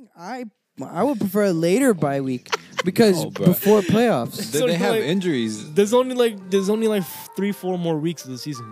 think 0.00 0.10
I 0.16 0.44
I 0.82 1.02
would 1.02 1.18
prefer 1.20 1.44
a 1.44 1.52
later 1.52 1.92
bye 1.94 2.20
week 2.20 2.48
because 2.84 3.22
No, 3.24 3.30
bro. 3.30 3.46
before 3.46 3.80
playoffs. 3.82 4.36
They, 4.52 4.58
So 4.60 4.66
they 4.66 4.74
have 4.74 4.94
like- 4.94 5.02
injuries. 5.02 5.72
There's 5.74 5.92
only 5.92 6.14
like 6.14 6.50
there's 6.50 6.70
only 6.70 6.88
like 6.88 7.04
three, 7.36 7.52
four 7.52 7.78
more 7.78 7.98
weeks 7.98 8.24
of 8.24 8.30
the 8.30 8.38
season. 8.38 8.66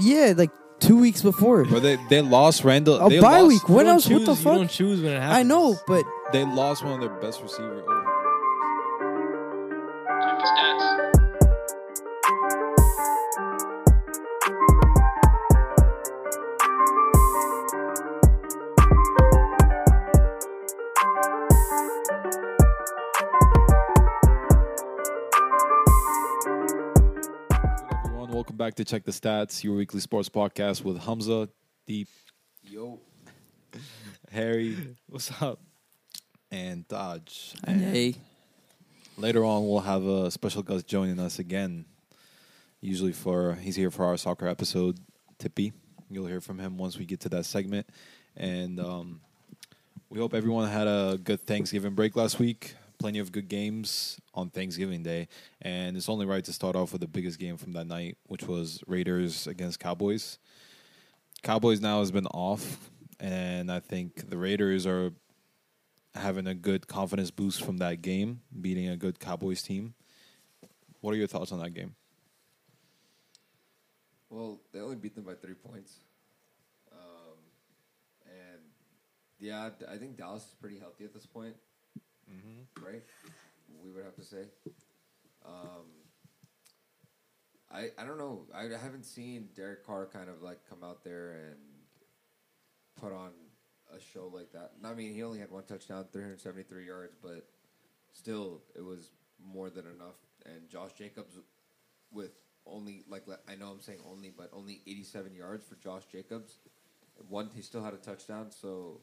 Yeah, 0.00 0.34
like 0.36 0.50
two 0.78 0.98
weeks 1.00 1.22
before. 1.22 1.64
But 1.64 1.82
they, 1.82 1.96
they 2.08 2.20
lost 2.22 2.62
Randall. 2.64 2.96
A 3.00 3.08
they 3.08 3.20
bye 3.20 3.40
lost, 3.40 3.48
week. 3.48 3.68
What 3.68 3.78
You 3.80 3.84
don't 3.84 3.94
else? 3.94 4.08
What 4.08 4.18
choose- 4.18 4.26
the 4.26 4.34
You 4.50 4.56
don't 4.56 4.66
fuck? 4.68 4.70
choose 4.70 5.00
when 5.02 5.12
it 5.12 5.20
happens. 5.20 5.38
I 5.38 5.42
know, 5.42 5.76
but 5.86 6.04
They 6.32 6.44
lost 6.44 6.84
one 6.84 6.92
of 6.94 7.00
their 7.00 7.18
best 7.20 7.40
receivers. 7.42 7.84
Oh, 7.88 7.96
Check 10.22 10.38
stats. 10.46 10.89
Back 28.70 28.76
to 28.76 28.84
Check 28.84 29.02
the 29.02 29.10
Stats, 29.10 29.64
your 29.64 29.74
weekly 29.74 29.98
sports 29.98 30.28
podcast 30.28 30.84
with 30.84 30.96
Hamza, 30.98 31.48
Deep, 31.88 32.06
Yo, 32.62 33.00
Harry, 34.30 34.76
What's 35.08 35.32
up? 35.42 35.58
and 36.52 36.86
Dodge. 36.86 37.54
hey, 37.66 38.14
Later 39.16 39.44
on, 39.44 39.66
we'll 39.68 39.80
have 39.80 40.06
a 40.06 40.30
special 40.30 40.62
guest 40.62 40.86
joining 40.86 41.18
us 41.18 41.40
again. 41.40 41.84
Usually, 42.80 43.10
for 43.10 43.54
he's 43.54 43.74
here 43.74 43.90
for 43.90 44.04
our 44.04 44.16
soccer 44.16 44.46
episode, 44.46 45.00
Tipi. 45.40 45.72
You'll 46.08 46.26
hear 46.26 46.40
from 46.40 46.60
him 46.60 46.78
once 46.78 46.96
we 46.96 47.06
get 47.06 47.18
to 47.22 47.28
that 47.30 47.46
segment. 47.46 47.88
And 48.36 48.78
um, 48.78 49.20
we 50.10 50.20
hope 50.20 50.32
everyone 50.32 50.68
had 50.68 50.86
a 50.86 51.18
good 51.20 51.40
Thanksgiving 51.44 51.96
break 51.96 52.14
last 52.14 52.38
week. 52.38 52.76
Plenty 53.00 53.18
of 53.18 53.32
good 53.32 53.48
games 53.48 54.20
on 54.34 54.50
Thanksgiving 54.50 55.02
Day, 55.02 55.26
and 55.62 55.96
it's 55.96 56.08
only 56.08 56.26
right 56.26 56.44
to 56.44 56.52
start 56.52 56.76
off 56.76 56.92
with 56.92 57.00
the 57.00 57.08
biggest 57.08 57.38
game 57.38 57.56
from 57.56 57.72
that 57.72 57.86
night, 57.86 58.18
which 58.26 58.44
was 58.46 58.84
Raiders 58.86 59.46
against 59.46 59.80
Cowboys. 59.80 60.38
Cowboys 61.42 61.80
now 61.80 62.00
has 62.00 62.10
been 62.10 62.26
off, 62.26 62.90
and 63.18 63.72
I 63.72 63.80
think 63.80 64.28
the 64.28 64.36
Raiders 64.36 64.86
are 64.86 65.12
having 66.14 66.46
a 66.46 66.54
good 66.54 66.86
confidence 66.88 67.30
boost 67.30 67.64
from 67.64 67.78
that 67.78 68.02
game, 68.02 68.42
beating 68.60 68.88
a 68.88 68.98
good 68.98 69.18
Cowboys 69.18 69.62
team. 69.62 69.94
What 71.00 71.14
are 71.14 71.16
your 71.16 71.26
thoughts 71.26 71.52
on 71.52 71.60
that 71.60 71.70
game? 71.70 71.94
well, 74.30 74.60
they 74.72 74.80
only 74.80 74.96
beat 74.96 75.14
them 75.14 75.24
by 75.24 75.34
three 75.34 75.54
points, 75.54 75.96
um, 76.92 77.36
and 78.24 78.60
yeah, 79.38 79.70
I 79.90 79.96
think 79.96 80.16
Dallas 80.16 80.44
is 80.44 80.54
pretty 80.60 80.78
healthy 80.78 81.04
at 81.04 81.12
this 81.12 81.26
point, 81.26 81.56
right? 82.82 83.02
We 83.84 83.90
would 83.90 84.04
have 84.04 84.16
to 84.16 84.24
say. 84.24 84.44
Um, 85.44 85.86
I 87.72 87.88
I 87.98 88.04
don't 88.04 88.18
know. 88.18 88.46
I 88.54 88.62
haven't 88.64 89.04
seen 89.04 89.48
Derek 89.54 89.86
Carr 89.86 90.06
kind 90.06 90.28
of 90.28 90.42
like 90.42 90.58
come 90.68 90.82
out 90.82 91.04
there 91.04 91.32
and 91.32 91.56
put 93.00 93.12
on 93.12 93.30
a 93.94 94.00
show 94.00 94.30
like 94.32 94.52
that. 94.52 94.72
I 94.84 94.94
mean, 94.94 95.14
he 95.14 95.22
only 95.22 95.38
had 95.38 95.50
one 95.50 95.64
touchdown, 95.64 96.06
373 96.12 96.86
yards, 96.86 97.14
but 97.22 97.48
still, 98.12 98.62
it 98.76 98.84
was 98.84 99.10
more 99.44 99.70
than 99.70 99.86
enough. 99.86 100.16
And 100.44 100.68
Josh 100.68 100.92
Jacobs 100.92 101.38
with 102.12 102.32
only 102.66 103.04
like 103.08 103.24
I 103.48 103.54
know 103.54 103.68
I'm 103.68 103.80
saying 103.80 104.00
only, 104.10 104.32
but 104.36 104.50
only 104.52 104.80
87 104.86 105.34
yards 105.34 105.64
for 105.64 105.76
Josh 105.76 106.02
Jacobs. 106.10 106.58
One, 107.28 107.50
he 107.54 107.62
still 107.62 107.82
had 107.82 107.92
a 107.92 107.98
touchdown, 107.98 108.50
so 108.50 109.00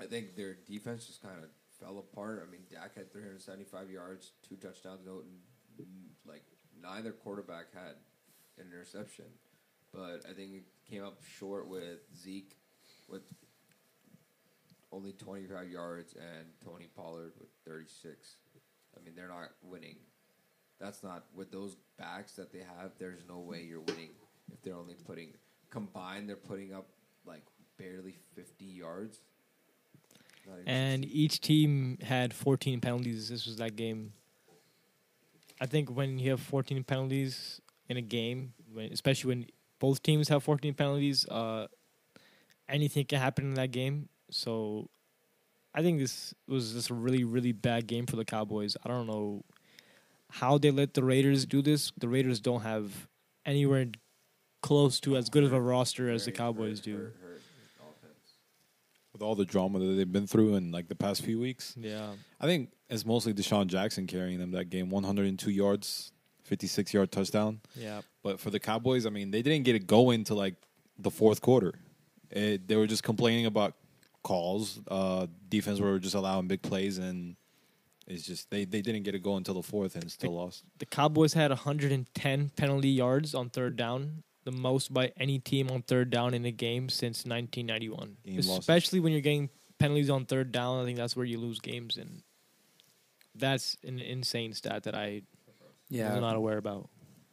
I 0.00 0.06
think 0.06 0.36
their 0.36 0.56
defense 0.66 1.06
just 1.06 1.20
kind 1.22 1.34
of 1.42 1.50
fell 1.80 1.98
apart. 1.98 2.46
I 2.46 2.50
mean, 2.50 2.62
Dak 2.70 2.96
had 2.96 3.12
375 3.12 3.90
yards, 3.90 4.32
two 4.46 4.56
touchdowns, 4.56 5.00
no, 5.04 5.22
like 6.26 6.44
neither 6.80 7.12
quarterback 7.12 7.72
had 7.74 7.94
an 8.58 8.66
interception, 8.70 9.26
but 9.92 10.22
I 10.28 10.34
think 10.34 10.52
it 10.54 10.64
came 10.88 11.04
up 11.04 11.18
short 11.38 11.68
with 11.68 12.00
Zeke 12.16 12.56
with 13.08 13.22
only 14.92 15.12
25 15.12 15.68
yards 15.70 16.14
and 16.14 16.46
Tony 16.64 16.88
Pollard 16.96 17.32
with 17.38 17.48
36. 17.66 18.36
I 18.96 19.04
mean, 19.04 19.14
they're 19.14 19.28
not 19.28 19.50
winning. 19.62 19.96
That's 20.80 21.02
not 21.02 21.24
with 21.34 21.52
those 21.52 21.76
backs 21.98 22.32
that 22.32 22.52
they 22.52 22.60
have. 22.60 22.92
There's 22.98 23.20
no 23.28 23.38
way 23.38 23.62
you're 23.62 23.80
winning 23.80 24.10
if 24.52 24.62
they're 24.62 24.74
only 24.74 24.94
putting 24.94 25.34
combined. 25.70 26.28
They're 26.28 26.36
putting 26.36 26.74
up 26.74 26.88
like 27.24 27.42
barely 27.78 28.16
50 28.34 28.64
yards. 28.64 29.20
And 30.66 31.04
each 31.04 31.40
team 31.40 31.98
had 32.02 32.32
14 32.34 32.80
penalties. 32.80 33.28
This 33.28 33.46
was 33.46 33.56
that 33.56 33.76
game. 33.76 34.12
I 35.60 35.66
think 35.66 35.90
when 35.90 36.18
you 36.18 36.30
have 36.30 36.40
14 36.40 36.84
penalties 36.84 37.60
in 37.88 37.96
a 37.96 38.02
game, 38.02 38.54
when, 38.72 38.92
especially 38.92 39.28
when 39.28 39.46
both 39.78 40.02
teams 40.02 40.28
have 40.28 40.42
14 40.42 40.74
penalties, 40.74 41.26
uh, 41.28 41.66
anything 42.68 43.04
can 43.04 43.18
happen 43.18 43.44
in 43.44 43.54
that 43.54 43.70
game. 43.70 44.08
So 44.30 44.88
I 45.74 45.82
think 45.82 45.98
this 45.98 46.34
was 46.48 46.72
just 46.72 46.90
a 46.90 46.94
really, 46.94 47.24
really 47.24 47.52
bad 47.52 47.86
game 47.86 48.06
for 48.06 48.16
the 48.16 48.24
Cowboys. 48.24 48.76
I 48.84 48.88
don't 48.88 49.06
know 49.06 49.44
how 50.30 50.58
they 50.58 50.70
let 50.70 50.94
the 50.94 51.04
Raiders 51.04 51.44
do 51.44 51.60
this. 51.62 51.92
The 51.98 52.08
Raiders 52.08 52.40
don't 52.40 52.62
have 52.62 53.08
anywhere 53.44 53.86
close 54.62 55.00
to 55.00 55.16
as 55.16 55.28
good 55.28 55.44
of 55.44 55.52
a 55.52 55.60
roster 55.60 56.10
as 56.10 56.24
the 56.24 56.32
Cowboys 56.32 56.80
do. 56.80 57.10
Hurt, 59.20 59.26
hurt 59.26 59.26
offense. 59.26 59.26
With 59.26 59.26
all 59.26 59.34
the 59.34 59.44
drama 59.44 59.78
that 59.78 59.94
they've 59.96 60.10
been 60.12 60.26
through 60.26 60.56
in 60.56 60.72
like 60.72 60.88
the 60.88 60.94
past 60.94 61.22
few 61.24 61.38
weeks, 61.38 61.74
Yeah. 61.78 62.10
I 62.40 62.46
think 62.46 62.70
it's 62.88 63.04
mostly 63.04 63.32
DeSean 63.34 63.66
Jackson 63.66 64.06
carrying 64.06 64.38
them 64.38 64.52
that 64.52 64.70
game. 64.70 64.90
102 64.90 65.50
yards, 65.50 66.12
56 66.44 66.92
yard 66.94 67.12
touchdown. 67.12 67.60
Yeah. 67.74 68.00
But 68.22 68.40
for 68.40 68.50
the 68.50 68.58
Cowboys, 68.60 69.06
I 69.06 69.10
mean, 69.10 69.30
they 69.30 69.42
didn't 69.42 69.64
get 69.64 69.76
it 69.76 69.86
going 69.86 70.24
to 70.24 70.34
like 70.34 70.54
the 70.98 71.10
fourth 71.10 71.40
quarter. 71.40 71.72
It, 72.30 72.66
they 72.68 72.76
were 72.76 72.86
just 72.86 73.02
complaining 73.02 73.46
about 73.46 73.74
calls. 74.22 74.80
Uh, 74.88 75.26
defense 75.48 75.80
were 75.80 75.98
just 75.98 76.14
allowing 76.14 76.46
big 76.48 76.62
plays, 76.62 76.98
and 76.98 77.36
it's 78.06 78.24
just 78.24 78.50
they, 78.50 78.64
they 78.64 78.82
didn't 78.82 79.02
get 79.02 79.14
it 79.14 79.22
going 79.22 79.38
until 79.38 79.54
the 79.54 79.62
fourth 79.62 79.96
and 79.96 80.10
still 80.10 80.34
lost. 80.34 80.64
the 80.78 80.86
Cowboys 80.86 81.32
had 81.34 81.50
110 81.50 82.50
penalty 82.56 82.88
yards 82.90 83.34
on 83.34 83.50
third 83.50 83.76
down, 83.76 84.22
the 84.44 84.52
most 84.52 84.92
by 84.92 85.12
any 85.18 85.38
team 85.38 85.70
on 85.70 85.82
third 85.82 86.10
down 86.10 86.34
in 86.34 86.44
a 86.44 86.50
game 86.50 86.88
since 86.88 87.24
1991. 87.24 88.16
Game 88.24 88.36
losses. 88.36 88.58
Especially 88.58 89.00
when 89.00 89.12
you're 89.12 89.20
getting 89.20 89.50
penalties 89.78 90.10
on 90.10 90.24
third 90.26 90.52
down, 90.52 90.80
I 90.80 90.84
think 90.84 90.98
that's 90.98 91.16
where 91.16 91.26
you 91.26 91.38
lose 91.38 91.60
games, 91.60 91.96
and 91.96 92.22
that's 93.34 93.76
an 93.84 93.98
insane 93.98 94.52
stat 94.54 94.84
that 94.84 94.94
I 94.94 95.22
was 95.56 95.70
yeah. 95.88 96.18
not 96.18 96.36
aware 96.36 96.58
about. 96.58 96.88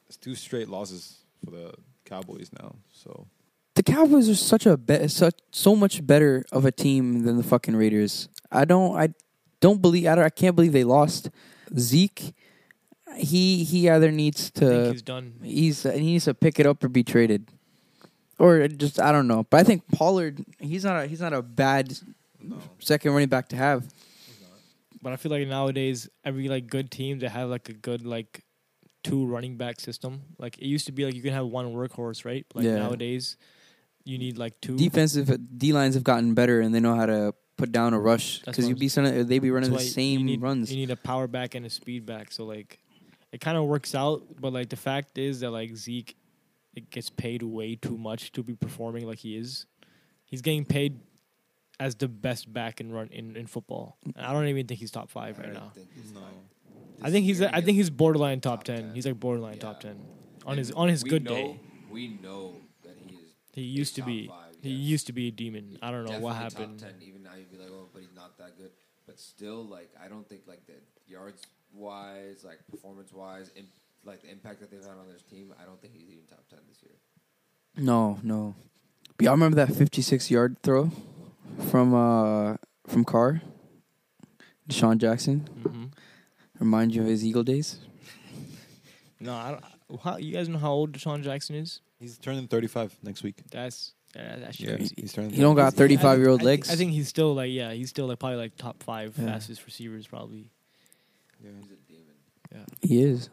It's 0.07 0.17
two 0.17 0.35
straight 0.35 0.69
losses 0.69 1.19
for 1.43 1.51
the 1.51 1.73
Cowboys 2.05 2.49
now. 2.59 2.75
So 2.91 3.27
The 3.75 3.83
Cowboys 3.83 4.29
are 4.29 4.35
such 4.35 4.65
a 4.65 4.77
be- 4.77 5.07
such 5.07 5.35
so 5.51 5.75
much 5.75 6.05
better 6.05 6.45
of 6.51 6.65
a 6.65 6.71
team 6.71 7.23
than 7.23 7.37
the 7.37 7.43
fucking 7.43 7.75
Raiders. 7.75 8.29
I 8.51 8.65
don't 8.65 8.95
I 8.95 9.09
don't 9.59 9.81
believe 9.81 10.07
I, 10.07 10.15
don't, 10.15 10.23
I 10.23 10.29
can't 10.29 10.55
believe 10.55 10.71
they 10.71 10.83
lost. 10.83 11.29
Zeke, 11.77 12.33
he 13.17 13.63
he 13.63 13.89
either 13.89 14.11
needs 14.11 14.49
to 14.51 14.91
he's 14.91 15.01
done. 15.01 15.33
he's 15.43 15.83
he 15.83 15.99
needs 15.99 16.25
to 16.25 16.33
pick 16.33 16.59
it 16.59 16.65
up 16.65 16.83
or 16.83 16.89
be 16.89 17.03
traded, 17.03 17.49
or 18.39 18.67
just 18.67 18.99
I 18.99 19.11
don't 19.11 19.27
know. 19.27 19.45
But 19.49 19.59
I 19.61 19.63
think 19.63 19.83
Pollard 19.91 20.43
he's 20.59 20.83
not 20.83 21.03
a, 21.03 21.07
he's 21.07 21.21
not 21.21 21.33
a 21.33 21.41
bad 21.41 21.97
second 22.79 23.11
running 23.13 23.29
back 23.29 23.49
to 23.49 23.55
have. 23.55 23.85
But 25.01 25.13
I 25.13 25.15
feel 25.15 25.31
like 25.31 25.47
nowadays 25.47 26.09
every 26.25 26.47
like 26.47 26.67
good 26.67 26.91
team 26.91 27.19
they 27.19 27.27
have 27.27 27.49
like 27.49 27.69
a 27.69 27.73
good 27.73 28.05
like 28.05 28.43
two 29.03 29.25
running 29.25 29.55
back 29.57 29.79
system. 29.79 30.21
Like 30.37 30.57
it 30.57 30.65
used 30.65 30.85
to 30.87 30.91
be 30.91 31.05
like 31.05 31.13
you 31.15 31.21
can 31.21 31.33
have 31.33 31.45
one 31.47 31.73
workhorse, 31.73 32.25
right? 32.25 32.45
Like 32.53 32.65
Yeah. 32.65 32.77
nowadays 32.77 33.37
you 34.03 34.17
need 34.17 34.37
like 34.37 34.59
two. 34.61 34.77
Defensive 34.77 35.29
D 35.57 35.71
lines 35.73 35.93
have 35.95 36.03
gotten 36.03 36.33
better 36.33 36.61
and 36.61 36.73
they 36.73 36.79
know 36.79 36.95
how 36.95 37.05
to 37.05 37.33
put 37.57 37.71
down 37.71 37.93
a 37.93 37.99
rush 37.99 38.39
because 38.39 38.57
what 38.65 38.69
you 38.69 38.75
I'm 38.75 38.79
be 38.79 38.87
son- 38.87 39.27
they 39.27 39.39
be 39.39 39.49
running 39.51 39.71
the 39.71 39.79
same 39.79 40.19
you 40.21 40.25
need, 40.25 40.41
runs. 40.41 40.71
You 40.71 40.77
need 40.77 40.91
a 40.91 40.95
power 40.95 41.27
back 41.27 41.55
and 41.55 41.65
a 41.65 41.69
speed 41.69 42.05
back. 42.05 42.31
So 42.31 42.45
like, 42.45 42.79
it 43.31 43.41
kind 43.41 43.57
of 43.57 43.65
works 43.65 43.93
out. 43.95 44.23
But 44.39 44.53
like 44.53 44.69
the 44.69 44.75
fact 44.75 45.17
is 45.17 45.39
that 45.41 45.51
like 45.51 45.75
Zeke, 45.75 46.15
it 46.75 46.89
gets 46.89 47.09
paid 47.09 47.43
way 47.43 47.75
too 47.75 47.97
much 47.97 48.31
to 48.33 48.43
be 48.43 48.55
performing 48.55 49.07
like 49.07 49.19
he 49.19 49.37
is. 49.37 49.65
He's 50.25 50.41
getting 50.41 50.65
paid 50.65 50.99
as 51.79 51.95
the 51.95 52.07
best 52.07 52.51
back 52.51 52.81
in 52.81 52.91
run 52.91 53.07
in, 53.11 53.35
in 53.35 53.47
football. 53.47 53.97
And 54.03 54.25
I 54.25 54.33
don't 54.33 54.47
even 54.47 54.65
think 54.67 54.79
he's 54.79 54.91
top 54.91 55.09
five 55.09 55.37
right 55.37 55.49
I 55.49 55.53
now. 55.53 55.71
think 55.75 55.89
he's 55.93 56.11
No. 56.11 56.21
I 57.01 57.11
think 57.11 57.25
he's 57.25 57.39
year 57.39 57.49
I 57.53 57.61
think 57.61 57.77
he's 57.77 57.89
borderline 57.91 58.41
top 58.41 58.59
top 58.59 58.75
ten. 58.75 58.85
10. 58.87 58.95
He's 58.95 59.05
like 59.05 59.19
borderline 59.19 59.55
Yeah. 59.55 59.59
top 59.61 59.79
ten 59.81 59.99
on 60.45 60.51
And 60.53 60.59
his 60.59 60.71
on 60.71 60.87
his 60.89 61.03
good 61.03 61.23
know, 61.23 61.29
day. 61.35 61.59
We 61.91 62.07
know 62.21 62.55
that 62.83 62.95
he 63.05 63.15
is. 63.15 63.31
He 63.53 63.61
used 63.61 63.95
to 63.95 64.01
be 64.03 64.27
five, 64.27 64.55
he 64.61 64.71
yes. 64.71 64.89
used 64.89 65.07
to 65.07 65.13
be 65.13 65.27
a 65.27 65.31
demon. 65.31 65.77
I 65.81 65.91
don't 65.91 66.05
know 66.05 66.19
what 66.19 66.35
happened. 66.35 66.79
Top 66.79 66.89
10, 66.89 67.01
even 67.07 67.23
now 67.23 67.35
you'd 67.37 67.51
be 67.51 67.57
like, 67.57 67.69
oh, 67.71 67.87
but 67.93 68.01
he's 68.01 68.13
not 68.15 68.37
that 68.39 68.57
good. 68.57 68.71
But 69.05 69.19
still, 69.19 69.63
like, 69.63 69.89
I 70.03 70.07
don't 70.07 70.27
think 70.27 70.41
like 70.47 70.65
the 70.65 70.73
yards 71.07 71.43
wise, 71.73 72.43
like 72.45 72.59
performance 72.69 73.11
wise, 73.13 73.51
Im- 73.55 73.67
like 74.05 74.21
the 74.21 74.31
impact 74.31 74.59
that 74.61 74.71
they've 74.71 74.81
had 74.81 74.91
on 74.91 75.07
this 75.11 75.21
team, 75.23 75.53
I 75.61 75.65
don't 75.65 75.79
think 75.81 75.93
he's 75.93 76.09
even 76.09 76.25
top 76.29 76.43
ten 76.49 76.59
this 76.67 76.81
year. 76.81 76.93
No, 77.77 78.19
no. 78.23 78.55
But 79.17 79.23
y'all 79.25 79.33
remember 79.33 79.55
that 79.57 79.73
56 79.73 80.29
yard 80.31 80.57
throw 80.63 80.91
from 81.69 81.93
uh 81.93 82.57
from 82.87 83.03
Carr. 83.05 83.41
DeSean 84.69 84.97
Jackson. 84.97 85.47
Mm-hmm. 85.63 85.85
Remind 86.59 86.93
you 86.93 87.01
of 87.03 87.07
his 87.07 87.23
Eagle 87.25 87.43
days. 87.43 87.79
No, 89.19 89.33
I 89.33 89.51
don't. 89.51 90.01
How, 90.01 90.17
you 90.17 90.33
guys 90.33 90.49
know 90.49 90.57
how 90.59 90.71
old 90.73 90.91
DeSean 90.91 91.23
Jackson 91.23 91.55
is? 91.55 91.79
He's 91.99 92.17
turning 92.17 92.47
35 92.47 92.97
next 93.03 93.23
week. 93.23 93.37
That's 93.49 93.93
uh, 94.15 94.19
that's 94.39 94.59
Yeah, 94.59 94.75
crazy. 94.75 94.93
he's 94.97 95.13
turning. 95.13 95.31
He 95.31 95.41
don't 95.41 95.55
got 95.55 95.73
35 95.73 96.19
year 96.19 96.29
old 96.29 96.41
I- 96.41 96.45
legs. 96.45 96.69
I 96.69 96.75
think 96.75 96.91
he's 96.91 97.07
still 97.07 97.33
like 97.33 97.51
yeah, 97.51 97.71
he's 97.73 97.89
still 97.89 98.07
like 98.07 98.19
probably 98.19 98.37
like 98.37 98.57
top 98.57 98.83
five 98.83 99.15
Yeah. 99.17 99.25
fastest 99.27 99.65
receivers 99.65 100.05
probably. 100.07 100.49
Yeah. 101.43 101.51
He's 101.61 101.71
a 101.71 101.75
demon. 101.87 102.15
Yeah. 102.51 102.65
he 102.81 103.01
is. 103.01 103.29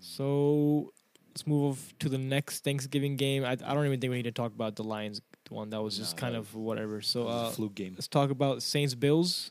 So 0.00 0.92
let's 1.28 1.46
move 1.46 1.94
to 2.00 2.08
the 2.08 2.18
next 2.18 2.64
Thanksgiving 2.64 3.16
game. 3.16 3.44
I, 3.44 3.52
I 3.52 3.74
don't 3.74 3.86
even 3.86 4.00
think 4.00 4.10
we 4.10 4.16
need 4.16 4.24
to 4.24 4.32
talk 4.32 4.52
about 4.52 4.76
the 4.76 4.84
Lions 4.84 5.20
one. 5.48 5.70
That 5.70 5.82
was 5.82 5.96
just 5.96 6.16
Nah, 6.16 6.20
kind 6.20 6.36
of 6.36 6.54
whatever. 6.54 7.00
So 7.02 7.22
It 7.22 7.30
a 7.30 7.34
uh, 7.34 7.50
fluke 7.50 7.74
game. 7.74 7.92
let's 7.94 8.08
talk 8.08 8.30
about 8.30 8.62
Saints 8.62 8.94
Bills. 8.94 9.50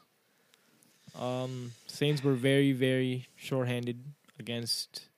Um, 1.19 1.71
Saints 1.87 2.23
were 2.23 2.33
very 2.33 2.71
very 2.71 3.27
shorthanded 3.35 4.01
against 4.39 5.09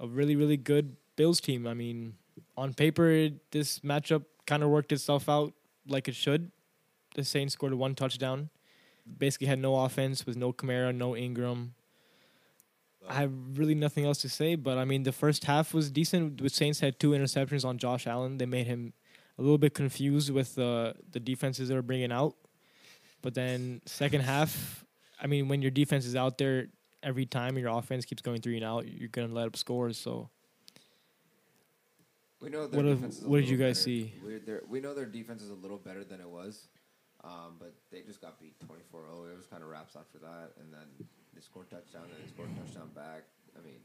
a 0.00 0.06
really 0.06 0.36
really 0.36 0.56
good 0.56 0.96
Bills 1.16 1.40
team. 1.40 1.66
I 1.66 1.74
mean, 1.74 2.14
on 2.56 2.72
paper 2.72 3.28
this 3.50 3.80
matchup 3.80 4.24
kind 4.46 4.62
of 4.62 4.70
worked 4.70 4.92
itself 4.92 5.28
out 5.28 5.52
like 5.86 6.08
it 6.08 6.14
should. 6.14 6.50
The 7.14 7.24
Saints 7.24 7.54
scored 7.54 7.74
one 7.74 7.94
touchdown. 7.94 8.48
Basically 9.16 9.46
had 9.46 9.58
no 9.58 9.76
offense 9.84 10.26
with 10.26 10.36
no 10.36 10.52
Kamara, 10.52 10.94
no 10.94 11.16
Ingram. 11.16 11.74
I 13.08 13.14
have 13.14 13.32
really 13.56 13.74
nothing 13.74 14.04
else 14.04 14.18
to 14.22 14.28
say, 14.28 14.54
but 14.54 14.76
I 14.76 14.84
mean 14.84 15.02
the 15.04 15.12
first 15.12 15.44
half 15.44 15.72
was 15.72 15.90
decent. 15.90 16.42
The 16.42 16.50
Saints 16.50 16.80
had 16.80 17.00
two 17.00 17.10
interceptions 17.12 17.64
on 17.64 17.78
Josh 17.78 18.06
Allen. 18.06 18.36
They 18.38 18.44
made 18.46 18.66
him 18.66 18.92
a 19.38 19.42
little 19.42 19.56
bit 19.56 19.72
confused 19.72 20.30
with 20.30 20.54
the 20.56 20.94
the 21.12 21.20
defenses 21.20 21.68
they 21.68 21.74
were 21.74 21.82
bringing 21.82 22.12
out. 22.12 22.34
But 23.22 23.34
then 23.34 23.80
second 23.86 24.20
half, 24.22 24.84
I 25.20 25.26
mean, 25.26 25.48
when 25.48 25.62
your 25.62 25.70
defense 25.70 26.04
is 26.04 26.14
out 26.16 26.36
there 26.38 26.66
every 27.02 27.24
time 27.24 27.56
and 27.56 27.60
your 27.64 27.76
offense 27.78 28.04
keeps 28.04 28.20
going 28.20 28.40
three 28.42 28.56
and 28.56 28.64
out, 28.64 28.86
you're 28.86 29.08
gonna 29.08 29.32
let 29.32 29.46
up 29.46 29.56
scores. 29.56 29.96
So 29.96 30.28
We 32.40 32.50
know 32.50 32.66
their 32.68 32.76
What 32.82 32.86
have- 32.90 33.04
is 33.04 33.22
a 33.24 33.28
what 33.28 33.40
did 33.40 33.48
you 33.48 33.56
guys 33.56 33.78
better. 33.78 33.84
see? 33.84 34.12
We 34.68 34.80
know 34.80 34.94
their 34.94 35.06
defense 35.06 35.42
is 35.42 35.50
a 35.50 35.54
little 35.54 35.78
better 35.78 36.04
than 36.04 36.20
it 36.20 36.28
was, 36.28 36.68
um, 37.24 37.56
but 37.58 37.74
they 37.90 38.02
just 38.02 38.20
got 38.20 38.40
beat 38.40 38.54
24-0. 38.60 39.32
It 39.32 39.36
was 39.36 39.46
kind 39.46 39.62
of 39.62 39.68
wraps 39.68 39.96
after 39.96 40.18
that, 40.18 40.52
and 40.60 40.72
then 40.72 41.06
they 41.34 41.40
scored 41.40 41.70
touchdown, 41.70 42.04
and 42.04 42.24
they 42.24 42.28
scored 42.28 42.50
touchdown 42.56 42.90
back. 42.94 43.24
I 43.58 43.64
mean, 43.64 43.80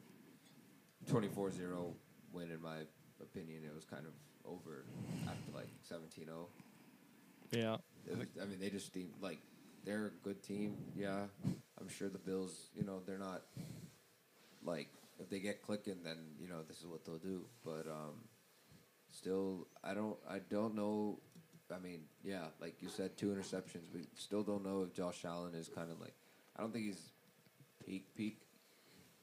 24-0 1.10 1.94
win 2.32 2.52
in 2.52 2.62
my 2.62 2.80
opinion. 3.22 3.64
It 3.66 3.74
was 3.74 3.86
kind 3.86 4.06
of 4.06 4.14
over 4.50 4.86
after 5.28 5.52
like 5.54 5.70
17-0. 5.90 6.28
yeah, 7.52 8.18
was, 8.18 8.28
I 8.42 8.46
mean, 8.46 8.60
they 8.60 8.70
just 8.70 8.94
seem 8.94 9.10
like 9.22 9.40
they're 9.86 10.08
a 10.08 10.24
good 10.24 10.44
team. 10.44 10.76
Yeah, 10.96 11.26
I'm 11.80 11.90
sure 11.90 12.10
the 12.10 12.18
Bills. 12.18 12.70
You 12.76 12.84
know, 12.84 13.02
they're 13.06 13.18
not 13.18 13.44
like 14.64 14.90
if 15.20 15.30
they 15.30 15.40
get 15.40 15.62
clicking, 15.62 15.98
then 16.04 16.18
you 16.40 16.48
know 16.48 16.62
this 16.68 16.80
is 16.80 16.88
what 16.88 17.06
they'll 17.06 17.18
do. 17.18 17.42
But 17.64 17.86
um, 17.90 18.24
still, 19.12 19.68
I 19.84 19.94
don't. 19.94 20.18
I 20.30 20.40
don't 20.40 20.76
know. 20.76 21.20
I 21.76 21.80
mean, 21.80 22.02
yeah, 22.24 22.46
like 22.62 22.82
you 22.82 22.90
said, 22.90 23.18
two 23.18 23.28
interceptions. 23.28 23.94
We 23.94 24.02
still 24.16 24.44
don't 24.44 24.64
know 24.64 24.82
if 24.84 24.94
Josh 24.94 25.26
Allen 25.26 25.56
is 25.56 25.70
kind 25.70 25.92
of 25.92 26.00
like. 26.00 26.14
I 26.56 26.62
don't 26.62 26.72
think 26.72 26.86
he's 26.86 27.10
peak 27.86 28.06
peak. 28.16 28.40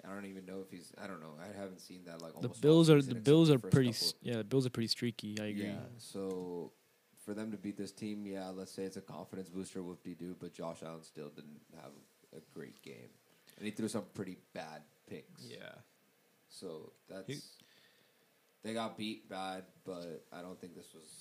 I 0.04 0.12
don't 0.12 0.24
even 0.26 0.46
know 0.46 0.60
if 0.64 0.70
he's. 0.70 0.92
I 1.02 1.06
don't 1.06 1.20
know. 1.20 1.34
I 1.40 1.56
haven't 1.58 1.80
seen 1.80 2.00
that 2.06 2.22
like 2.22 2.32
the 2.40 2.48
Bills 2.48 2.88
are 2.90 3.00
the 3.02 3.14
Bills 3.14 3.50
are 3.50 3.58
pretty 3.58 3.92
couple. 3.92 4.12
yeah 4.22 4.36
the 4.38 4.44
Bills 4.44 4.66
are 4.66 4.70
pretty 4.70 4.88
streaky. 4.88 5.36
I 5.40 5.46
agree. 5.46 5.64
Yeah. 5.66 5.74
So 5.98 6.72
for 7.24 7.34
them 7.34 7.50
to 7.52 7.56
beat 7.58 7.76
this 7.76 7.92
team, 7.92 8.26
yeah, 8.26 8.48
let's 8.48 8.72
say 8.72 8.84
it's 8.84 8.96
a 8.96 9.02
confidence 9.02 9.48
booster, 9.50 9.82
whoop 9.82 10.02
de 10.02 10.14
doo. 10.14 10.34
But 10.40 10.52
Josh 10.54 10.82
Allen 10.84 11.02
still 11.02 11.28
didn't 11.28 11.60
have 11.76 11.92
a 12.34 12.40
great 12.58 12.80
game, 12.82 13.10
and 13.58 13.66
he 13.66 13.70
threw 13.72 13.88
some 13.88 14.04
pretty 14.14 14.38
bad 14.54 14.82
picks. 15.08 15.44
Yeah. 15.46 15.74
So 16.48 16.92
that's 17.08 17.26
He- 17.26 17.40
they 18.62 18.74
got 18.74 18.96
beat 18.98 19.28
bad, 19.28 19.64
but 19.84 20.26
I 20.32 20.42
don't 20.42 20.60
think 20.60 20.74
this 20.74 20.92
was. 20.94 21.19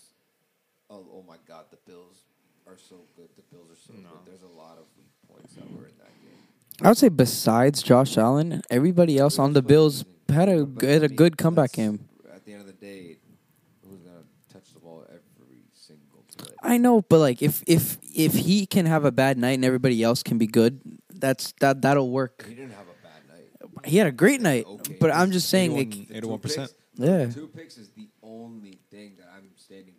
Oh, 0.89 1.05
oh 1.13 1.23
my 1.27 1.37
God, 1.47 1.65
the 1.71 1.77
Bills 1.85 2.23
are 2.67 2.77
so 2.77 2.97
good. 3.15 3.29
The 3.35 3.43
Bills 3.55 3.69
are 3.71 3.75
so 3.75 3.93
No. 3.93 4.09
good. 4.09 4.33
There's 4.33 4.41
a 4.43 4.55
lot 4.57 4.77
of 4.77 4.85
weak 4.97 5.11
points 5.27 5.53
that 5.55 5.65
were 5.71 5.85
in 5.87 5.97
that 5.97 6.11
game. 6.21 6.37
I 6.81 6.89
would 6.89 6.97
say 6.97 7.09
besides 7.09 7.81
Josh 7.83 8.17
Allen, 8.17 8.61
everybody 8.69 9.17
else 9.17 9.37
on 9.37 9.53
the 9.53 9.61
Bills 9.61 10.05
had 10.29 10.49
a 10.49 10.59
had 10.81 11.01
I 11.01 11.05
a 11.05 11.09
mean, 11.09 11.15
good 11.15 11.37
comeback 11.37 11.73
game. 11.73 12.07
At 12.33 12.45
the 12.45 12.53
end 12.53 12.61
of 12.61 12.67
the 12.67 12.73
day, 12.73 13.17
who's 13.83 13.99
gonna 13.99 14.23
touch 14.51 14.73
the 14.73 14.79
ball 14.79 15.03
every 15.09 15.63
single 15.73 16.23
play? 16.37 16.53
I 16.63 16.77
know, 16.77 17.01
but 17.01 17.19
like 17.19 17.41
if 17.41 17.63
if 17.67 17.97
if 18.15 18.33
he 18.33 18.65
can 18.65 18.85
have 18.85 19.03
a 19.05 19.11
bad 19.11 19.37
night 19.37 19.53
and 19.55 19.65
everybody 19.65 20.01
else 20.01 20.23
can 20.23 20.37
be 20.37 20.47
good, 20.47 20.79
that's 21.13 21.53
that 21.59 21.81
that'll 21.81 22.09
work. 22.09 22.45
He 22.47 22.55
didn't 22.55 22.71
have 22.71 22.87
a 22.87 23.03
bad 23.03 23.27
night. 23.27 23.85
He 23.85 23.97
had 23.97 24.07
a 24.07 24.11
great 24.11 24.39
night, 24.41 24.65
Okay. 24.65 24.97
but 24.99 25.11
I'm 25.11 25.31
just 25.31 25.49
saying, 25.49 25.75
81 25.75 25.99
like, 25.99 26.07
The 26.07 26.49
81%. 26.49 26.67
two 26.95 27.03
Yeah. 27.03 27.25
Two 27.29 27.47
picks 27.47 27.77
is 27.77 27.89
the 27.89 28.07
only 28.23 28.79
thing 28.89 29.15
that 29.17 29.27
I'm 29.35 29.49
standing 29.57 29.95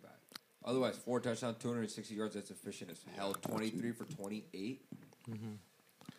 Otherwise, 0.63 0.95
four 0.97 1.19
touchdowns, 1.19 1.57
260 1.57 2.13
yards, 2.13 2.35
that's 2.35 2.51
efficient 2.51 2.91
as 2.91 3.03
hell. 3.15 3.33
23 3.33 3.91
for 3.91 4.05
28. 4.05 4.81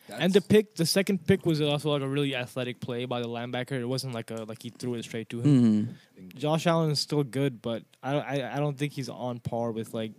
That's, 0.09 0.21
And 0.21 0.33
the 0.33 0.41
pick, 0.41 0.75
the 0.75 0.85
second 0.87 1.27
pick 1.27 1.47
was 1.47 1.61
also 1.61 1.91
like 1.91 2.03
a 2.03 2.09
really 2.09 2.35
athletic 2.35 2.81
play 2.81 3.05
by 3.05 3.21
the 3.21 3.29
linebacker. 3.29 3.73
It 3.81 3.87
wasn't 3.87 4.15
like 4.15 4.31
a 4.33 4.45
like 4.49 4.61
he 4.63 4.71
threw 4.71 4.95
it 4.95 5.05
straight 5.05 5.29
to 5.31 5.41
him. 5.41 5.97
mm, 6.19 6.35
Josh 6.35 6.67
Allen 6.67 6.91
is 6.91 6.99
still 6.99 7.23
good, 7.23 7.63
but 7.63 7.85
I, 8.03 8.15
I 8.17 8.57
I 8.57 8.59
don't 8.59 8.77
think 8.77 8.93
he's 8.95 9.09
on 9.09 9.39
par 9.39 9.71
with 9.71 9.95
like 9.95 10.13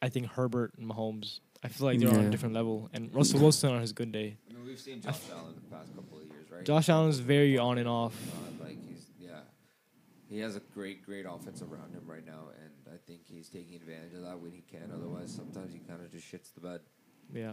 I 0.00 0.08
think 0.08 0.28
Herbert 0.28 0.72
and 0.78 0.90
Mahomes. 0.90 1.40
I 1.62 1.68
feel 1.68 1.86
like 1.86 2.00
they're 2.00 2.08
on 2.08 2.24
a 2.24 2.30
different 2.30 2.54
level. 2.54 2.88
And 2.94 3.14
Russell 3.14 3.40
Wilson 3.40 3.70
on 3.72 3.82
his 3.82 3.92
good 3.92 4.10
day. 4.10 4.38
I 4.48 4.54
mean, 4.54 4.64
we've 4.66 4.80
seen 4.80 5.02
Josh 5.02 5.18
Allen 5.30 5.54
the 5.54 5.76
past 5.76 5.94
couple 5.94 6.16
of 6.16 6.24
years, 6.24 6.50
right? 6.50 6.64
Josh 6.64 6.88
Allen's 6.88 7.18
very 7.18 7.58
on 7.58 7.76
and 7.76 7.86
off. 7.86 8.16
Uh, 8.32 8.64
like 8.64 8.78
he's 8.88 9.04
yeah, 9.20 9.40
he 10.30 10.38
has 10.38 10.56
a 10.56 10.60
great, 10.72 11.04
great 11.04 11.26
offense 11.28 11.60
around 11.60 11.92
him 11.92 12.04
right 12.06 12.24
now, 12.24 12.48
and 12.62 12.69
I 12.92 12.96
think 13.06 13.20
he's 13.26 13.48
taking 13.48 13.76
advantage 13.76 14.14
of 14.14 14.22
that 14.22 14.38
when 14.40 14.52
he 14.52 14.62
can. 14.70 14.90
Otherwise, 14.92 15.32
sometimes 15.34 15.72
he 15.72 15.78
kind 15.78 16.00
of 16.02 16.10
just 16.10 16.26
shits 16.30 16.52
the 16.54 16.60
bed. 16.60 16.80
Yeah, 17.32 17.52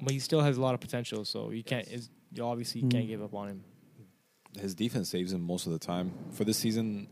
but 0.00 0.12
he 0.12 0.18
still 0.18 0.40
has 0.40 0.56
a 0.56 0.60
lot 0.62 0.74
of 0.74 0.80
potential. 0.80 1.24
So 1.24 1.50
you 1.50 1.62
can't. 1.62 1.86
Yes. 1.90 2.00
Is 2.00 2.10
you 2.32 2.44
obviously 2.44 2.82
Mm. 2.82 2.90
can't 2.90 3.06
give 3.06 3.22
up 3.22 3.34
on 3.34 3.48
him. 3.48 3.64
his 4.58 4.74
defense 4.74 5.08
saves 5.10 5.32
him 5.32 5.40
most 5.40 5.66
of 5.66 5.72
the 5.72 5.78
time. 5.78 6.12
For 6.32 6.44
this 6.44 6.56
season, 6.58 7.08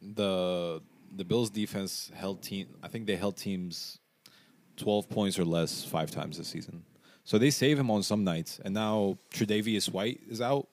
the 0.00 0.80
the 1.16 1.24
Bills 1.24 1.50
defense 1.50 2.10
held 2.14 2.42
team. 2.42 2.68
I 2.82 2.88
think 2.88 3.06
they 3.06 3.16
held 3.16 3.36
teams 3.36 3.98
twelve 4.76 5.08
points 5.08 5.38
or 5.38 5.44
less 5.44 5.84
five 5.84 6.10
times 6.10 6.38
this 6.38 6.48
season. 6.48 6.84
So 7.24 7.38
they 7.38 7.50
save 7.50 7.78
him 7.78 7.90
on 7.90 8.02
some 8.02 8.24
nights. 8.24 8.60
And 8.64 8.74
now 8.74 9.18
Tre'Davious 9.30 9.90
White 9.92 10.20
is 10.28 10.40
out. 10.40 10.68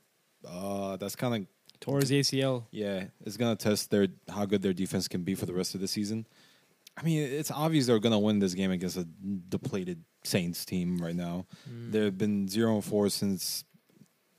Uh, 0.47 0.97
that's 0.97 1.15
kind 1.15 1.35
of 1.43 1.47
Towards 1.81 2.09
the 2.09 2.19
ACL. 2.19 2.65
yeah. 2.71 3.05
It's 3.25 3.37
gonna 3.37 3.55
test 3.55 3.89
their 3.91 4.07
how 4.29 4.45
good 4.45 4.61
their 4.61 4.73
defense 4.73 5.07
can 5.07 5.23
be 5.23 5.35
for 5.35 5.45
the 5.45 5.53
rest 5.53 5.75
of 5.75 5.81
the 5.81 5.87
season. 5.87 6.25
I 6.97 7.03
mean, 7.03 7.21
it's 7.21 7.51
obvious 7.51 7.85
they're 7.85 7.99
gonna 7.99 8.19
win 8.19 8.39
this 8.39 8.53
game 8.53 8.71
against 8.71 8.97
a 8.97 9.05
depleted 9.47 10.03
Saints 10.23 10.65
team 10.65 10.97
right 10.97 11.15
now. 11.15 11.45
Mm. 11.69 11.91
They've 11.91 12.17
been 12.17 12.47
zero 12.49 12.75
and 12.75 12.83
four 12.83 13.09
since 13.09 13.63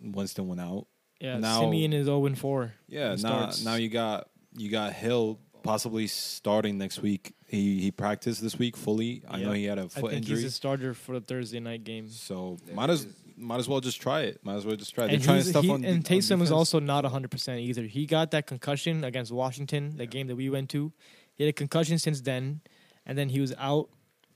Winston 0.01 0.49
went 0.49 0.61
out. 0.61 0.87
Yeah, 1.21 1.39
now- 1.39 1.61
Siemian 1.61 1.93
is 1.93 2.07
0 2.07 2.25
and 2.27 2.39
4. 2.39 2.73
Yeah, 2.89 3.11
now 3.11 3.17
starts. 3.17 3.65
now 3.65 3.75
you 3.75 3.89
got 3.89 4.29
you 4.57 4.71
got 4.71 4.93
Hill 4.95 5.39
possibly 5.63 6.07
starting 6.07 6.79
next 6.79 7.01
week. 7.03 7.33
He 7.47 7.81
he 7.81 7.91
practiced 7.91 8.41
this 8.43 8.59
week 8.59 8.77
fully. 8.77 9.23
I 9.29 9.41
know 9.41 9.53
he 9.53 9.65
had 9.65 9.79
a 9.79 9.89
foot 9.89 10.11
think 10.11 10.23
injury, 10.25 10.37
he's 10.37 10.45
a 10.47 10.51
starter 10.51 10.95
for 10.95 11.13
the 11.19 11.21
Thursday 11.21 11.61
night 11.61 11.85
game. 11.85 12.09
so 12.09 12.57
Yeah, 12.67 12.75
might 12.75 12.91
as 12.91 13.03
he 13.03 13.09
is. 13.09 13.17
Might 13.41 13.59
as 13.59 13.69
well 13.69 13.81
just 13.81 14.01
try 14.01 14.21
it. 14.23 14.41
Might 14.45 14.57
as 14.57 14.67
well 14.67 14.77
just 14.77 14.95
try 14.95 15.05
it. 15.05 15.09
They're 15.09 15.15
And, 15.17 15.25
trying 15.25 15.37
he's- 15.39 15.49
stuff 15.51 15.65
he- 15.65 15.71
on 15.71 15.85
and 15.85 16.05
de- 16.05 16.15
on 16.15 16.21
Taysom 16.21 16.43
is 16.43 16.51
also 16.53 16.79
not 16.79 17.05
100% 17.05 17.59
either. 17.61 17.83
He 17.85 18.07
got 18.07 18.31
that 18.33 18.47
concussion 18.47 19.05
against 19.05 19.33
Washington, 19.33 19.97
the 19.97 20.07
game 20.07 20.27
that 20.29 20.37
we 20.37 20.49
went 20.51 20.71
to. 20.71 20.93
He 21.35 21.45
had 21.45 21.49
a 21.51 21.53
concussion 21.53 21.99
since 21.99 22.21
then, 22.21 22.61
and 23.07 23.17
then 23.17 23.31
he 23.31 23.41
was 23.41 23.55
out, 23.59 23.89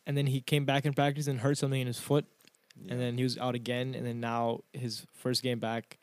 and 0.06 0.16
then 0.16 0.26
he 0.26 0.40
came 0.40 0.64
back 0.64 0.84
in 0.86 0.92
practice 0.94 1.26
and 1.26 1.40
hurt 1.40 1.58
something 1.58 1.80
in 1.80 1.86
his 1.86 1.98
foot, 1.98 2.24
Yeah. 2.82 2.92
and 2.92 3.00
then 3.00 3.16
he 3.18 3.22
was 3.24 3.36
out 3.38 3.54
again, 3.54 3.94
and 3.94 4.06
then 4.06 4.20
now 4.20 4.60
his 4.72 5.06
first 5.12 5.42
game 5.42 5.58
back 5.58 5.98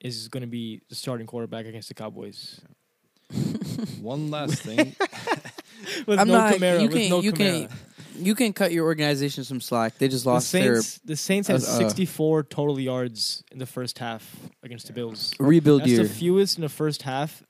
is 0.00 0.28
going 0.28 0.40
to 0.40 0.46
be 0.48 0.80
the 0.88 0.94
starting 0.94 1.26
quarterback 1.26 1.66
against 1.66 1.88
the 1.88 1.94
Cowboys. 1.94 2.60
one 4.00 4.30
last 4.30 4.62
thing. 4.62 4.94
With 6.06 6.18
I'm 6.18 6.28
no 6.28 6.34
not. 6.38 6.54
Kamara, 6.54 6.80
you 6.80 6.88
with 6.88 6.96
can 6.96 7.10
no 7.10 7.20
you 7.20 7.32
Kamara. 7.32 7.68
can 7.68 7.78
you 8.16 8.34
can 8.34 8.52
cut 8.52 8.72
your 8.72 8.84
organization 8.86 9.44
some 9.44 9.60
slack. 9.60 9.98
They 9.98 10.08
just 10.08 10.24
The 10.24 10.30
lost 10.30 10.52
their 10.52 10.80
the 11.04 11.16
Saints 11.16 11.48
had 11.48 11.54
uh, 11.62 11.66
uh, 11.66 11.78
64 11.78 12.44
total 12.44 12.78
yards 12.78 13.42
in 13.52 13.58
the 13.58 13.66
first 13.66 13.98
half 13.98 14.36
against 14.62 14.86
the 14.86 14.92
Bills. 14.92 15.32
rebuild 15.38 15.82
That's 15.82 15.90
year. 15.92 16.02
the 16.04 16.08
fewest 16.08 16.56
in 16.58 16.62
the 16.62 16.68
first 16.68 17.02
half 17.02 17.42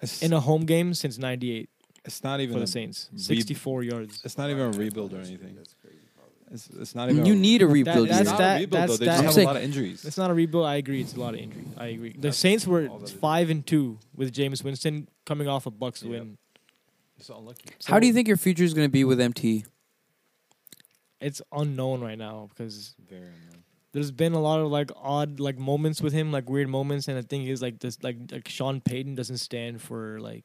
It's, 0.00 0.22
in 0.22 0.32
a 0.32 0.40
home 0.40 0.64
game 0.64 0.94
since 0.94 1.18
98 1.18 1.68
it's 2.04 2.24
not 2.24 2.40
even 2.40 2.54
for 2.54 2.58
the 2.60 2.64
a- 2.64 2.66
Saints. 2.66 3.08
re- 3.12 3.18
64 3.18 3.82
yards. 3.84 4.22
It's 4.24 4.38
not 4.38 4.48
even 4.50 4.74
a 4.74 4.78
rebuild 4.78 5.12
or 5.12 5.18
anything. 5.18 5.54
That's 5.54 5.74
crazy. 5.74 5.96
It's, 6.52 6.68
it's 6.70 6.94
not 6.96 7.10
even. 7.10 7.26
you 7.26 7.34
a, 7.34 7.36
need 7.36 7.62
a 7.62 7.66
rebuild 7.68 8.08
that's 8.08 8.22
It's 8.22 8.30
not 8.30 8.38
that- 8.38 8.56
a 8.56 8.60
rebuild 8.60 8.88
that's 8.88 8.92
though. 8.92 8.96
They 8.96 9.04
that- 9.04 9.10
just 9.12 9.18
I'm 9.20 9.24
have 9.26 9.34
saying- 9.34 9.46
a 9.46 9.50
lot 9.52 9.56
of 9.56 9.62
injuries. 9.62 10.04
It's 10.04 10.16
not 10.18 10.30
a 10.30 10.34
rebuild. 10.34 10.66
I 10.66 10.76
agree. 10.76 11.00
It's 11.02 11.14
a 11.14 11.20
lot 11.20 11.34
of 11.34 11.40
injuries. 11.40 11.66
I 11.76 11.86
agree. 11.88 12.16
The 12.18 12.32
Saints 12.32 12.66
were 12.66 12.88
all 12.88 12.98
that 12.98 13.10
it 13.10 13.12
is. 13.14 13.20
five 13.20 13.50
and 13.50 13.64
two 13.66 13.98
with 14.16 14.32
Jameis 14.34 14.64
Winston 14.64 15.06
coming 15.26 15.46
off 15.46 15.66
a 15.66 15.70
Bucks 15.70 16.02
Yeah. 16.02 16.10
win. 16.10 16.38
It's 17.18 17.28
unlucky. 17.28 17.66
How 17.84 18.00
do 18.00 18.06
you 18.06 18.12
think 18.14 18.26
your 18.26 18.38
future 18.38 18.64
is 18.64 18.72
going 18.74 18.86
to 18.86 18.90
be 18.90 19.04
with 19.04 19.20
MT? 19.20 19.64
It's 21.20 21.42
unknown 21.52 22.00
right 22.00 22.18
now 22.18 22.48
because 22.50 22.94
Very 23.08 23.22
unknown. 23.22 23.64
there's 23.92 24.10
been 24.10 24.32
a 24.32 24.40
lot 24.40 24.60
of 24.60 24.70
like 24.70 24.90
odd 24.96 25.40
like 25.40 25.58
moments 25.58 26.00
with 26.00 26.12
him, 26.12 26.32
like 26.32 26.48
weird 26.48 26.68
moments, 26.68 27.08
and 27.08 27.16
the 27.18 27.22
thing 27.22 27.46
is 27.46 27.60
like 27.62 27.78
this 27.80 28.02
like 28.02 28.16
like 28.30 28.48
Sean 28.48 28.80
Payton 28.80 29.14
doesn't 29.14 29.38
stand 29.38 29.80
for 29.82 30.18
like 30.20 30.44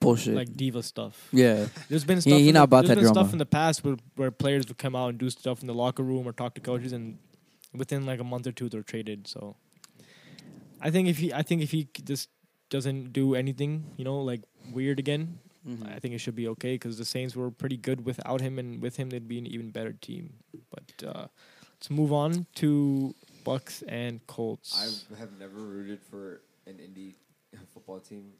Bullshit. 0.00 0.34
like 0.34 0.54
diva 0.54 0.82
stuff. 0.82 1.28
yeah. 1.32 1.66
There's 1.88 2.04
been 2.04 2.18
He- 2.18 2.20
stuff. 2.22 2.38
he 2.38 2.48
in 2.48 2.54
not 2.54 2.60
the, 2.60 2.64
about 2.64 2.86
that 2.86 2.94
been 2.96 3.04
drama. 3.04 3.20
stuff 3.20 3.32
in 3.32 3.38
the 3.38 3.46
past 3.46 3.82
where 3.84 3.96
where 4.16 4.30
players 4.30 4.66
would 4.68 4.76
come 4.78 4.94
out 4.94 5.08
and 5.10 5.18
do 5.18 5.30
stuff 5.30 5.60
in 5.62 5.66
the 5.66 5.74
locker 5.74 6.02
room 6.02 6.26
or 6.28 6.32
talk 6.32 6.54
to 6.56 6.60
coaches, 6.60 6.92
and 6.92 7.18
within 7.72 8.04
like 8.04 8.20
a 8.20 8.24
month 8.24 8.46
or 8.46 8.52
two 8.52 8.68
they're 8.68 8.82
traded. 8.82 9.26
So 9.26 9.56
I 10.80 10.90
think 10.90 11.08
if 11.08 11.18
he 11.18 11.32
I 11.32 11.42
think 11.42 11.62
if 11.62 11.70
he 11.70 11.88
just 12.04 12.28
doesn't 12.68 13.12
do 13.14 13.34
anything, 13.34 13.92
you 13.96 14.04
know, 14.04 14.20
like 14.20 14.42
weird 14.72 14.98
again, 14.98 15.38
Mm-hmm. 15.66 15.88
I 15.88 15.98
think 15.98 16.14
it 16.14 16.18
should 16.18 16.34
be 16.34 16.48
okay 16.48 16.74
because 16.74 16.98
the 16.98 17.04
Saints 17.04 17.34
were 17.34 17.50
pretty 17.50 17.76
good 17.76 18.04
without 18.04 18.40
him, 18.40 18.58
and 18.58 18.82
with 18.82 18.96
him 18.96 19.10
they'd 19.10 19.28
be 19.28 19.38
an 19.38 19.46
even 19.46 19.70
better 19.70 19.92
team. 19.92 20.34
But 20.70 21.06
uh, 21.06 21.26
let's 21.72 21.90
move 21.90 22.12
on 22.12 22.46
to 22.56 23.14
Bucks 23.44 23.82
and 23.88 24.26
Colts. 24.26 24.74
I 25.10 25.16
have 25.18 25.38
never 25.38 25.56
rooted 25.56 26.00
for 26.02 26.42
an 26.66 26.74
indie 26.74 27.14
football 27.72 28.00
team 28.00 28.32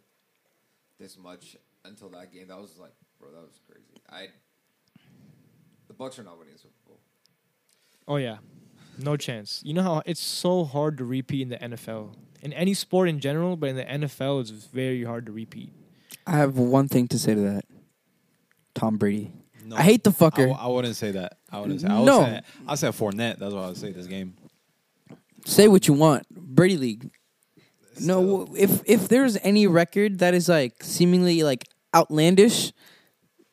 this 0.99 1.17
much 1.17 1.57
until 1.85 2.11
that 2.11 2.33
game. 2.33 2.49
That 2.49 2.61
was 2.61 2.77
like, 2.79 2.93
bro, 3.19 3.31
that 3.31 3.41
was 3.41 3.59
crazy. 3.67 4.03
I 4.11 4.29
the 5.89 5.95
Bucks 5.95 6.19
are 6.19 6.25
not 6.25 6.39
winning 6.39 6.55
the 6.55 6.61
Super 6.61 6.75
Bowl. 6.87 7.01
oh 8.07 8.17
yeah, 8.17 8.39
no 8.99 9.17
chance. 9.17 9.63
You 9.65 9.73
know 9.75 9.83
how 9.83 10.03
it's 10.05 10.21
so 10.21 10.65
hard 10.65 10.99
to 10.99 11.05
repeat 11.05 11.43
in 11.43 11.49
the 11.49 11.59
NFL, 11.59 12.17
in 12.43 12.53
any 12.53 12.75
sport 12.75 13.09
in 13.09 13.19
general, 13.19 13.57
but 13.57 13.71
in 13.71 13.77
the 13.77 13.85
NFL 13.85 14.41
it's 14.41 14.51
very 14.51 15.05
hard 15.05 15.25
to 15.27 15.33
repeat. 15.33 15.73
I 16.27 16.33
have 16.33 16.57
one 16.59 16.89
thing 16.89 17.09
to 17.09 17.19
say 17.19 17.35
to 17.35 17.41
that. 17.41 17.65
Tom 18.75 18.97
Brady. 18.97 19.33
No, 19.65 19.77
I 19.77 19.83
hate 19.83 20.05
the 20.05 20.11
I, 20.11 20.13
fucker. 20.15 20.49
w- 20.49 20.57
I 20.59 20.67
wouldn't 20.67 20.97
say 20.97 21.13
that. 21.13 21.39
I 21.51 21.61
wouldn't 21.61 21.81
say. 21.81 21.89
I 21.89 21.99
would 21.99 22.07
No. 22.07 22.21
say, 22.25 22.41
I 22.67 22.75
said 22.75 22.93
Fournette. 22.93 23.39
That's 23.39 23.55
what 23.55 23.65
I 23.65 23.67
would 23.69 23.77
say 23.77 23.93
this 23.93 24.07
game. 24.07 24.35
Say 25.47 25.69
what 25.69 25.87
you 25.89 25.95
want. 25.95 26.29
Brady 26.31 26.77
League. 26.77 27.11
No, 28.01 28.49
if 28.57 28.83
if 28.87 29.09
there's 29.09 29.37
any 29.43 29.67
record 29.67 30.19
that 30.19 30.35
is 30.35 30.49
like 30.49 30.83
seemingly 30.83 31.43
like 31.45 31.69
outlandish, 31.95 32.73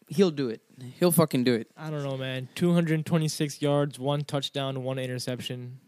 he'll 0.07 0.31
do 0.31 0.49
it. 0.49 0.61
He'll 0.99 1.11
fucking 1.11 1.43
do 1.43 1.53
it. 1.53 1.67
I 1.77 1.91
don't 1.91 2.03
know, 2.03 2.17
man. 2.17 2.49
226 2.55 3.61
yards, 3.61 3.99
one 3.99 4.23
touchdown, 4.23 4.83
one 4.83 4.97
interception. 4.97 5.79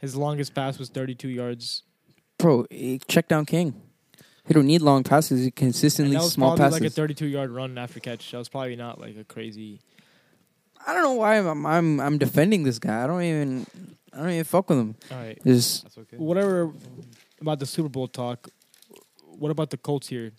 His 0.00 0.14
longest 0.14 0.54
pass 0.54 0.78
was 0.78 0.88
32 0.88 1.28
yards. 1.28 1.82
Bro, 2.38 2.66
eh, 2.70 2.98
check 3.08 3.26
down 3.26 3.44
king. 3.44 3.74
He 4.50 4.54
don't 4.54 4.66
need 4.66 4.82
long 4.82 5.04
passes. 5.04 5.38
He 5.42 5.44
And 5.44 5.54
consistently 5.54 6.16
that 6.16 6.24
was 6.24 6.32
small 6.32 6.56
probably 6.56 6.80
passes. 6.80 6.80
like 6.80 6.90
a 6.90 7.14
32 7.14 7.26
yard 7.28 7.50
run 7.52 7.78
after 7.78 8.00
catch. 8.00 8.32
That 8.32 8.38
was 8.38 8.48
probably 8.48 8.74
not 8.74 9.00
like 9.00 9.16
a 9.16 9.22
crazy. 9.22 9.78
I 10.84 10.92
don't 10.92 11.04
know 11.04 11.12
why 11.12 11.38
I'm, 11.38 11.64
I'm 11.64 12.00
I'm 12.00 12.18
defending 12.18 12.64
this 12.64 12.80
guy. 12.80 13.04
I 13.04 13.06
don't 13.06 13.22
even 13.22 13.64
I 14.12 14.16
don't 14.16 14.30
even 14.30 14.42
fuck 14.42 14.68
with 14.68 14.80
him. 14.80 14.96
All 15.12 15.18
right. 15.18 15.38
Just 15.46 15.84
That's 15.84 15.98
okay. 15.98 16.16
Whatever 16.16 16.72
about 17.40 17.60
the 17.60 17.66
Super 17.66 17.88
Bowl 17.88 18.08
talk. 18.08 18.48
What 19.38 19.52
about 19.52 19.70
the 19.70 19.76
Colts 19.76 20.08
here? 20.08 20.32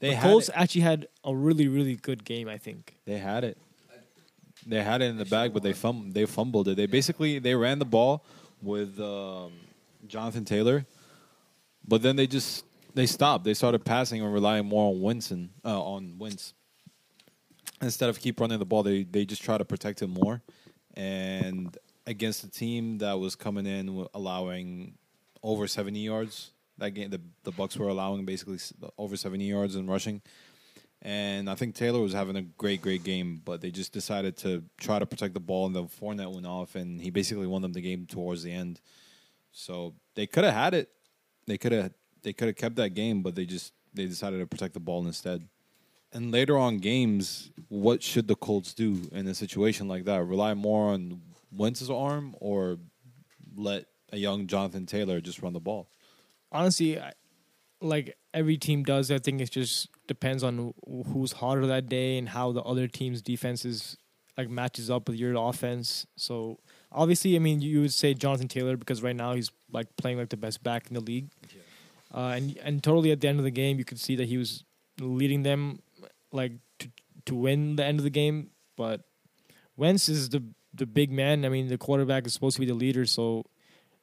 They 0.00 0.08
the 0.10 0.16
had 0.16 0.24
Colts 0.28 0.48
it. 0.48 0.54
actually 0.56 0.80
had 0.80 1.06
a 1.22 1.32
really, 1.36 1.68
really 1.68 1.94
good 1.94 2.24
game. 2.24 2.48
I 2.48 2.58
think. 2.58 2.96
They 3.04 3.18
had 3.18 3.44
it. 3.44 3.58
They 4.66 4.82
had 4.82 5.02
it 5.02 5.04
in 5.04 5.18
the 5.18 5.24
bag, 5.24 5.54
but 5.54 5.62
they 5.62 5.72
fum- 5.72 6.10
they 6.10 6.26
fumbled 6.26 6.66
it. 6.66 6.76
They 6.76 6.86
basically 6.86 7.38
they 7.38 7.54
ran 7.54 7.78
the 7.78 7.84
ball 7.84 8.24
with 8.60 8.98
um, 8.98 9.52
Jonathan 10.08 10.44
Taylor, 10.44 10.84
but 11.86 12.02
then 12.02 12.16
they 12.16 12.26
just 12.26 12.64
they 12.94 13.06
stopped. 13.06 13.44
They 13.44 13.54
started 13.54 13.84
passing 13.84 14.22
and 14.22 14.32
relying 14.32 14.66
more 14.66 14.90
on 14.90 15.00
Winston 15.00 15.50
uh, 15.64 15.80
on 15.80 16.18
Wentz 16.18 16.54
instead 17.82 18.08
of 18.08 18.18
keep 18.18 18.40
running 18.40 18.58
the 18.58 18.64
ball. 18.64 18.82
They 18.82 19.04
they 19.04 19.24
just 19.24 19.42
try 19.42 19.58
to 19.58 19.64
protect 19.64 20.02
him 20.02 20.10
more, 20.10 20.42
and 20.94 21.76
against 22.06 22.44
a 22.44 22.50
team 22.50 22.98
that 22.98 23.18
was 23.18 23.34
coming 23.34 23.66
in 23.66 23.86
wi- 23.86 24.08
allowing 24.14 24.94
over 25.42 25.66
seventy 25.66 26.00
yards. 26.00 26.52
That 26.78 26.90
game, 26.90 27.10
the 27.10 27.20
the 27.44 27.52
Bucks 27.52 27.76
were 27.76 27.88
allowing 27.88 28.24
basically 28.24 28.58
over 28.98 29.16
seventy 29.16 29.44
yards 29.44 29.76
in 29.76 29.86
rushing. 29.86 30.22
And 31.02 31.48
I 31.48 31.54
think 31.54 31.74
Taylor 31.74 32.00
was 32.00 32.14
having 32.14 32.36
a 32.36 32.42
great, 32.42 32.80
great 32.80 33.04
game, 33.04 33.40
but 33.44 33.60
they 33.60 33.70
just 33.70 33.92
decided 33.92 34.36
to 34.38 34.64
try 34.78 34.98
to 34.98 35.06
protect 35.06 35.34
the 35.34 35.40
ball, 35.40 35.66
and 35.66 35.74
the 35.74 35.84
Fournette 35.84 36.32
went 36.32 36.46
off, 36.46 36.74
and 36.74 37.00
he 37.00 37.10
basically 37.10 37.46
won 37.46 37.62
them 37.62 37.72
the 37.74 37.82
game 37.82 38.06
towards 38.06 38.42
the 38.42 38.50
end. 38.50 38.80
So 39.52 39.94
they 40.14 40.26
could 40.26 40.44
have 40.44 40.54
had 40.54 40.74
it. 40.74 40.90
They 41.46 41.58
could 41.58 41.72
have 41.72 41.92
they 42.22 42.32
could 42.32 42.48
have 42.48 42.56
kept 42.56 42.76
that 42.76 42.90
game, 42.90 43.22
but 43.22 43.34
they 43.34 43.46
just 43.46 43.72
they 43.94 44.06
decided 44.06 44.38
to 44.38 44.46
protect 44.46 44.74
the 44.74 44.80
ball 44.80 45.06
instead. 45.06 45.46
And 46.12 46.30
later 46.30 46.56
on 46.56 46.78
games, 46.78 47.50
what 47.68 48.02
should 48.02 48.28
the 48.28 48.36
Colts 48.36 48.72
do 48.72 49.08
in 49.12 49.26
a 49.26 49.34
situation 49.34 49.88
like 49.88 50.04
that? 50.04 50.24
Rely 50.24 50.54
more 50.54 50.92
on 50.92 51.20
Wentz's 51.50 51.90
arm 51.90 52.34
or 52.40 52.78
let 53.56 53.86
a 54.12 54.16
young 54.16 54.46
Jonathan 54.46 54.86
Taylor 54.86 55.20
just 55.20 55.42
run 55.42 55.52
the 55.52 55.60
ball? 55.60 55.88
Honestly, 56.52 56.98
I, 57.00 57.12
like 57.80 58.16
every 58.32 58.56
team 58.56 58.82
does, 58.82 59.10
I 59.10 59.18
think 59.18 59.40
it 59.40 59.50
just 59.50 59.88
depends 60.06 60.42
on 60.42 60.72
who's 61.12 61.32
hotter 61.32 61.66
that 61.66 61.88
day 61.88 62.18
and 62.18 62.28
how 62.28 62.52
the 62.52 62.62
other 62.62 62.86
team's 62.86 63.20
defenses 63.20 63.96
like 64.36 64.48
matches 64.48 64.90
up 64.90 65.08
with 65.08 65.16
your 65.16 65.34
offense. 65.34 66.06
So 66.16 66.60
obviously, 66.92 67.36
I 67.36 67.38
mean, 67.38 67.60
you 67.60 67.82
would 67.82 67.92
say 67.92 68.14
Jonathan 68.14 68.48
Taylor 68.48 68.76
because 68.76 69.02
right 69.02 69.16
now 69.16 69.34
he's 69.34 69.50
like 69.72 69.94
playing 69.96 70.18
like 70.18 70.28
the 70.28 70.36
best 70.36 70.62
back 70.62 70.88
in 70.88 70.94
the 70.94 71.00
league. 71.00 71.28
Uh, 72.14 72.34
and 72.36 72.56
and 72.62 72.82
totally 72.82 73.10
at 73.10 73.20
the 73.20 73.28
end 73.28 73.38
of 73.38 73.44
the 73.44 73.50
game, 73.50 73.78
you 73.78 73.84
could 73.84 74.00
see 74.00 74.16
that 74.16 74.28
he 74.28 74.38
was 74.38 74.64
leading 75.00 75.42
them 75.42 75.80
like 76.32 76.52
to 76.78 76.88
to 77.26 77.34
win 77.34 77.76
the 77.76 77.84
end 77.84 77.98
of 77.98 78.04
the 78.04 78.10
game. 78.10 78.50
But 78.76 79.02
Wentz 79.76 80.08
is 80.08 80.30
the 80.30 80.42
the 80.72 80.86
big 80.86 81.10
man. 81.10 81.44
I 81.44 81.48
mean, 81.48 81.68
the 81.68 81.78
quarterback 81.78 82.26
is 82.26 82.32
supposed 82.32 82.56
to 82.56 82.60
be 82.60 82.66
the 82.66 82.74
leader, 82.74 83.06
so 83.06 83.44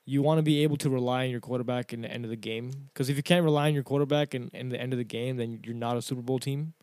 you 0.06 0.22
want 0.22 0.38
to 0.38 0.44
be 0.44 0.64
able 0.64 0.78
to 0.78 0.90
rely 0.90 1.24
on 1.26 1.30
your 1.30 1.40
quarterback 1.40 1.94
in 1.94 2.02
the 2.02 2.12
end 2.12 2.26
of 2.26 2.30
the 2.30 2.36
game. 2.36 2.72
Because 2.94 3.10
if 3.10 3.16
you 3.16 3.24
can't 3.24 3.44
rely 3.44 3.68
on 3.68 3.74
your 3.74 3.84
quarterback 3.84 4.36
in, 4.36 4.50
in 4.54 4.70
the 4.70 4.80
end 4.80 4.92
of 4.92 4.98
the 4.98 5.06
game, 5.06 5.38
then 5.38 5.62
you're 5.64 5.76
not 5.76 5.96
a 5.96 6.02
Super 6.02 6.22
Bowl 6.22 6.40
team. 6.40 6.74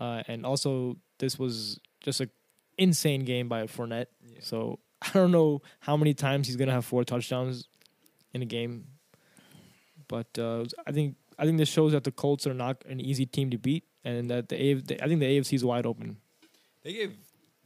Uh, 0.00 0.22
and 0.26 0.44
also, 0.44 0.96
this 1.18 1.38
was 1.38 1.78
just 2.00 2.20
an 2.20 2.30
insane 2.78 3.24
game 3.24 3.48
by 3.48 3.62
Fournette. 3.64 4.06
So 4.40 4.80
I 5.02 5.10
don't 5.12 5.30
know 5.30 5.62
how 5.80 5.96
many 5.96 6.14
times 6.14 6.46
he's 6.46 6.56
gonna 6.56 6.72
have 6.72 6.84
four 6.84 7.04
touchdowns 7.04 7.68
in 8.32 8.42
a 8.42 8.46
game, 8.46 8.86
but 10.08 10.38
uh, 10.38 10.64
I 10.86 10.92
think 10.92 11.16
I 11.38 11.44
think 11.44 11.58
this 11.58 11.68
shows 11.68 11.92
that 11.92 12.04
the 12.04 12.12
Colts 12.12 12.46
are 12.46 12.54
not 12.54 12.82
an 12.88 13.00
easy 13.00 13.26
team 13.26 13.50
to 13.50 13.58
beat, 13.58 13.84
and 14.04 14.30
that 14.30 14.48
the 14.48 14.56
AF, 14.56 14.82
I 15.02 15.06
think 15.08 15.20
the 15.20 15.26
AFC 15.26 15.52
is 15.54 15.64
wide 15.64 15.84
open. 15.86 16.16
They 16.82 16.92
gave 16.94 17.12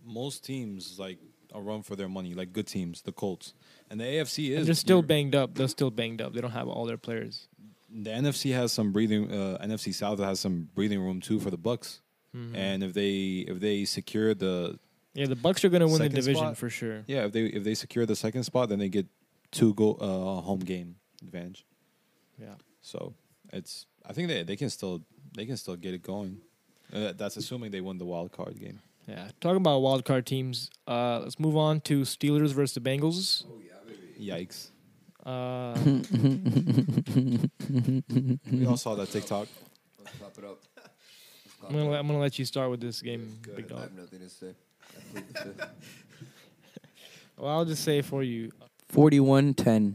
most 0.04 0.44
teams 0.44 0.98
like 0.98 1.18
a 1.52 1.60
run 1.60 1.82
for 1.82 1.94
their 1.96 2.08
money, 2.08 2.34
like 2.34 2.52
good 2.52 2.66
teams, 2.66 3.02
the 3.02 3.12
Colts, 3.12 3.54
and 3.90 4.00
the 4.00 4.04
AFC 4.04 4.50
is. 4.50 4.58
And 4.58 4.66
they're 4.66 4.74
still 4.74 5.02
banged 5.02 5.34
up. 5.34 5.54
They're 5.54 5.68
still 5.68 5.90
banged 5.90 6.20
up. 6.22 6.32
They 6.32 6.40
don't 6.40 6.50
have 6.52 6.68
all 6.68 6.84
their 6.86 6.96
players. 6.96 7.48
The 7.92 8.10
NFC 8.10 8.52
has 8.54 8.72
some 8.72 8.92
breathing. 8.92 9.30
Uh, 9.32 9.58
NFC 9.62 9.92
South 9.94 10.18
has 10.20 10.40
some 10.40 10.68
breathing 10.74 11.00
room 11.00 11.20
too 11.20 11.38
for 11.40 11.50
the 11.50 11.58
Bucks, 11.58 12.00
Mhm. 12.36 12.56
and 12.56 12.82
if 12.84 12.92
they 12.94 13.44
if 13.48 13.60
they 13.60 13.84
secure 13.84 14.34
the 14.34 14.78
yeah, 15.14 15.26
the 15.26 15.36
Bucks 15.36 15.64
are 15.64 15.68
gonna 15.68 15.86
win 15.88 15.98
the 16.02 16.08
division 16.08 16.36
spot? 16.36 16.56
for 16.56 16.70
sure. 16.70 17.02
yeah 17.06 17.24
if 17.26 17.32
they 17.32 17.44
if 17.46 17.64
they 17.64 17.74
secure 17.74 18.06
the 18.06 18.16
second 18.16 18.44
spot, 18.44 18.68
then 18.68 18.78
they 18.78 18.88
get 18.88 19.06
two 19.50 19.74
go 19.74 19.94
uh, 19.94 20.40
home 20.40 20.60
game 20.60 20.96
advantage. 21.22 21.64
Yeah. 22.40 22.54
So 22.82 23.14
it's 23.52 23.86
I 24.06 24.12
think 24.12 24.28
they 24.28 24.42
they 24.42 24.56
can 24.56 24.70
still 24.70 25.02
they 25.36 25.46
can 25.46 25.56
still 25.56 25.76
get 25.76 25.94
it 25.94 26.02
going. 26.02 26.38
Uh, 26.92 27.12
that's 27.16 27.36
assuming 27.36 27.70
they 27.70 27.80
win 27.80 27.98
the 27.98 28.04
wild 28.04 28.32
card 28.32 28.58
game. 28.58 28.80
Yeah. 29.06 29.28
Talking 29.40 29.58
about 29.58 29.80
wild 29.80 30.04
card 30.04 30.26
teams, 30.26 30.70
uh, 30.86 31.20
let's 31.20 31.38
move 31.38 31.56
on 31.56 31.80
to 31.82 32.02
Steelers 32.02 32.50
versus 32.52 32.74
the 32.74 32.80
Bengals. 32.80 33.44
Oh 33.48 33.60
yeah, 33.64 33.74
baby. 33.86 34.48
Yikes! 34.48 34.70
Uh, 35.24 35.74
We 38.50 38.66
all 38.66 38.76
saw 38.76 38.94
that 38.96 39.10
TikTok. 39.10 39.48
Let's 39.98 40.16
clap 40.18 40.38
it 40.38 40.44
up. 40.44 40.58
Let's 40.76 41.56
clap 41.58 41.70
I'm 41.70 41.76
gonna 41.76 41.88
it 41.88 41.90
let, 41.90 41.94
up. 41.96 42.00
I'm 42.00 42.06
gonna 42.08 42.20
let 42.20 42.38
you 42.38 42.44
start 42.44 42.70
with 42.70 42.80
this 42.80 43.02
game, 43.02 43.38
Good. 43.42 43.56
big 43.56 43.64
I 43.66 43.68
dog. 43.68 43.78
have 43.80 43.92
nothing 43.94 44.20
to 44.20 44.28
say. 44.30 44.52
I 44.96 45.12
plead 45.12 45.28
the 45.28 45.40
fifth. 45.40 45.68
Well, 47.38 47.50
I'll 47.50 47.64
just 47.64 47.82
say 47.84 48.02
for 48.02 48.22
you, 48.22 48.50
41-10. 48.92 49.94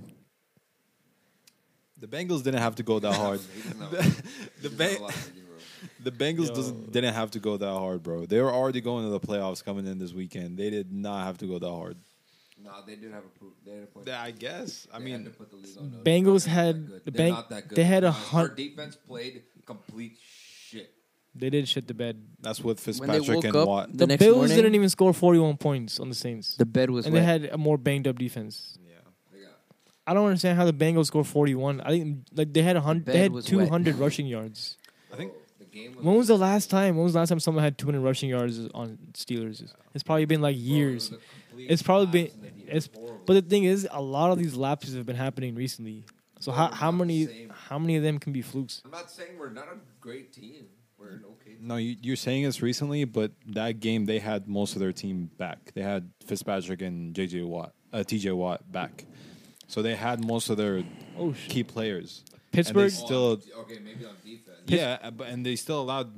The 1.99 2.07
Bengals 2.07 2.43
didn't 2.43 2.61
have 2.61 2.75
to 2.75 2.83
go 2.83 2.99
that 2.99 3.13
hard. 3.13 3.39
He 3.55 3.61
doesn't 3.61 3.81
oh. 3.81 4.15
the 4.61 4.69
Ba- 4.69 4.83
have 4.89 4.99
a 4.99 5.03
lot 5.03 5.13
to 5.13 5.29
do, 5.31 5.41
bro. 5.41 5.55
The 6.03 6.11
Bengals 6.11 6.53
doesn't 6.53 6.91
didn't 6.91 7.13
have 7.13 7.31
to 7.31 7.39
go 7.39 7.57
that 7.57 7.67
hard, 7.71 8.03
bro. 8.03 8.25
They 8.25 8.41
were 8.41 8.51
already 8.51 8.81
going 8.81 9.05
to 9.05 9.09
the 9.11 9.19
playoffs 9.19 9.63
coming 9.63 9.85
in 9.87 9.97
this 9.99 10.13
weekend. 10.13 10.57
They 10.57 10.69
did 10.69 10.91
not 10.91 11.25
have 11.25 11.37
to 11.39 11.45
go 11.47 11.57
that 11.59 11.69
hard. 11.69 11.97
No, 12.63 12.71
they 12.85 12.95
did 12.95 13.11
have 13.11 13.23
a 13.25 13.39
proof. 13.39 13.53
They 13.65 13.73
had 13.73 13.83
a 13.83 13.87
point. 13.87 14.09
I 14.09 14.31
guess. 14.31 14.87
I 14.93 14.99
They 14.99 15.05
mean, 15.05 15.23
to 15.25 15.29
put 15.31 15.49
the 15.51 15.57
league 15.57 15.77
on 15.77 15.91
notice. 15.91 16.03
Bengals 16.03 16.45
had- 16.47 16.87
the 16.87 17.11
They're 17.11 17.11
Bang- 17.13 17.33
not 17.33 17.49
that 17.49 17.67
good. 17.69 17.75
they 17.75 17.83
had 17.83 18.03
a 18.03 18.07
Our 18.07 18.13
hun- 18.13 18.55
defense 18.55 18.95
played 18.95 19.43
complete 19.65 20.17
shit. 20.21 20.44
They 21.35 21.49
did 21.49 21.67
shit 21.67 21.87
the 21.87 21.93
bed. 21.93 22.21
that's 22.41 22.61
with 22.63 22.79
Fitzpatrick 22.79 23.43
and 23.43 23.55
up, 23.55 23.67
Watt. 23.67 23.89
The 23.97 24.07
The, 24.07 24.17
Bills 24.17 24.35
morning- 24.37 24.55
didn't 24.55 24.75
even 24.75 24.89
score 24.89 25.13
41 25.13 25.57
points 25.57 25.99
on 25.99 26.09
the 26.09 26.15
Saints, 26.15 26.55
The 26.55 26.65
bed 26.65 26.89
was 26.89 27.05
and 27.05 27.13
wet. 27.13 27.21
they 27.21 27.25
had 27.25 27.45
a 27.53 27.57
more 27.57 27.77
banged 27.77 28.07
up 28.07 28.17
defense. 28.17 28.77
Yeah. 28.87 28.95
Got 29.39 29.49
I 30.07 30.13
don't 30.13 30.25
understand 30.27 30.57
how 30.57 30.65
the 30.65 30.73
Bengals 30.73 31.07
scored 31.07 31.27
41. 31.27 31.81
I 31.81 31.89
think 31.89 32.19
like 32.33 32.53
they 32.53 32.61
had 32.61 32.75
a 32.75 32.81
hundred, 32.81 33.05
bed 33.05 33.13
they 33.15 33.19
had 33.19 33.31
was 33.31 33.45
wet. 33.51 33.65
200 33.67 33.95
rushing 33.95 34.27
yards. 34.27 34.77
I 35.11 35.15
think 35.17 35.33
the 35.59 35.65
game. 35.65 35.93
When 36.01 36.15
was 36.15 36.27
the 36.27 36.37
last 36.37 36.69
time? 36.69 36.95
When 36.95 37.03
was 37.03 37.13
the 37.13 37.19
last 37.19 37.29
time 37.29 37.39
someone 37.39 37.63
had 37.63 37.77
200 37.77 37.99
rushing 38.01 38.29
yards 38.29 38.59
on 38.73 38.97
Steelers? 39.13 39.63
It's 39.93 40.03
probably 40.03 40.25
been 40.25 40.41
like 40.41 40.55
years. 40.57 41.11
It's 41.57 41.81
probably 41.83 42.07
been. 42.07 42.51
It's 42.67 42.87
but 42.87 43.33
the 43.33 43.41
thing 43.41 43.63
is, 43.63 43.87
a 43.91 44.01
lot 44.01 44.31
of 44.31 44.37
these 44.37 44.55
lapses 44.55 44.95
have 44.95 45.05
been 45.05 45.15
happening 45.15 45.55
recently. 45.55 46.05
So 46.39 46.51
But 46.51 46.57
how 46.57 46.67
how 46.75 46.91
many 46.91 47.47
how 47.49 47.79
many 47.79 47.95
of 47.95 48.03
them 48.03 48.19
can 48.19 48.33
be 48.33 48.41
flukes? 48.41 48.81
I'm 48.85 48.91
not 48.91 49.09
saying 49.09 49.31
we're 49.39 49.49
not 49.51 49.65
a 49.69 49.77
great 50.01 50.33
team. 50.33 50.65
We're 51.05 51.29
okay. 51.41 51.57
No, 51.61 51.77
you, 51.77 51.95
you're 52.01 52.15
saying 52.15 52.43
this 52.43 52.61
recently, 52.61 53.05
but 53.05 53.31
that 53.47 53.79
game 53.79 54.05
they 54.05 54.19
had 54.19 54.47
most 54.47 54.73
of 54.75 54.79
their 54.81 54.91
team 54.91 55.29
back. 55.37 55.71
They 55.73 55.81
had 55.81 56.09
Fitzpatrick 56.25 56.81
and 56.81 57.13
JJ 57.15 57.45
Watt, 57.45 57.73
uh, 57.93 57.99
TJ 57.99 58.35
Watt 58.35 58.69
back, 58.71 59.05
so 59.67 59.81
they 59.81 59.95
had 59.95 60.23
most 60.25 60.49
of 60.49 60.57
their 60.57 60.83
Oh 61.17 61.33
key 61.47 61.63
players. 61.63 62.23
Pittsburgh. 62.51 62.83
And 62.83 62.91
they 62.91 62.95
still, 62.95 63.41
Oh, 63.55 63.61
okay, 63.61 63.79
maybe 63.83 64.05
on 64.05 64.15
defense. 64.23 64.57
yeah, 64.67 64.97
uh, 65.03 65.11
but 65.11 65.27
and 65.27 65.45
they 65.45 65.55
still 65.55 65.81
allowed 65.81 66.11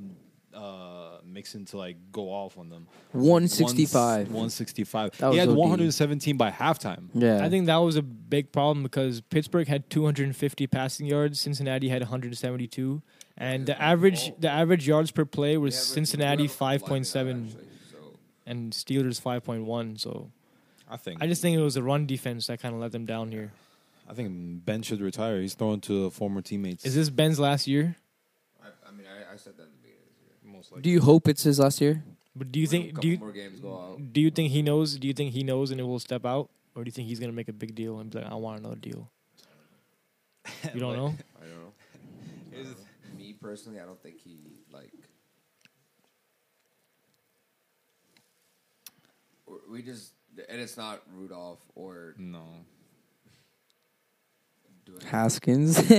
uh, 0.54 1.18
Mixon 1.24 1.64
to 1.66 1.76
like 1.78 1.96
go 2.12 2.30
off 2.30 2.58
on 2.58 2.68
them. 2.68 2.86
165. 3.12 4.30
One 4.32 4.50
sixty 4.50 4.84
five. 4.84 5.16
That 5.18 5.32
He 5.32 5.38
had 5.38 5.50
117 5.50 6.36
by 6.36 6.50
halftime. 6.50 7.08
Yeah. 7.14 7.44
I 7.44 7.48
think 7.48 7.66
that 7.66 7.76
was 7.76 7.96
a 7.96 8.02
big 8.02 8.50
problem 8.52 8.82
because 8.82 9.20
Pittsburgh 9.20 9.68
had 9.68 9.88
250 9.90 10.66
passing 10.66 11.06
yards, 11.06 11.40
Cincinnati 11.40 11.88
had 11.88 12.02
172, 12.02 12.90
and 12.90 13.02
the 13.38 13.80
average 13.80 14.32
the 14.38 14.48
average 14.50 14.86
yards 14.86 15.10
per 15.10 15.24
play 15.24 15.56
was 15.56 15.74
Yeah, 15.74 15.80
but 15.80 15.88
we 15.88 15.94
Cincinnati 15.94 16.42
have 16.44 16.50
a 16.50 16.54
couple 16.54 16.66
like 16.68 16.82
that, 16.88 17.04
5.7 17.14 17.52
so. 17.92 17.96
and 18.46 18.72
Steelers 18.72 19.20
5.1. 19.20 20.00
So 20.00 20.30
I 20.90 20.96
think. 20.96 21.22
I 21.22 21.26
just 21.26 21.42
think 21.42 21.56
it 21.58 21.62
was 21.62 21.74
the 21.74 21.82
run 21.82 22.06
defense 22.06 22.46
that 22.48 22.60
kind 22.60 22.74
of 22.74 22.80
let 22.80 22.92
them 22.92 23.06
down 23.06 23.30
here. 23.32 23.52
I 24.10 24.14
think 24.14 24.64
Ben 24.64 24.82
should 24.82 25.00
retire. 25.00 25.40
He's 25.40 25.54
throwing 25.54 25.80
to 25.82 26.10
former 26.10 26.40
teammates. 26.40 26.84
Is 26.86 26.94
this 26.94 27.10
Ben's 27.10 27.38
last 27.38 27.66
year? 27.66 27.96
I, 28.62 28.68
I 28.88 28.90
mean, 28.92 29.06
I, 29.06 29.34
I 29.34 29.36
said 29.36 29.56
that 29.58 29.64
in 29.64 29.68
the 29.70 29.76
beginning 29.82 30.00
of 30.02 30.16
this 30.16 30.44
year. 30.44 30.52
most 30.56 30.72
likely? 30.72 30.82
Do 30.82 30.90
you 30.90 31.00
hope 31.00 31.28
it's 31.28 31.42
his 31.42 31.58
last 31.58 31.80
year? 31.80 32.02
But 32.34 32.50
do 32.50 32.58
you 32.58 32.66
When 32.66 32.80
a 32.80 32.82
think 32.84 32.94
couple 32.94 33.02
do 33.02 33.08
you 33.08 33.18
more 33.18 33.32
games 33.32 33.60
go 33.60 33.74
out? 33.78 34.12
do 34.14 34.20
you 34.20 34.30
think 34.30 34.50
he 34.50 34.62
knows? 34.62 34.96
Do 34.96 35.06
you 35.06 35.12
think 35.12 35.32
he 35.34 35.42
knows 35.44 35.70
and 35.70 35.78
it 35.80 35.84
will 35.84 35.98
step 35.98 36.24
out, 36.24 36.48
or 36.74 36.84
do 36.84 36.88
you 36.88 36.92
think 36.92 37.06
he's 37.08 37.20
gonna 37.20 37.32
make 37.32 37.48
a 37.48 37.52
big 37.52 37.74
deal 37.74 37.98
and 37.98 38.10
be 38.10 38.18
like, 38.18 38.30
I 38.32 38.34
want 38.36 38.60
another 38.60 38.76
deal? 38.76 39.10
You 40.74 40.80
don't 40.80 40.96
know. 40.96 41.08
Don't 41.08 41.18
know. 41.18 41.24
I 41.42 41.44
don't 41.46 42.64
know. 42.64 42.74
Me 43.18 43.27
personally, 43.40 43.80
I 43.80 43.84
don't 43.84 44.00
think 44.02 44.18
he 44.18 44.38
like. 44.72 44.92
We 49.70 49.82
just 49.82 50.12
and 50.48 50.60
it's 50.60 50.76
not 50.76 51.02
Rudolph 51.14 51.60
or 51.74 52.14
No. 52.18 52.44
Haskins. 55.06 55.78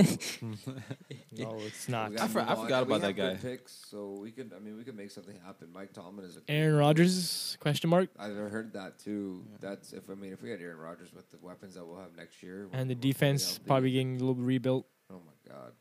No, 1.32 1.56
it's 1.60 1.88
not. 1.88 2.20
I 2.20 2.26
for- 2.26 2.40
I 2.40 2.54
Mudal. 2.56 2.62
forgot 2.62 2.86
We 2.88 2.92
about 2.94 3.02
have 3.02 3.02
that 3.02 3.12
good 3.14 3.36
guy. 3.36 3.50
Picks, 3.50 3.72
so 3.88 4.18
we 4.20 4.32
could. 4.32 4.52
I 4.54 4.58
mean, 4.58 4.76
we 4.76 4.82
could 4.82 4.96
make 4.96 5.12
something 5.12 5.36
happen. 5.46 5.68
Mike 5.72 5.92
Tomlin 5.92 6.26
is 6.26 6.36
a. 6.36 6.40
Aaron 6.50 6.74
Rodgers? 6.74 7.56
Question 7.60 7.88
mark. 7.88 8.10
I've 8.18 8.34
heard 8.34 8.72
that 8.72 8.98
too. 8.98 9.44
That's 9.60 9.92
if 9.92 10.10
I 10.10 10.14
mean 10.14 10.32
if 10.32 10.42
we 10.42 10.50
had 10.50 10.60
Aaron 10.60 10.78
Rodgers 10.78 11.12
with 11.14 11.30
the 11.30 11.38
weapons 11.40 11.74
that 11.76 11.86
we'll 11.86 12.00
have 12.00 12.16
next 12.16 12.42
year, 12.42 12.68
And 12.72 12.90
the 12.90 12.96
defense 12.96 13.60
probably 13.64 13.92
getting 13.92 14.16
a 14.16 14.24
little 14.24 14.34
rebuilt. 14.42 14.86
Oh 15.08 15.20
my 15.24 15.52
god! 15.54 15.72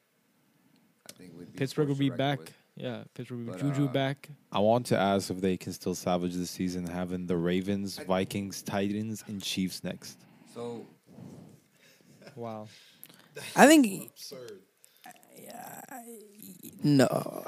I 1.19 1.21
think 1.23 1.37
we'd 1.37 1.51
be 1.51 1.57
Pittsburgh 1.57 1.87
will 1.89 1.95
be 1.95 2.09
back. 2.09 2.39
with. 2.39 2.53
Yeah, 2.77 3.03
Pittsburgh 3.13 3.39
will 3.45 3.53
be 3.53 3.61
But, 3.61 3.73
Juju 3.73 3.85
uh, 3.85 3.91
back. 3.91 4.29
I 4.53 4.59
want 4.59 4.85
to 4.87 4.97
ask 4.97 5.29
if 5.29 5.41
they 5.41 5.57
can 5.57 5.73
still 5.73 5.95
salvage 5.95 6.33
the 6.33 6.45
season 6.45 6.87
having 6.87 7.25
the 7.27 7.35
Ravens, 7.35 7.97
Vikings, 7.99 8.61
Titans, 8.61 9.23
and 9.27 9.41
Chiefs 9.41 9.83
next. 9.83 10.17
So 10.53 10.85
Wow. 12.35 12.67
I 13.55 13.67
think 13.67 14.11
no. 16.81 17.43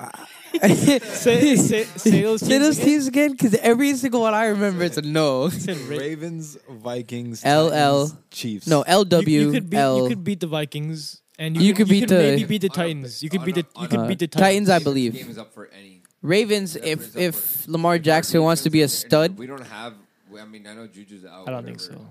say, 0.62 1.56
say, 1.56 1.84
say 1.86 2.22
those 2.22 2.42
Say 2.42 2.48
teams 2.50 2.64
those 2.66 2.78
again. 2.78 2.86
teams 2.86 3.08
again, 3.08 3.32
because 3.32 3.54
every 3.56 3.94
single 3.96 4.22
one 4.22 4.34
I 4.34 4.48
remember 4.48 4.84
is 4.84 4.98
a 4.98 5.02
no. 5.02 5.50
Ravens, 5.88 6.58
Vikings, 6.70 7.46
LL. 7.46 8.08
Chiefs. 8.32 8.68
No, 8.68 8.84
LW. 8.84 9.28
you, 9.28 9.42
you 9.42 9.52
could 9.52 9.70
beat 9.70 9.78
L. 9.78 10.04
you 10.04 10.10
could 10.10 10.24
beat 10.24 10.42
the 10.42 10.48
Vikings 10.48 11.21
and 11.42 11.56
you, 11.58 11.64
You 11.64 11.74
could, 11.74 11.88
could 11.88 11.96
you 11.96 12.02
beat 12.02 12.10
could 12.10 12.18
the- 12.18 12.24
maybe 12.24 12.44
beat 12.46 12.62
the 12.62 12.70
On 12.70 12.74
a- 12.74 12.76
Titans. 12.84 13.24
You 13.24 13.30
could 13.30 13.40
on 13.42 13.46
beat 13.46 13.58
a- 13.58 13.62
the 13.64 13.68
you 13.76 13.82
on 13.84 13.88
could 13.88 14.00
a- 14.00 14.08
beat 14.08 14.20
the 14.20 14.28
Titans, 14.28 14.42
Titans. 14.48 14.70
I 14.70 14.78
this 14.78 14.84
believe. 14.84 15.14
game 15.14 15.30
is 15.30 15.38
up 15.38 15.54
for 15.54 15.68
any. 15.78 16.02
Ravens. 16.22 16.74
That 16.74 16.88
If 16.88 17.00
brings 17.00 17.16
up 17.16 17.22
if 17.22 17.36
for- 17.36 17.72
Lamar 17.72 18.00
Jackson 18.00 18.44
wants 18.44 18.62
to 18.64 18.70
be 18.70 18.82
a 18.84 18.88
stud, 18.88 19.38
we 19.38 19.48
don't 19.48 19.66
have. 19.66 19.94
I 20.40 20.46
mean, 20.46 20.66
I 20.68 20.74
know 20.76 20.88
Juju's 20.88 21.26
out. 21.26 21.48
I 21.48 21.52
don't 21.52 21.66
think 21.66 21.80
whatever. 21.82 22.00
so. 22.00 22.08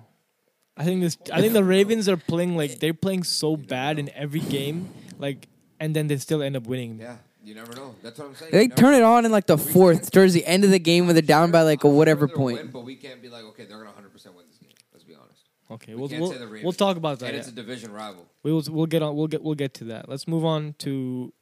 I 0.76 0.84
think 0.84 1.00
this. 1.02 1.16
I 1.32 1.40
think 1.40 1.52
the 1.52 1.64
Ravens 1.64 2.08
are 2.08 2.16
playing 2.16 2.56
like 2.56 2.78
they're 2.80 2.94
playing 2.94 3.22
so 3.24 3.56
bad 3.56 3.98
in 3.98 4.10
every 4.14 4.40
game, 4.40 4.88
like, 5.18 5.46
and 5.78 5.94
then 5.96 6.06
they 6.08 6.16
still 6.18 6.42
end 6.42 6.56
up 6.56 6.66
winning. 6.66 6.98
Yeah, 7.00 7.16
you 7.44 7.54
never 7.54 7.74
know. 7.74 7.94
That's 8.02 8.18
what 8.18 8.28
I'm 8.28 8.34
saying. 8.34 8.50
they 8.52 8.62
You 8.62 8.68
never 8.68 8.80
turn 8.80 8.94
it 8.94 9.02
on 9.02 9.24
in 9.26 9.30
like 9.32 9.46
the 9.46 9.58
fourth, 9.58 10.10
towards 10.10 10.32
the 10.34 10.44
end 10.46 10.64
of 10.64 10.70
the 10.70 10.78
game 10.78 11.06
when 11.06 11.14
they're 11.14 11.22
down 11.22 11.50
by 11.50 11.62
like 11.62 11.84
a 11.84 11.86
I'm 11.86 11.92
sure 11.92 11.98
whatever 11.98 12.28
point. 12.28 12.58
win, 12.58 12.70
but 12.72 12.84
we 12.84 12.96
can't 12.96 13.20
be 13.22 13.28
like, 13.28 13.44
okay, 13.44 13.64
they're 13.66 13.76
gonna 13.78 13.90
100 13.90 14.12
percent 14.12 14.34
win 14.36 14.46
this 14.48 14.58
game. 14.58 14.70
Let's 14.92 15.04
be 15.04 15.14
honest. 15.14 15.42
Okay, 15.70 15.94
We 15.94 16.00
we'll 16.00 16.08
can't 16.08 16.20
we'll, 16.22 16.32
say 16.32 16.38
the 16.38 16.46
Ravens. 16.46 16.64
we'll 16.64 16.72
talk 16.72 16.96
about 16.96 17.18
that. 17.20 17.26
and 17.26 17.34
yeah. 17.34 17.40
it's 17.40 17.48
a 17.48 17.52
division 17.52 17.92
rival. 17.92 18.26
We 18.42 18.52
will 18.52 18.62
we'll 18.68 18.86
get 18.86 19.02
on 19.02 19.14
we'll 19.16 19.28
get 19.28 19.42
we'll 19.42 19.54
get 19.54 19.74
to 19.74 19.84
that. 19.84 20.08
Let's 20.08 20.26
move 20.26 20.44
on 20.44 20.74
to 20.78 21.32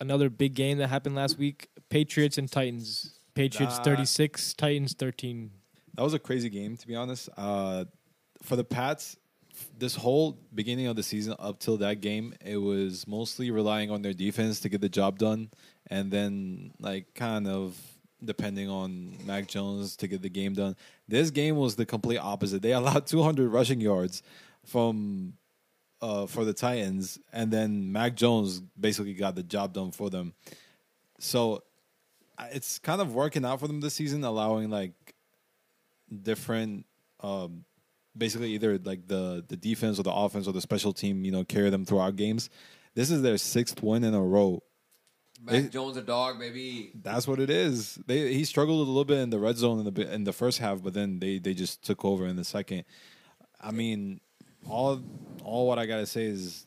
another 0.00 0.28
big 0.30 0.54
game 0.54 0.78
that 0.78 0.88
happened 0.88 1.14
last 1.14 1.38
week. 1.38 1.68
Patriots 1.88 2.36
and 2.38 2.50
Titans. 2.50 3.14
Patriots 3.34 3.76
Ah. 3.78 3.82
36, 3.84 4.54
Titans 4.54 4.94
13. 4.94 5.50
That 5.94 6.02
was 6.02 6.14
a 6.14 6.18
crazy 6.18 6.48
game, 6.50 6.76
to 6.76 6.86
be 6.86 6.96
honest. 6.96 7.28
Uh, 7.36 7.84
for 8.42 8.56
the 8.56 8.64
Pats, 8.64 9.16
this 9.78 9.94
whole 9.94 10.38
beginning 10.54 10.86
of 10.86 10.96
the 10.96 11.02
season 11.02 11.34
up 11.38 11.58
till 11.60 11.76
that 11.78 12.00
game, 12.00 12.34
it 12.44 12.56
was 12.56 13.06
mostly 13.06 13.50
relying 13.50 13.90
on 13.90 14.02
their 14.02 14.12
defense 14.14 14.60
to 14.60 14.68
get 14.68 14.80
the 14.80 14.88
job 14.88 15.18
done, 15.18 15.50
and 15.88 16.10
then 16.10 16.72
like 16.80 17.14
kind 17.14 17.46
of 17.46 17.76
depending 18.24 18.68
on 18.68 19.16
Mac 19.26 19.48
Jones 19.48 19.96
to 19.96 20.08
get 20.08 20.22
the 20.22 20.28
game 20.28 20.54
done. 20.54 20.76
This 21.08 21.30
game 21.30 21.56
was 21.56 21.76
the 21.76 21.86
complete 21.86 22.18
opposite. 22.18 22.62
They 22.62 22.72
allowed 22.72 23.06
200 23.08 23.50
rushing 23.50 23.80
yards 23.80 24.22
from 24.64 25.34
uh, 26.02 26.26
for 26.26 26.44
the 26.44 26.54
Titans, 26.54 27.18
and 27.32 27.50
then 27.50 27.92
Mac 27.92 28.14
Jones 28.16 28.60
basically 28.78 29.14
got 29.14 29.34
the 29.34 29.42
job 29.42 29.74
done 29.74 29.90
for 29.90 30.08
them. 30.08 30.32
So 31.18 31.62
it's 32.52 32.78
kind 32.78 33.02
of 33.02 33.14
working 33.14 33.44
out 33.44 33.60
for 33.60 33.66
them 33.68 33.80
this 33.80 33.94
season, 33.94 34.24
allowing 34.24 34.70
like 34.70 34.92
different 36.22 36.86
um 37.20 37.64
basically 38.16 38.52
either 38.52 38.78
like 38.78 39.06
the 39.06 39.44
the 39.48 39.56
defense 39.56 39.98
or 39.98 40.02
the 40.02 40.12
offense 40.12 40.48
or 40.48 40.52
the 40.52 40.60
special 40.60 40.92
team 40.92 41.24
you 41.24 41.30
know 41.30 41.44
carry 41.44 41.70
them 41.70 41.84
throughout 41.84 42.16
games 42.16 42.50
this 42.94 43.10
is 43.10 43.22
their 43.22 43.38
sixth 43.38 43.82
win 43.82 44.02
in 44.02 44.14
a 44.14 44.20
row 44.20 44.60
Mac 45.42 45.52
They- 45.54 45.68
Jones 45.68 45.96
a 45.96 46.02
dog, 46.02 46.38
baby. 46.38 46.92
that's 47.02 47.26
what 47.26 47.40
it 47.40 47.50
is 47.50 47.98
they 48.06 48.32
he 48.34 48.44
struggled 48.44 48.78
a 48.86 48.90
little 48.90 49.04
bit 49.04 49.18
in 49.18 49.30
the 49.30 49.38
red 49.38 49.56
zone 49.56 49.78
in 49.86 49.92
the 49.94 50.12
in 50.14 50.24
the 50.24 50.32
first 50.32 50.58
half 50.58 50.82
but 50.82 50.92
then 50.94 51.18
they 51.18 51.38
they 51.38 51.54
just 51.54 51.82
took 51.82 52.04
over 52.04 52.26
in 52.26 52.36
the 52.36 52.44
second 52.44 52.84
i 53.60 53.70
mean 53.70 54.20
all 54.68 55.00
all 55.44 55.66
what 55.66 55.78
i 55.78 55.86
gotta 55.86 56.06
say 56.06 56.24
is 56.24 56.66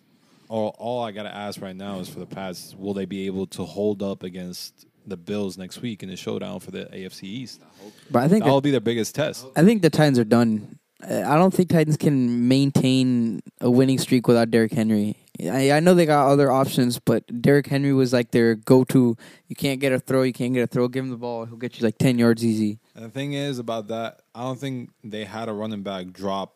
all, 0.49 0.75
all 0.79 1.03
i 1.03 1.11
gotta 1.11 1.33
ask 1.33 1.61
right 1.61 1.75
now 1.75 1.99
is 1.99 2.09
for 2.09 2.19
the 2.19 2.25
pats 2.25 2.75
will 2.77 2.93
they 2.93 3.05
be 3.05 3.25
able 3.27 3.45
to 3.47 3.63
hold 3.63 4.01
up 4.01 4.23
against 4.23 4.85
the 5.05 5.17
bills 5.17 5.57
next 5.57 5.81
week 5.81 6.01
in 6.01 6.09
the 6.09 6.15
showdown 6.15 6.59
for 6.59 6.71
the 6.71 6.85
afc 6.85 7.23
east 7.23 7.61
But 8.09 8.23
I 8.23 8.27
think 8.27 8.43
that'll 8.43 8.61
be 8.61 8.71
their 8.71 8.79
biggest 8.79 9.13
test 9.13 9.45
I 9.55 9.63
think 9.63 9.81
the 9.81 9.89
Titans 9.89 10.17
are 10.17 10.23
done. 10.23 10.79
I 11.05 11.35
don't 11.35 11.53
think 11.53 11.67
Titans 11.69 11.97
can 11.97 12.47
maintain 12.47 13.41
a 13.59 13.69
winning 13.69 13.97
streak 13.97 14.25
without 14.29 14.49
Derrick 14.51 14.71
Henry. 14.71 15.17
I, 15.41 15.71
I 15.71 15.79
know 15.79 15.93
they 15.95 16.05
got 16.05 16.27
other 16.29 16.51
options, 16.51 16.99
but 16.99 17.41
Derrick 17.41 17.67
Henry 17.67 17.91
was 17.93 18.13
like 18.13 18.31
their 18.31 18.53
go-to. 18.55 19.17
You 19.47 19.55
can't 19.55 19.79
get 19.79 19.91
a 19.91 19.99
throw, 19.99 20.21
you 20.21 20.33
can't 20.33 20.53
get 20.53 20.61
a 20.61 20.67
throw. 20.67 20.87
Give 20.87 21.03
him 21.03 21.09
the 21.09 21.17
ball, 21.17 21.45
he'll 21.45 21.57
get 21.57 21.79
you 21.79 21.83
like 21.85 21.97
ten 21.97 22.19
yards 22.19 22.45
easy. 22.45 22.79
And 22.95 23.03
the 23.03 23.09
thing 23.09 23.33
is 23.33 23.57
about 23.57 23.87
that, 23.87 24.21
I 24.35 24.43
don't 24.43 24.59
think 24.59 24.91
they 25.03 25.25
had 25.25 25.49
a 25.49 25.53
running 25.53 25.81
back 25.81 26.11
drop 26.13 26.55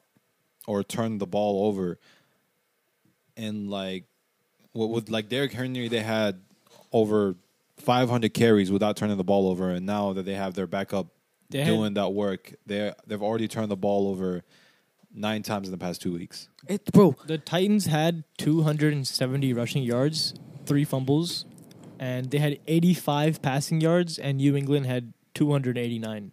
or 0.67 0.83
turn 0.83 1.17
the 1.17 1.25
ball 1.25 1.65
over. 1.67 1.97
And 3.35 3.69
like, 3.69 4.05
what 4.73 4.89
with 4.89 5.09
like 5.09 5.27
Derrick 5.29 5.53
Henry, 5.53 5.87
they 5.87 6.01
had 6.01 6.39
over 6.91 7.35
500 7.77 8.33
carries 8.33 8.71
without 8.71 8.95
turning 8.95 9.17
the 9.17 9.23
ball 9.23 9.47
over, 9.49 9.69
and 9.71 9.85
now 9.85 10.13
that 10.13 10.23
they 10.23 10.33
have 10.35 10.53
their 10.53 10.67
backup 10.67 11.07
They 11.49 11.59
had- 11.59 11.67
doing 11.67 11.93
that 11.95 12.13
work, 12.13 12.53
they 12.67 12.93
they've 13.07 13.21
already 13.23 13.47
turned 13.47 13.71
the 13.71 13.75
ball 13.77 14.07
over 14.07 14.43
nine 15.13 15.43
times 15.43 15.67
in 15.67 15.71
the 15.71 15.77
past 15.77 16.01
two 16.01 16.13
weeks. 16.13 16.49
It, 16.67 16.85
bro, 16.91 17.15
The 17.25 17.37
Titans 17.37 17.85
had 17.85 18.23
270 18.37 19.53
rushing 19.53 19.83
yards, 19.83 20.33
three 20.65 20.83
fumbles, 20.83 21.45
and 21.99 22.29
they 22.29 22.37
had 22.37 22.59
85 22.67 23.41
passing 23.41 23.81
yards, 23.81 24.19
and 24.19 24.37
New 24.37 24.55
England 24.55 24.85
had 24.85 25.13
289. 25.33 26.31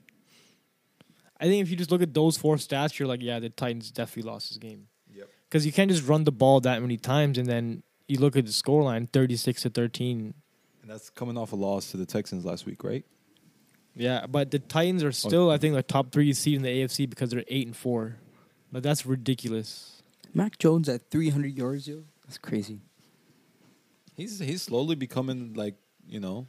I 1.40 1.44
think 1.46 1.62
if 1.62 1.70
you 1.70 1.76
just 1.76 1.90
look 1.90 2.02
at 2.02 2.14
those 2.14 2.37
four 2.37 2.56
stats, 2.56 2.98
you're 2.98 3.08
like, 3.08 3.22
yeah, 3.22 3.38
the 3.38 3.50
Titans 3.50 3.90
definitely 3.90 4.30
lost 4.30 4.50
this 4.50 4.58
game. 4.58 4.87
Yep. 5.12 5.28
Because 5.48 5.66
you 5.66 5.72
can't 5.72 5.90
just 5.90 6.06
run 6.06 6.24
the 6.24 6.32
ball 6.32 6.60
that 6.60 6.80
many 6.80 6.96
times, 6.96 7.38
and 7.38 7.46
then 7.48 7.82
you 8.08 8.18
look 8.18 8.37
at 8.37 8.46
the 8.46 8.52
scoreline, 8.52 9.10
36 9.12 9.62
to 9.62 9.70
13. 9.70 10.34
And 10.82 10.90
that's 10.90 11.10
coming 11.10 11.37
off 11.37 11.52
a 11.52 11.56
loss 11.56 11.90
to 11.90 11.96
the 11.96 12.06
Texans 12.06 12.44
last 12.44 12.66
week, 12.66 12.84
right? 12.84 13.04
Yeah, 13.96 14.26
but 14.26 14.50
the 14.50 14.58
Titans 14.58 15.02
are 15.02 15.08
oh, 15.08 15.12
still, 15.12 15.50
I 15.50 15.58
think, 15.58 15.74
the 15.74 15.82
top 15.82 16.12
three 16.12 16.32
seed 16.32 16.56
in 16.56 16.62
the 16.62 16.68
AFC 16.68 17.08
because 17.08 17.30
they're 17.30 17.44
eight 17.48 17.66
and 17.66 17.76
four. 17.76 18.16
But 18.74 18.82
that's 18.82 19.06
ridiculous. 19.06 20.02
Mac 20.34 20.58
Jones 20.58 20.88
at 20.88 21.08
three 21.08 21.30
hundred 21.30 21.56
yards, 21.56 21.87
yo, 21.87 22.02
that's 22.26 22.38
crazy. 22.38 22.80
He's 24.16 24.40
he's 24.40 24.62
slowly 24.62 24.96
becoming 24.96 25.54
like 25.54 25.76
you 26.08 26.18
know 26.18 26.48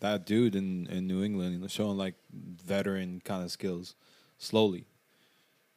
that 0.00 0.26
dude 0.26 0.54
in, 0.54 0.86
in 0.88 1.06
New 1.06 1.24
England, 1.24 1.70
showing 1.70 1.96
like 1.96 2.14
veteran 2.32 3.22
kind 3.24 3.42
of 3.42 3.50
skills, 3.50 3.94
slowly. 4.36 4.84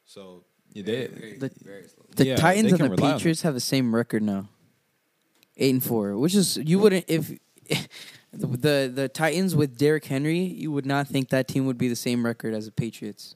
So 0.04 0.44
yeah, 0.74 0.82
they, 0.82 1.06
very, 1.06 1.38
The- 1.38 1.50
very 1.64 1.88
slow. 1.88 2.04
The 2.14 2.26
Yeah, 2.26 2.36
Titans 2.36 2.76
they 2.76 2.84
and 2.84 2.92
the 2.92 2.96
Patriots 2.98 3.40
have 3.40 3.54
the 3.54 3.60
same 3.60 3.94
record 3.94 4.22
now. 4.22 4.50
Eight 5.56 5.72
and 5.72 5.82
four, 5.82 6.14
which 6.18 6.34
is 6.34 6.58
you 6.58 6.78
wouldn't 6.78 7.06
if 7.08 7.38
the, 8.34 8.46
the 8.46 8.92
the 8.94 9.08
Titans 9.08 9.56
with 9.56 9.78
Derrick 9.78 10.04
Henry, 10.04 10.40
you 10.40 10.70
would 10.72 10.84
not 10.84 11.08
think 11.08 11.30
that 11.30 11.48
team 11.48 11.64
would 11.64 11.78
be 11.78 11.88
the 11.88 11.96
same 11.96 12.26
record 12.26 12.52
as 12.52 12.66
the 12.66 12.72
Patriots. 12.72 13.34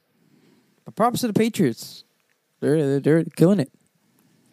But 0.85 0.95
props 0.95 1.21
to 1.21 1.27
the 1.27 1.33
Patriots, 1.33 2.03
they're 2.59 2.77
they're, 2.77 2.99
they're 2.99 3.23
killing 3.35 3.59
it. 3.59 3.71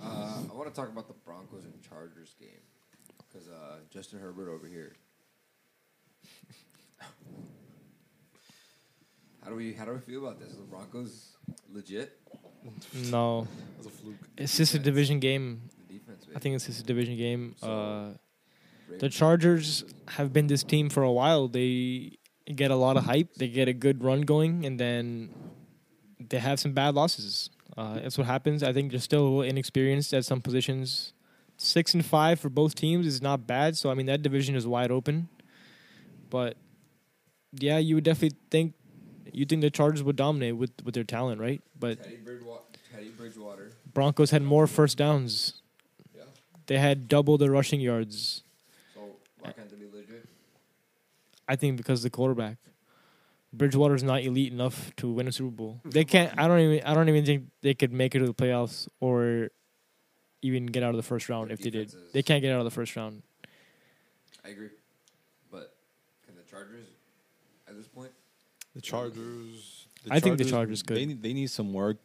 Uh, 0.01 0.39
I 0.51 0.55
want 0.55 0.69
to 0.69 0.75
talk 0.75 0.89
about 0.91 1.09
the 1.09 1.15
Broncos 1.25 1.65
and 1.65 1.75
Chargers 1.83 2.35
game 2.41 2.49
because 3.29 3.49
uh, 3.49 3.77
Justin 3.91 4.19
Herbert 4.21 4.49
over 4.51 4.67
here. 4.67 4.93
how 9.43 9.51
do 9.51 9.57
we 9.57 9.73
how 9.73 9.85
do 9.85 9.93
we 9.93 10.01
feel 10.01 10.27
about 10.27 10.39
this? 10.41 10.53
Are 10.53 10.57
the 10.57 10.63
Broncos 10.63 11.37
legit? 11.73 12.19
No, 13.11 13.47
was 13.79 13.87
a 13.87 13.91
fluke. 13.91 14.17
it's 14.37 14.57
just 14.57 14.75
a 14.75 14.79
division 14.79 15.21
game. 15.21 15.63
The 15.89 15.95
defense. 15.99 16.27
I 16.35 16.39
think 16.41 16.57
it's 16.57 16.67
just 16.67 16.81
a 16.81 16.85
division 16.85 17.17
game. 17.17 17.55
So- 17.59 17.69
Uh, 17.71 18.13
the 19.01 19.09
Chargers 19.09 19.85
have 20.11 20.33
been 20.33 20.47
this 20.47 20.63
team 20.63 20.89
for 20.89 21.03
a 21.03 21.11
while. 21.11 21.49
They 21.49 22.19
get 22.55 22.71
a 22.71 22.77
lot 22.77 22.97
of 22.97 23.05
hype. 23.05 23.35
They 23.35 23.49
get 23.49 23.67
a 23.67 23.73
good 23.73 24.03
run 24.05 24.21
going, 24.21 24.65
and 24.65 24.79
then 24.79 25.35
they 26.21 26.39
have 26.39 26.61
some 26.61 26.73
bad 26.73 26.95
losses. 26.95 27.51
Uh, 27.77 28.01
that's 28.01 28.19
what 28.19 28.27
happens. 28.27 28.63
I 28.63 28.73
think 28.73 28.91
they're 28.91 29.01
still 29.01 29.23
a 29.23 29.29
little 29.29 29.43
inexperienced 29.43 30.13
at 30.15 30.25
some 30.25 30.41
positions. 30.41 31.13
Six 31.57 31.95
and 31.95 32.05
five 32.05 32.39
for 32.39 32.49
both 32.51 32.75
teams 32.75 33.07
is 33.07 33.23
not 33.23 33.47
bad. 33.47 33.77
So 33.77 33.91
I 33.91 33.95
mean 33.95 34.07
that 34.07 34.23
division 34.23 34.55
is 34.55 34.67
wide 34.67 34.91
open. 34.91 35.29
But 36.29 36.57
yeah, 37.53 37.79
you 37.79 37.95
would 37.95 38.05
definitely 38.05 38.37
think 38.51 38.75
you 39.33 39.45
think 39.45 39.63
the 39.63 39.71
Chargers 39.71 40.03
would 40.03 40.17
dominate 40.17 40.57
with 40.57 40.73
with 40.85 40.95
their 40.95 41.05
talent, 41.05 41.41
right? 41.41 41.63
But 41.79 42.03
Teddy 42.03 42.17
Bridgewater. 42.17 42.63
Teddy 42.93 43.09
Bridgewater. 43.11 43.73
Broncos 43.93 44.31
had 44.31 44.43
more 44.43 44.67
first 44.67 44.99
downs. 44.99 45.63
Yeah. 46.15 46.23
They 46.67 46.79
had 46.79 47.09
double 47.09 47.39
the 47.39 47.51
rushing 47.51 47.81
yards. 47.81 48.43
So 48.95 49.01
why 49.41 49.53
can't 49.53 49.69
they 49.71 49.77
be 49.77 49.87
legit? 49.91 50.29
I 51.49 51.57
think 51.57 51.77
because 51.77 52.03
the 52.03 52.11
quarterback. 52.11 52.59
Bridgewater's 53.57 54.03
not 54.03 54.23
elite 54.23 54.53
enough 54.53 54.95
to 54.97 55.11
win 55.11 55.29
a 55.29 55.33
Super 55.33 55.51
Bowl. 55.51 55.81
Mm. 55.85 55.93
They 55.93 56.05
can't. 56.05 56.33
I 56.39 56.49
don't 56.49 56.61
even. 56.61 56.85
I 56.85 56.95
don't 56.95 57.09
even 57.09 57.25
think 57.25 57.45
they 57.63 57.75
could 57.75 57.93
make 57.93 58.15
it 58.15 58.21
to 58.21 58.27
the 58.27 58.35
playoffs 58.35 58.89
or 59.01 59.51
even 60.43 60.67
get 60.67 60.83
out 60.83 60.91
of 60.91 60.97
the 60.97 61.03
first 61.03 61.29
round 61.29 61.49
Their 61.49 61.55
if 61.55 61.61
they 61.61 61.71
did. 61.71 61.89
defense 61.89 62.13
They 62.13 62.23
can't 62.23 62.43
get 62.43 62.53
out 62.53 62.59
of 62.59 62.65
the 62.65 62.71
first 62.71 62.95
round. 62.97 63.23
I 64.45 64.51
agree, 64.51 64.71
but 65.51 65.75
can 66.25 66.37
the 66.37 66.43
Chargers 66.49 66.87
at 67.69 67.77
this 67.77 67.89
point? 67.89 68.13
The 68.75 68.81
Chargers. 68.81 69.87
I 70.11 70.21
think 70.21 70.39
the 70.39 70.45
Chargers 70.45 70.83
could. 70.83 70.97
They 70.97 71.07
need, 71.07 71.23
they 71.23 71.33
need 71.33 71.51
some 71.51 71.73
work 71.73 71.99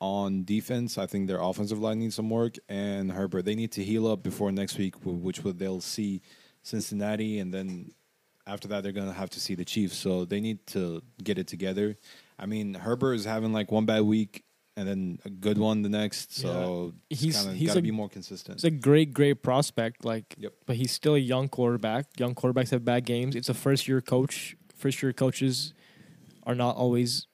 on 0.00 0.44
defense. 0.44 0.98
I 0.98 1.06
think 1.06 1.28
their 1.28 1.40
offensive 1.40 1.78
line 1.78 2.00
needs 2.00 2.16
some 2.16 2.30
work, 2.30 2.56
and 2.68 3.12
Herbert 3.12 3.44
they 3.44 3.54
need 3.54 3.72
to 3.72 3.84
heal 3.84 4.08
up 4.08 4.22
before 4.22 4.50
next 4.50 4.78
week, 4.78 4.94
which 5.04 5.44
would 5.44 5.58
they'll 5.58 5.80
see 5.80 6.22
Cincinnati, 6.62 7.38
and 7.38 7.54
then 7.54 7.92
after 8.50 8.68
that 8.68 8.82
they're 8.82 8.92
gonna 9.00 9.12
have 9.12 9.30
to 9.30 9.40
see 9.40 9.54
the 9.54 9.64
Chiefs. 9.64 9.96
So 9.96 10.24
they 10.24 10.40
need 10.40 10.66
to 10.68 11.02
get 11.22 11.38
it 11.38 11.46
together. 11.46 11.96
I 12.38 12.46
mean, 12.46 12.74
Herbert 12.74 13.14
is 13.14 13.24
having 13.24 13.52
like 13.52 13.70
one 13.70 13.86
bad 13.86 14.02
week 14.02 14.44
and 14.76 14.88
then 14.88 15.18
a 15.24 15.30
good 15.30 15.58
one 15.58 15.82
the 15.82 15.88
next. 15.88 16.34
So 16.34 16.94
Yeah. 17.10 17.16
he's 17.16 17.20
He's- 17.20 17.36
kind 17.36 17.48
of 17.50 17.56
he's 17.56 17.68
got 17.68 17.74
to 17.74 17.78
a- 17.80 17.82
be 17.82 17.90
more 17.90 18.08
consistent. 18.08 18.56
It's 18.56 18.64
a 18.64 18.70
great, 18.70 19.12
great 19.12 19.42
prospect. 19.42 20.04
Like, 20.04 20.34
Yep. 20.38 20.52
but 20.66 20.76
he's 20.76 20.90
still 20.92 21.14
a 21.14 21.18
young 21.18 21.48
quarterback. 21.48 22.06
Young 22.18 22.34
quarterbacks 22.34 22.70
have 22.70 22.84
bad 22.84 23.04
games. 23.04 23.34
It's 23.36 23.48
a 23.48 23.54
first 23.54 23.86
year 23.88 24.00
coach. 24.00 24.56
First 24.74 25.02
year 25.02 25.12
coaches 25.12 25.74
are 26.44 26.54
not 26.54 26.76
always 26.76 27.26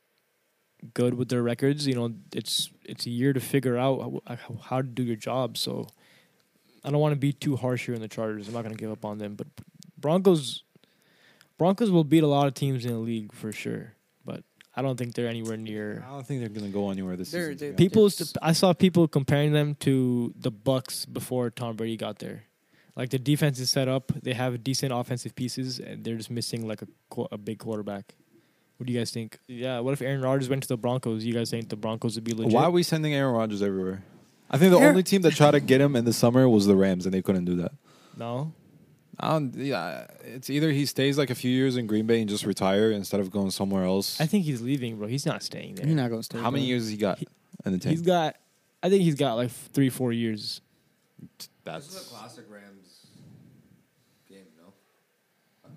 good 0.94 1.14
with 1.14 1.28
their 1.28 1.42
records. 1.42 1.86
You 1.86 1.94
know, 1.94 2.14
it's 2.34 2.70
it's 2.84 3.06
a 3.06 3.10
year 3.10 3.32
to 3.32 3.40
figure 3.40 3.76
out 3.76 4.22
how, 4.26 4.56
how 4.68 4.82
to 4.82 4.88
do 4.88 5.02
your 5.02 5.16
job. 5.16 5.56
So 5.56 5.86
I 6.84 6.90
don't 6.90 7.00
want 7.00 7.12
to 7.14 7.18
be 7.28 7.32
too 7.32 7.56
harsh 7.56 7.86
here 7.86 7.94
in 7.94 8.00
the 8.00 8.08
Chargers. 8.08 8.48
I'm 8.48 8.54
not 8.54 8.62
going 8.62 8.74
to 8.74 8.80
give 8.80 8.90
up 8.92 9.04
on 9.04 9.18
them, 9.18 9.34
but 9.36 9.46
Broncos 9.98 10.62
Broncos 11.58 11.90
will 11.90 12.04
beat 12.04 12.22
a 12.22 12.26
lot 12.26 12.46
of 12.46 12.54
teams 12.54 12.84
in 12.84 12.92
the 12.92 12.98
league 12.98 13.32
for 13.32 13.52
sure. 13.52 13.94
But 14.24 14.44
I 14.74 14.82
don't 14.82 14.96
think 14.96 15.14
they're 15.14 15.28
anywhere 15.28 15.56
near. 15.56 16.04
I 16.06 16.10
don't 16.12 16.26
think 16.26 16.40
they're 16.40 16.48
gonna 16.50 16.68
go 16.72 16.90
anywhere 16.90 17.16
this 17.16 17.30
They're- 17.30 17.52
season. 17.52 17.56
to 17.58 17.64
they're- 17.76 17.88
be 17.90 18.00
honest. 18.00 18.18
People, 18.34 18.40
I 18.46 18.52
saw 18.52 18.72
people 18.72 19.08
comparing 19.08 19.52
them 19.52 19.74
to 19.80 20.34
the 20.38 20.50
Bucks 20.50 21.06
before 21.06 21.50
Tom 21.50 21.76
Brady 21.76 21.96
got 21.96 22.18
there. 22.18 22.44
Like 22.94 23.10
the 23.10 23.18
defense 23.18 23.58
is 23.60 23.68
set 23.70 23.88
up, 23.88 24.10
they 24.22 24.32
have 24.32 24.62
decent 24.64 24.92
offensive 24.92 25.34
pieces, 25.34 25.78
and 25.78 26.02
they're 26.04 26.16
just 26.16 26.30
missing 26.30 26.66
like 26.66 26.82
a 26.82 26.88
a 27.32 27.38
big 27.38 27.58
quarterback. 27.58 28.14
What 28.76 28.86
do 28.86 28.92
you 28.92 28.98
guys 28.98 29.10
think? 29.10 29.38
Yeah, 29.48 29.80
what 29.80 29.92
if 29.94 30.02
Aaron 30.02 30.20
Rodgers 30.20 30.48
went 30.50 30.62
to 30.62 30.68
the 30.68 30.76
Broncos? 30.76 31.24
You 31.24 31.32
guys 31.32 31.50
think 31.50 31.68
the 31.70 31.76
Broncos 31.76 32.14
would 32.16 32.24
be 32.24 32.32
legit? 32.32 32.52
Why 32.52 32.64
are 32.64 32.70
we 32.70 32.82
sending 32.82 33.14
Aaron 33.14 33.34
Rodgers 33.34 33.62
everywhere? 33.62 34.02
I 34.50 34.58
think 34.58 34.70
the 34.70 34.76
Aaron- 34.78 34.90
only 34.90 35.02
team 35.02 35.22
that 35.22 35.32
tried 35.34 35.52
to 35.52 35.60
get 35.60 35.80
him 35.80 35.96
in 35.96 36.04
the 36.04 36.12
summer 36.12 36.46
was 36.48 36.66
the 36.66 36.76
Rams, 36.76 37.06
and 37.06 37.14
they 37.14 37.22
couldn't 37.22 37.46
do 37.46 37.56
that. 37.56 37.72
no, 38.18 38.52
I 39.18 39.30
don't, 39.30 39.54
yeah, 39.54 40.06
it's 40.24 40.50
either 40.50 40.70
he 40.72 40.84
stays 40.84 41.16
like 41.16 41.30
a 41.30 41.34
few 41.34 41.50
years 41.50 41.76
in 41.76 41.86
Green 41.86 42.06
Bay 42.06 42.20
and 42.20 42.28
just 42.28 42.44
retire 42.44 42.90
instead 42.90 43.18
of 43.20 43.30
going 43.30 43.50
somewhere 43.50 43.84
else. 43.84 44.20
I 44.20 44.26
think 44.26 44.44
he's 44.44 44.60
leaving, 44.60 44.96
bro. 44.98 45.06
He's 45.08 45.24
not 45.24 45.42
staying 45.42 45.76
there. 45.76 45.86
He's 45.86 45.94
not 45.94 46.10
gonna 46.10 46.22
stay. 46.22 46.38
How 46.38 46.50
many 46.50 46.64
years 46.66 46.82
has 46.82 46.90
he 46.90 46.96
got 46.98 47.18
in 47.64 47.72
the 47.72 47.88
He's 47.88 48.00
tank? 48.02 48.06
got, 48.06 48.36
I 48.82 48.90
think 48.90 49.02
he's 49.02 49.14
got 49.14 49.34
like 49.34 49.50
three, 49.50 49.88
four 49.88 50.12
years. 50.12 50.60
This 51.64 51.88
is 51.88 52.06
a 52.06 52.14
classic 52.14 52.44
Rams 52.50 53.06
game, 54.28 54.44
no? 54.58 54.74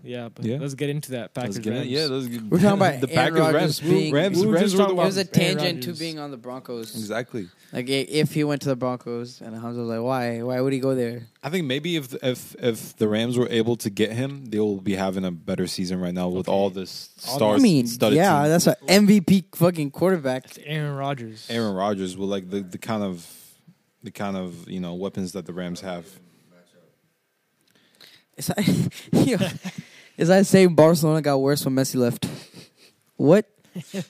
Yeah, 0.10 0.30
but 0.34 0.43
Yeah. 0.43 0.58
let's 0.60 0.74
get 0.74 0.89
into 0.89 1.12
that. 1.12 1.36
Packers. 1.36 1.58
let's 1.58 1.63
get 1.63 1.74
it. 1.74 1.78
Rams. 1.78 1.89
Yeah, 1.91 2.06
let's, 2.08 2.28
We're 2.50 2.58
talking 2.58 2.78
about 2.78 3.00
the 3.02 3.13
Aaron 3.13 3.34
Packers 3.36 3.39
Rodgers 3.39 3.54
Rams. 3.62 3.80
being- 3.82 4.13
Rams, 4.13 4.39
we 4.39 4.48
were 4.48 4.54
Rams 4.54 4.63
just 4.65 4.76
were 4.76 4.80
talking 4.80 4.95
the 4.95 5.02
It 5.02 5.04
about 5.04 5.06
was 5.06 5.17
a 5.17 5.19
Aaron 5.19 5.58
tangent 5.58 5.84
to 5.84 5.89
Rodgers. 5.89 6.00
being 6.00 6.17
on 6.19 6.32
the 6.32 6.38
Broncos. 6.38 6.95
exactly. 6.95 7.48
Like 7.72 7.86
i- 7.89 8.08
if 8.10 8.34
he 8.34 8.43
went 8.43 8.63
to 8.63 8.69
the 8.69 8.76
Broncos, 8.76 9.39
and 9.41 9.54
Hamza 9.56 9.82
was 9.82 9.88
like, 9.89 10.02
"Why? 10.02 10.41
Why 10.41 10.60
would 10.60 10.74
he 10.74 10.80
go 10.80 10.95
there?" 10.95 11.28
I 11.43 11.52
think 11.52 11.67
maybe 11.67 11.95
if 11.95 12.15
if 12.24 12.56
if 12.60 12.98
the 12.98 13.08
Rams 13.08 13.38
were 13.38 13.48
able 13.52 13.76
to 13.76 13.91
get 13.91 14.12
him, 14.13 14.45
they'll 14.48 14.78
be 14.82 14.95
having 14.95 15.24
a 15.26 15.32
better 15.32 15.67
season 15.67 16.00
right 16.02 16.13
now 16.15 16.30
with 16.30 16.50
Okay. 16.50 16.56
all 16.58 16.72
this 16.72 17.10
All 17.28 17.36
stars. 17.36 17.60
I 17.60 17.63
mean, 17.63 17.86
studded 17.86 18.17
yeah, 18.17 18.41
team. 18.41 18.50
that's 18.50 18.65
an 18.65 18.76
MVP 18.88 19.45
fucking 19.56 19.91
quarterback. 19.91 20.45
It's 20.45 20.58
Aaron 20.65 20.95
Rodgers. 20.95 21.45
Aaron 21.52 21.76
Rodgers 21.76 22.17
with 22.17 22.30
like 22.30 22.50
the, 22.50 22.62
the 22.62 22.80
kind 22.80 23.04
of 23.04 23.28
the 24.02 24.10
kind 24.10 24.36
of 24.36 24.67
you 24.67 24.80
know 24.80 24.95
weapons 24.95 25.34
that 25.34 25.45
the 25.45 25.54
Rams 25.54 25.82
have. 25.82 26.08
Is 28.38 28.48
that, 28.48 28.89
Yo, 29.28 29.38
is 30.20 30.28
that 30.28 30.46
saying 30.46 30.76
Barcelona 30.76 31.22
got 31.22 31.38
worse 31.38 31.64
when 31.64 31.76
Messi 31.76 31.96
left? 31.96 32.28
What? 33.16 33.50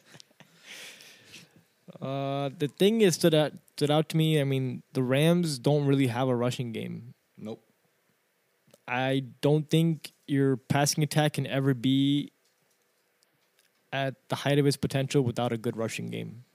Uh, 2.02 2.50
the 2.58 2.70
thing 2.70 3.02
is 3.02 3.16
stood 3.16 3.34
out 3.34 3.52
stood 3.76 3.92
out 3.92 4.08
to 4.08 4.16
me. 4.16 4.40
I 4.40 4.46
mean, 4.46 4.84
the 4.94 5.04
Rams 5.04 5.60
don't 5.60 5.86
really 5.86 6.08
have 6.08 6.30
a 6.30 6.36
rushing 6.36 6.72
game. 6.72 7.14
Nope. 7.38 7.62
I 8.88 9.24
don't 9.42 9.70
think 9.70 10.14
your 10.26 10.56
passing 10.56 11.04
attack 11.04 11.34
can 11.34 11.46
ever 11.46 11.74
be 11.74 12.32
at 13.92 14.16
the 14.30 14.36
height 14.36 14.60
of 14.60 14.66
its 14.66 14.78
potential 14.78 15.24
without 15.24 15.52
a 15.52 15.58
good 15.58 15.76
rushing 15.76 16.08
game. 16.08 16.46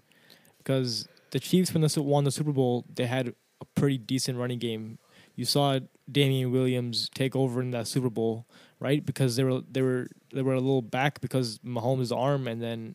Because 0.56 1.08
the 1.32 1.40
Chiefs, 1.40 1.74
when 1.74 1.82
they 1.82 2.00
won 2.00 2.24
the 2.24 2.30
Super 2.30 2.52
Bowl, 2.52 2.86
they 2.94 3.04
had 3.04 3.34
a 3.60 3.64
pretty 3.74 3.98
decent 3.98 4.38
running 4.38 4.58
game. 4.58 4.98
You 5.36 5.44
saw 5.44 5.78
Damien 6.10 6.52
Williams 6.52 7.10
take 7.14 7.36
over 7.36 7.60
in 7.60 7.70
that 7.72 7.86
Super 7.86 8.08
Bowl, 8.10 8.46
right? 8.84 9.04
Because 9.04 9.36
they 9.36 9.44
were 9.44 9.62
they 9.70 9.80
were 9.80 10.08
they 10.34 10.42
were 10.42 10.52
a 10.52 10.60
little 10.60 10.82
back 10.82 11.22
because 11.22 11.58
Mahomes' 11.60 12.14
arm, 12.14 12.46
and 12.46 12.60
then 12.60 12.94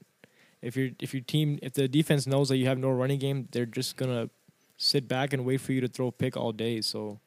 if 0.61 0.77
your 0.77 0.91
if 0.99 1.15
your 1.15 1.23
team 1.23 1.57
if 1.63 1.73
the 1.73 1.87
defense 1.87 2.27
knows 2.27 2.49
that 2.49 2.57
you 2.57 2.67
have 2.67 2.77
no 2.77 2.91
running 2.91 3.17
game, 3.17 3.47
they're 3.51 3.65
just 3.65 3.97
gonna 3.97 4.29
sit 4.77 5.07
back 5.07 5.33
and 5.33 5.45
wait 5.45 5.61
for 5.61 5.73
you 5.73 5.81
to 5.81 5.87
throw 5.87 6.07
a 6.07 6.11
pick 6.11 6.37
all 6.37 6.51
day. 6.51 6.79
So 6.81 7.19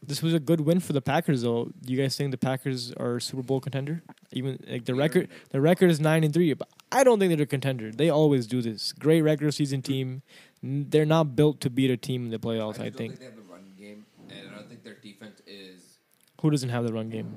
this 0.00 0.22
was 0.22 0.34
a 0.34 0.38
good 0.38 0.60
win 0.60 0.78
for 0.78 0.92
the 0.92 1.02
Packers, 1.02 1.42
though. 1.42 1.72
Do 1.84 1.92
you 1.92 2.00
guys 2.00 2.16
think 2.16 2.30
the 2.30 2.38
Packers 2.38 2.92
are 2.92 3.16
a 3.16 3.20
Super 3.20 3.42
Bowl 3.42 3.60
contender? 3.60 4.02
Even 4.32 4.58
like 4.68 4.84
the 4.84 4.94
record, 4.94 5.28
the 5.50 5.60
record 5.60 5.90
is 5.90 5.98
nine 5.98 6.22
and 6.22 6.32
three, 6.32 6.52
but 6.54 6.68
I 6.92 7.02
don't 7.02 7.18
think 7.18 7.36
they're 7.36 7.42
a 7.42 7.46
contender. 7.58 7.90
They 7.90 8.08
always 8.08 8.46
do 8.46 8.62
this. 8.62 8.92
Great 8.92 9.22
regular 9.22 9.50
season 9.50 9.82
team. 9.82 10.22
They're 10.62 11.06
not 11.06 11.34
built 11.34 11.60
to 11.62 11.70
beat 11.70 11.90
a 11.90 11.96
team 11.96 12.26
in 12.26 12.30
the 12.30 12.38
playoffs. 12.38 12.78
I, 12.78 12.86
just 12.86 12.96
don't 12.96 12.96
think. 12.98 13.18
they 13.18 13.24
have 13.24 13.36
the 13.36 13.42
run 13.42 13.72
game, 13.76 14.06
and 14.30 14.50
I 14.50 14.54
don't 14.54 14.68
think 14.68 14.84
their 14.84 14.94
defense 14.94 15.40
is 15.46 15.75
Who 16.42 16.50
doesn't 16.50 16.68
have 16.68 16.84
the 16.84 16.92
run 16.92 17.08
game? 17.10 17.32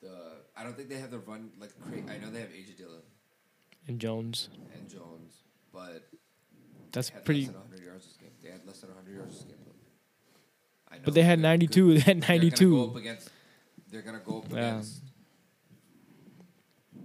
the. 0.00 0.08
I 0.56 0.62
don't 0.64 0.76
think 0.76 0.88
they 0.88 0.98
have 0.98 1.10
the 1.10 1.18
run 1.20 1.50
like. 1.60 1.70
I 2.08 2.18
know 2.18 2.30
they 2.30 2.40
have 2.40 2.50
AJ 2.50 2.76
Dillon 2.76 3.02
And 3.88 3.98
Jones. 4.00 4.48
and 4.74 4.88
Jones, 4.88 5.34
but 5.72 6.08
That's 6.92 7.10
pretty. 7.24 7.42
less 7.42 7.52
than 7.52 7.60
100 7.60 7.84
yards 7.84 8.06
this 8.06 8.16
game. 8.16 8.30
They 8.42 8.50
had 8.50 8.66
less 8.66 8.80
than 8.80 8.90
100 8.90 9.14
yards 9.16 9.34
this 9.34 9.44
game. 9.44 9.56
I 10.90 10.96
know 10.96 11.02
But 11.04 11.14
they 11.14 11.22
had 11.22 11.38
they're 11.40 11.42
92. 11.50 11.94
They 11.94 12.00
had 12.00 12.18
92. 12.28 12.50
They're 12.70 12.78
gonna 12.78 12.80
go 12.80 12.86
92. 12.86 12.90
up 12.90 12.96
against. 12.96 13.30
They're 13.90 14.02
gonna 14.02 14.20
go 14.24 14.38
up 14.38 14.50
Yeah. 14.52 14.56
against 14.56 15.02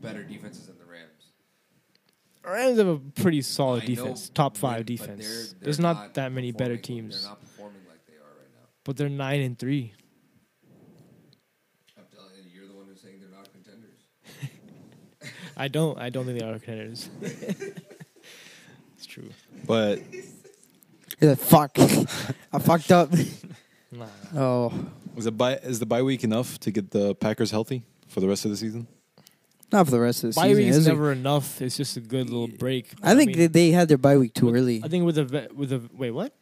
better 0.01 0.23
defenses 0.23 0.65
than 0.67 0.77
the 0.79 0.85
Rams. 0.85 1.31
Rams 2.43 2.77
have 2.79 2.87
a 2.87 2.97
pretty 3.21 3.41
solid 3.43 3.83
I 3.83 3.87
know, 3.87 3.95
defense, 3.95 4.29
top 4.29 4.57
five 4.57 4.85
defense. 4.85 5.21
they're- 5.27 5.59
There's 5.61 5.77
they're 5.77 5.83
not, 5.83 6.15
that 6.15 6.31
many 6.31 6.51
better 6.51 6.77
teams, 6.77 7.21
They're 7.21 7.29
not 7.31 7.39
performing 7.41 7.81
like 7.87 8.03
they 8.07 8.13
are 8.15 8.33
right 8.37 8.49
now. 8.55 8.67
but 8.83 8.97
they're 8.97 9.09
nine 9.09 9.41
and 9.41 9.57
three. 9.59 9.93
I'm 11.97 12.05
telling 12.15 12.31
you, 12.43 12.49
you're 12.51 12.67
the 12.67 12.73
one 12.73 12.87
who's 12.87 12.99
saying 13.01 13.19
I 15.57 15.67
don't. 15.67 15.97
I 15.99 16.09
don't 16.09 16.25
think 16.25 16.39
they 16.39 16.45
are 16.45 16.53
contenders. 16.59 17.09
it's 17.21 19.05
true. 19.05 19.29
But 19.65 19.99
You're 21.19 21.31
like, 21.31 21.39
fuck. 21.39 21.77
I 21.77 22.59
fucked 22.59 22.91
up. 22.91 23.11
Nah. 23.93 24.05
Oh, 24.33 24.73
is 25.17 25.25
the 25.25 25.33
bye 25.33 25.57
is 25.57 25.79
the 25.79 25.85
bye 25.85 26.01
week 26.01 26.23
enough 26.23 26.57
to 26.61 26.71
get 26.71 26.91
the 26.91 27.13
Packers 27.13 27.51
healthy 27.51 27.83
for 28.07 28.21
the 28.21 28.27
rest 28.29 28.45
of 28.45 28.51
the 28.51 28.55
season? 28.55 28.87
not 29.69 29.83
for 29.83 29.91
the 29.91 29.99
rest 29.99 30.23
of 30.23 30.29
the 30.29 30.33
season. 30.33 30.43
Bye 30.43 30.47
season. 30.53 30.63
week 30.63 30.69
is 30.69 30.77
is 30.77 30.87
it? 30.87 30.89
never 30.91 31.11
enough. 31.11 31.61
It's 31.61 31.75
just 31.75 31.97
a 31.97 31.99
good 31.99 32.29
little 32.29 32.47
break. 32.47 32.87
I 33.03 33.15
think 33.15 33.31
mean, 33.31 33.37
they, 33.37 33.47
they 33.47 33.71
had 33.71 33.89
their 33.89 33.97
bye 33.97 34.15
week 34.15 34.33
too 34.33 34.45
with- 34.45 34.55
early. 34.55 34.81
I 34.81 34.87
think 34.87 35.03
with 35.03 35.15
the 35.15 35.25
ve- 35.25 35.49
with 35.53 35.71
the 35.71 35.81
wait 35.93 36.11
what 36.11 36.33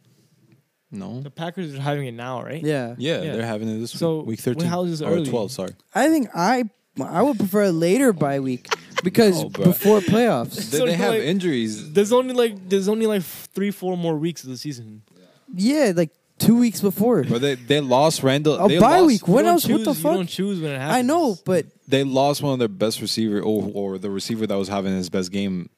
No. 0.91 1.21
the 1.21 1.31
Packers 1.31 1.73
are 1.73 1.81
having 1.81 2.05
it 2.05 2.11
now, 2.13 2.43
right? 2.43 2.61
yeah. 2.63 2.93
Yeah, 2.99 3.23
Yeah. 3.23 3.31
they're 3.33 3.47
having 3.47 3.67
it 3.67 3.79
this 3.79 3.93
So, 3.93 4.17
week. 4.19 4.27
Week 4.27 4.45
when- 4.45 4.53
thirteen. 4.57 4.69
how 4.69 4.83
is 4.83 4.99
this 4.99 5.01
or 5.01 5.11
early? 5.11 5.25
twelve? 5.27 5.51
Sorry. 5.51 5.71
I 5.95 6.07
think 6.09 6.29
I 6.35 6.69
I 7.03 7.23
would 7.23 7.39
prefer 7.39 7.63
a 7.63 7.71
later 7.71 8.13
bye 8.13 8.39
week 8.41 8.67
because 9.03 9.43
No, 9.43 9.49
bruh. 9.49 9.63
before 9.65 9.99
playoffs. 10.01 10.55
They, 10.71 10.77
So, 10.77 10.85
they 10.85 10.93
have 10.93 11.13
like- 11.13 11.23
injuries. 11.23 11.91
There's 11.93 12.12
only 12.13 12.33
like 12.33 12.69
there's 12.69 12.88
only 12.88 13.05
like 13.07 13.23
three 13.23 13.71
four 13.71 13.97
more 13.97 14.17
weeks 14.17 14.43
of 14.43 14.49
the 14.49 14.57
season. 14.57 15.01
Yeah, 15.53 15.93
like 15.95 16.12
two 16.38 16.57
weeks 16.57 16.79
before. 16.81 17.23
But 17.23 17.41
they 17.41 17.55
they 17.55 17.81
lost 17.81 18.23
Randall. 18.23 18.55
A 18.63 18.67
they 18.67 18.79
bye 18.79 18.99
lost, 18.99 19.07
week. 19.07 19.27
What 19.27 19.38
You 19.39 19.43
don't 19.43 19.51
else? 19.53 19.67
What 19.67 19.77
choose- 19.85 20.01
the 20.01 20.09
You 20.09 20.15
don't 20.15 20.27
choose 20.27 20.59
when 20.62 20.71
it 20.71 20.79
happens. 20.79 20.97
I 20.97 21.01
know, 21.01 21.38
but 21.45 21.65
They 21.88 22.03
lost 22.03 22.41
one 22.43 22.53
of 22.53 22.59
their 22.59 22.67
best 22.67 23.01
receiver, 23.01 23.39
or, 23.41 23.69
or 23.73 23.97
the 23.97 24.09
receiver 24.12 24.45
that 24.47 24.55
was 24.57 24.67
having 24.67 24.93
his 24.95 25.09
best 25.09 25.31
game 25.31 25.69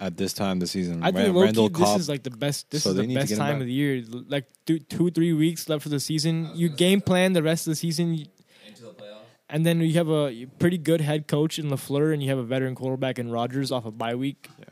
at 0.00 0.16
this 0.16 0.32
time 0.32 0.60
this 0.60 0.70
season. 0.70 1.02
I 1.02 1.06
think 1.06 1.16
Ran- 1.16 1.34
low-key, 1.34 1.44
Randall 1.46 1.68
this 1.68 1.78
Cobb. 1.78 1.98
is 2.00 2.08
like 2.08 2.22
the 2.22 2.30
best. 2.30 2.70
This 2.70 2.84
So 2.84 2.90
is 2.90 2.96
they 2.96 3.02
the 3.02 3.08
need 3.08 3.14
to 3.14 3.20
best 3.20 3.32
him 3.32 3.38
time 3.38 3.54
back. 3.54 3.60
of 3.62 3.66
the 3.66 3.72
year. 3.72 4.04
Like 4.28 4.46
two, 4.64 4.78
two, 4.78 5.10
three 5.10 5.32
weeks 5.32 5.68
left 5.68 5.82
for 5.82 5.88
the 5.88 5.98
season. 5.98 6.50
You 6.54 6.68
game 6.68 7.00
plan 7.00 7.32
the 7.32 7.42
rest 7.42 7.66
of 7.66 7.72
the 7.72 7.76
season, 7.76 8.14
you- 8.14 8.26
Into 8.68 8.82
the 8.82 8.90
playoffs. 8.90 9.16
And 9.50 9.66
then 9.66 9.80
you 9.80 9.94
have 9.94 10.08
a 10.08 10.46
pretty 10.58 10.78
good 10.78 11.00
head 11.00 11.26
coach 11.28 11.58
in 11.58 11.66
Lafleur, 11.70 12.12
and 12.12 12.22
you 12.22 12.28
have 12.28 12.38
a 12.38 12.44
veteran 12.44 12.74
quarterback 12.74 13.18
in 13.18 13.30
Rodgers 13.30 13.70
off 13.72 13.84
a 13.84 13.90
bye 13.90 14.14
week. 14.14 14.48
Yeah. 14.58 14.64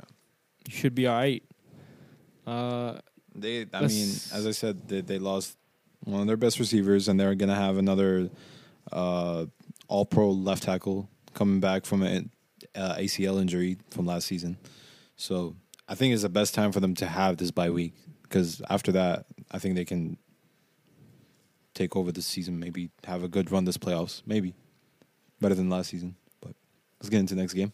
You 0.69 0.75
should 0.75 0.95
be 0.95 1.07
all 1.07 1.17
right. 1.17 1.43
Uh, 2.47 2.99
They, 3.35 3.67
I 3.73 3.81
mean, 3.83 4.09
as 4.33 4.47
I 4.47 4.53
said, 4.53 4.89
they, 4.89 5.01
they 5.01 5.19
lost 5.19 5.57
one 6.05 6.21
of 6.21 6.27
their 6.27 6.37
best 6.37 6.59
receivers, 6.59 7.09
and 7.09 7.19
they're 7.19 7.35
going 7.35 7.49
to 7.49 7.55
have 7.55 7.77
another 7.77 8.31
uh, 8.93 9.47
All 9.89 10.07
Pro 10.07 10.31
left 10.31 10.63
tackle 10.63 11.09
coming 11.35 11.61
back 11.61 11.85
from 11.85 12.03
an 12.03 12.31
uh, 12.75 12.95
ACL 12.97 13.41
injury 13.41 13.79
from 13.91 14.07
last 14.07 14.27
season. 14.27 14.57
So 15.17 15.57
I 15.89 15.95
think 15.95 16.13
it's 16.15 16.23
the 16.23 16.29
best 16.29 16.55
time 16.55 16.73
for 16.73 16.81
them 16.81 16.95
to 16.97 17.07
have 17.07 17.37
this 17.37 17.51
bye 17.51 17.71
week 17.71 17.95
because 18.23 18.63
after 18.71 18.93
that, 18.93 19.27
I 19.51 19.59
think 19.59 19.75
they 19.75 19.85
can 19.85 20.17
take 21.75 21.97
over 21.97 22.13
the 22.13 22.23
season, 22.23 22.59
maybe 22.59 22.91
have 23.05 23.23
a 23.23 23.29
good 23.29 23.51
run 23.51 23.65
this 23.65 23.79
playoffs, 23.79 24.23
maybe 24.27 24.55
better 25.41 25.55
than 25.55 25.69
last 25.71 25.91
season. 25.91 26.17
But 26.41 26.53
let's 27.01 27.09
get 27.11 27.21
into 27.21 27.35
the 27.35 27.41
next 27.41 27.55
game. 27.55 27.73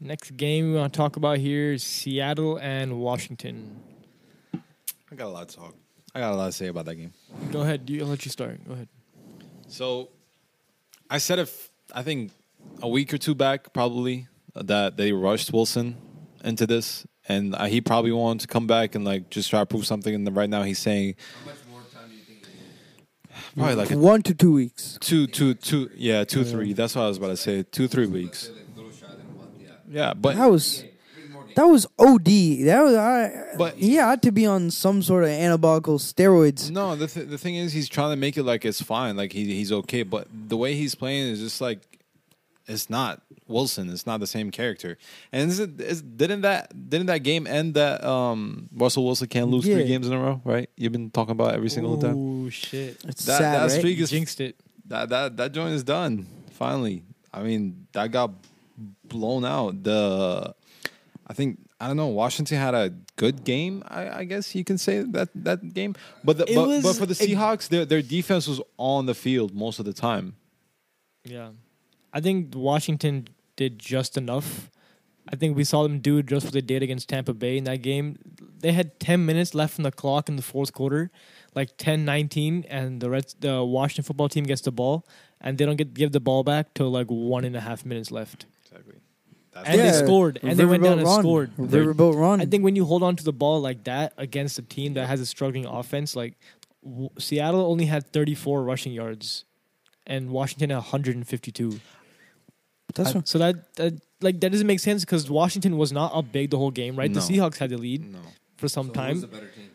next 0.00 0.36
game 0.36 0.72
we 0.72 0.78
want 0.78 0.92
to 0.92 0.96
talk 0.96 1.16
about 1.16 1.38
here 1.38 1.72
is 1.72 1.82
Seattle 1.82 2.58
and 2.58 2.98
Washington. 3.00 3.80
I 4.54 5.14
got 5.16 5.26
a 5.26 5.28
lot 5.28 5.48
to 5.48 5.56
talk. 5.56 5.74
I 6.14 6.20
got 6.20 6.32
a 6.32 6.36
lot 6.36 6.46
to 6.46 6.52
say 6.52 6.68
about 6.68 6.86
that 6.86 6.96
game. 6.96 7.12
Go 7.52 7.62
ahead. 7.62 7.88
You, 7.88 8.02
I'll 8.02 8.08
let 8.08 8.24
you 8.24 8.30
start. 8.30 8.66
Go 8.66 8.74
ahead. 8.74 8.88
So, 9.68 10.08
I 11.08 11.18
said 11.18 11.38
if 11.38 11.70
I 11.94 12.02
think 12.02 12.32
a 12.82 12.88
week 12.88 13.12
or 13.14 13.18
two 13.18 13.34
back, 13.34 13.72
probably 13.72 14.26
that 14.54 14.96
they 14.96 15.12
rushed 15.12 15.52
Wilson 15.52 15.96
into 16.44 16.66
this, 16.66 17.06
and 17.28 17.54
uh, 17.54 17.64
he 17.66 17.80
probably 17.80 18.10
wanted 18.12 18.40
to 18.42 18.46
come 18.48 18.66
back 18.66 18.94
and 18.94 19.04
like 19.04 19.30
just 19.30 19.50
try 19.50 19.60
to 19.60 19.66
prove 19.66 19.86
something. 19.86 20.12
And 20.14 20.36
right 20.36 20.50
now, 20.50 20.62
he's 20.62 20.78
saying 20.80 21.14
How 21.44 21.50
much 21.50 21.56
more 21.70 21.80
time 21.92 22.08
do 22.10 22.16
you 22.16 22.22
think? 22.22 22.44
he 22.44 22.52
needs? 22.60 23.29
Probably 23.56 23.74
like 23.74 23.90
one 23.90 24.22
to 24.22 24.34
two 24.34 24.52
weeks. 24.52 24.98
two, 25.00 25.26
two, 25.26 25.54
two, 25.54 25.90
yeah, 25.96 26.24
two, 26.24 26.44
three. 26.44 26.72
That's 26.72 26.94
what 26.94 27.02
I 27.02 27.08
was 27.08 27.16
about 27.18 27.28
to 27.28 27.36
say. 27.36 27.62
Two, 27.64 27.88
three 27.88 28.06
weeks. 28.06 28.48
say 28.48 28.52
like 28.52 28.62
a 28.74 28.76
little 28.78 28.92
shy 28.92 29.06
than 29.08 29.20
a 29.20 29.38
month. 29.38 29.50
Yeah. 29.88 30.14
But 30.14 30.36
That 30.36 30.50
was 30.50 30.80
Three 31.14 31.28
more 31.32 31.42
games. 31.44 31.54
that 31.56 31.66
was 31.66 31.86
OD. 31.98 32.64
That 32.64 32.82
was 32.84 32.94
I. 32.94 33.56
But- 33.58 33.74
he 33.76 33.94
had 33.94 34.22
to 34.22 34.32
be 34.32 34.46
on 34.46 34.70
some 34.70 35.02
sort 35.02 35.24
of 35.24 35.30
anabolical 35.30 35.98
steroids. 35.98 36.70
no, 36.70 36.94
the 36.96 37.06
th- 37.06 37.28
the 37.28 37.38
thing 37.38 37.56
is, 37.56 37.72
he's 37.72 37.88
trying 37.88 38.10
to 38.12 38.16
make 38.16 38.36
it 38.36 38.44
like 38.44 38.64
it's 38.64 38.80
fine, 38.82 39.16
like 39.16 39.32
he 39.32 39.44
he's 39.54 39.72
okay. 39.72 40.02
But 40.02 40.28
the 40.32 40.56
way 40.56 40.74
he's 40.74 40.94
playing 40.94 41.28
is 41.32 41.40
just 41.40 41.60
like 41.60 41.80
it's 42.70 42.88
not 42.88 43.22
Wilson. 43.48 43.90
It's 43.90 44.06
not 44.06 44.20
the 44.20 44.26
same 44.26 44.50
character. 44.50 44.96
And 45.32 45.50
is 45.50 45.58
it 45.60 45.80
is, 45.80 46.00
didn't 46.02 46.42
that 46.42 46.70
didn't 46.88 47.06
that 47.08 47.22
game 47.22 47.46
end 47.46 47.74
that 47.74 48.04
um, 48.04 48.68
Russell 48.72 49.04
Wilson 49.04 49.28
can't 49.28 49.48
lose 49.48 49.66
Yeah. 49.66 49.74
three 49.76 49.86
games 49.88 50.06
in 50.06 50.12
a 50.12 50.18
row? 50.20 50.40
Right? 50.44 50.70
You've 50.76 50.92
been 50.92 51.10
talking 51.10 51.32
about 51.32 51.52
it 51.52 51.56
every 51.56 51.70
single 51.70 51.98
time. 51.98 52.16
Oh 52.16 52.48
shit! 52.50 53.02
It's 53.04 53.24
That- 53.26 53.38
sad, 53.38 53.54
that 53.54 53.62
right? 53.62 53.78
streak 53.80 53.98
is 53.98 54.10
Jinxed 54.10 54.40
it. 54.40 54.56
that 54.86 55.08
that 55.10 55.36
that 55.36 55.52
joint 55.52 55.74
is 55.74 55.82
done 55.84 56.26
finally. 56.52 57.02
I 57.32 57.42
mean, 57.42 57.86
that 57.92 58.10
got 58.10 58.30
blown 59.04 59.44
out. 59.44 59.82
The 59.82 60.54
I 61.26 61.32
think 61.32 61.58
I 61.80 61.86
don't 61.86 61.96
know. 61.96 62.08
Washington 62.08 62.58
had 62.58 62.74
a 62.74 62.92
good 63.16 63.44
game. 63.44 63.82
I, 63.88 64.20
I 64.20 64.24
guess 64.24 64.54
you 64.54 64.64
can 64.64 64.76
say 64.78 65.02
that 65.02 65.28
that 65.34 65.72
game. 65.74 65.94
But 66.24 66.38
the, 66.38 66.44
but, 66.46 66.66
was- 66.68 66.82
but 66.82 66.96
for 66.96 67.06
the 67.06 67.12
it- 67.18 67.30
Seahawks, 67.30 67.68
their 67.68 67.84
their 67.84 68.02
defense 68.02 68.46
was 68.46 68.60
on 68.78 69.06
the 69.06 69.14
field 69.14 69.54
most 69.54 69.78
of 69.78 69.84
the 69.86 69.92
time. 69.92 70.34
Yeah, 71.24 71.50
I 72.12 72.20
think 72.20 72.54
Washington 72.54 73.28
did 73.56 73.78
just 73.78 74.16
enough. 74.16 74.70
I 75.28 75.36
think 75.36 75.56
we 75.56 75.64
saw 75.64 75.82
them 75.84 76.00
do 76.00 76.22
just 76.22 76.44
what 76.44 76.52
they 76.54 76.60
did 76.60 76.82
against 76.82 77.08
Tampa 77.08 77.32
Bay 77.34 77.56
in 77.56 77.64
that 77.64 77.82
game. 77.82 78.18
They 78.58 78.72
had 78.72 78.98
10 78.98 79.24
minutes 79.24 79.54
left 79.54 79.78
on 79.78 79.84
the 79.84 79.92
clock 79.92 80.28
in 80.28 80.36
the 80.36 80.42
fourth 80.42 80.72
quarter, 80.72 81.10
like 81.54 81.76
10-19, 81.76 82.66
and 82.68 83.00
the 83.00 83.08
Reds, 83.10 83.36
the 83.38 83.62
Washington 83.62 84.04
football 84.04 84.28
team 84.28 84.44
gets 84.44 84.62
the 84.62 84.72
ball, 84.72 85.06
and 85.40 85.56
they 85.56 85.64
don't 85.64 85.76
get 85.76 85.94
give 85.94 86.12
the 86.12 86.20
ball 86.20 86.42
back 86.42 86.74
till 86.74 86.90
like 86.90 87.06
one 87.06 87.44
and 87.44 87.54
a 87.54 87.60
half 87.60 87.84
minutes 87.84 88.10
left. 88.10 88.46
Exactly. 88.64 88.94
That's 89.52 89.68
And 89.68 89.80
they 89.80 89.92
scored, 89.92 90.38
and 90.42 90.58
they 90.58 90.64
went 90.64 90.82
down 90.82 90.98
and 90.98 91.06
Ron. 91.06 91.20
scored. 91.20 91.56
Riverboat 91.56 92.16
Ron. 92.18 92.40
I 92.40 92.46
think 92.46 92.64
when 92.64 92.74
you 92.76 92.84
hold 92.84 93.02
on 93.02 93.14
to 93.16 93.24
the 93.24 93.32
ball 93.32 93.60
like 93.60 93.84
that 93.84 94.12
against 94.16 94.58
a 94.58 94.62
team 94.62 94.94
that 94.94 95.06
has 95.06 95.20
a 95.20 95.26
struggling 95.26 95.66
offense, 95.66 96.14
like 96.16 96.38
w- 96.84 97.10
Seattle 97.18 97.60
only 97.70 97.86
had 97.86 98.12
34 98.12 98.62
rushing 98.64 98.92
yards, 98.92 99.44
and 100.06 100.30
Washington 100.30 100.70
had 100.70 100.76
152. 100.76 101.80
That's 102.94 103.10
I- 103.10 103.18
what, 103.18 103.28
so 103.28 103.38
that, 103.38 103.74
that 103.76 104.00
like 104.20 104.40
that 104.40 104.50
doesn't 104.52 104.66
make 104.66 104.80
sense 104.80 105.04
because 105.04 105.30
Washington 105.30 105.76
was 105.78 105.92
not 105.92 106.14
up 106.14 106.30
big 106.32 106.50
the 106.50 106.58
whole 106.58 106.70
game, 106.70 106.96
right? 106.96 107.12
The 107.12 107.20
Seahawks 107.20 107.58
had 107.58 107.70
the 107.70 107.78
lead 107.78 108.12
no. 108.12 108.18
for 108.56 108.68
some 108.68 108.88
So 108.88 108.92
time. 108.92 109.12
Who's 109.14 109.20
the 109.22 109.26
better 109.28 109.48
team? 109.48 109.70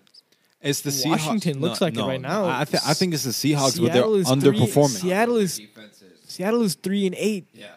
It's 0.62 0.82
the 0.82 0.90
Seahawks. 0.90 1.10
Washington 1.10 1.62
looks 1.62 1.82
like 1.82 1.96
it 1.96 2.02
right 2.02 2.20
now. 2.22 2.46
I, 2.48 2.66
th- 2.66 2.82
I 2.86 2.94
think 2.96 3.14
it's 3.14 3.24
the 3.24 3.30
Seahawks, 3.32 3.80
but 3.82 3.94
they're 3.94 4.06
is 4.16 4.28
three- 4.30 4.36
underperforming. 4.58 5.00
Seattle 5.02 5.38
is 5.38 5.62
Seattle 6.28 6.62
is 6.64 6.76
three 6.76 7.06
and 7.06 7.16
eight. 7.18 7.48
Yeah. 7.54 7.68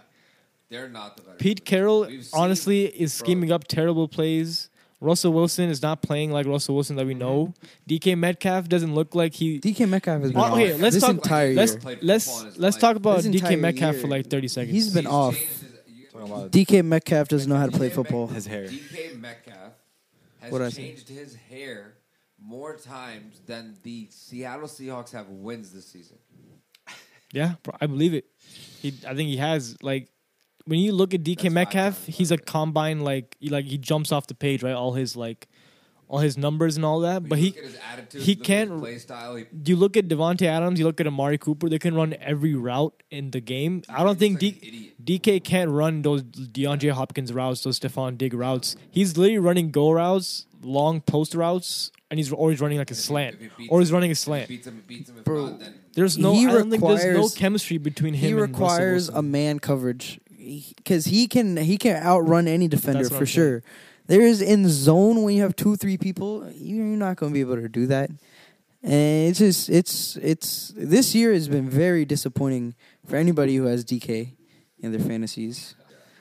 They're 0.70 0.88
not 0.88 1.16
the 1.16 1.22
better. 1.22 1.36
Pete. 1.38 1.64
Carroll 1.64 2.06
honestly 2.34 2.84
is 2.84 3.18
bro. 3.18 3.24
scheming 3.26 3.52
up 3.52 3.66
terrible 3.68 4.08
plays. 4.08 4.68
Russell 5.00 5.32
Wilson 5.32 5.68
is 5.70 5.80
not 5.80 6.02
playing 6.02 6.32
like 6.32 6.46
Russell 6.46 6.74
Wilson 6.74 6.96
that 6.96 7.06
we 7.06 7.14
know. 7.14 7.54
Mm-hmm. 7.88 7.94
DK 8.12 8.18
Metcalf 8.18 8.68
doesn't 8.68 8.94
look 8.94 9.14
like 9.14 9.32
he. 9.34 9.60
DK 9.60 9.88
Metcalf 9.88 10.22
has 10.22 10.32
been 10.32 10.40
Oh, 10.40 10.44
off 10.44 10.52
okay, 10.54 10.74
let's 10.76 10.94
this 10.96 11.04
talk- 11.04 11.14
entire 11.14 11.54
let's 11.54 11.72
year. 11.84 11.98
Let's 12.02 12.26
football 12.26 12.52
in 12.54 12.60
let's 12.60 12.76
talk 12.76 12.96
about 12.96 13.20
DK 13.20 13.58
Metcalf 13.60 13.92
year, 13.94 14.02
for 14.02 14.08
like 14.08 14.26
thirty 14.28 14.48
seconds. 14.48 14.72
he's 14.74 14.92
been 14.92 15.04
He's 15.04 15.12
off. 15.12 15.36
his- 15.36 15.64
you- 15.86 16.06
Talking 16.10 16.30
about 16.32 16.50
DK 16.50 16.84
Metcalf 16.84 17.28
doesn't 17.28 17.48
know 17.48 17.56
how 17.56 17.66
to 17.66 17.72
play 17.72 17.90
DK 17.90 17.94
football. 17.94 18.26
his 18.26 18.46
hair. 18.46 18.66
DK 18.66 19.18
Metcalf 19.20 19.72
has 20.40 20.50
What'd 20.52 20.66
I 20.66 20.70
say? 20.70 20.82
changed 20.88 21.08
his 21.08 21.36
hair 21.48 21.94
more 22.42 22.74
times 22.76 23.40
than 23.46 23.76
the 23.84 24.08
Seattle 24.10 24.66
Seahawks 24.68 25.12
have 25.12 25.28
wins 25.28 25.70
this 25.72 25.86
season. 25.86 26.16
Yeah, 27.32 27.54
I 27.80 27.86
believe 27.86 28.14
it. 28.14 28.24
He, 28.80 28.88
I 29.06 29.14
think 29.14 29.28
he 29.28 29.36
has 29.36 29.76
like 29.82 30.08
when 30.68 30.80
you 30.80 30.92
look 30.92 31.14
at 31.14 31.22
DK 31.22 31.42
That's 31.44 31.54
Metcalf, 31.54 32.04
he's 32.06 32.30
a 32.30 32.36
combine 32.36 33.00
like 33.00 33.36
he, 33.40 33.48
like 33.48 33.64
he 33.64 33.78
jumps 33.78 34.12
off 34.12 34.26
the 34.26 34.34
page, 34.34 34.62
right? 34.62 34.74
All 34.74 34.92
his 34.92 35.16
like 35.16 35.48
all 36.08 36.18
his 36.18 36.36
numbers 36.36 36.76
and 36.76 36.84
all 36.84 37.00
that. 37.00 37.26
But 37.26 37.38
you 37.38 37.44
he 37.44 37.50
look 37.50 37.58
at 37.58 37.64
his 37.64 37.78
attitude, 37.92 38.22
he 38.22 38.34
look 38.34 38.38
at 38.38 38.38
his 38.38 38.68
can't- 38.68 38.80
play 38.80 38.98
style. 38.98 39.36
He, 39.36 39.46
you 39.64 39.76
look 39.76 39.96
at 39.96 40.08
Davante 40.08 40.42
Adams, 40.46 40.78
you 40.78 40.84
look 40.84 41.00
at 41.00 41.06
Amari 41.06 41.38
Cooper, 41.38 41.68
they 41.70 41.78
can 41.78 41.94
run 41.94 42.14
every 42.20 42.54
route 42.54 43.02
in 43.10 43.30
the 43.30 43.40
game. 43.40 43.82
I 43.88 44.04
don't 44.04 44.18
think 44.18 44.42
like 44.42 44.60
D. 44.60 44.94
DK 45.02 45.42
can't 45.42 45.70
run 45.70 46.02
those 46.02 46.22
DeAndre 46.22 46.90
Hopkins 46.90 47.32
routes, 47.32 47.62
those 47.62 47.80
Stefon 47.80 48.18
Digg 48.18 48.34
routes. 48.34 48.76
He's 48.90 49.16
literally 49.16 49.38
running 49.38 49.70
go 49.70 49.90
routes, 49.90 50.46
long 50.62 51.00
post 51.00 51.34
routes, 51.34 51.92
and 52.10 52.18
he's 52.18 52.30
always 52.30 52.60
running 52.60 52.76
like 52.78 52.90
a 52.90 52.94
If 52.94 52.98
slant, 53.00 53.36
if 53.40 53.52
he 53.56 53.68
or 53.68 53.80
he's 53.80 53.92
running 53.92 54.10
a 54.10 54.14
slant. 54.14 54.48
Beats 54.48 54.66
him, 54.66 54.82
beats 54.86 55.08
him. 55.10 55.22
Bro, 55.24 55.46
not, 55.46 55.60
There's 55.94 56.18
no, 56.18 56.32
He 56.34 56.46
I 56.46 56.52
don't 56.52 56.70
think 56.70 56.82
there's 56.82 57.16
no 57.16 57.28
chemistry 57.28 57.78
between 57.78 58.14
him 58.14 58.20
He 58.20 58.32
and 58.32 58.40
requires 58.40 59.08
Russell 59.08 59.18
a 59.18 59.22
man 59.22 59.58
coverage 59.60 60.20
because 60.76 61.06
he 61.06 61.28
can 61.28 61.56
he 61.56 61.76
can 61.76 62.02
outrun 62.02 62.48
any 62.48 62.68
defender 62.68 63.04
for 63.08 63.16
I'm 63.16 63.26
saying. 63.26 63.26
sure. 63.26 63.62
There 64.06 64.22
is 64.22 64.40
in 64.40 64.68
zone 64.68 65.22
when 65.22 65.36
you 65.36 65.42
have 65.42 65.54
two 65.54 65.76
three 65.76 65.98
people, 65.98 66.50
you're 66.54 66.84
not 66.84 67.16
going 67.16 67.32
to 67.32 67.34
be 67.34 67.40
able 67.40 67.56
to 67.56 67.68
do 67.68 67.86
that. 67.88 68.10
And 68.82 69.28
it's 69.28 69.38
just 69.38 69.68
it's 69.68 70.16
it's 70.16 70.72
this 70.76 71.14
year 71.14 71.32
has 71.32 71.48
been 71.48 71.68
very 71.68 72.04
disappointing 72.04 72.74
for 73.06 73.16
anybody 73.16 73.56
who 73.56 73.64
has 73.64 73.84
DK 73.84 74.32
in 74.78 74.92
their 74.92 75.00
fantasies. 75.00 75.74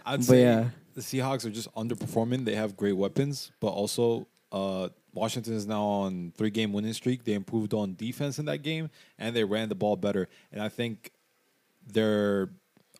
I'd 0.05 0.17
But 0.19 0.25
say 0.25 0.41
yeah. 0.41 0.69
the 0.95 1.01
Seahawks 1.01 1.45
are 1.45 1.49
just 1.49 1.73
underperforming. 1.75 2.45
They 2.45 2.55
have 2.55 2.75
great 2.75 2.97
weapons, 2.97 3.51
but 3.59 3.67
also 3.67 4.27
uh, 4.51 4.89
Washington 5.13 5.53
is 5.53 5.67
now 5.67 5.83
on 5.83 6.33
three 6.35 6.49
game 6.49 6.73
winning 6.73 6.93
streak. 6.93 7.23
They 7.23 7.33
improved 7.33 7.73
on 7.73 7.95
defense 7.95 8.39
in 8.39 8.45
that 8.45 8.59
game, 8.59 8.89
and 9.19 9.35
they 9.35 9.43
ran 9.43 9.69
the 9.69 9.75
ball 9.75 9.95
better. 9.95 10.27
And 10.51 10.61
I 10.61 10.69
think 10.69 11.11
their 11.85 12.49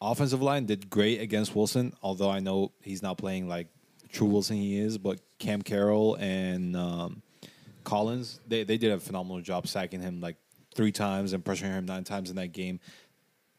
offensive 0.02 0.42
line 0.42 0.66
did 0.66 0.90
great 0.90 1.22
against 1.22 1.56
Wilson. 1.56 1.94
Although 2.02 2.30
I 2.30 2.40
know 2.40 2.72
he's 2.82 3.02
not 3.02 3.18
playing 3.18 3.48
like 3.48 3.68
true 4.12 4.28
Wilson 4.28 4.58
he 4.58 4.78
is, 4.80 4.98
but 4.98 5.20
Cam 5.40 5.62
Curl 5.62 6.16
and 6.16 6.76
um, 6.76 7.22
Collins 7.84 8.40
they 8.48 8.64
they 8.64 8.78
did 8.78 8.92
a 8.92 9.00
phenomenal 9.00 9.42
job 9.42 9.68
sacking 9.68 10.02
him 10.02 10.20
like 10.22 10.36
three 10.76 10.92
times 10.92 11.34
and 11.34 11.44
pressuring 11.44 11.72
him 11.74 11.86
nine 11.86 12.04
times 12.04 12.30
in 12.30 12.36
that 12.36 12.52
game. 12.54 12.80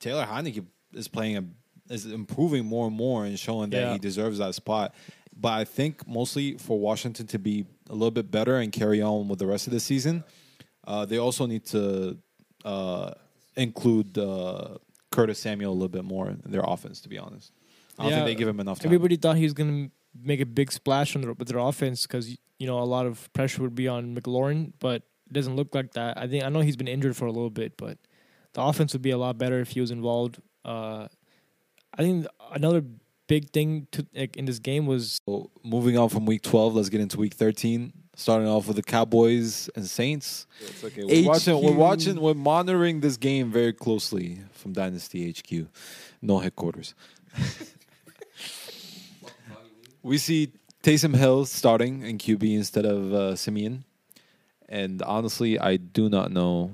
Taylor 0.00 0.24
Heinicke 0.24 0.64
is 0.92 1.08
playing 1.08 1.36
a 1.36 1.44
is 1.92 2.06
improving 2.06 2.66
more 2.66 2.86
and 2.86 2.94
more 2.96 3.24
and 3.24 3.38
showing 3.38 3.70
that 3.70 3.80
Yeah. 3.80 3.92
he 3.94 3.98
deserves 3.98 4.38
that 4.38 4.54
spot. 4.54 4.94
But 5.40 5.52
I 5.54 5.64
think 5.64 6.06
mostly 6.06 6.58
for 6.58 6.78
Washington 6.78 7.26
to 7.28 7.38
be 7.38 7.64
a 7.88 7.92
little 7.94 8.10
bit 8.10 8.30
better 8.30 8.56
and 8.58 8.70
carry 8.72 9.00
on 9.00 9.28
with 9.28 9.38
the 9.38 9.46
rest 9.46 9.66
of 9.68 9.72
the 9.72 9.80
season, 9.80 10.24
uh, 10.86 11.04
they 11.06 11.16
also 11.18 11.46
need 11.46 11.64
to 11.66 12.18
uh, 12.64 13.12
include 13.56 14.18
uh, 14.18 14.76
Curtis 15.10 15.38
Samuel 15.38 15.72
a 15.72 15.74
little 15.74 15.88
bit 15.88 16.04
more 16.04 16.28
in 16.28 16.42
their 16.46 16.62
offense. 16.64 17.00
To 17.02 17.08
be 17.08 17.18
honest, 17.18 17.52
I 17.98 18.02
don't 18.04 18.10
Yeah, 18.12 18.16
think 18.18 18.26
they 18.26 18.34
give 18.34 18.48
him 18.48 18.60
enough 18.60 18.78
time. 18.80 18.88
Everybody 18.88 19.16
thought 19.16 19.36
he 19.36 19.44
was 19.44 19.52
going 19.54 19.86
to 19.86 19.92
make 20.22 20.40
a 20.40 20.46
big 20.46 20.72
splash 20.72 21.14
on 21.16 21.22
their, 21.22 21.32
with 21.32 21.48
their 21.48 21.58
offense 21.58 22.06
because 22.06 22.30
you 22.58 22.66
know 22.66 22.78
a 22.80 22.84
lot 22.84 23.06
of 23.06 23.32
pressure 23.32 23.62
would 23.62 23.74
be 23.74 23.88
on 23.88 24.14
McLaurin, 24.14 24.72
but 24.80 25.02
it 25.26 25.32
doesn't 25.32 25.56
look 25.56 25.74
like 25.74 25.92
that. 25.92 26.18
I 26.18 26.26
think 26.26 26.44
I 26.44 26.48
know 26.48 26.60
he's 26.60 26.76
been 26.76 26.88
injured 26.88 27.16
for 27.16 27.26
a 27.26 27.32
little 27.32 27.50
bit, 27.50 27.76
but 27.76 27.98
the 28.54 28.62
offense 28.62 28.92
would 28.92 29.02
be 29.02 29.10
a 29.10 29.18
lot 29.18 29.38
better 29.38 29.60
if 29.60 29.70
he 29.70 29.80
was 29.80 29.90
involved. 29.90 30.40
Uh, 30.64 31.08
I 31.94 32.02
think 32.02 32.26
another 32.52 32.82
big 33.26 33.50
thing 33.50 33.86
to 33.92 34.06
like, 34.14 34.36
in 34.36 34.44
this 34.46 34.58
game 34.58 34.86
was 34.86 35.18
So 35.26 35.50
moving 35.62 35.96
on 35.98 36.08
from 36.08 36.26
week 36.26 36.42
12, 36.42 36.74
let's 36.74 36.88
get 36.88 37.00
into 37.00 37.18
week 37.18 37.34
13. 37.34 37.92
Starting 38.16 38.48
off 38.48 38.66
with 38.66 38.74
the 38.74 38.82
Cowboys 38.82 39.70
and 39.76 39.86
Saints. 39.86 40.48
It's 40.60 40.82
okay. 40.82 41.04
We're 41.04 41.28
watching. 41.28 41.62
We're 41.62 41.72
watching. 41.72 42.20
We're 42.20 42.34
monitoring 42.34 42.98
this 42.98 43.16
game 43.16 43.52
very 43.52 43.72
closely 43.72 44.40
from 44.68 44.74
Dynasty 44.74 45.30
HQ, 45.30 45.66
no 46.20 46.38
headquarters. 46.38 46.94
we 50.02 50.18
see 50.18 50.52
Taysom 50.82 51.16
Hill 51.16 51.46
starting 51.46 52.02
in 52.02 52.18
QB 52.18 52.54
instead 52.54 52.84
of 52.84 53.12
uh, 53.14 53.34
Siemian, 53.34 53.84
and 54.68 55.02
honestly, 55.02 55.58
I 55.58 55.76
do 55.76 56.08
not 56.10 56.30
know 56.30 56.72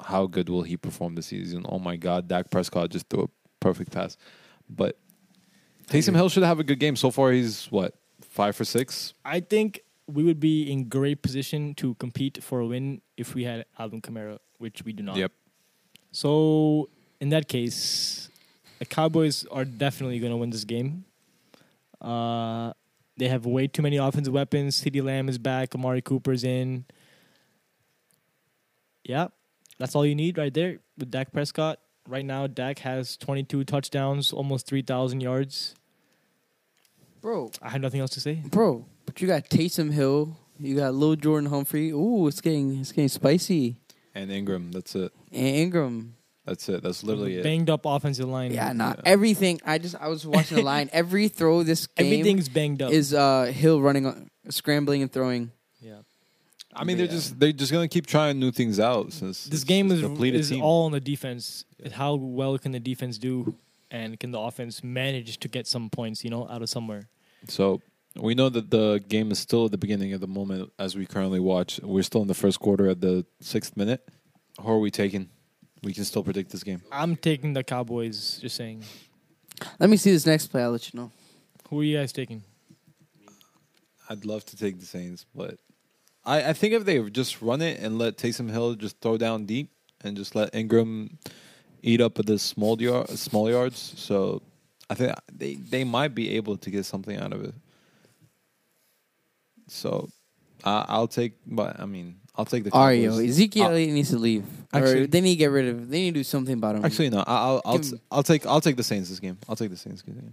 how 0.00 0.26
good 0.26 0.48
will 0.48 0.62
he 0.62 0.76
perform 0.76 1.16
this 1.16 1.26
season. 1.26 1.64
Oh 1.68 1.78
my 1.78 1.96
God, 1.96 2.28
Dak 2.28 2.50
Prescott 2.50 2.90
just 2.90 3.08
threw 3.08 3.24
a 3.24 3.28
perfect 3.60 3.92
pass, 3.92 4.16
but 4.68 4.96
Taysom 5.88 6.14
Hill 6.14 6.28
should 6.28 6.44
have 6.44 6.60
a 6.60 6.64
good 6.64 6.78
game. 6.78 6.94
So 6.94 7.10
far, 7.10 7.32
he's 7.32 7.66
what 7.72 7.94
five 8.20 8.54
for 8.54 8.64
six. 8.64 9.14
I 9.24 9.40
think 9.40 9.80
we 10.06 10.22
would 10.22 10.38
be 10.38 10.70
in 10.70 10.88
great 10.88 11.22
position 11.22 11.74
to 11.74 11.94
compete 11.94 12.42
for 12.42 12.60
a 12.60 12.66
win 12.66 13.02
if 13.16 13.34
we 13.34 13.44
had 13.44 13.64
Alvin 13.78 14.00
Kamara, 14.00 14.38
which 14.58 14.84
we 14.84 14.92
do 14.92 15.02
not. 15.02 15.16
Yep. 15.16 15.32
So 16.12 16.90
in 17.22 17.28
that 17.28 17.46
case, 17.46 18.28
the 18.80 18.84
Cowboys 18.84 19.46
are 19.52 19.64
definitely 19.64 20.18
going 20.18 20.32
to 20.32 20.36
win 20.36 20.50
this 20.50 20.64
game. 20.64 21.04
Uh, 22.00 22.72
they 23.16 23.28
have 23.28 23.46
way 23.46 23.68
too 23.68 23.80
many 23.80 23.96
offensive 23.96 24.34
weapons. 24.34 24.82
CeeDee 24.82 25.04
Lamb 25.04 25.28
is 25.28 25.38
back. 25.38 25.72
Amari 25.72 26.02
Cooper's 26.02 26.42
in. 26.42 26.84
Yeah, 29.04 29.28
that's 29.78 29.94
all 29.94 30.04
you 30.04 30.16
need 30.16 30.36
right 30.36 30.52
there 30.52 30.80
with 30.98 31.12
Dak 31.12 31.32
Prescott. 31.32 31.78
Right 32.08 32.24
now, 32.24 32.48
Dak 32.48 32.80
has 32.80 33.16
22 33.16 33.62
touchdowns, 33.64 34.32
almost 34.32 34.66
3,000 34.66 35.20
yards. 35.20 35.76
bro, 37.20 37.52
I 37.62 37.68
have 37.68 37.80
nothing 37.80 38.00
else 38.00 38.10
to 38.10 38.20
say. 38.20 38.42
bro. 38.50 38.84
But 39.06 39.20
you 39.20 39.28
got 39.28 39.48
Taysom 39.48 39.92
Hill, 39.92 40.36
you 40.58 40.74
got 40.74 40.94
Lil 40.94 41.14
Jordan 41.14 41.50
Humphrey. 41.50 41.90
Ooh, 41.90 42.26
it's 42.26 42.40
getting 42.40 42.80
it's 42.80 42.90
getting 42.90 43.08
spicy. 43.08 43.76
And 44.12 44.32
Ingram. 44.32 44.72
That's 44.72 44.96
it. 44.96 45.12
And 45.30 45.46
Ingram. 45.46 46.14
That's 46.44 46.68
it. 46.68 46.82
That's 46.82 47.04
literally 47.04 47.36
it. 47.36 47.42
Banged 47.44 47.70
up 47.70 47.86
offensive 47.86 48.28
line. 48.28 48.52
Yeah, 48.52 48.72
not 48.72 48.96
Yeah. 48.98 49.02
everything. 49.12 49.60
I 49.64 49.78
just 49.78 49.94
I 49.96 50.08
was 50.08 50.26
watching 50.26 50.56
the 50.56 50.62
line. 50.64 50.90
Every 50.92 51.28
throw 51.28 51.62
this 51.62 51.86
game 51.96 52.06
Everything's 52.12 52.48
banged 52.48 52.82
up. 52.82 52.90
is 52.92 53.14
uh 53.14 53.44
Hill 53.44 53.80
running, 53.80 54.06
on, 54.06 54.28
scrambling 54.48 55.02
and 55.02 55.12
throwing. 55.12 55.52
yeah. 55.80 55.98
I 56.74 56.84
mean, 56.84 56.96
they're 56.96 57.06
Yeah. 57.06 57.12
just 57.12 57.38
they're 57.38 57.52
just 57.52 57.70
gonna 57.70 57.86
keep 57.86 58.06
trying 58.06 58.40
new 58.40 58.50
things 58.50 58.80
out 58.80 59.12
since 59.12 59.44
This 59.44 59.62
game 59.62 59.92
is 59.92 60.02
a 60.02 60.08
depleted 60.08 60.40
is 60.40 60.48
team. 60.48 60.62
all 60.62 60.86
on 60.86 60.92
the 60.92 61.00
defense. 61.00 61.64
Yeah. 61.78 61.90
How 61.90 62.14
well 62.14 62.58
can 62.58 62.72
the 62.72 62.80
defense 62.80 63.18
do, 63.18 63.54
and 63.90 64.18
can 64.18 64.30
the 64.32 64.38
offense 64.40 64.82
manage 64.82 65.38
to 65.38 65.48
get 65.48 65.66
some 65.66 65.90
points? 65.90 66.24
You 66.24 66.30
know, 66.30 66.48
out 66.48 66.62
of 66.62 66.68
somewhere. 66.70 67.08
So 67.46 67.80
we 68.16 68.34
know 68.34 68.48
that 68.48 68.70
the 68.70 69.02
game 69.06 69.30
is 69.30 69.38
still 69.38 69.66
at 69.66 69.70
the 69.70 69.78
beginning 69.78 70.12
at 70.12 70.20
the 70.20 70.26
moment 70.26 70.72
as 70.78 70.96
we 70.96 71.06
currently 71.06 71.40
watch. 71.40 71.78
We're 71.82 72.02
still 72.02 72.22
in 72.22 72.28
the 72.28 72.34
first 72.34 72.58
quarter 72.58 72.88
at 72.88 73.00
the 73.00 73.26
sixth 73.40 73.76
minute. 73.76 74.08
Who 74.60 74.68
are 74.72 74.78
we 74.80 74.90
taking? 74.90 75.28
We 75.82 75.92
can 75.92 76.04
still 76.04 76.22
predict 76.22 76.50
this 76.50 76.62
game. 76.62 76.82
I'm 76.92 77.16
taking 77.16 77.54
the 77.54 77.64
Cowboys. 77.64 78.38
Just 78.40 78.56
saying. 78.56 78.84
Let 79.78 79.90
me 79.90 79.96
see 79.96 80.12
this 80.12 80.26
next 80.26 80.46
play. 80.48 80.62
I'll 80.62 80.70
let 80.70 80.92
you 80.92 81.00
know. 81.00 81.10
Who 81.68 81.80
are 81.80 81.84
you 81.84 81.96
guys 81.98 82.12
taking? 82.12 82.42
I'd 84.08 84.24
love 84.24 84.44
to 84.46 84.56
take 84.56 84.78
the 84.78 84.86
Saints, 84.86 85.24
but 85.34 85.58
I, 86.24 86.50
I 86.50 86.52
think 86.52 86.74
if 86.74 86.84
they 86.84 87.00
just 87.10 87.40
run 87.40 87.62
it 87.62 87.80
and 87.80 87.98
let 87.98 88.16
Taysom 88.16 88.50
Hill 88.50 88.74
just 88.74 89.00
throw 89.00 89.16
down 89.16 89.46
deep 89.46 89.70
and 90.04 90.16
just 90.16 90.34
let 90.34 90.54
Ingram 90.54 91.18
eat 91.82 92.00
up 92.00 92.18
at 92.18 92.26
the 92.26 92.38
small 92.38 92.80
yard, 92.80 93.08
small 93.10 93.50
yards, 93.50 93.94
so 93.96 94.42
I 94.90 94.94
think 94.94 95.14
they 95.32 95.54
they 95.54 95.84
might 95.84 96.14
be 96.14 96.36
able 96.36 96.56
to 96.58 96.70
get 96.70 96.84
something 96.84 97.16
out 97.16 97.32
of 97.32 97.44
it. 97.44 97.54
So 99.68 100.10
I, 100.64 100.84
I'll 100.88 101.08
take, 101.08 101.32
but 101.46 101.80
I 101.80 101.86
mean, 101.86 102.16
I'll 102.34 102.44
take 102.46 102.64
the. 102.64 102.70
Ario, 102.70 103.10
Cowboys. 103.10 103.30
Ezekiel 103.30 103.64
I'll- 103.66 103.72
needs 103.74 104.10
to 104.10 104.18
leave. 104.18 104.44
Actually- 104.72 105.02
or 105.02 105.06
they 105.06 105.20
need 105.20 105.32
to 105.34 105.36
get 105.38 105.50
rid 105.50 105.68
of. 105.68 105.88
They 105.90 106.00
need 106.00 106.14
to 106.14 106.20
do 106.20 106.24
something 106.24 106.54
about 106.54 106.76
him. 106.76 106.84
Actually, 106.84 107.10
no. 107.10 107.18
I- 107.20 107.22
I'll 107.26 107.62
I'll, 107.64 107.78
Give 107.78 107.90
him- 107.92 108.00
I'll 108.10 108.22
take 108.22 108.46
I'll 108.46 108.60
take 108.60 108.76
the 108.76 108.82
Saints 108.82 109.10
this 109.10 109.20
game. 109.20 109.36
I'll 109.48 109.56
take 109.56 109.70
the 109.70 109.76
Saints 109.76 110.02
this 110.02 110.14
game. 110.14 110.32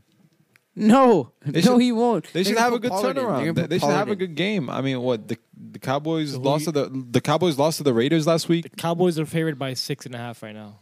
no, 0.75 1.31
They 1.45 1.59
no, 1.59 1.73
should- 1.73 1.81
he 1.81 1.91
won't. 1.91 2.23
They 2.25 2.29
They're 2.31 2.43
should 2.45 2.53
gonna 2.55 2.63
have 2.63 2.73
a 2.73 2.75
put 2.77 2.81
good 2.83 2.91
Pollard 2.91 3.09
in. 3.09 3.15
They're 3.15 3.25
turnaround. 3.25 3.27
gonna 3.39 3.53
They, 3.53 3.61
put 3.63 3.69
they 3.69 3.75
should 3.77 3.81
Pollard 3.81 3.95
have 3.97 4.07
a 4.07 4.11
in. 4.13 4.17
good 4.17 4.35
game. 4.35 4.69
I 4.69 4.81
mean, 4.81 5.01
what 5.01 5.27
the 5.27 5.37
the 5.71 5.79
Cowboys 5.79 6.31
So 6.31 6.37
who 6.39 6.43
lost 6.45 6.65
you- 6.67 6.71
to 6.71 6.83
the 6.89 7.05
the 7.11 7.21
Cowboys 7.21 7.57
lost 7.57 7.77
to 7.79 7.83
the 7.83 7.93
Raiders 7.93 8.25
last 8.25 8.47
The 8.47 8.53
week. 8.53 8.77
Cowboys 8.77 9.19
are 9.19 9.25
favored 9.25 9.59
by 9.59 9.73
six 9.73 10.05
and 10.05 10.15
a 10.15 10.19
half 10.19 10.41
right 10.41 10.55
now. 10.55 10.79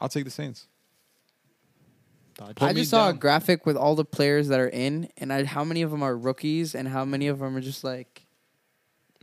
I'll 0.00 0.08
take 0.08 0.24
the 0.24 0.30
Saints. 0.30 0.68
Dodge. 2.36 2.56
I 2.60 2.72
just 2.72 2.90
saw 2.90 3.10
a 3.10 3.12
graphic 3.14 3.64
with 3.64 3.76
all 3.76 3.94
the 3.94 4.04
players 4.04 4.48
that 4.48 4.58
are 4.58 4.68
in, 4.68 5.08
and 5.18 5.32
I, 5.32 5.44
how 5.44 5.62
many 5.62 5.82
of 5.82 5.92
them 5.92 6.02
are 6.02 6.16
rookies, 6.16 6.74
and 6.74 6.88
how 6.88 7.04
many 7.04 7.28
of 7.28 7.38
them 7.38 7.56
are 7.56 7.60
just 7.60 7.84
like 7.84 8.23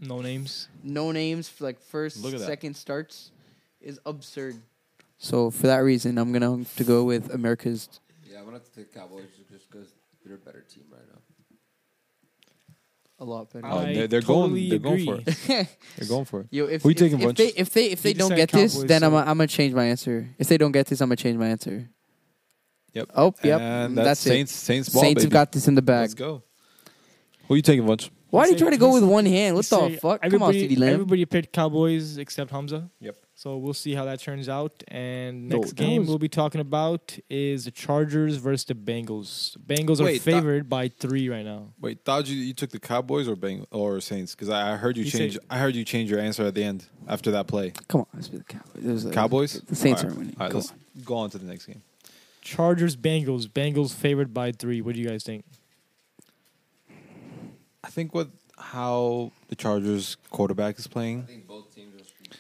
No 0.01 0.19
names. 0.21 0.67
no 0.83 1.11
names 1.11 1.47
for 1.47 1.63
like 1.63 1.79
first, 1.79 2.17
Look 2.17 2.33
at 2.33 2.39
that. 2.39 2.45
second 2.47 2.75
starts, 2.75 3.31
is 3.79 3.99
absurd. 4.05 4.55
So 5.17 5.51
for 5.51 5.67
that 5.67 5.77
reason, 5.77 6.17
I'm 6.17 6.31
gonna 6.33 6.57
have 6.57 6.75
to 6.77 6.83
go 6.83 7.03
with 7.03 7.31
America's. 7.33 7.87
Yeah, 8.27 8.39
I'm 8.39 8.45
gonna 8.45 8.57
have 8.57 8.65
to 8.65 8.71
take 8.75 8.93
Cowboys 8.93 9.27
just 9.51 9.69
because 9.69 9.93
they're 10.25 10.35
a 10.35 10.39
better 10.39 10.65
team 10.73 10.85
right 10.91 11.01
now. 11.13 11.19
A 13.19 13.23
lot 13.23 13.53
better. 13.53 13.67
Oh, 13.67 13.77
I 13.77 13.93
they're, 13.93 14.07
they're 14.07 14.21
totally 14.21 14.79
going. 14.79 15.05
They're 15.05 15.13
going 15.13 15.23
for 15.23 15.31
it. 15.51 15.67
They're 15.95 16.07
going 16.07 16.25
for 16.25 16.41
it. 16.41 16.47
Yo, 16.49 16.65
if, 16.65 16.81
Who 16.81 16.89
you 16.89 16.93
if, 16.93 16.97
taking, 16.97 17.19
if 17.19 17.25
Bunch? 17.25 17.37
they 17.37 17.47
if 17.49 17.69
they 17.71 17.85
if 17.91 18.01
they 18.01 18.09
You 18.09 18.15
don't 18.15 18.29
said 18.29 18.37
get 18.37 18.51
this, 18.51 18.73
Cowboys, 18.73 18.87
then 18.87 19.03
I'm 19.03 19.11
so- 19.11 19.17
i 19.17 19.21
I'm 19.21 19.37
gonna 19.37 19.45
change 19.45 19.75
my 19.75 19.85
answer. 19.85 20.27
If 20.39 20.47
they 20.47 20.57
don't 20.57 20.71
get 20.71 20.87
this, 20.87 21.01
I'm 21.01 21.09
gonna 21.09 21.17
change 21.17 21.37
my 21.37 21.47
answer. 21.49 21.87
Yep. 22.93 23.11
Oh, 23.15 23.33
yep. 23.43 23.61
And 23.61 23.95
that's, 23.95 24.05
that's, 24.05 24.19
Saints. 24.21 24.51
it. 24.51 24.55
Saints 24.55 24.89
ball. 24.89 25.03
Saints 25.03 25.21
have 25.21 25.29
baby. 25.29 25.33
got 25.33 25.51
this 25.51 25.67
in 25.67 25.75
the 25.75 25.83
bag. 25.83 26.01
Let's 26.01 26.13
go. 26.15 26.41
Who 27.47 27.53
are 27.53 27.57
you 27.57 27.61
taking, 27.61 27.85
Bunch? 27.85 28.09
Why 28.31 28.45
do 28.45 28.53
you 28.53 28.57
try 28.57 28.69
to 28.71 28.77
go 28.77 28.93
with 28.93 29.03
one 29.03 29.25
hand? 29.25 29.55
What 29.55 29.65
the 29.65 29.77
Say 29.77 29.95
fuck? 29.97 30.21
Come 30.21 30.41
on, 30.41 30.49
everybody- 30.53 30.67
CeeDee 30.75 30.79
Lamb. 30.79 30.93
Everybody 30.93 31.25
picked 31.25 31.51
Cowboys 31.53 32.17
except 32.17 32.49
Hamza. 32.51 32.89
Yep. 33.01 33.17
So 33.35 33.57
we'll 33.57 33.73
see 33.73 33.93
how 33.93 34.05
that 34.05 34.19
turns 34.19 34.47
out. 34.47 34.83
And 34.87 35.49
No, 35.49 35.57
next 35.57 35.69
that 35.71 35.75
game 35.75 36.01
was- 36.01 36.09
we'll 36.09 36.17
be 36.19 36.29
talking 36.29 36.61
about 36.61 37.17
is 37.29 37.65
the 37.65 37.71
Chargers 37.71 38.37
versus 38.37 38.65
the 38.65 38.75
Bengals. 38.75 39.57
Bengals 39.57 39.99
are 39.99 40.05
Wait, 40.05 40.21
that- 40.23 40.31
favored 40.31 40.69
by 40.69 40.87
three 40.87 41.27
right 41.27 41.43
now. 41.43 41.73
Wait, 41.79 42.05
thought 42.05 42.27
you 42.29 42.37
you 42.37 42.53
took 42.53 42.69
the 42.69 42.79
Cowboys 42.79 43.27
or 43.27 43.35
Bang 43.35 43.65
or 43.71 43.99
Saints? 43.99 44.33
Because 44.35 44.49
I, 44.49 44.73
I 44.73 44.75
heard 44.77 44.95
you 44.95 45.03
He 45.03 45.09
change. 45.11 45.33
said- 45.33 45.43
I 45.49 45.57
heard 45.57 45.75
you 45.75 45.83
change 45.83 46.09
your 46.09 46.19
answer 46.19 46.43
at 46.45 46.55
the 46.55 46.63
end 46.63 46.85
after 47.07 47.31
that 47.31 47.47
play. 47.47 47.73
Come 47.89 48.01
on, 48.01 48.07
let's 48.13 48.27
be 48.29 48.37
the 48.37 48.43
Cowboys. 48.45 48.83
It 48.85 48.91
was, 48.91 49.05
uh, 49.07 49.09
Cowboys. 49.11 49.61
The 49.61 49.75
Saints 49.75 50.03
All 50.03 50.11
are 50.11 50.13
winning. 50.13 50.35
All 50.39 50.45
right, 50.45 50.51
Come 50.51 50.59
let's 50.59 50.71
on. 50.71 50.77
go 51.03 51.15
on 51.15 51.29
to 51.31 51.37
the 51.37 51.45
next 51.45 51.65
game. 51.65 51.81
Chargers 52.41 52.95
Bengals. 52.95 53.47
Bengals 53.47 53.93
favored 53.93 54.33
by 54.33 54.51
three. 54.51 54.81
What 54.81 54.95
do 54.95 55.01
you 55.01 55.07
guys 55.07 55.23
think? 55.23 55.43
I 57.83 57.89
think 57.89 58.13
with 58.13 58.29
how 58.57 59.31
the 59.49 59.55
Chargers 59.55 60.17
quarterback 60.29 60.77
is 60.77 60.87
playing, 60.87 61.23
I 61.23 61.25
think 61.31 61.47
both 61.47 61.73
teams 61.73 61.95
will 61.95 62.03
streak 62.05 62.29
this 62.29 62.39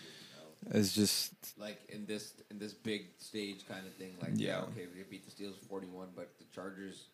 out. 0.69 0.75
is 0.75 0.93
just 0.93 1.33
Like 1.57 1.79
in 1.89 2.05
this 2.05 2.33
in 2.51 2.59
this 2.59 2.73
big 2.73 3.07
stage 3.17 3.67
kind 3.67 3.85
of 3.87 3.93
thing. 3.95 4.15
Like 4.21 4.31
yeah, 4.35 4.47
Yeah. 4.59 4.61
okay, 4.65 4.87
we 4.95 5.03
beat 5.09 5.25
the 5.25 5.31
Steelers 5.31 5.57
41, 5.67 6.09
but 6.15 6.29
the 6.37 6.45
Chargers 6.53 7.05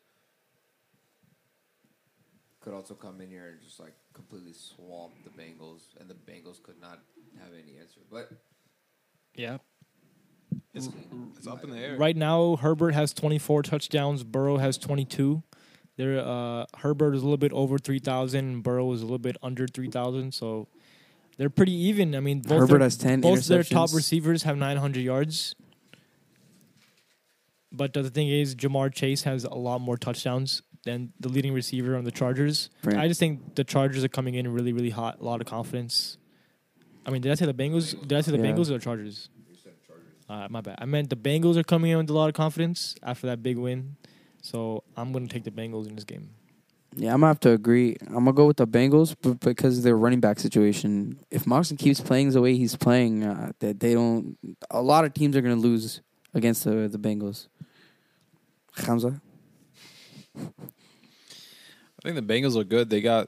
could 2.59 2.73
also 2.73 2.95
come 2.95 3.21
in 3.21 3.29
here 3.29 3.47
and 3.51 3.61
just 3.61 3.79
like 3.79 3.93
completely 4.13 4.53
swamp 4.53 5.13
the 5.23 5.29
Bengals, 5.29 5.81
and 5.99 6.09
the 6.09 6.13
Bengals 6.15 6.61
could 6.61 6.79
not 6.81 6.99
have 7.39 7.53
any 7.53 7.77
answer. 7.79 8.01
But 8.11 8.29
Yeah. 9.35 9.59
it's, 10.73 10.89
it's 11.37 11.47
up 11.47 11.63
in 11.63 11.69
the 11.69 11.77
air. 11.77 11.97
Right 11.97 12.17
now, 12.17 12.57
Herbert 12.57 12.93
has 12.93 13.13
24 13.13 13.61
touchdowns. 13.63 14.23
Burrow 14.23 14.57
has 14.57 14.77
22. 14.77 15.43
There, 15.97 16.19
uh, 16.19 16.65
Herbert 16.77 17.15
is 17.15 17.21
a 17.21 17.25
little 17.25 17.37
bit 17.37 17.51
over 17.51 17.77
3,000. 17.77 18.61
Burrow 18.61 18.91
is 18.93 19.01
a 19.01 19.05
little 19.05 19.17
bit 19.17 19.35
under 19.41 19.67
3,000. 19.67 20.31
So 20.33 20.67
they're 21.37 21.49
pretty 21.49 21.73
even. 21.73 22.15
I 22.15 22.19
mean, 22.19 22.41
both 22.41 22.59
Herbert 22.59 22.77
their, 22.77 22.85
has 22.85 22.97
10 22.97 23.21
both 23.21 23.47
their 23.47 23.63
top 23.63 23.93
receivers 23.93 24.43
have 24.43 24.57
900 24.57 25.01
yards. 25.01 25.55
But 27.71 27.93
the 27.93 28.09
thing 28.09 28.29
is, 28.29 28.55
Ja'Marr 28.55 28.93
Chase 28.93 29.23
has 29.23 29.43
a 29.43 29.53
lot 29.53 29.81
more 29.81 29.97
touchdowns 29.97 30.61
than 30.83 31.11
the 31.19 31.29
leading 31.29 31.53
receiver 31.53 31.95
on 31.97 32.05
the 32.05 32.11
Chargers. 32.11 32.69
Right. 32.83 32.97
I 32.97 33.07
just 33.07 33.19
think 33.19 33.55
the 33.55 33.63
Chargers 33.63 34.03
are 34.03 34.09
coming 34.09 34.35
in 34.35 34.51
really, 34.53 34.73
really 34.73 34.89
hot. 34.89 35.19
A 35.19 35.23
lot 35.23 35.41
of 35.41 35.47
confidence. 35.47 36.17
I 37.05 37.09
mean, 37.09 37.21
did 37.21 37.31
I 37.31 37.35
say 37.35 37.45
the 37.45 37.53
Bengals? 37.53 37.99
Did 38.07 38.17
I 38.17 38.21
say 38.21 38.31
the 38.31 38.37
Yeah. 38.37 38.45
Bengals 38.53 38.69
or 38.69 38.73
the 38.73 38.79
Chargers? 38.79 39.29
Uh, 40.29 40.47
my 40.49 40.59
bad. 40.61 40.75
I 40.79 40.85
meant 40.85 41.09
the 41.09 41.15
Bengals 41.15 41.55
are 41.55 41.63
coming 41.63 41.91
in 41.91 41.97
with 41.97 42.09
a 42.09 42.13
lot 42.13 42.27
of 42.27 42.35
confidence 42.35 42.95
after 43.01 43.27
that 43.27 43.41
big 43.41 43.57
win. 43.57 43.95
So 44.47 44.85
I'm 44.95 45.11
going 45.11 45.27
to 45.27 45.33
take 45.33 45.43
the 45.43 45.51
Bengals 45.51 45.87
in 45.87 45.95
this 45.95 46.05
game. 46.05 46.29
Yeah, 46.95 47.13
I'm 47.13 47.19
gonna 47.19 47.27
have 47.27 47.39
to 47.41 47.51
agree. 47.51 47.97
I'm 48.07 48.23
gonna 48.23 48.33
go 48.33 48.47
with 48.47 48.57
the 48.57 48.65
Bengals, 48.65 49.13
but 49.21 49.41
because 49.41 49.77
of 49.77 49.83
their 49.83 49.97
running 49.97 50.21
back 50.21 50.39
situation, 50.39 51.19
if 51.29 51.45
Mixon 51.45 51.77
keeps 51.77 51.99
playing 51.99 52.31
the 52.31 52.41
way 52.41 52.55
he's 52.55 52.75
playing, 52.75 53.23
uh, 53.23 53.51
they, 53.59 53.73
they 53.73 53.93
don't. 53.93 54.37
A 54.71 54.81
lot 54.81 55.05
of 55.05 55.13
teams 55.13 55.35
are 55.35 55.41
gonna 55.41 55.55
lose 55.55 56.01
against 56.33 56.63
the 56.63 56.87
the 56.87 56.97
Bengals. 56.97 57.49
Hamza, 58.77 59.21
I 60.35 60.41
think 62.01 62.15
the 62.15 62.21
Bengals 62.21 62.59
are 62.59 62.63
good. 62.63 62.89
They 62.89 63.01
got 63.01 63.27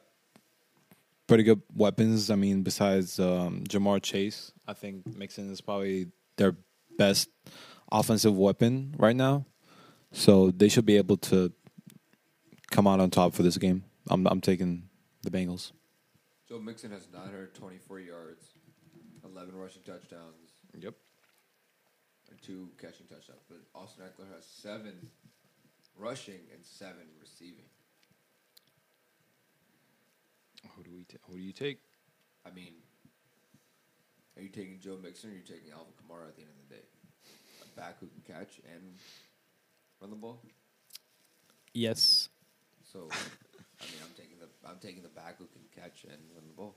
pretty 1.28 1.44
good 1.44 1.62
weapons. 1.76 2.32
I 2.32 2.36
mean, 2.36 2.64
besides 2.64 3.20
um, 3.20 3.66
Ja'Marr 3.70 4.02
Chase, 4.02 4.52
I 4.68 4.74
think 4.74 5.06
Mixon 5.16 5.52
is 5.52 5.62
probably 5.62 6.08
their 6.38 6.56
best 6.98 7.30
offensive 7.92 8.36
weapon 8.36 8.96
right 8.98 9.16
now. 9.16 9.46
So 10.12 10.52
they 10.52 10.70
should 10.70 10.86
be 10.86 10.98
able 10.98 11.18
to 11.18 11.52
come 12.72 12.88
out 12.88 13.00
on 13.00 13.10
top 13.10 13.34
for 13.34 13.44
this 13.44 13.58
game. 13.58 13.84
I'm 14.10 14.26
I'm 14.28 14.42
taking 14.42 14.90
the 15.24 15.30
Bengals. 15.32 15.72
Joe 16.48 16.60
Mixon 16.60 16.92
has 16.92 17.08
924 17.14 18.00
yards, 18.00 18.44
11 19.24 19.56
rushing 19.56 19.84
touchdowns, 19.84 20.50
Yep. 20.80 20.96
and 22.32 22.42
two 22.42 22.70
catching 22.82 23.06
touchdowns. 23.06 23.42
But 23.48 23.60
Austin 23.76 24.04
Ekeler 24.06 24.34
has 24.36 24.46
seven 24.46 24.94
rushing 25.96 26.40
and 26.54 26.66
seven 26.66 27.06
receiving. 27.22 27.66
Who 30.76 30.84
do 30.84 30.92
we 30.92 31.04
ta- 31.04 31.18
who 31.30 31.36
do 31.38 31.42
you 31.44 31.54
take? 31.54 31.80
I 32.46 32.52
mean, 32.52 32.74
are 34.38 34.42
you 34.42 34.50
taking 34.50 34.80
Joe 34.80 34.98
Mixon 35.02 35.30
or 35.30 35.34
are 35.34 35.36
you 35.36 35.44
taking 35.44 35.72
Alvin 35.72 35.94
Kamara 36.02 36.28
at 36.30 36.36
the 36.36 36.42
end 36.42 36.52
of 36.64 36.68
the 36.70 36.76
day? 36.76 36.82
A 37.62 37.80
back 37.80 38.00
who 38.00 38.08
can 38.08 38.22
catch 38.36 38.60
and 38.74 38.96
run 40.02 40.10
the 40.10 40.16
ball? 40.16 40.42
Yes. 41.74 42.30
So, 42.92 43.08
I 43.12 43.86
mean, 43.86 44.02
I'm 44.04 44.16
taking 44.16 44.38
the 44.40 44.70
I'm 44.70 44.80
taking 44.80 45.04
the 45.04 45.10
back 45.10 45.38
who 45.38 45.46
can 45.46 45.62
catch 45.76 46.04
and 46.04 46.18
run 46.34 46.48
the 46.48 46.54
ball. 46.54 46.76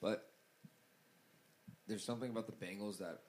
But 0.00 0.30
there's 1.86 2.04
something 2.04 2.30
about 2.30 2.46
the 2.46 2.66
Bengals 2.66 2.98
that 2.98 3.20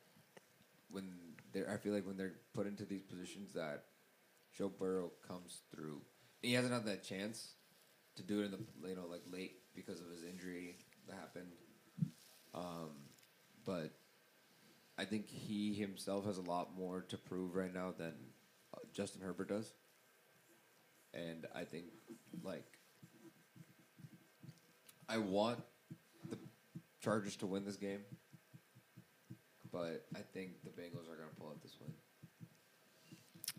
when 0.90 1.10
they're 1.54 1.70
I 1.70 1.78
feel 1.78 1.94
like 1.94 2.06
when 2.06 2.18
they're 2.18 2.34
put 2.54 2.68
into 2.68 2.86
these 2.86 3.04
positions 3.04 3.54
that 3.54 3.86
Joe 4.58 4.70
Burrow 4.70 5.12
comes 5.28 5.62
through. 5.72 6.02
He 6.42 6.54
hasn't 6.54 6.74
had 6.74 6.86
that 6.86 7.04
chance 7.04 7.54
to 8.16 8.24
do 8.24 8.42
it 8.42 8.46
in 8.46 8.52
the 8.52 8.60
you 8.88 8.96
know 8.96 9.06
like 9.10 9.22
late 9.32 9.58
because 9.76 10.00
of 10.00 10.10
his 10.10 10.24
injury 10.24 10.78
that 11.08 11.16
happened. 11.16 11.52
Um, 12.54 12.90
but 13.66 13.92
I 14.98 15.06
think 15.06 15.30
he 15.30 15.74
himself 15.74 16.26
has 16.26 16.38
a 16.38 16.42
lot 16.42 16.76
more 16.76 17.02
to 17.10 17.18
prove 17.18 17.56
right 17.56 17.74
now 17.74 17.94
than 17.96 18.14
Justin 18.94 19.22
Herbert 19.22 19.50
does 19.50 19.72
and 21.14 21.46
I 21.56 21.64
think 21.64 21.86
like 22.44 22.66
I 25.10 25.18
want 25.18 25.60
the 26.30 26.38
Chargers 27.02 27.36
to 27.38 27.46
win 27.48 27.64
this 27.66 27.78
game, 27.78 28.02
but 29.72 30.06
I 30.16 30.20
think 30.34 30.64
the 30.64 30.70
Bengals 30.70 31.04
are 31.10 31.16
going 31.16 31.30
to 31.30 31.36
pull 31.40 31.48
out 31.50 31.62
this 31.62 31.76
win, 31.80 31.94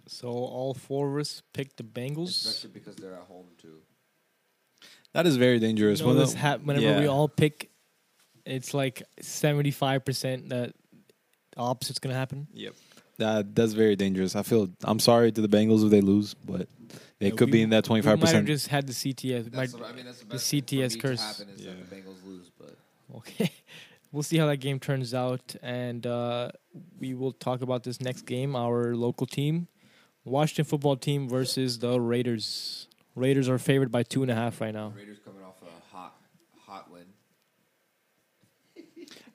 So 0.06 0.28
all 0.28 0.74
four 0.74 1.10
of 1.14 1.20
us 1.20 1.42
picked 1.54 1.78
the 1.78 1.84
Bengals. 1.84 2.28
especially 2.46 2.70
because 2.70 2.96
they're 2.96 3.14
at 3.14 3.22
home 3.26 3.46
too. 3.56 3.78
That 5.14 5.26
is 5.26 5.36
very 5.36 5.58
dangerous. 5.58 6.00
You 6.00 6.06
know, 6.06 6.14
When 6.16 6.26
the- 6.26 6.36
hap- 6.36 6.60
whenever 6.62 6.84
yeah. 6.86 7.00
we 7.00 7.06
all 7.06 7.28
pick, 7.28 7.70
it's 8.44 8.74
like 8.74 9.02
seventy 9.20 9.70
five 9.70 10.04
percent 10.04 10.50
that 10.50 10.74
the 11.52 11.60
opposite's 11.62 11.98
gonna 11.98 12.14
happen. 12.14 12.46
Yep. 12.52 12.74
That 13.18 13.54
that's 13.54 13.72
very 13.72 13.96
dangerous. 13.96 14.36
I 14.36 14.42
feel 14.42 14.68
I'm 14.84 14.98
sorry 15.00 15.32
to 15.32 15.40
the 15.40 15.48
Bengals 15.48 15.84
if 15.84 15.90
they 15.90 16.00
lose, 16.00 16.34
but 16.34 16.68
they 17.18 17.26
Yeah, 17.28 17.34
could 17.34 17.46
we- 17.48 17.52
be 17.52 17.62
in 17.62 17.70
that 17.70 17.84
We 17.84 18.00
25 18.00 18.04
might 18.04 18.12
have 18.12 18.20
percent. 18.20 18.46
just 18.46 18.68
had 18.68 18.86
the 18.86 18.92
CTS. 18.92 19.52
Might- 19.52 19.72
what, 19.72 19.84
I 19.84 19.92
mean, 19.92 20.04
that's 20.06 20.18
the, 20.20 20.24
the 20.26 20.34
best 20.34 20.48
thing 20.50 20.60
for 20.62 20.66
CTS 20.66 20.94
me 20.94 21.00
curse. 21.00 21.20
To 21.20 21.26
happen 21.26 21.48
is 21.54 21.64
Yeah. 21.64 21.72
that 21.72 21.90
the 21.90 21.96
Bengals 21.96 22.24
lose, 22.24 22.50
but 22.58 22.76
Okay. 23.16 23.50
We'll 24.10 24.22
see 24.22 24.38
how 24.38 24.46
that 24.46 24.56
game 24.56 24.80
turns 24.80 25.12
out. 25.12 25.54
And 25.62 26.06
uh, 26.06 26.50
we 26.98 27.12
will 27.12 27.32
talk 27.32 27.60
about 27.60 27.82
this 27.84 28.00
next 28.00 28.22
game, 28.24 28.56
our 28.56 28.96
local 28.96 29.26
team. 29.26 29.68
Washington 30.24 30.64
football 30.64 30.96
team 30.96 31.28
versus 31.28 31.78
the 31.78 32.00
Raiders. 32.00 32.88
Raiders 33.14 33.50
are 33.50 33.58
favored 33.58 33.92
by 33.92 34.04
two 34.04 34.22
and 34.22 34.30
a 34.30 34.34
half 34.34 34.62
right 34.62 34.72
now. 34.72 34.94
Raiders 34.96 35.18
coming 35.22 35.42
off 35.42 35.56
a 35.60 35.94
hot, 35.94 36.16
hot 36.66 36.90
win. 36.90 37.04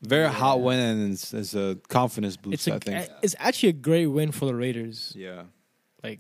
Very 0.04 0.28
hot 0.28 0.62
win 0.62 0.80
and 0.80 1.14
it's, 1.14 1.34
it's 1.34 1.54
a 1.56 1.78
confidence 1.88 2.36
boost. 2.38 2.54
It's 2.54 2.68
a, 2.68 2.74
I 2.76 2.80
think. 2.80 3.10
it's 3.22 3.36
actually 3.40 3.70
a 3.70 3.74
great 3.74 4.08
win 4.08 4.32
for 4.32 4.46
the 4.46 4.54
Raiders. 4.56 5.14
yeah. 5.16 5.44
Like 6.04 6.20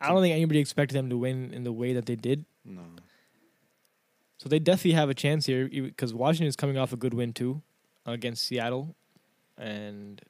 I 0.00 0.08
don't 0.08 0.20
think 0.22 0.34
anybody 0.34 0.60
expected 0.60 0.96
them 0.96 1.08
to 1.10 1.16
win 1.16 1.52
in 1.52 1.64
the 1.64 1.72
way 1.72 1.94
that 1.94 2.06
they 2.06 2.16
did. 2.16 2.44
No. 2.64 2.82
So 4.38 4.48
they 4.48 4.58
definitely 4.58 4.92
have 4.92 5.10
a 5.10 5.14
chance 5.14 5.46
here 5.46 5.68
because 5.68 6.14
Washington 6.14 6.46
is 6.48 6.56
coming 6.56 6.78
off 6.78 6.92
a 6.92 6.96
good 6.96 7.14
win 7.14 7.32
too 7.32 7.62
against 8.06 8.46
Seattle 8.46 8.94
and 9.58 10.20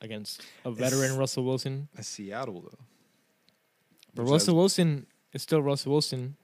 against 0.00 0.42
a 0.64 0.70
veteran 0.70 1.02
It's- 1.04 1.18
Russell 1.18 1.44
Wilson. 1.44 1.88
That's 1.94 2.08
Seattle 2.08 2.60
though. 2.62 2.78
But 4.14 4.24
Russell 4.24 4.56
Wilson 4.56 5.06
is 5.32 5.42
still 5.42 5.62
Russell 5.62 5.92
Wilson. 5.92 6.36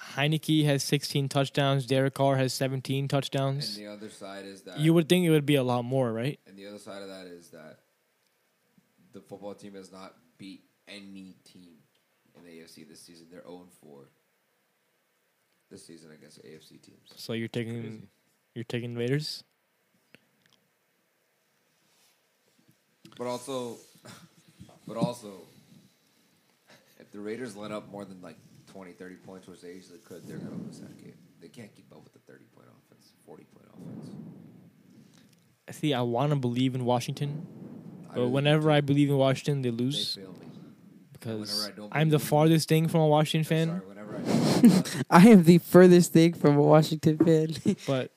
Heinicke 0.00 0.64
has 0.64 0.82
16 0.82 1.28
touchdowns. 1.28 1.86
Derek 1.86 2.14
Carr 2.14 2.36
has 2.36 2.52
17 2.54 3.08
touchdowns. 3.08 3.76
And 3.76 3.86
the 3.86 3.92
other 3.92 4.08
side 4.08 4.44
is 4.46 4.62
that 4.62 4.78
You 4.78 4.94
would 4.94 5.08
think 5.08 5.24
it 5.24 5.30
would 5.30 5.46
be 5.46 5.54
a 5.56 5.62
lot 5.62 5.84
more, 5.84 6.12
right? 6.12 6.40
And 6.46 6.56
the 6.56 6.66
other 6.66 6.78
side 6.78 7.02
of 7.02 7.08
that 7.08 7.26
is 7.26 7.48
that 7.50 7.78
the 9.12 9.20
football 9.20 9.54
team 9.54 9.74
has 9.74 9.92
not 9.92 10.14
beat 10.38 10.62
any 10.88 11.36
team 11.44 11.74
in 12.36 12.44
the 12.44 12.50
AFC 12.50 12.88
this 12.88 13.00
season. 13.00 13.26
They're 13.30 13.42
0 13.42 13.66
4 13.82 14.08
this 15.70 15.86
season 15.86 16.10
against 16.12 16.42
AFC 16.44 16.80
teams. 16.82 17.10
So 17.16 17.32
you're 17.32 17.48
taking 17.48 17.82
Crazy. 17.82 18.08
you're 18.54 18.64
taking 18.64 18.94
Raiders. 18.94 19.44
But 23.16 23.26
also, 23.26 23.76
but 24.86 24.96
also, 24.96 25.42
if 26.98 27.10
the 27.10 27.20
Raiders 27.20 27.56
let 27.56 27.72
up 27.72 27.90
more 27.90 28.04
than 28.04 28.20
like 28.22 28.36
20, 28.72 28.92
30 28.92 29.14
points, 29.16 29.46
which 29.46 29.60
they 29.60 29.72
usually 29.72 29.98
could, 29.98 30.26
they're 30.26 30.38
going 30.38 30.58
to 30.58 30.64
lose 30.64 30.80
that 30.80 30.96
game. 30.98 31.14
They 31.40 31.48
can't 31.48 31.74
keep 31.74 31.92
up 31.92 32.02
with 32.04 32.12
the 32.12 32.18
30 32.20 32.44
point 32.54 32.68
offense, 32.68 33.12
40 33.26 33.44
point 33.44 33.66
offense. 33.74 34.10
I 35.68 35.72
see, 35.72 35.94
I 35.94 36.00
want 36.02 36.30
to 36.30 36.36
believe 36.36 36.74
in 36.74 36.84
Washington, 36.84 37.46
but 38.08 38.16
really 38.16 38.30
whenever. 38.30 38.70
I 38.70 38.80
believe 38.80 39.10
in 39.10 39.16
Washington, 39.16 39.62
they 39.62 39.70
they 39.70 39.76
lose 39.84 40.14
fail 40.16 40.32
me. 40.32 40.46
because 41.12 41.70
I 41.92 42.00
I'm 42.00 42.10
the 42.10 42.18
farthest 42.18 42.68
thing 42.68 42.88
from 42.88 43.00
a 43.00 43.06
Washington 43.06 43.44
fan. 43.48 43.68
Sorry, 43.68 43.82
I 45.10 45.18
I 45.24 45.28
am 45.28 45.44
the 45.44 45.58
furthest 45.58 46.12
thing 46.12 46.34
from 46.34 46.56
a 46.56 46.62
Washington 46.62 47.18
fan. 47.18 47.54
But 47.86 48.12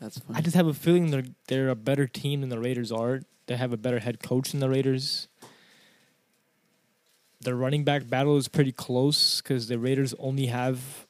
That's 0.00 0.20
I 0.32 0.40
just 0.40 0.56
have 0.56 0.66
a 0.66 0.74
feeling 0.74 1.10
they're 1.10 1.24
they're 1.48 1.68
a 1.68 1.76
better 1.76 2.06
team 2.06 2.40
than 2.40 2.48
the 2.50 2.58
Raiders 2.58 2.92
are. 2.92 3.22
They 3.46 3.56
have 3.56 3.72
a 3.72 3.76
better 3.76 3.98
head 3.98 4.22
coach 4.22 4.50
than 4.52 4.60
the 4.60 4.68
Raiders. 4.68 5.28
The 7.40 7.54
running 7.54 7.84
back 7.84 8.08
battle 8.08 8.36
is 8.36 8.48
pretty 8.48 8.72
close 8.72 9.40
because 9.40 9.68
the 9.68 9.78
Raiders 9.78 10.12
only 10.18 10.46
have 10.46 11.06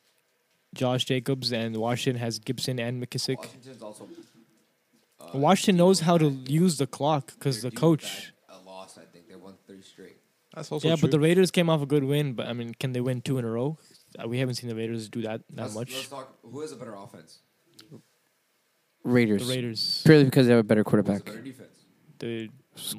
Josh 0.74 1.04
Jacobs 1.06 1.52
and 1.52 1.76
Washington 1.76 2.20
has 2.20 2.38
Gibson 2.38 2.78
and 2.78 3.02
McKissic. 3.02 3.36
Washington's 3.38 3.82
also. 3.82 4.08
Uh, 5.20 5.38
Washington 5.38 5.76
knows 5.78 6.00
how 6.00 6.18
to 6.18 6.28
use 6.28 6.76
the 6.78 6.86
clock 6.86 7.32
because 7.34 7.62
the 7.62 7.70
coach. 7.70 8.32
back 8.48 8.58
A 8.60 8.62
loss, 8.68 8.98
I 8.98 9.04
think 9.12 9.28
they 9.28 9.36
won 9.36 9.54
three 9.66 9.82
straight. 9.82 10.18
That's 10.54 10.70
also 10.70 10.88
Yeah, 10.88 10.96
true. 10.96 11.02
but 11.02 11.10
the 11.12 11.20
Raiders 11.20 11.50
came 11.50 11.68
off 11.70 11.80
a 11.82 11.86
good 11.86 12.04
win. 12.04 12.34
But 12.34 12.46
I 12.46 12.52
mean, 12.52 12.74
can 12.78 12.92
they 12.92 13.00
win 13.00 13.20
two 13.22 13.38
in 13.38 13.44
a 13.44 13.50
row? 13.50 13.78
Uh, 14.22 14.28
We 14.28 14.38
haven't 14.38 14.54
seen 14.56 14.68
the 14.68 14.76
Raiders 14.76 15.08
do 15.08 15.22
that 15.22 15.42
that 15.50 15.62
let's, 15.62 15.74
much. 15.74 15.92
Let's 15.94 16.08
talk. 16.08 16.36
Who 16.42 16.60
has 16.60 16.72
a 16.72 16.76
better 16.76 16.94
offense? 16.94 17.40
Raiders. 19.04 19.46
The 19.48 19.54
Raiders, 19.54 20.02
Purely 20.04 20.24
because 20.24 20.46
they 20.46 20.52
have 20.52 20.60
a 20.60 20.62
better 20.64 20.82
Who 20.82 20.90
has 20.96 21.00
a 21.00 21.02
quarterback. 21.04 21.24
better 21.24 21.40
defense? 21.42 21.70
the 22.18 22.48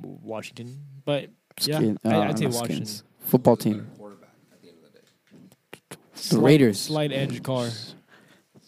Washington, 0.03 0.81
but 1.03 1.29
yeah, 1.61 1.77
Skin- 1.77 1.99
I, 2.05 2.09
uh, 2.09 2.21
I'd 2.29 2.39
say 2.39 2.45
Washington. 2.45 2.85
skins. 2.85 3.03
Football 3.29 3.55
Who 3.55 3.59
has 3.59 3.65
a 3.65 3.69
team. 3.69 3.83
better 3.85 3.97
Quarterback 3.97 4.29
at 4.51 4.61
the 4.61 4.67
end 4.69 4.77
of 4.83 4.93
the 4.93 4.99
day. 4.99 5.97
Slight- 6.15 6.43
Raiders. 6.43 6.79
slight 6.79 7.11
edge 7.11 7.43
Carr. 7.43 7.69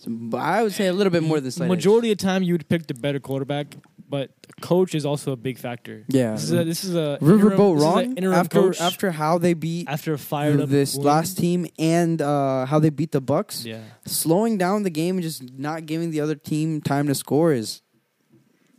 But 0.07 0.37
I 0.37 0.63
would 0.63 0.73
say 0.73 0.87
a 0.87 0.93
little 0.93 1.11
bit 1.11 1.21
more 1.23 1.39
than 1.39 1.51
slight 1.51 1.67
Majority 1.69 2.11
of 2.11 2.17
the 2.17 2.23
time, 2.23 2.41
you 2.41 2.53
would 2.55 2.67
pick 2.67 2.87
the 2.87 2.95
better 2.95 3.19
quarterback, 3.19 3.75
but 4.09 4.31
coach 4.59 4.95
is 4.95 5.05
also 5.05 5.31
a 5.31 5.35
big 5.35 5.59
factor. 5.59 6.03
Yeah. 6.07 6.31
This 6.31 6.43
is 6.45 6.51
a, 6.53 6.63
this 6.63 6.83
is 6.83 6.95
a 6.95 7.17
Riverboat 7.21 7.21
interim- 7.21 7.75
this 7.75 7.77
is 7.77 7.83
a 7.83 7.85
wrong 7.85 8.17
interim 8.17 8.33
after 8.33 8.61
coach 8.61 8.81
after 8.81 9.11
how 9.11 9.37
they 9.37 9.53
beat 9.53 9.87
after 9.87 10.13
a 10.13 10.17
fired 10.17 10.59
up 10.59 10.69
this 10.69 10.95
win. 10.95 11.05
last 11.05 11.37
team 11.37 11.67
and 11.77 12.19
uh, 12.21 12.65
how 12.65 12.79
they 12.79 12.89
beat 12.89 13.11
the 13.11 13.21
Bucks. 13.21 13.63
Yeah, 13.63 13.81
Slowing 14.05 14.57
down 14.57 14.83
the 14.83 14.89
game 14.89 15.17
and 15.17 15.23
just 15.23 15.43
not 15.57 15.85
giving 15.85 16.09
the 16.09 16.19
other 16.21 16.35
team 16.35 16.81
time 16.81 17.05
to 17.07 17.13
score 17.15 17.53
is 17.53 17.81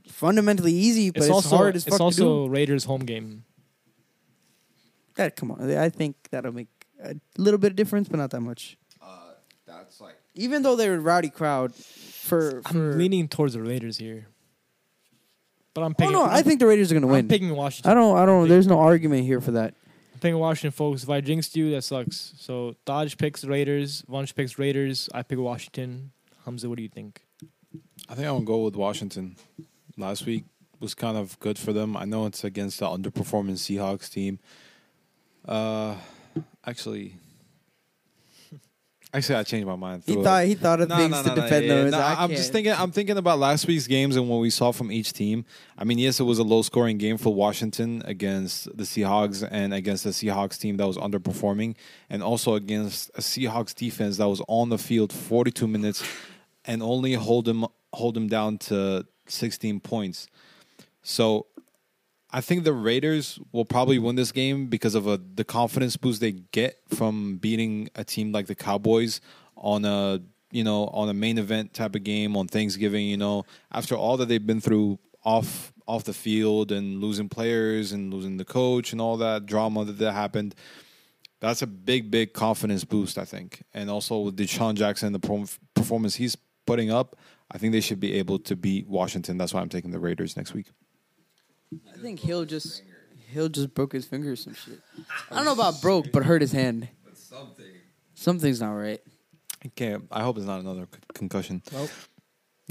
fundamentally 0.09 0.73
easy, 0.73 1.11
but 1.11 1.19
it's, 1.19 1.27
it's, 1.27 1.35
also 1.35 1.57
hard 1.57 1.77
as 1.77 1.87
it's 1.87 1.91
fuck 1.91 1.99
to 1.99 2.05
also 2.05 2.47
do. 2.47 2.53
Raiders 2.53 2.85
home 2.85 3.01
game. 3.01 3.45
That 5.17 5.37
come 5.37 5.51
on, 5.51 5.71
I 5.77 5.89
think 5.89 6.17
that'll 6.31 6.53
make 6.53 6.69
a 7.03 7.15
little 7.37 7.59
bit 7.59 7.73
of 7.73 7.77
difference, 7.77 8.09
but 8.09 8.19
not 8.19 8.31
that 8.31 8.41
much. 8.41 8.77
Uh, 9.01 9.33
that's 9.67 10.01
like 10.01 10.17
Even 10.35 10.63
though 10.63 10.77
they're 10.77 10.95
a 10.95 11.01
rowdy 11.01 11.31
crowd, 11.31 11.75
for, 11.75 12.63
I'm 12.67 12.97
leaning 12.99 13.29
towards 13.29 13.55
the 13.55 13.63
Raiders 13.63 13.99
here, 13.99 14.29
but 15.75 15.83
I'm 15.83 15.95
oh 16.01 16.11
no, 16.11 16.25
I 16.25 16.43
think 16.43 16.61
the 16.61 16.67
Raiders 16.67 16.91
are 16.91 16.95
gonna 16.95 17.07
win. 17.07 17.21
I'm 17.21 17.29
picking 17.29 17.55
Washington. 17.55 17.91
I 17.91 17.95
don't, 17.95 18.17
I 18.17 18.27
don't. 18.27 18.49
There's 18.49 18.67
no 18.67 18.79
argument 18.79 19.25
here 19.25 19.41
for 19.41 19.53
that. 19.53 19.75
I'm 20.15 20.21
picking 20.21 20.39
Washington, 20.39 20.71
folks. 20.71 21.03
If 21.03 21.11
I 21.11 21.21
jinxed 21.21 21.57
you, 21.57 21.71
that 21.73 21.83
sucks. 21.83 22.35
So 22.39 22.77
Dodge 22.85 23.19
picks 23.19 23.45
Raiders, 23.45 24.03
Bunch 24.03 24.35
picks 24.35 24.59
Raiders. 24.59 25.09
I 25.13 25.23
pick 25.23 25.39
Washington. 25.39 26.13
Hamza, 26.45 26.69
what 26.69 26.77
do 26.77 26.83
you 26.83 26.89
think? 26.89 27.25
I 28.09 28.15
think 28.15 28.27
I'm 28.27 28.35
gonna 28.35 28.45
go 28.45 28.65
with 28.65 28.77
Washington. 28.77 29.37
Last 29.97 30.27
week 30.27 30.45
was 30.81 30.95
kind 30.95 31.17
of 31.17 31.39
good 31.39 31.59
for 31.59 31.73
them. 31.73 31.97
I 31.97 32.05
know 32.05 32.27
it's 32.27 32.45
against 32.45 32.81
the 32.81 32.87
underperforming 32.87 33.53
Seahawks 33.53 34.11
team. 34.11 34.41
Uh, 35.47 35.95
actually, 36.65 37.15
actually, 39.15 39.35
I 39.37 39.43
changed 39.43 39.67
my 39.67 39.77
mind. 39.77 40.05
He 40.07 40.15
thought 40.15 40.45
he 40.45 40.55
thought 40.55 40.81
of 40.81 40.89
No, 40.89 40.97
things 40.97 41.11
no, 41.13 41.23
to 41.23 41.29
no, 41.31 41.35
no, 41.35 41.43
defend 41.43 41.67
yeah, 41.67 41.75
those. 41.75 41.93
no, 41.93 41.99
I 41.99 42.23
I'm 42.23 42.31
just 42.31 42.53
thinking. 42.53 42.73
I'm 42.73 42.93
thinking 42.93 43.17
about 43.17 43.39
last 43.39 43.67
week's 43.67 43.87
games 43.87 44.17
and 44.17 44.29
what 44.29 44.39
we 44.39 44.51
saw 44.51 44.73
from 44.73 44.93
each 44.93 45.13
team. 45.13 45.45
I 45.77 45.85
mean, 45.85 45.99
yes, 45.99 46.21
it 46.21 46.25
was 46.25 46.39
a 46.39 46.45
low-scoring 46.45 46.99
game 46.99 47.19
for 47.19 47.35
Washington 47.35 48.03
against 48.05 48.75
the 48.77 48.85
Seahawks 48.85 49.47
and 49.51 49.75
against 49.75 50.05
the 50.05 50.11
Seahawks 50.11 50.59
team 50.59 50.77
that 50.77 50.87
was 50.87 50.97
underperforming, 50.97 51.75
and 52.09 52.23
also 52.23 52.55
against 52.55 53.11
a 53.15 53.21
Seahawks 53.21 53.75
defense 53.75 54.17
that 54.19 54.29
was 54.29 54.41
on 54.49 54.69
the 54.69 54.79
field 54.79 55.13
42 55.13 55.67
minutes 55.67 56.05
and 56.65 56.83
only 56.83 57.15
hold 57.15 57.45
them 57.47 57.67
hold 57.93 58.15
them 58.15 58.29
down 58.29 58.57
to 58.59 59.05
16 59.27 59.81
points. 59.81 60.29
So 61.03 61.47
I 62.33 62.41
think 62.41 62.65
the 62.65 62.73
Raiders 62.73 63.39
will 63.53 63.67
probably 63.67 63.99
win 63.99 64.17
this 64.17 64.33
game 64.33 64.67
because 64.69 64.95
of 64.95 65.07
a, 65.07 65.21
the 65.35 65.45
confidence 65.45 65.99
boost 65.99 66.21
they 66.21 66.33
get 66.33 66.79
from 66.89 67.37
beating 67.37 67.91
a 67.95 68.05
team 68.05 68.33
like 68.33 68.47
the 68.47 68.55
Cowboys 68.55 69.21
on 69.57 69.85
a 69.85 70.21
you 70.51 70.65
know 70.65 70.87
on 70.89 71.09
a 71.09 71.15
main 71.15 71.37
event 71.39 71.75
type 71.75 71.95
of 71.95 72.05
game 72.05 72.37
on 72.37 72.49
Thanksgiving. 72.49 73.07
You 73.07 73.19
know, 73.19 73.45
after 73.71 73.95
all 73.95 74.17
that 74.17 74.29
they've 74.29 74.47
been 74.47 74.61
through 74.61 74.99
off 75.25 75.73
off 75.87 76.05
the 76.05 76.15
field 76.15 76.73
and 76.73 77.01
losing 77.01 77.29
players 77.29 77.93
and 77.93 78.13
losing 78.13 78.37
the 78.39 78.45
coach 78.45 78.93
and 78.93 79.01
all 79.01 79.17
that 79.19 79.47
drama 79.47 79.85
that, 79.85 79.99
that 79.99 80.13
happened. 80.13 80.55
That's 81.41 81.61
a 81.61 81.67
big, 81.67 82.11
big 82.11 82.35
confidence 82.35 82.85
boost, 82.85 83.19
I 83.19 83.25
think. 83.25 83.65
And 83.75 83.91
also 83.91 84.21
with 84.21 84.37
DeSean 84.37 84.75
Jackson, 84.75 85.13
the 85.13 85.19
perform- 85.19 85.49
performance 85.75 86.15
he's 86.15 86.37
putting 86.67 86.93
up, 86.93 87.17
I 87.51 87.59
think 87.59 87.73
they 87.73 87.81
should 87.81 87.99
be 87.99 88.15
able 88.15 88.39
to 88.41 88.55
beat 88.55 88.87
Washington. 88.87 89.39
That's 89.39 89.53
why 89.53 89.61
I'm 89.61 89.69
taking 89.69 89.91
the 89.91 89.99
Raiders 89.99 90.37
next 90.37 90.55
week. 90.55 90.69
I 91.93 91.99
think 91.99 92.21
he'll 92.21 92.45
just 92.45 92.83
he'll 93.31 93.49
just 93.49 93.75
broke 93.75 93.93
his 93.93 94.05
finger 94.05 94.33
or 94.33 94.37
some 94.37 94.55
shit. 94.55 94.81
I 95.31 95.37
don't 95.37 95.45
know 95.45 95.53
about 95.53 95.81
broke, 95.81 96.13
but 96.13 96.25
hurt 96.25 96.41
his 96.43 96.53
hand. 96.53 96.89
but 97.05 97.17
something. 97.17 97.65
Something's 98.15 98.61
not 98.61 98.73
right. 98.73 99.01
Okay, 99.67 99.97
I 100.11 100.23
hope 100.23 100.37
it's 100.37 100.47
not 100.47 100.61
another 100.61 100.87
c- 100.93 101.01
concussion. 101.15 101.63
Nope. 101.73 101.91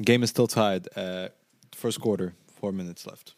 Game 0.01 0.23
is 0.23 0.29
still 0.29 0.47
tied. 0.47 0.87
Uh, 0.95 1.29
first 1.73 1.99
quarter, 2.01 2.33
four 2.55 2.71
minutes 2.71 3.05
left. 3.07 3.33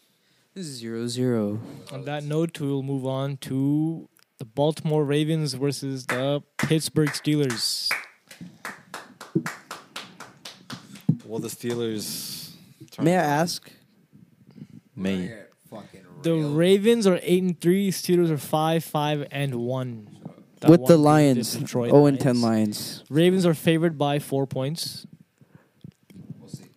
This 0.54 0.68
is 0.68 0.78
zero 0.78 1.08
zero. 1.08 1.60
On 1.92 2.06
that 2.06 2.24
note, 2.24 2.60
we'll 2.60 2.84
move 2.84 3.06
on 3.06 3.38
to 3.38 4.08
the 4.40 4.46
Baltimore 4.46 5.04
Ravens 5.06 5.54
versus 5.54 6.06
the 6.08 6.42
Pittsburgh 6.58 7.10
Steelers. 7.10 7.92
Well, 11.26 11.40
the 11.40 11.48
Steelers. 11.48 12.52
May 13.00 13.14
I 13.18 13.24
ask? 13.24 13.72
May. 14.96 15.34
Get 15.74 15.82
fucking 15.82 16.02
The 16.24 16.32
railed. 16.34 16.56
Ravens 16.56 17.08
are 17.08 17.20
eight 17.24 17.44
and 17.44 17.60
three. 17.60 17.92
Steelers 17.92 18.30
are 18.30 18.38
five, 18.38 18.84
five 18.84 19.28
and 19.32 19.56
one. 19.56 20.08
That 20.62 20.70
With 20.70 20.82
one 20.82 20.92
the 20.92 20.98
Lions, 20.98 21.38
against 21.56 21.60
Detroit 21.60 21.90
zero 21.92 22.06
and 22.06 22.20
ten 22.20 22.42
Lions. 22.42 22.98
Lions, 23.00 23.04
Ravens 23.10 23.46
are 23.46 23.54
favored 23.54 23.98
by 23.98 24.20
four 24.20 24.46
points. 24.48 25.06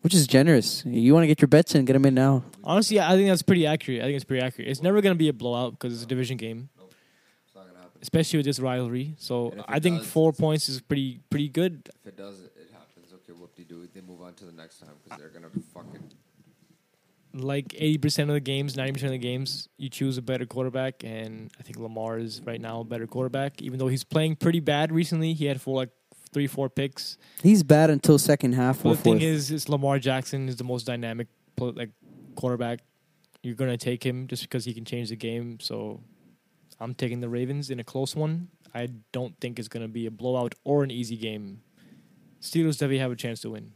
Which 0.03 0.15
is 0.15 0.29
generous. 0.29 0.85
You 0.87 1.15
want 1.15 1.25
to 1.25 1.27
get 1.27 1.41
your 1.41 1.49
bets 1.49 1.75
in, 1.75 1.85
get 1.85 1.95
them 1.95 2.05
in 2.07 2.15
now. 2.15 2.45
Honestly, 2.63 3.01
I 3.01 3.11
think 3.17 3.29
that's 3.29 3.43
pretty 3.43 3.67
accurate. 3.67 4.03
I 4.03 4.05
think 4.05 4.15
it's 4.15 4.25
pretty 4.25 4.45
accurate. 4.45 4.69
It's 4.69 4.81
never 4.81 5.01
going 5.01 5.13
to 5.15 5.19
be 5.19 5.29
a 5.29 5.33
blowout 5.33 5.73
because 5.73 5.93
it's 5.95 6.05
a 6.05 6.07
division 6.07 6.37
game, 6.37 6.69
It's 6.79 7.55
not 7.57 7.67
gonna 7.67 7.79
happen. 7.81 7.99
especially 8.03 8.37
with 8.37 8.47
this 8.47 8.61
rivalry. 8.61 9.17
So 9.19 9.51
And 9.51 9.55
if 9.55 9.59
it 9.61 9.65
I 9.69 9.81
think 9.81 9.99
does, 9.99 10.07
four 10.07 10.33
points 10.33 10.69
is 10.69 10.81
pretty 10.81 11.19
pretty 11.29 11.49
good. 11.49 11.89
If 12.03 12.07
it 12.07 12.17
does, 12.17 12.39
it, 12.41 12.53
it 12.57 12.69
happens. 12.73 13.13
Okay, 13.15 13.33
whoop 13.37 13.57
de 13.57 13.65
doo. 13.65 13.89
They 13.93 14.01
move 14.01 14.23
on 14.23 14.35
to 14.35 14.45
the 14.45 14.53
next 14.53 14.79
time 14.79 14.91
because 15.03 15.19
they're 15.19 15.29
gonna 15.31 15.51
fucking. 15.75 16.09
Like 17.39 17.75
eighty 17.77 17.99
percent 17.99 18.31
of 18.31 18.35
the 18.35 18.41
games, 18.41 18.77
ninety 18.77 18.93
percent 18.93 19.09
of 19.15 19.21
the 19.21 19.27
games, 19.27 19.69
you 19.77 19.91
choose 19.91 20.17
a 20.17 20.23
better 20.23 20.47
quarterback, 20.47 21.05
and 21.05 21.51
I 21.61 21.63
think 21.63 21.79
Lamar 21.79 22.19
is 22.19 22.41
right 22.45 22.61
now 22.61 22.81
a 22.81 22.85
better 22.85 23.07
quarterback. 23.07 23.61
Even 23.61 23.79
though 23.79 23.89
he's 23.89 24.05
playing 24.05 24.37
pretty 24.37 24.61
bad 24.61 24.91
recently, 24.91 25.35
he 25.35 25.45
had 25.45 25.61
four 25.61 25.77
like 25.77 25.91
three 26.33 26.47
four 26.47 26.71
picks. 26.71 27.19
He's 27.43 27.63
bad 27.63 27.91
until 27.91 28.19
second 28.19 28.55
half 28.55 28.83
But 28.83 28.89
or 28.89 28.95
the 28.97 29.03
thing 29.03 29.13
fourth. 29.15 29.23
is, 29.23 29.51
is 29.51 29.69
Lamar 29.69 29.99
Jackson 29.99 30.49
is 30.49 30.57
the 30.57 30.65
most 30.65 30.87
dynamic 30.87 31.27
like 31.61 31.91
quarterback. 32.37 32.81
You're 33.43 33.55
gonna 33.55 33.77
take 33.77 34.05
him 34.05 34.27
just 34.29 34.43
because 34.43 34.65
he 34.65 34.73
can 34.73 34.85
change 34.87 35.11
the 35.11 35.17
game. 35.17 35.61
So 35.61 36.01
I'm 36.81 36.95
taking 36.95 37.21
the 37.21 37.29
Ravens 37.29 37.69
in 37.71 37.81
a 37.81 37.85
close 37.85 38.17
one. 38.17 38.49
I 38.75 38.89
don't 39.13 39.39
think 39.41 39.59
it's 39.59 39.69
gonna 39.69 39.89
be 39.89 40.07
a 40.07 40.11
blowout 40.11 40.55
or 40.65 40.85
an 40.85 40.91
easy 40.91 41.17
game. 41.17 41.61
Steelers 42.41 42.75
definitely 42.75 42.99
have 42.99 43.13
a 43.13 43.17
chance 43.17 43.41
to 43.43 43.51
win. 43.51 43.73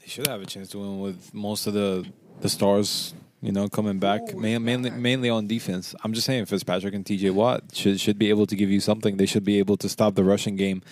They 0.00 0.06
should 0.08 0.26
have 0.26 0.40
a 0.42 0.46
chance 0.46 0.68
to 0.70 0.78
win 0.78 1.00
with 1.00 1.32
most 1.34 1.66
of 1.66 1.74
the 1.74 2.06
the 2.42 2.48
stars, 2.48 3.14
you 3.40 3.50
know, 3.52 3.68
coming 3.68 3.98
back. 3.98 4.20
Ooh, 4.34 4.38
Main, 4.38 4.62
mainly 4.64 4.90
mainly 4.90 5.30
on 5.30 5.46
defense. 5.46 5.94
I'm 6.04 6.12
just 6.12 6.26
saying 6.26 6.44
Fitzpatrick 6.46 6.94
and 6.94 7.04
TJ 7.04 7.32
Watt 7.32 7.62
should 7.72 7.98
should 8.00 8.18
be 8.18 8.28
able 8.30 8.46
to 8.46 8.54
give 8.56 8.68
you 8.70 8.80
something. 8.80 9.16
They 9.16 9.26
should 9.26 9.44
be 9.44 9.58
able 9.58 9.76
to 9.78 9.88
stop 9.88 10.14
the 10.14 10.24
rushing 10.24 10.56
game 10.56 10.82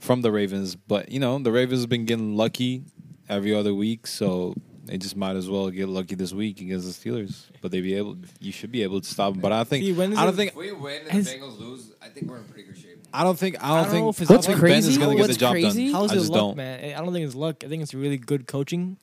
from 0.00 0.22
the 0.22 0.32
Ravens. 0.32 0.74
But 0.76 1.10
you 1.10 1.20
know, 1.20 1.38
the 1.38 1.52
Ravens 1.52 1.80
have 1.82 1.90
been 1.90 2.06
getting 2.06 2.36
lucky 2.36 2.82
every 3.28 3.54
other 3.54 3.74
week, 3.74 4.06
so 4.06 4.54
they 4.86 4.98
just 4.98 5.16
might 5.16 5.36
as 5.36 5.48
well 5.48 5.70
get 5.70 5.88
lucky 5.88 6.14
this 6.16 6.32
week 6.32 6.60
against 6.60 6.86
the 6.86 7.10
Steelers. 7.10 7.44
But 7.60 7.70
they 7.70 7.80
be 7.80 7.94
able, 7.94 8.16
you 8.40 8.50
should 8.50 8.72
be 8.72 8.82
able 8.82 9.00
to 9.00 9.08
stop 9.08 9.34
them. 9.34 9.40
But 9.42 9.52
I 9.52 9.62
think 9.64 9.84
See, 9.84 9.92
when 9.92 10.12
is 10.12 10.18
I 10.18 10.24
don't 10.24 10.34
it- 10.34 10.36
think 10.36 10.50
If 10.50 10.56
we 10.56 10.72
win 10.72 11.02
and 11.10 11.24
the 11.24 11.30
Bengals 11.30 11.60
lose, 11.60 11.92
I 12.02 12.08
think 12.08 12.28
we're 12.28 12.38
in 12.38 12.44
pretty 12.44 12.64
good 12.64 12.76
shape. 12.78 12.86
I 13.12 13.22
don't 13.24 13.38
think 13.38 13.62
I 13.62 13.68
don't, 13.68 13.76
I 13.78 13.82
don't 13.82 13.90
think 13.92 14.04
know 14.04 14.08
if 14.10 14.20
it's 14.22 14.30
I 14.30 14.34
What's 14.34 14.46
don't 14.46 14.54
think 14.54 14.62
Ben 14.64 14.72
crazy- 14.72 14.90
is 14.90 14.98
going 14.98 15.10
to 15.10 15.16
get 15.16 15.22
what's 15.22 15.34
the 15.34 15.40
job 15.40 15.52
crazy- 15.52 15.84
done. 15.92 15.94
How's 16.00 16.10
I 16.10 16.14
it 16.14 16.18
just 16.18 16.30
luck, 16.30 16.38
don't. 16.40 16.56
man? 16.56 16.94
I 16.96 16.98
don't 17.04 17.12
think 17.12 17.26
it's 17.26 17.34
luck. 17.34 17.62
I 17.64 17.68
think 17.68 17.82
it's 17.82 17.92
really 17.94 18.18
good 18.18 18.46
coaching, 18.46 18.96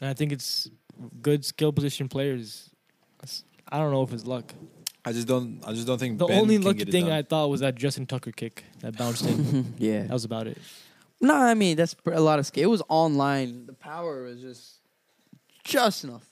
and 0.00 0.10
I 0.10 0.14
think 0.14 0.30
it's 0.32 0.68
good 1.22 1.44
skill 1.44 1.72
position 1.72 2.08
players. 2.08 2.70
I 3.68 3.78
don't 3.78 3.90
know 3.92 4.02
if 4.02 4.12
it's 4.12 4.26
luck. 4.26 4.52
I 5.04 5.12
just 5.12 5.26
don't. 5.26 5.60
I 5.66 5.72
just 5.72 5.86
don't 5.86 5.98
think 5.98 6.18
The 6.18 6.26
Ben 6.26 6.40
only 6.40 6.56
can 6.56 6.64
lucky 6.64 6.78
get 6.78 6.88
it 6.88 6.92
thing 6.92 7.04
done. 7.06 7.14
I 7.14 7.22
thought 7.22 7.48
was 7.50 7.60
that 7.60 7.74
Justin 7.74 8.06
Tucker 8.06 8.30
kick 8.32 8.64
that 8.80 8.96
bounced 8.96 9.24
in. 9.24 9.74
yeah. 9.78 10.02
that 10.02 10.12
was 10.12 10.24
about 10.24 10.46
it. 10.46 10.58
No, 11.20 11.34
I 11.34 11.54
mean 11.54 11.76
that's 11.76 11.94
a 12.06 12.20
lot 12.20 12.38
of 12.38 12.46
skill. 12.46 12.64
It 12.64 12.66
was 12.66 12.82
online. 12.88 13.66
The 13.66 13.72
power 13.72 14.22
was 14.24 14.40
just 14.40 14.80
just 15.64 16.04
enough. 16.04 16.24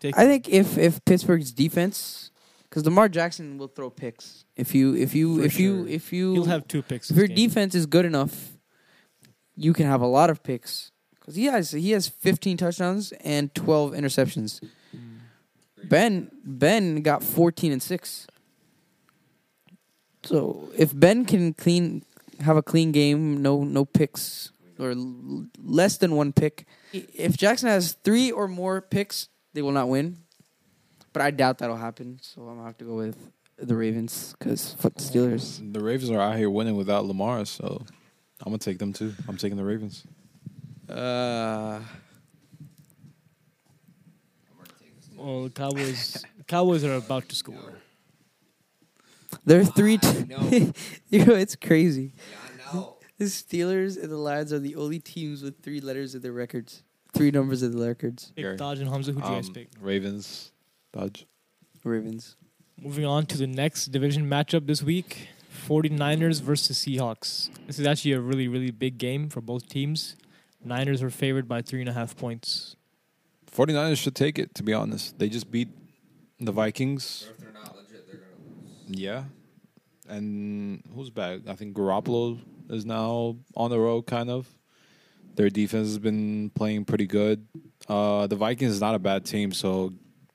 Take- 0.00 0.16
I 0.16 0.24
think 0.26 0.48
if 0.48 0.78
if 0.78 1.04
Pittsburgh's 1.04 1.52
defense, 1.52 2.30
because 2.68 2.84
Lamar 2.84 3.08
Jackson 3.08 3.58
will 3.58 3.68
throw 3.68 3.90
picks. 3.90 4.44
If 4.56 4.74
you 4.74 4.94
if 4.94 5.14
you 5.14 5.38
For 5.40 5.44
if 5.46 5.58
you 5.58 5.86
if 5.86 6.12
you 6.12 6.34
He'll 6.34 6.44
have 6.44 6.68
two 6.68 6.82
picks. 6.82 7.10
if 7.10 7.16
your 7.16 7.26
game. 7.26 7.36
defense 7.36 7.74
is 7.74 7.86
good 7.86 8.04
enough, 8.04 8.52
you 9.56 9.72
can 9.72 9.86
have 9.86 10.00
a 10.00 10.06
lot 10.06 10.30
of 10.30 10.42
picks. 10.42 10.90
Because 11.24 11.36
he 11.36 11.46
has 11.46 11.70
he 11.70 11.92
has 11.92 12.06
15 12.08 12.58
touchdowns 12.58 13.12
and 13.24 13.54
12 13.54 13.92
interceptions. 13.92 14.60
Ben 15.82 16.30
Ben 16.44 17.00
got 17.02 17.22
14 17.22 17.72
and 17.72 17.82
six. 17.82 18.26
So 20.22 20.68
if 20.76 20.98
Ben 20.98 21.24
can 21.24 21.54
clean 21.54 22.04
have 22.40 22.56
a 22.56 22.62
clean 22.62 22.92
game, 22.92 23.42
no 23.42 23.64
no 23.64 23.84
picks 23.84 24.50
or 24.78 24.90
l- 24.90 25.46
less 25.62 25.96
than 25.98 26.14
one 26.16 26.32
pick. 26.32 26.66
If 26.92 27.36
Jackson 27.36 27.68
has 27.68 27.92
three 28.04 28.30
or 28.30 28.48
more 28.48 28.80
picks, 28.80 29.28
they 29.52 29.62
will 29.62 29.72
not 29.72 29.88
win. 29.88 30.18
But 31.12 31.22
I 31.22 31.30
doubt 31.30 31.58
that'll 31.58 31.76
happen. 31.76 32.18
So 32.22 32.42
I'm 32.42 32.56
gonna 32.56 32.64
have 32.66 32.78
to 32.78 32.84
go 32.84 32.96
with 32.96 33.16
the 33.56 33.74
Ravens 33.76 34.34
because 34.38 34.74
fuck 34.74 34.94
the 34.94 35.02
Steelers. 35.02 35.72
The 35.72 35.80
Ravens 35.80 36.10
are 36.10 36.20
out 36.20 36.36
here 36.36 36.50
winning 36.50 36.76
without 36.76 37.06
Lamar, 37.06 37.44
so 37.44 37.82
I'm 38.40 38.50
gonna 38.50 38.58
take 38.58 38.78
them 38.78 38.92
too. 38.92 39.14
I'm 39.28 39.36
taking 39.36 39.56
the 39.56 39.64
Ravens. 39.64 40.04
Uh, 40.88 40.92
I'm 40.92 41.82
gonna 44.56 44.68
take 44.80 44.96
this. 44.96 45.08
Well, 45.16 45.48
Cowboys. 45.50 46.24
Cowboys 46.46 46.84
are 46.84 46.94
about 46.94 47.28
to 47.30 47.34
score. 47.34 47.74
they're 49.44 49.64
three. 49.64 49.94
I 49.94 49.96
T- 49.96 50.24
know. 50.24 50.48
you 51.08 51.24
know, 51.24 51.34
it's 51.34 51.56
crazy. 51.56 52.12
Yeah, 52.30 52.36
I 52.72 52.74
know. 52.76 52.96
The 53.18 53.24
Steelers 53.26 54.00
and 54.00 54.10
the 54.10 54.16
Lions 54.16 54.52
are 54.52 54.58
the 54.58 54.76
only 54.76 54.98
teams 54.98 55.42
with 55.42 55.62
three 55.62 55.80
letters 55.80 56.14
in 56.14 56.22
their 56.22 56.32
records, 56.32 56.82
three 57.14 57.30
numbers 57.30 57.62
in 57.62 57.76
the 57.76 57.86
records. 57.86 58.32
Pick 58.36 58.56
Dodge 58.58 58.80
and 58.80 58.88
Hamza. 58.90 59.12
Who'd 59.12 59.24
you 59.24 59.30
guys 59.30 59.48
Um, 59.48 59.54
pick? 59.54 59.68
Ravens, 59.80 60.52
Dodge. 60.92 61.26
Ravens. 61.84 62.36
Moving 62.80 63.04
on 63.06 63.24
to 63.26 63.38
the 63.38 63.46
next 63.46 63.86
division 63.92 64.28
matchup 64.28 64.66
this 64.66 64.82
week 64.82 65.28
49ers 65.68 66.40
versus 66.42 66.76
Seahawks. 66.76 67.48
This 67.68 67.78
is 67.78 67.86
actually 67.86 68.12
a 68.12 68.20
really, 68.20 68.48
really 68.48 68.72
big 68.72 68.98
game 68.98 69.28
for 69.28 69.40
both 69.40 69.68
teams. 69.68 70.16
Niners 70.64 71.02
were 71.02 71.10
favored 71.10 71.46
by 71.46 71.62
three 71.62 71.80
and 71.80 71.88
a 71.88 71.92
half 71.92 72.16
points. 72.16 72.76
49ers 73.52 73.98
should 73.98 74.14
take 74.14 74.38
it. 74.38 74.54
To 74.56 74.62
be 74.62 74.72
honest, 74.72 75.18
they 75.18 75.28
just 75.28 75.50
beat 75.50 75.68
the 76.40 76.52
Vikings. 76.52 77.26
Or 77.28 77.32
if 77.32 77.38
they're 77.38 77.52
not 77.52 77.76
legit, 77.76 78.06
they're 78.06 78.16
gonna 78.16 78.88
lose. 78.88 79.00
Yeah, 79.00 79.24
and 80.08 80.82
who's 80.94 81.10
back? 81.10 81.40
I 81.48 81.54
think 81.54 81.76
Garoppolo 81.76 82.40
is 82.70 82.84
now 82.84 83.36
on 83.56 83.70
the 83.70 83.78
road, 83.78 84.06
kind 84.06 84.30
of. 84.30 84.48
Their 85.36 85.50
defense 85.50 85.88
has 85.88 85.98
been 85.98 86.50
playing 86.50 86.84
pretty 86.84 87.06
good. 87.06 87.46
Uh, 87.88 88.26
the 88.26 88.36
Vikings 88.36 88.72
is 88.72 88.80
not 88.80 88.94
a 88.94 88.98
bad 88.98 89.24
team, 89.24 89.52
so 89.52 89.92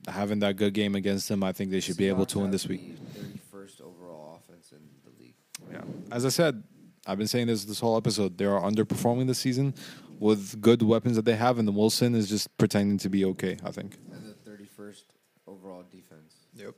having 0.08 0.40
that 0.40 0.56
good 0.58 0.74
game 0.74 0.96
against 0.96 1.30
them, 1.30 1.44
I 1.44 1.52
think 1.52 1.72
they 1.72 1.80
should 1.80 1.98
be 1.98 2.08
able 2.08 2.26
to 2.28 2.40
win 2.40 2.52
this 2.52 2.68
week. 2.68 2.96
the 3.14 3.58
31st 3.58 3.82
overall 3.82 4.42
offense 4.44 4.72
in 4.74 4.80
the 5.04 5.24
league. 5.24 5.36
Yeah. 5.72 5.82
As 6.12 6.26
I 6.26 6.30
said, 6.30 6.64
I've 7.08 7.18
been 7.18 7.28
saying 7.28 7.48
this 7.48 7.64
this 7.66 7.80
whole 7.80 7.98
episode. 7.98 8.38
They 8.38 8.46
are 8.46 8.62
underperforming 8.62 9.28
this 9.28 9.40
season 9.40 9.74
with 10.20 10.62
good 10.62 10.82
weapons 10.82 11.16
that 11.16 11.26
they 11.26 11.36
have, 11.36 11.58
and 11.60 11.68
the 11.68 11.72
Wilson 11.72 12.14
is 12.16 12.30
just 12.30 12.56
pretending 12.58 12.98
to 13.00 13.10
be 13.10 13.26
okay. 13.26 13.58
I 13.64 13.72
think. 13.72 13.98
And 14.12 14.24
the 14.24 14.50
31st 14.52 15.04
overall 15.48 15.84
defense. 15.92 16.36
Yep. 16.56 16.76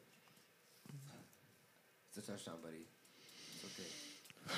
It's 2.16 2.28
a 2.28 2.32
touchdown, 2.32 2.56
buddy. 2.64 2.86
It's 3.56 3.66
okay. 3.66 3.90
I 4.48 4.52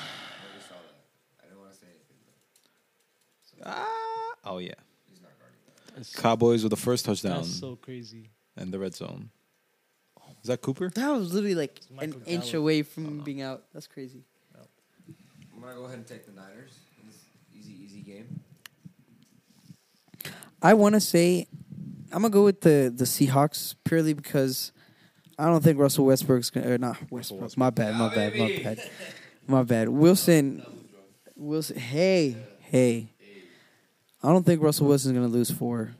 already 0.45 0.63
saw 0.67 0.75
that. 0.75 1.41
I 1.41 1.45
didn't 1.47 1.59
want 1.59 1.71
to 1.73 1.77
say 1.77 1.85
anything. 1.87 2.17
But 3.59 3.67
Ah. 3.67 4.33
Oh 4.45 4.57
yeah. 4.57 4.73
he's 5.09 5.21
not 5.21 5.31
guarding 5.39 5.59
that. 5.67 5.95
That's, 5.95 6.15
Cowboys 6.15 6.63
with 6.63 6.71
the 6.71 6.75
first 6.77 7.05
touchdown 7.05 7.37
that's 7.41 7.59
so 7.59 7.75
crazy. 7.77 8.29
in 8.57 8.71
the 8.71 8.79
red 8.79 8.93
zone. 8.95 9.29
Is 10.41 10.47
that 10.47 10.61
Cooper? 10.61 10.89
That 10.89 11.09
was 11.11 11.31
literally 11.33 11.55
like 11.55 11.79
an 11.91 11.95
Michael 11.95 12.21
inch 12.25 12.41
Gallup. 12.45 12.53
away 12.55 12.81
from 12.83 13.19
being 13.19 13.41
out. 13.41 13.63
That's 13.73 13.87
crazy. 13.87 14.23
I'm 15.55 15.61
going 15.61 15.73
to 15.75 15.79
go 15.79 15.85
ahead 15.85 15.99
and 15.99 16.07
take 16.07 16.25
the 16.25 16.33
Niners 16.33 16.79
in 16.99 17.07
this 17.07 17.19
easy, 17.57 17.81
easy 17.81 18.01
game. 18.01 18.41
I 20.63 20.73
want 20.75 20.95
to 20.95 21.01
say 21.01 21.47
I'm 22.11 22.21
gonna 22.21 22.29
go 22.29 22.43
with 22.45 22.61
the 22.61 22.91
the 22.95 23.05
Seahawks 23.05 23.75
purely 23.83 24.13
because 24.13 24.71
I 25.37 25.45
don't 25.45 25.63
think 25.63 25.79
Russell 25.79 26.05
Westbrook's 26.05 26.49
gonna 26.49 26.71
or 26.71 26.77
not 26.77 26.97
Westbrook. 27.11 27.41
Westbrook. 27.41 27.57
My 27.57 27.69
bad. 27.69 27.95
My 27.95 28.13
bad. 28.13 28.35
My 28.37 28.47
bad. 28.63 28.89
My 29.47 29.63
bad. 29.63 29.89
Wilson. 29.89 30.65
Wilson. 31.35 31.77
Hey, 31.77 32.37
hey. 32.61 33.09
I 34.21 34.29
don't 34.29 34.45
think 34.45 34.61
Russell 34.61 34.87
Wilson's 34.87 35.13
gonna 35.13 35.27
lose 35.27 35.51
four, 35.51 35.91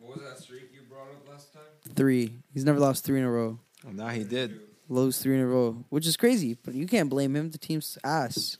What 0.00 0.16
was 0.16 0.24
that 0.28 0.42
streak 0.42 0.70
you 0.74 0.80
brought 0.88 1.02
up 1.08 1.28
last 1.28 1.52
time? 1.52 1.62
three. 1.94 2.32
He's 2.52 2.64
never 2.64 2.80
lost 2.80 3.04
three 3.04 3.20
in 3.20 3.24
a 3.24 3.30
row. 3.30 3.60
Oh, 3.86 3.92
now 3.92 4.08
he 4.08 4.24
did. 4.24 4.58
Lose 4.88 5.18
three 5.18 5.34
in 5.36 5.40
a 5.40 5.46
row, 5.46 5.84
which 5.90 6.06
is 6.06 6.16
crazy. 6.16 6.56
But 6.64 6.74
you 6.74 6.86
can't 6.86 7.08
blame 7.10 7.36
him. 7.36 7.50
The 7.50 7.58
team's 7.58 7.96
ass. 8.02 8.56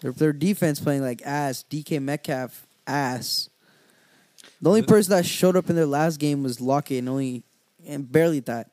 Their 0.00 0.12
their 0.12 0.32
defense 0.32 0.80
playing 0.80 1.02
like 1.02 1.20
ass. 1.26 1.64
DK 1.68 2.00
Metcalf 2.00 2.66
ass. 2.86 3.50
The 4.60 4.70
only 4.70 4.82
person 4.82 5.10
that 5.10 5.26
showed 5.26 5.56
up 5.56 5.68
in 5.68 5.76
their 5.76 5.86
last 5.86 6.18
game 6.18 6.42
was 6.42 6.60
Lockett, 6.60 6.98
and 6.98 7.08
only 7.08 7.44
and 7.86 8.10
barely 8.10 8.40
that. 8.40 8.70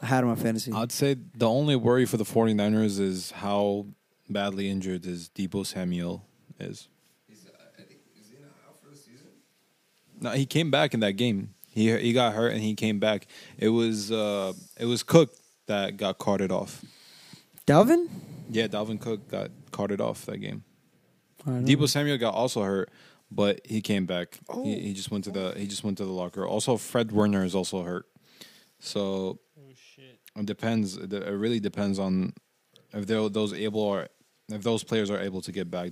I 0.00 0.06
had 0.06 0.24
him 0.24 0.30
on 0.30 0.36
fantasy. 0.36 0.72
I'd 0.72 0.90
say 0.90 1.16
the 1.36 1.48
only 1.48 1.76
worry 1.76 2.06
for 2.06 2.16
the 2.16 2.24
49ers 2.24 2.98
is 2.98 3.30
how 3.30 3.86
badly 4.28 4.68
injured 4.68 5.06
is 5.06 5.28
Deebo 5.28 5.64
Samuel 5.64 6.24
is. 6.58 6.88
He's, 7.28 7.46
uh, 7.46 7.50
I 7.78 7.82
think, 7.82 8.00
is 8.20 8.28
he 8.28 8.36
out 8.66 8.80
for 8.82 8.90
the 8.90 8.96
season? 8.96 9.28
No, 10.20 10.30
he 10.30 10.44
came 10.44 10.72
back 10.72 10.92
in 10.92 11.00
that 11.00 11.12
game. 11.12 11.54
He 11.70 11.96
he 11.98 12.12
got 12.12 12.34
hurt 12.34 12.52
and 12.52 12.60
he 12.60 12.74
came 12.74 12.98
back. 12.98 13.26
It 13.56 13.70
was 13.70 14.12
uh 14.12 14.52
it 14.78 14.86
was 14.86 15.02
Cook 15.02 15.34
that 15.66 15.96
got 15.96 16.18
carted 16.18 16.50
off. 16.52 16.84
Dalvin. 17.66 18.08
Yeah, 18.50 18.66
Dalvin 18.66 19.00
Cook 19.00 19.28
got 19.28 19.50
carted 19.70 20.00
off 20.00 20.26
that 20.26 20.38
game. 20.38 20.64
I 21.46 21.50
don't 21.50 21.64
Deebo 21.64 21.80
know. 21.80 21.86
Samuel 21.86 22.18
got 22.18 22.34
also 22.34 22.62
hurt, 22.62 22.90
but 23.34 23.60
he 23.64 23.80
came 23.80 24.06
back. 24.06 24.38
Oh. 24.48 24.64
He, 24.64 24.78
he 24.78 24.90
oh. 24.90 24.94
just 24.94 25.10
went 25.10 25.24
to 25.24 25.30
the 25.30 25.54
he 25.56 25.66
just 25.66 25.84
went 25.84 25.98
to 25.98 26.04
the 26.04 26.12
locker. 26.12 26.46
Also, 26.46 26.76
Fred 26.76 27.12
Warner 27.12 27.44
is 27.44 27.54
also 27.54 27.82
hurt. 27.82 28.06
So 28.78 29.38
Oh 29.58 29.72
shit. 29.74 30.18
it 30.36 30.46
depends. 30.46 30.96
It 30.96 31.12
it 31.12 31.36
really 31.36 31.60
depends 31.60 31.98
on 31.98 32.34
if 32.92 33.06
those 33.06 33.52
able 33.52 33.80
or 33.80 34.08
if 34.48 34.62
those 34.62 34.84
players 34.84 35.10
are 35.10 35.20
able 35.20 35.40
to 35.42 35.52
get 35.52 35.70
back 35.70 35.90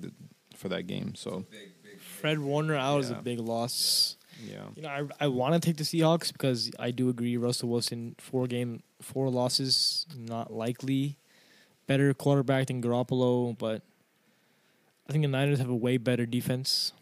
for 0.57 0.69
that 0.69 0.87
game. 0.87 1.15
So 1.15 1.45
Big, 1.51 1.73
big. 1.83 2.01
Fred 2.01 2.39
Warner 2.39 2.77
out 2.77 3.01
is 3.01 3.11
a 3.11 3.15
big 3.15 3.39
loss. 3.39 4.17
yeah, 4.43 4.65
You 4.77 4.83
know, 4.83 4.89
I 4.89 5.25
I 5.25 5.29
want 5.29 5.55
to 5.55 5.61
take 5.61 5.77
the 5.77 5.85
Seahawks 5.85 6.33
because 6.33 6.71
I 6.79 6.91
do 6.91 7.09
agree 7.09 7.37
Russell 7.37 7.69
Wilson 7.69 8.17
four 8.19 8.47
game 8.47 8.83
four 9.01 9.31
losses 9.31 10.07
not 10.17 10.53
likely. 10.53 11.17
Better 11.87 12.15
quarterback 12.15 12.67
than 12.69 12.81
Garoppolo, 12.81 13.59
but 13.59 13.83
I 15.09 15.13
think 15.13 15.23
the 15.23 15.29
Niners 15.29 15.59
have 15.59 15.69
a 15.69 15.75
way 15.75 15.97
better 15.97 16.25
defense, 16.25 16.93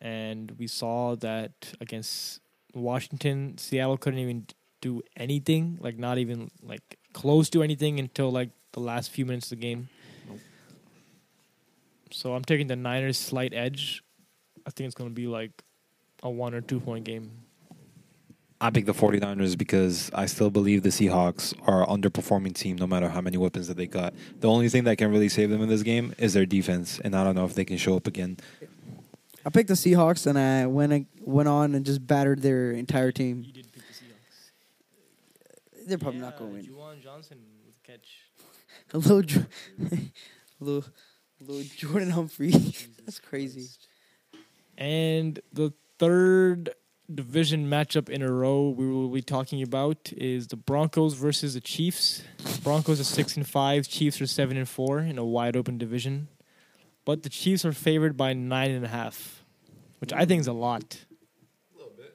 and 0.00 0.52
we 0.58 0.66
saw 0.66 1.16
that 1.16 1.74
against 1.80 2.40
Washington, 2.74 3.58
Seattle 3.58 3.96
couldn't 3.96 4.20
even 4.20 4.46
do 4.80 5.02
anything, 5.16 5.78
like 5.80 5.98
not 5.98 6.18
even 6.18 6.50
like 6.62 6.98
close 7.12 7.50
to 7.50 7.62
anything 7.62 7.98
until 7.98 8.30
like 8.30 8.50
the 8.72 8.80
last 8.80 9.10
few 9.10 9.26
minutes 9.26 9.46
of 9.46 9.58
the 9.58 9.62
game. 9.62 9.88
So 12.10 12.34
I'm 12.34 12.44
taking 12.44 12.68
the 12.68 12.76
Niners 12.76 13.18
slight 13.18 13.52
edge. 13.52 14.02
I 14.66 14.70
think 14.70 14.86
it's 14.86 14.94
going 14.94 15.10
to 15.10 15.14
be 15.14 15.26
like 15.26 15.50
a 16.22 16.30
one 16.30 16.54
or 16.54 16.60
two 16.60 16.80
point 16.80 17.04
game. 17.04 17.30
I 18.60 18.70
pick 18.70 18.86
the 18.86 18.92
49ers 18.92 19.56
because 19.56 20.10
I 20.12 20.26
still 20.26 20.50
believe 20.50 20.82
the 20.82 20.88
Seahawks 20.88 21.54
are 21.68 21.88
an 21.88 22.02
underperforming 22.02 22.54
team 22.54 22.74
no 22.74 22.88
matter 22.88 23.08
how 23.08 23.20
many 23.20 23.36
weapons 23.36 23.68
that 23.68 23.76
they 23.76 23.86
got. 23.86 24.14
The 24.40 24.48
only 24.48 24.68
thing 24.68 24.82
that 24.84 24.98
can 24.98 25.12
really 25.12 25.28
save 25.28 25.50
them 25.50 25.62
in 25.62 25.68
this 25.68 25.84
game 25.84 26.12
is 26.18 26.34
their 26.34 26.44
defense, 26.44 26.98
and 27.04 27.14
I 27.14 27.22
don't 27.22 27.36
know 27.36 27.44
if 27.44 27.54
they 27.54 27.64
can 27.64 27.76
show 27.76 27.94
up 27.94 28.08
again. 28.08 28.36
I 29.48 29.50
picked 29.50 29.68
the 29.68 29.74
Seahawks, 29.74 30.26
and 30.26 30.38
I 30.38 30.66
went 30.66 31.08
went 31.22 31.48
on 31.48 31.74
and 31.74 31.86
just 31.86 32.06
battered 32.06 32.42
their 32.42 32.70
entire 32.72 33.10
team. 33.10 33.42
You 33.46 33.50
did 33.50 33.72
pick 33.72 33.82
the 33.86 33.94
Seahawks. 33.94 35.86
They're 35.88 35.96
probably 35.96 36.20
not 36.20 36.36
going 36.36 36.50
to 36.50 36.56
win. 36.56 36.66
Juwan 36.66 37.02
Johnson 37.02 37.38
with 37.64 37.82
catch. 37.82 38.24
A 38.92 38.98
little, 38.98 39.22
Jo- 39.22 39.46
little, 40.60 40.84
little 41.40 41.64
Jordan 41.78 42.10
Humphrey. 42.10 42.50
That's 43.06 43.20
crazy. 43.20 43.68
And 44.76 45.40
the 45.54 45.72
third 45.98 46.68
division 47.14 47.70
matchup 47.70 48.10
in 48.10 48.20
a 48.20 48.30
row 48.30 48.68
we 48.68 48.86
will 48.86 49.08
be 49.08 49.22
talking 49.22 49.62
about 49.62 50.12
is 50.14 50.48
the 50.48 50.56
Broncos 50.56 51.14
versus 51.14 51.54
the 51.54 51.62
Chiefs. 51.62 52.22
Broncos 52.62 53.00
are 53.00 53.04
six 53.04 53.34
and 53.34 53.48
five, 53.48 53.88
Chiefs 53.88 54.20
are 54.20 54.26
seven 54.26 54.58
and 54.58 54.68
four 54.68 54.98
in 54.98 55.16
a 55.16 55.24
wide 55.24 55.56
open 55.56 55.78
division. 55.78 56.28
But 57.06 57.22
the 57.22 57.30
Chiefs 57.30 57.64
are 57.64 57.72
favored 57.72 58.18
by 58.18 58.34
nine 58.34 58.72
and 58.72 58.84
a 58.84 58.88
half, 58.88 59.37
which 59.98 60.12
I 60.12 60.24
think 60.24 60.40
is 60.40 60.46
a 60.46 60.52
lot. 60.52 60.98
A 61.74 61.78
little 61.78 61.92
bit. 61.96 62.14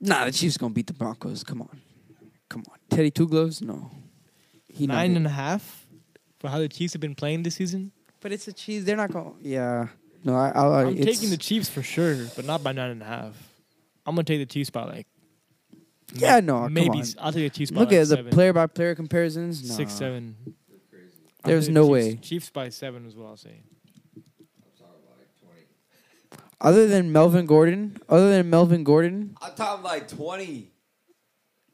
Nah, 0.00 0.24
the 0.24 0.32
Chiefs 0.32 0.56
gonna 0.56 0.72
beat 0.74 0.86
the 0.86 0.92
Broncos. 0.94 1.44
Come 1.44 1.62
on, 1.62 1.80
come 2.48 2.62
on. 2.70 2.76
Teddy 2.90 3.10
Two 3.10 3.28
Gloves, 3.28 3.60
no. 3.62 3.90
He 4.68 4.86
not 4.86 4.94
nine 4.94 5.12
it. 5.12 5.16
and 5.16 5.26
a 5.26 5.30
half 5.30 5.86
for 6.38 6.48
how 6.48 6.58
the 6.58 6.68
Chiefs 6.68 6.92
have 6.94 7.00
been 7.00 7.14
playing 7.14 7.42
this 7.42 7.56
season. 7.56 7.92
But 8.20 8.32
it's 8.32 8.44
the 8.46 8.52
Chiefs. 8.52 8.84
They're 8.86 8.96
not 8.96 9.12
going. 9.12 9.34
Yeah. 9.40 9.88
No, 10.24 10.34
I. 10.36 10.50
I, 10.50 10.62
I 10.66 10.82
I'm 10.84 10.96
it's, 10.96 11.04
taking 11.06 11.30
the 11.30 11.36
Chiefs 11.38 11.68
for 11.68 11.82
sure, 11.82 12.26
but 12.36 12.44
not 12.44 12.62
by 12.62 12.72
nine 12.72 12.90
and 12.90 13.02
a 13.02 13.06
half. 13.06 13.34
I'm 14.06 14.14
gonna 14.14 14.24
take 14.24 14.40
the 14.40 14.46
Chiefs 14.46 14.70
by 14.70 14.84
like 14.84 15.06
Yeah, 16.14 16.40
no, 16.40 16.62
come 16.62 16.72
maybe 16.74 17.00
on. 17.00 17.04
I'll 17.18 17.32
take 17.32 17.52
the 17.52 17.56
Chiefs 17.58 17.70
by 17.70 17.80
Look 17.80 17.90
like 17.90 17.98
at 17.98 18.08
the 18.08 18.16
seven. 18.16 18.30
player 18.32 18.52
by 18.52 18.66
player 18.66 18.94
comparisons. 18.94 19.68
Nah. 19.68 19.74
six 19.74 19.92
seven. 19.92 20.36
I'll 21.42 21.50
There's 21.52 21.68
no 21.70 21.84
the 21.84 21.90
way. 21.90 22.10
Chiefs, 22.16 22.28
Chiefs 22.28 22.50
by 22.50 22.68
seven 22.68 23.06
is 23.06 23.16
what 23.16 23.26
I'll 23.28 23.36
say. 23.36 23.62
I'm 24.16 24.22
talking 24.78 24.94
about 25.02 25.18
like 25.18 25.30
20. 26.36 26.49
Other 26.60 26.86
than 26.86 27.10
Melvin 27.10 27.46
Gordon, 27.46 27.96
other 28.08 28.30
than 28.30 28.50
Melvin 28.50 28.84
Gordon, 28.84 29.34
I'm 29.40 29.54
talking 29.54 29.82
like 29.84 30.08
20. 30.08 30.70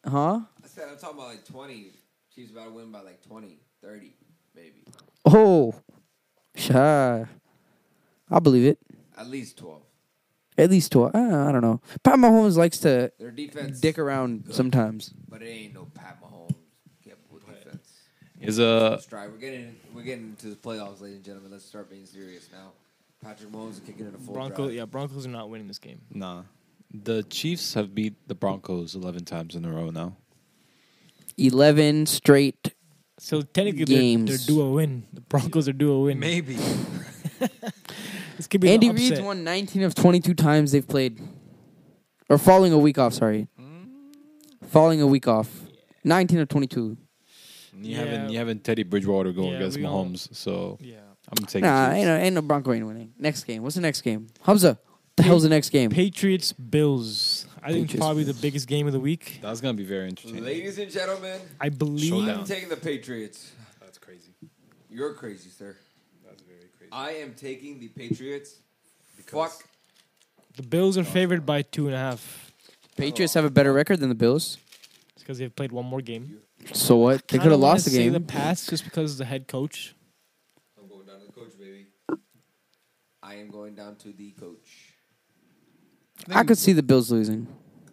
huh? 0.07 0.41
I 0.62 0.66
said 0.68 0.89
I'm 0.91 0.97
talking 0.97 1.16
about 1.18 1.28
like 1.30 1.45
20. 1.45 1.93
Chiefs 2.34 2.53
about 2.53 2.66
to 2.66 2.70
win 2.70 2.93
by 2.93 3.01
like 3.01 3.20
20, 3.26 3.59
30, 3.82 4.12
maybe. 4.55 4.84
Oh, 5.24 5.74
shy. 6.55 7.24
I 8.30 8.39
believe 8.39 8.66
it. 8.66 8.78
At 9.18 9.28
least 9.28 9.57
12. 9.59 9.82
At 10.59 10.70
least 10.70 10.91
twelve. 10.93 11.14
Uh, 11.14 11.18
I 11.49 11.53
don't 11.53 11.61
know. 11.61 11.82
Pat 12.03 12.14
Mahomes 12.14 12.57
likes 12.57 12.78
to 12.78 13.12
Their 13.18 13.30
defense. 13.30 13.78
dick 13.78 13.99
around 13.99 14.45
sometimes. 14.53 15.12
But 15.28 15.43
it 15.43 15.49
ain't 15.49 15.74
no 15.74 15.87
Pat 15.95 16.18
Mahomes 16.22 16.55
capable 17.05 17.41
defense. 17.41 17.93
Is 18.41 18.59
a 18.59 18.89
Let's 18.91 19.05
try. 19.05 19.26
We're 19.28 19.37
getting 19.37 19.76
we're 19.95 20.01
getting 20.03 20.28
into 20.30 20.49
the 20.49 20.57
playoffs, 20.57 21.03
ladies 21.03 21.16
and 21.16 21.24
gentlemen. 21.26 21.53
Let's 21.53 21.66
start 21.66 21.91
being 21.91 22.07
serious 22.07 22.49
now. 22.51 22.72
Patrick 23.23 23.51
Mahomes 23.51 23.73
is 23.73 23.81
kicking 23.81 24.07
in 24.07 24.14
a 24.14 24.19
full 24.19 24.35
Broncos, 24.35 24.67
drive. 24.69 24.75
yeah, 24.75 24.85
Broncos 24.85 25.27
are 25.27 25.31
not 25.31 25.49
winning 25.51 25.69
this 25.69 25.79
game. 25.79 26.01
nah. 26.12 26.43
The 26.95 27.25
Chiefs 27.25 27.75
have 27.75 27.95
beat 27.95 28.14
the 28.29 28.35
Broncos 28.37 28.95
eleven 28.95 29.25
times 29.25 29.55
in 29.57 29.64
a 29.64 29.73
row 29.73 29.91
now. 29.91 30.17
Eleven 31.37 32.07
straight. 32.07 32.73
So 33.19 33.43
technically, 33.43 33.85
they're, 33.87 33.99
Games. 33.99 34.47
they're 34.47 34.55
due 34.55 34.62
a 34.62 34.71
win. 34.71 35.05
The 35.12 35.21
Broncos 35.23 35.69
are 35.69 35.73
due 35.73 35.93
a 35.93 36.01
win. 36.01 36.19
Maybe. 36.19 36.57
This 38.37 38.47
could 38.47 38.61
be 38.61 38.71
Andy 38.71 38.89
an 38.89 38.97
Reid's 38.97 39.12
upset. 39.12 39.25
won 39.25 39.45
19 39.45 39.83
of 39.83 39.95
22 39.95 40.35
times 40.35 40.71
they've 40.73 40.87
played. 40.87 41.19
Or 42.29 42.37
falling 42.37 42.71
a 42.75 42.77
week 42.79 42.99
off, 42.99 43.14
sorry. 43.14 43.49
Hmm? 43.59 43.85
Falling 44.69 45.01
a 45.01 45.07
week 45.07 45.27
off. 45.27 45.49
19 46.05 46.41
of 46.41 46.49
22. 46.49 46.81
You 46.83 46.99
Yeah. 47.81 47.97
haven't 47.97 48.31
you 48.33 48.39
haven't 48.39 48.62
Teddy 48.62 48.83
Bridgewater 48.83 49.33
going 49.33 49.53
Yeah, 49.53 49.57
against 49.57 49.79
we 49.79 49.87
all- 49.87 50.05
Mahomes, 50.05 50.35
so 50.35 50.77
Yeah. 50.83 50.97
I'm 51.29 51.45
taking. 51.47 51.62
Nah, 51.62 51.87
Chiefs. 51.89 51.97
ain't 51.99 52.07
no, 52.07 52.16
ain't 52.16 52.35
no 52.35 52.43
Bronco 52.43 52.72
ain't 52.72 52.87
winning. 52.87 53.12
Next 53.18 53.45
game. 53.45 53.62
What's 53.62 53.74
the 53.74 53.81
next 53.83 54.03
game? 54.03 54.29
Hamza. 54.43 54.79
The 55.16 55.22
hell's 55.22 55.45
the 55.45 55.49
next 55.49 55.70
game? 55.70 55.91
Patriots 55.91 56.53
Bills. 56.53 57.47
I 57.62 57.72
think 57.72 57.87
Patriots. 57.87 58.05
probably 58.05 58.24
the 58.24 58.35
biggest 58.35 58.68
game 58.68 58.87
of 58.87 58.93
the 58.93 59.01
week. 59.01 59.39
That's 59.43 59.62
gonna 59.62 59.72
be 59.74 59.85
very 59.85 60.09
entertaining. 60.09 60.45
Ladies 60.45 60.79
and 60.79 60.91
gentlemen, 60.91 61.41
I 61.61 61.70
believe 61.70 62.11
Showdown. 62.11 62.41
I'm 62.41 62.45
taking 62.45 62.68
the 62.68 62.77
Patriots. 62.77 63.51
That's 63.81 63.97
crazy. 63.99 64.33
You're 64.91 65.14
crazy, 65.14 65.49
sir. 65.49 65.74
That's 66.24 66.43
very 66.43 66.68
crazy. 66.79 66.93
I 66.93 67.12
am 67.22 67.33
taking 67.35 67.81
the 67.81 67.89
Patriots. 67.89 68.57
Because- 69.16 69.53
Fuck. 69.53 69.64
the 70.57 70.62
Bills 70.62 70.99
are 70.99 71.05
favored 71.05 71.47
by 71.47 71.62
two 71.62 71.87
and 71.87 71.95
a 71.95 71.99
half. 71.99 72.53
Patriots 72.99 73.33
have 73.35 73.45
a 73.47 73.51
better 73.51 73.72
record 73.72 74.01
than 74.01 74.11
the 74.11 74.14
Bills. 74.14 74.59
It's 75.14 75.22
because 75.22 75.39
they've 75.39 75.55
played 75.55 75.72
one 75.72 75.87
more 75.87 76.03
game. 76.03 76.41
So 76.74 76.97
what? 76.97 77.27
They 77.29 77.39
could 77.39 77.53
have 77.53 77.61
lost 77.61 77.85
the 77.87 77.91
say 77.91 78.05
game. 78.05 78.12
The 78.12 78.20
Pats 78.20 78.66
just 78.66 78.85
because 78.85 79.12
of 79.12 79.18
the 79.18 79.24
head 79.24 79.49
coach. 79.49 79.95
I'm 80.79 80.89
going 80.89 81.07
down 81.07 81.20
to 81.20 81.27
the 81.27 81.33
coach, 81.33 81.59
baby. 81.59 81.87
I 83.27 83.35
am 83.35 83.51
going 83.51 83.74
down 83.74 83.97
to 83.97 84.12
the 84.12 84.31
coach. 84.31 84.95
I 86.31 86.45
could 86.45 86.59
see 86.59 86.72
the 86.72 86.83
Bills 86.83 87.11
losing. 87.11 87.49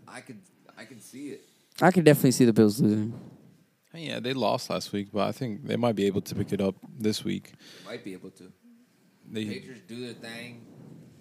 I 0.07 0.21
could, 0.21 0.37
I 0.77 0.85
can 0.85 1.01
see 1.01 1.29
it. 1.29 1.41
I 1.81 1.89
could 1.89 2.03
definitely 2.03 2.31
see 2.31 2.45
the 2.45 2.53
Bills 2.53 2.79
losing. 2.79 3.19
Yeah, 3.95 4.19
they 4.19 4.33
lost 4.33 4.69
last 4.69 4.91
week, 4.91 5.09
but 5.11 5.27
I 5.27 5.31
think 5.31 5.65
they 5.65 5.75
might 5.75 5.95
be 5.95 6.05
able 6.05 6.21
to 6.21 6.35
pick 6.35 6.53
it 6.53 6.61
up 6.61 6.75
this 6.99 7.23
week. 7.23 7.53
They 7.83 7.91
might 7.91 8.03
be 8.03 8.13
able 8.13 8.29
to. 8.31 8.51
They 9.29 9.45
Patriots 9.45 9.81
do 9.87 10.05
their 10.05 10.13
thing. 10.13 10.65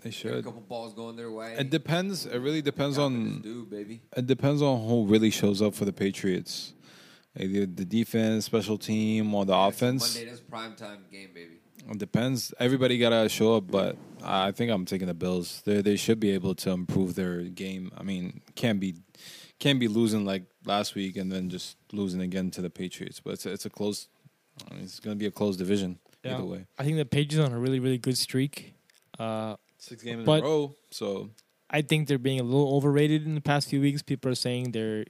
they 0.02 0.10
Get 0.10 0.24
a 0.26 0.42
couple 0.42 0.60
balls 0.60 0.92
going 0.92 1.16
their 1.16 1.30
way. 1.30 1.54
It 1.58 1.70
depends. 1.70 2.26
It 2.26 2.38
really 2.38 2.62
depends 2.62 2.98
on. 2.98 3.40
do, 3.40 3.64
baby. 3.64 4.02
It 4.14 4.26
depends 4.26 4.60
on 4.60 4.86
who 4.86 5.06
really 5.06 5.30
shows 5.30 5.62
up 5.62 5.74
for 5.74 5.86
the 5.86 5.92
Patriots. 5.92 6.74
Either 7.38 7.64
the 7.64 7.86
defense, 7.86 8.44
special 8.44 8.76
team, 8.76 9.34
or 9.34 9.46
the 9.46 9.54
Yeah, 9.54 9.68
offense. 9.68 10.14
Monday, 10.14 10.28
that's 10.28 10.42
prime 10.42 10.74
time 10.74 11.04
game, 11.10 11.30
baby. 11.34 11.61
It 11.90 11.98
depends. 11.98 12.54
Everybody 12.58 12.96
gotta 12.98 13.28
show 13.28 13.56
up, 13.56 13.70
but 13.70 13.96
I 14.22 14.52
think 14.52 14.70
I'm 14.70 14.84
taking 14.84 15.08
the 15.08 15.14
Bills. 15.14 15.62
They 15.64 15.82
they 15.82 15.96
should 15.96 16.20
be 16.20 16.30
able 16.30 16.54
to 16.56 16.70
improve 16.70 17.14
their 17.14 17.42
game. 17.42 17.90
I 17.96 18.02
mean, 18.02 18.40
can't 18.54 18.78
be 18.80 18.94
can't 19.58 19.78
be 19.80 19.88
losing 19.88 20.24
like 20.24 20.44
last 20.64 20.94
week 20.94 21.16
and 21.16 21.30
then 21.30 21.48
just 21.50 21.76
losing 21.92 22.20
again 22.20 22.50
to 22.52 22.62
the 22.62 22.70
Patriots. 22.70 23.20
But 23.20 23.34
it's 23.34 23.46
a, 23.46 23.52
it's 23.52 23.66
a 23.66 23.70
close. 23.70 24.08
I 24.70 24.74
mean, 24.74 24.84
it's 24.84 25.00
gonna 25.00 25.16
be 25.16 25.26
a 25.26 25.30
close 25.30 25.56
division 25.56 25.98
Yeah. 26.24 26.36
either 26.36 26.44
way. 26.44 26.66
I 26.78 26.84
think 26.84 26.96
the 26.98 27.04
Patriots 27.04 27.38
are 27.38 27.50
on 27.50 27.52
a 27.52 27.58
really, 27.60 27.80
really 27.80 27.98
good 27.98 28.16
streak. 28.18 28.74
Uh, 29.18 29.56
Six 29.78 30.02
games 30.04 30.22
in 30.22 30.28
a 30.28 30.40
row. 30.42 30.74
So 30.90 31.30
I 31.68 31.82
think 31.82 32.06
they're 32.06 32.18
being 32.18 32.38
a 32.40 32.44
little 32.44 32.76
overrated 32.76 33.26
in 33.26 33.34
the 33.34 33.40
past 33.40 33.68
few 33.68 33.80
weeks. 33.80 34.02
People 34.02 34.30
are 34.30 34.36
saying 34.36 34.70
they're 34.70 35.04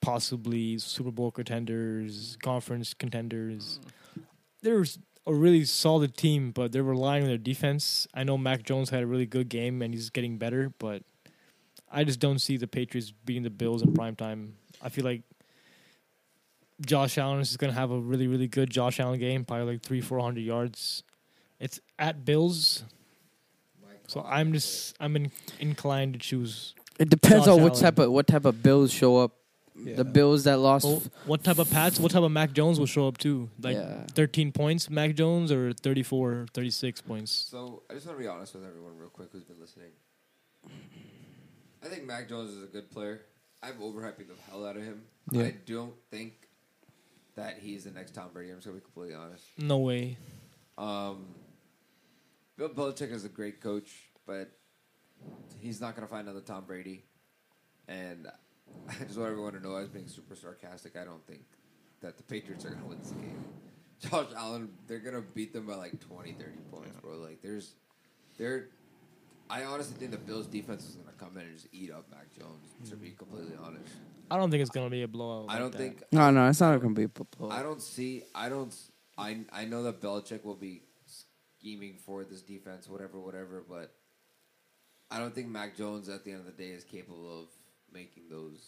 possibly 0.00 0.78
Super 0.78 1.10
Bowl 1.12 1.30
contenders, 1.30 2.36
conference 2.42 2.94
contenders. 2.94 3.78
They're 4.62 4.84
a 5.26 5.32
really 5.32 5.64
solid 5.64 6.16
team, 6.16 6.50
but 6.50 6.72
they're 6.72 6.82
relying 6.82 7.22
on 7.22 7.28
their 7.28 7.38
defense. 7.38 8.06
I 8.12 8.24
know 8.24 8.36
Mac 8.36 8.64
Jones 8.64 8.90
had 8.90 9.02
a 9.02 9.06
really 9.06 9.26
good 9.26 9.48
game 9.48 9.82
and 9.82 9.94
he's 9.94 10.10
getting 10.10 10.36
better, 10.38 10.72
but 10.78 11.02
I 11.90 12.04
just 12.04 12.20
don't 12.20 12.40
see 12.40 12.56
the 12.56 12.66
Patriots 12.66 13.12
beating 13.24 13.42
the 13.42 13.50
Bills 13.50 13.82
in 13.82 13.92
prime 13.92 14.16
time. 14.16 14.54
I 14.80 14.88
feel 14.88 15.04
like 15.04 15.22
Josh 16.84 17.18
Allen 17.18 17.40
is 17.40 17.56
going 17.56 17.72
to 17.72 17.78
have 17.78 17.90
a 17.90 17.98
really, 17.98 18.26
really 18.26 18.48
good 18.48 18.70
Josh 18.70 18.98
Allen 18.98 19.20
game, 19.20 19.44
probably 19.44 19.74
like 19.74 19.82
three, 19.82 20.00
four 20.00 20.18
hundred 20.18 20.40
yards. 20.40 21.04
It's 21.60 21.78
at 21.98 22.24
Bills, 22.24 22.82
so 24.08 24.24
I'm 24.26 24.52
just 24.52 24.96
I'm 24.98 25.14
in, 25.14 25.30
inclined 25.60 26.14
to 26.14 26.18
choose. 26.18 26.74
It 26.98 27.08
depends 27.08 27.46
Josh 27.46 27.54
on 27.54 27.62
what 27.62 27.72
Allen. 27.72 27.82
type 27.82 27.98
of 28.00 28.10
what 28.10 28.26
type 28.26 28.44
of 28.44 28.62
Bills 28.62 28.92
show 28.92 29.18
up. 29.18 29.32
Yeah. 29.74 29.96
The 29.96 30.04
Bills 30.04 30.44
that 30.44 30.58
lost. 30.58 30.84
Oh, 30.86 31.02
what 31.24 31.42
type 31.42 31.58
of 31.58 31.70
Pats? 31.70 31.98
What 31.98 32.12
type 32.12 32.22
of 32.22 32.30
Mac 32.30 32.52
Jones 32.52 32.78
will 32.78 32.86
show 32.86 33.08
up 33.08 33.16
too? 33.18 33.48
Like 33.60 33.76
Yeah. 33.76 34.04
13 34.12 34.52
points, 34.52 34.90
Mac 34.90 35.14
Jones, 35.14 35.50
or 35.50 35.72
34, 35.72 36.46
36 36.52 37.00
points? 37.00 37.32
So 37.32 37.82
I 37.90 37.94
just 37.94 38.06
want 38.06 38.18
to 38.18 38.22
be 38.22 38.28
honest 38.28 38.54
with 38.54 38.64
everyone 38.64 38.98
real 38.98 39.08
quick 39.08 39.28
who's 39.32 39.44
been 39.44 39.60
listening. 39.60 39.90
I 41.82 41.86
think 41.88 42.04
Mac 42.04 42.28
Jones 42.28 42.50
is 42.50 42.62
a 42.62 42.66
good 42.66 42.90
player. 42.90 43.22
I'm 43.62 43.74
overhyping 43.74 44.28
the 44.28 44.34
hell 44.50 44.66
out 44.66 44.76
of 44.76 44.82
him. 44.82 45.02
Yeah. 45.30 45.44
I 45.44 45.54
don't 45.66 45.94
think 46.10 46.32
that 47.36 47.58
he's 47.60 47.84
the 47.84 47.90
next 47.90 48.12
Tom 48.14 48.28
Brady. 48.32 48.50
I'm 48.50 48.56
just 48.56 48.66
gonna 48.66 48.78
be 48.78 48.84
completely 48.84 49.14
honest. 49.14 49.44
No 49.58 49.78
way. 49.78 50.18
Um, 50.76 51.26
Bill 52.56 52.68
Belichick 52.68 53.10
is 53.10 53.24
a 53.24 53.28
great 53.28 53.60
coach, 53.60 53.90
but 54.26 54.50
he's 55.60 55.80
not 55.80 55.94
gonna 55.94 56.06
find 56.08 56.28
another 56.28 56.44
Tom 56.44 56.64
Brady. 56.66 57.04
And 57.88 58.28
I 58.88 59.04
just 59.04 59.18
want 59.18 59.30
everyone 59.30 59.52
to 59.54 59.60
know, 59.60 59.76
I 59.76 59.80
was 59.80 59.88
being 59.88 60.08
super 60.08 60.34
sarcastic. 60.34 60.96
I 60.96 61.04
don't 61.04 61.24
think 61.26 61.42
that 62.00 62.16
the 62.16 62.22
Patriots 62.22 62.64
are 62.64 62.70
gonna 62.70 62.86
win 62.86 62.98
this 62.98 63.12
game. 63.12 63.44
Josh 64.00 64.28
Allen, 64.36 64.70
they're 64.86 64.98
gonna 64.98 65.22
beat 65.34 65.52
them 65.52 65.66
by 65.66 65.74
like 65.74 66.00
20, 66.00 66.32
30 66.32 66.50
points, 66.70 67.00
bro. 67.00 67.16
Like 67.18 67.42
there's, 67.42 67.74
they're. 68.38 68.68
I 69.50 69.64
honestly 69.64 69.96
think 69.98 70.12
the 70.12 70.18
Bills' 70.18 70.46
defense 70.46 70.88
is 70.88 70.96
gonna 70.96 71.12
come 71.18 71.36
in 71.36 71.46
and 71.46 71.54
just 71.54 71.68
eat 71.72 71.90
up 71.92 72.06
Mac 72.10 72.30
Jones. 72.36 72.68
To 72.90 72.96
be 72.96 73.08
mm. 73.08 73.18
completely 73.18 73.54
honest, 73.62 73.92
I 74.30 74.36
don't 74.36 74.50
think 74.50 74.62
it's 74.62 74.70
gonna 74.70 74.90
be 74.90 75.02
a 75.02 75.08
blowout. 75.08 75.46
I 75.48 75.52
like 75.52 75.58
don't 75.58 75.72
that. 75.72 75.78
think 75.78 76.02
No, 76.10 76.30
no, 76.30 76.48
it's 76.48 76.60
not 76.60 76.80
going 76.80 76.94
to 76.94 76.98
be 76.98 77.04
a 77.04 77.08
blow. 77.08 77.50
I 77.50 77.62
don't 77.62 77.82
see. 77.82 78.22
I 78.34 78.48
don't. 78.48 78.74
I 79.18 79.40
I 79.52 79.66
know 79.66 79.82
that 79.82 80.00
Belichick 80.00 80.42
will 80.42 80.54
be 80.54 80.82
scheming 81.04 81.98
for 81.98 82.24
this 82.24 82.40
defense, 82.40 82.88
whatever, 82.88 83.20
whatever. 83.20 83.62
But 83.68 83.92
I 85.10 85.18
don't 85.18 85.34
think 85.34 85.48
Mac 85.48 85.76
Jones, 85.76 86.08
at 86.08 86.24
the 86.24 86.30
end 86.30 86.40
of 86.40 86.46
the 86.46 86.52
day, 86.52 86.70
is 86.70 86.82
capable 86.82 87.42
of 87.42 87.48
making 87.92 88.24
those. 88.30 88.60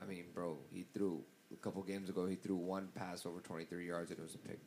I 0.00 0.04
mean, 0.06 0.24
bro, 0.34 0.58
he 0.72 0.84
threw 0.94 1.22
a 1.52 1.56
couple 1.56 1.82
games 1.82 2.08
ago. 2.08 2.26
He 2.26 2.36
threw 2.36 2.56
one 2.56 2.88
pass 2.94 3.26
over 3.26 3.40
twenty 3.40 3.64
three 3.64 3.86
yards, 3.86 4.10
and 4.10 4.18
it 4.18 4.22
was 4.22 4.34
a 4.34 4.38
pick. 4.38 4.58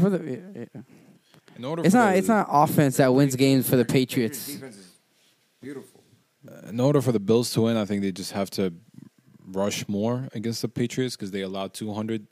For 0.00 0.08
the, 0.10 0.24
yeah, 0.24 0.64
yeah. 0.74 0.82
in 1.56 1.64
order 1.64 1.82
It's 1.84 1.92
for 1.92 1.98
not. 1.98 2.12
the, 2.12 2.18
It's 2.18 2.28
not 2.28 2.46
offense 2.50 2.96
that 2.96 3.12
wins 3.12 3.36
games 3.36 3.68
for 3.68 3.76
the 3.76 3.84
Patriots. 3.84 4.46
defense 4.46 4.76
is 4.76 4.90
beautiful. 5.60 6.00
Uh, 6.48 6.68
in 6.68 6.80
order 6.80 7.00
for 7.02 7.12
the 7.12 7.20
Bills 7.20 7.50
to 7.52 7.62
win, 7.62 7.76
I 7.76 7.84
think 7.84 8.02
they 8.02 8.10
just 8.12 8.32
have 8.32 8.50
to 8.50 8.72
rush 9.46 9.86
more 9.88 10.28
against 10.34 10.62
the 10.62 10.68
Patriots 10.68 11.14
because 11.16 11.30
they 11.30 11.42
allowed 11.42 11.74
200 11.74 12.26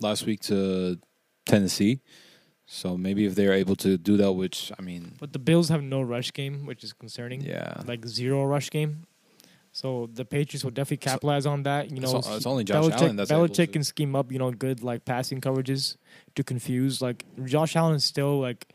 last 0.00 0.26
week 0.26 0.40
to 0.40 0.98
Tennessee. 1.46 2.00
So 2.66 2.96
maybe 2.96 3.24
if 3.26 3.34
they're 3.36 3.52
able 3.52 3.76
to 3.76 3.96
do 3.96 4.16
that, 4.16 4.32
which 4.32 4.72
I 4.78 4.82
mean, 4.82 5.14
But 5.20 5.32
the 5.32 5.38
Bills 5.38 5.68
have 5.68 5.82
no 5.82 6.02
rush 6.02 6.32
game, 6.32 6.66
which 6.66 6.82
is 6.82 6.92
concerning. 6.92 7.42
yeah, 7.42 7.80
Like 7.86 8.04
zero 8.06 8.44
rush 8.44 8.68
game. 8.70 9.06
So 9.76 10.08
the 10.10 10.24
Patriots 10.24 10.64
will 10.64 10.70
definitely 10.70 11.06
capitalize 11.06 11.44
on 11.44 11.64
that. 11.64 11.90
You 11.90 12.00
know, 12.00 12.08
o- 12.10 12.36
it's 12.36 12.46
only 12.46 12.64
Josh 12.64 12.86
Belichick, 12.86 12.92
Allen 13.02 13.16
that's 13.16 13.30
Belichick 13.30 13.74
can 13.74 13.84
scheme 13.84 14.16
up, 14.16 14.32
you 14.32 14.38
know, 14.38 14.50
good 14.50 14.82
like 14.82 15.04
passing 15.04 15.38
coverages 15.38 15.98
to 16.34 16.42
confuse. 16.42 17.02
Like 17.02 17.26
Josh 17.44 17.76
Allen 17.76 17.96
is 17.96 18.02
still 18.04 18.40
like 18.40 18.72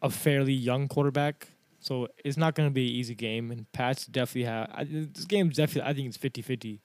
a 0.00 0.08
fairly 0.08 0.54
young 0.54 0.88
quarterback, 0.88 1.48
so 1.80 2.08
it's 2.24 2.38
not 2.38 2.54
going 2.54 2.66
to 2.66 2.72
be 2.72 2.88
an 2.88 2.94
easy 2.94 3.14
game. 3.14 3.50
And 3.50 3.70
Pats 3.72 4.06
definitely 4.06 4.44
have 4.44 4.70
I, 4.72 4.84
this 4.84 5.26
game's 5.26 5.56
definitely. 5.58 5.90
I 5.90 5.92
think 5.92 6.08
it's 6.08 6.16
50-50. 6.16 6.78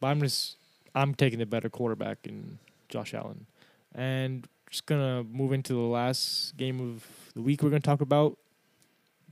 But 0.00 0.08
I'm 0.08 0.20
just 0.20 0.56
I'm 0.96 1.14
taking 1.14 1.38
the 1.38 1.46
better 1.46 1.70
quarterback 1.70 2.18
in 2.24 2.58
Josh 2.88 3.14
Allen, 3.14 3.46
and 3.94 4.48
just 4.68 4.86
gonna 4.86 5.22
move 5.22 5.52
into 5.52 5.74
the 5.74 5.78
last 5.78 6.56
game 6.56 6.80
of 6.80 7.06
the 7.36 7.40
week. 7.40 7.62
We're 7.62 7.70
gonna 7.70 7.78
talk 7.78 8.00
about 8.00 8.36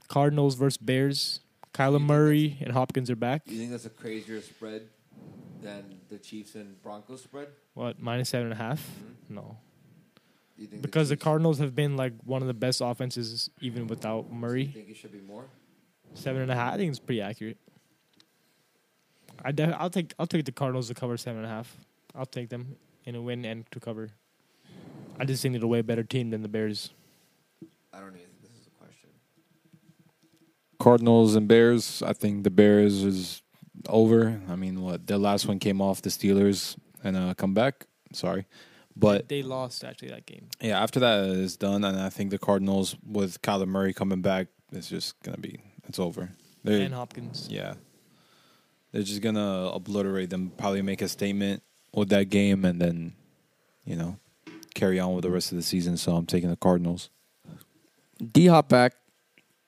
Cardinals 0.07 0.55
versus 0.55 0.77
Bears. 0.77 1.41
Kyler 1.75 2.01
Murray 2.03 2.59
and 2.61 2.73
Hopkins 2.73 3.11
are 3.11 3.17
back. 3.17 3.43
You 3.47 3.59
think 3.59 3.71
that's 3.71 3.87
a 3.87 3.91
crazier 3.91 4.41
spread 4.43 4.89
than 5.63 6.01
the 6.11 6.19
Chiefs 6.19 6.55
and 6.55 6.81
Broncos 6.83 7.23
spread? 7.23 7.49
What 7.75 8.01
minus 8.01 8.29
seven 8.29 8.47
and 8.47 8.53
a 8.53 8.63
half? 8.63 8.81
Mhm. 8.81 9.15
No, 9.35 9.57
you 10.59 10.67
think 10.67 10.83
because 10.83 11.09
the 11.09 11.15
Chiefs- 11.17 11.25
Cardinals 11.25 11.59
have 11.61 11.75
been 11.75 11.97
like 11.97 12.13
one 12.25 12.43
of 12.43 12.49
the 12.49 12.55
best 12.55 12.81
offenses 12.83 13.49
even 13.61 13.87
without 13.87 14.29
Do 14.29 14.35
you 14.35 14.41
Murray. 14.41 14.67
think 14.67 14.91
it 14.91 14.97
should 14.97 15.13
be 15.13 15.21
more? 15.21 15.49
Seven 16.15 16.43
and 16.43 16.51
a 16.51 16.55
half. 16.55 16.75
I 16.75 16.77
think 16.77 16.91
it's 16.91 16.99
pretty 16.99 17.23
accurate. 17.23 17.57
I 19.45 19.51
def- 19.53 19.75
I'll 19.79 19.89
take 19.91 20.13
I'll 20.19 20.27
take 20.27 20.45
the 20.45 20.53
Cardinals 20.53 20.89
to 20.89 20.95
cover 20.95 21.17
seven 21.17 21.39
and 21.43 21.47
a 21.47 21.55
half. 21.55 21.75
I'll 22.15 22.27
take 22.27 22.51
them 22.51 22.77
in 23.05 23.15
a 23.15 23.23
win 23.23 23.45
and 23.47 23.69
to 23.71 23.81
cover. 23.81 24.11
I 25.19 25.25
just 25.25 25.43
think 25.43 25.55
they're 25.55 25.65
a 25.65 25.67
way 25.67 25.81
better 25.81 26.03
team 26.05 26.31
than 26.31 26.43
the 26.43 26.49
Bears. 26.49 26.91
I 27.95 28.01
don't 28.01 28.09
even 28.15 28.21
think 28.21 28.43
this 28.43 28.61
is 28.61 28.67
a 28.67 28.71
question. 28.71 29.09
Cardinals 30.83 31.37
and 31.37 31.47
Bears. 31.47 32.03
I 32.03 32.13
think 32.13 32.43
the 32.43 32.51
Bears 32.51 33.05
is 33.05 33.43
over. 33.89 34.41
I 34.49 34.57
mean, 34.57 34.83
what 34.83 35.07
their 35.07 35.17
last 35.17 35.47
one 35.47 35.61
came 35.61 35.81
off 35.81 36.03
the 36.03 36.11
Steelers 36.11 36.77
and 37.05 37.17
uh, 37.17 37.35
come 37.35 37.55
back. 37.55 37.87
Sorry, 38.13 38.47
but 38.97 39.29
they 39.29 39.43
lost 39.45 39.85
actually 39.85 40.09
that 40.09 40.27
game. 40.27 40.49
yeah, 40.61 40.83
after 40.83 40.99
that 40.99 41.25
is 41.29 41.57
done, 41.57 41.85
and 41.85 41.99
I 42.01 42.09
think 42.09 42.31
the 42.31 42.39
Cardinals 42.39 42.97
with 43.07 43.41
Kyler 43.43 43.69
Murray 43.69 43.93
coming 43.95 44.23
back, 44.23 44.49
it's 44.73 44.89
just 44.89 45.21
gonna 45.23 45.39
be 45.39 45.61
it's 45.87 46.01
over. 46.01 46.31
They're, 46.65 46.81
and 46.81 46.95
Hopkins. 46.95 47.47
yeah, 47.49 47.75
they're 48.91 49.05
just 49.05 49.23
gonna 49.23 49.71
obliterate 49.73 50.31
them. 50.31 50.51
Probably 50.57 50.83
make 50.83 51.01
a 51.01 51.09
statement 51.09 51.63
with 51.95 52.09
that 52.09 52.29
game, 52.29 52.65
and 52.65 52.81
then 52.81 53.13
you 53.85 53.95
know 53.95 54.17
carry 54.75 54.99
on 54.99 55.15
with 55.15 55.23
the 55.23 55.31
rest 55.31 55.53
of 55.53 55.57
the 55.57 55.63
season. 55.63 55.97
So 55.97 56.17
I'm 56.17 56.27
taking 56.27 56.51
the 56.51 56.57
Cardinals. 56.57 57.09
D 58.21 58.49
Hop 58.49 58.69
back, 58.69 58.95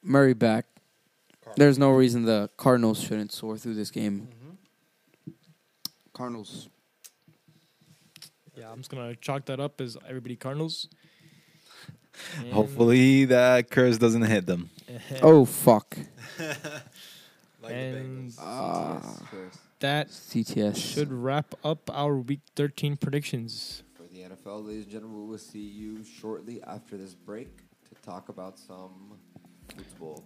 Murray 0.03 0.35
back. 0.35 0.67
There's 1.57 1.79
no 1.79 1.91
reason 1.91 2.25
the 2.25 2.51
Cardinals 2.57 3.01
shouldn't 3.01 3.33
soar 3.33 3.57
through 3.57 3.75
this 3.75 3.91
game. 3.91 4.29
Cardinals. 6.13 6.69
Yeah, 8.57 8.71
I'm 8.71 8.79
just 8.79 8.91
gonna 8.91 9.15
chalk 9.17 9.47
that 9.47 9.59
up 9.61 9.81
as 9.81 9.97
everybody 10.09 10.37
Cardinals. 10.37 10.89
And- 12.39 12.53
Hopefully 12.53 13.25
that 13.27 13.71
curse 13.71 13.99
doesn't 13.99 14.23
hit 14.23 14.47
them. 14.47 14.71
Oh 15.23 15.45
fuck. 15.45 15.97
and 17.69 18.33
Ah, 18.39 19.01
CTS 19.03 19.59
that 19.81 20.09
CTS. 20.09 20.77
should 20.77 21.13
wrap 21.13 21.55
up 21.65 21.91
our 21.93 22.17
week 22.17 22.41
13 22.57 22.97
predictions. 22.97 23.83
For 23.97 24.05
the 24.05 24.21
NFL, 24.21 24.67
ladies 24.67 24.85
and 24.85 24.93
gentlemen, 24.93 25.23
we 25.25 25.31
will 25.31 25.39
see 25.39 25.59
you 25.67 26.05
shortly 26.05 26.63
after 26.63 26.97
this 26.97 27.15
break 27.15 27.49
to 27.89 27.95
talk 28.03 28.29
about 28.29 28.59
some 28.59 29.19
football. 29.77 30.25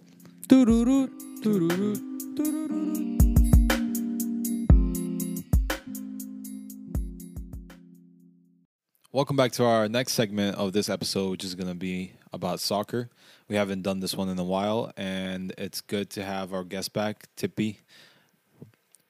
Welcome 9.13 9.37
back 9.37 9.53
to 9.53 9.65
our 9.67 9.91
next 9.91 10.13
segment 10.13 10.57
of 10.57 10.73
this 10.73 10.89
episode, 10.89 11.33
which 11.33 11.45
is 11.45 11.55
going 11.55 11.69
to 11.69 11.75
be 11.75 12.13
about 12.33 12.61
soccer. 12.61 13.11
We 13.49 13.57
haven't 13.57 13.83
done 13.83 14.01
this 14.01 14.15
one 14.15 14.31
in 14.31 14.39
a 14.39 14.45
while, 14.45 14.91
and 14.97 15.53
it's 15.59 15.83
good 15.83 16.09
to 16.11 16.25
have 16.25 16.55
our 16.55 16.65
guest 16.65 16.95
back, 16.95 17.29
Tipi. 17.37 17.77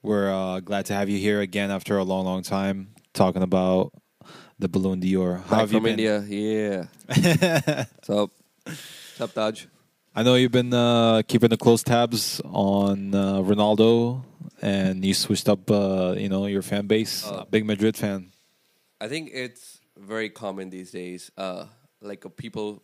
We're 0.03 0.33
uh, 0.33 0.59
glad 0.59 0.87
to 0.87 0.95
have 0.95 1.09
you 1.09 1.19
here 1.19 1.41
again 1.41 1.71
after 1.71 1.99
a 1.99 2.03
long, 2.03 2.25
long 2.25 2.43
time 2.43 2.89
talking 3.13 3.43
about 3.43 3.93
the 4.59 4.69
Ballon 4.69 4.99
d'Or. 4.99 5.37
How 5.37 5.51
Back 5.51 5.61
have 5.61 5.73
you 5.73 5.79
from 5.79 5.85
been? 5.85 6.01
India, 6.01 6.89
yeah. 7.09 7.85
so, 8.03 8.29
what's 8.65 9.21
up, 9.21 9.33
Taj? 9.35 9.67
I 10.19 10.25
know 10.25 10.35
you've 10.35 10.51
been 10.51 10.75
uh, 10.75 11.23
keeping 11.29 11.49
the 11.49 11.57
close 11.57 11.85
tabs 11.85 12.41
on 12.45 13.15
uh, 13.15 13.37
Ronaldo, 13.37 14.25
and 14.61 15.05
you 15.05 15.15
switched 15.15 15.49
up, 15.49 15.71
uh, 15.71 16.17
you 16.19 16.29
know, 16.29 16.47
your 16.47 16.63
fan 16.63 16.89
base. 16.89 17.25
Uh, 17.25 17.45
Big 17.49 17.65
Madrid 17.65 17.97
fan. 17.97 18.33
I 19.01 19.07
think 19.07 19.31
it's 19.33 19.79
very 19.97 20.29
common 20.29 20.71
these 20.71 20.91
days. 20.91 21.31
Uh, 21.39 21.67
like 22.01 22.27
uh, 22.27 22.31
people 22.31 22.83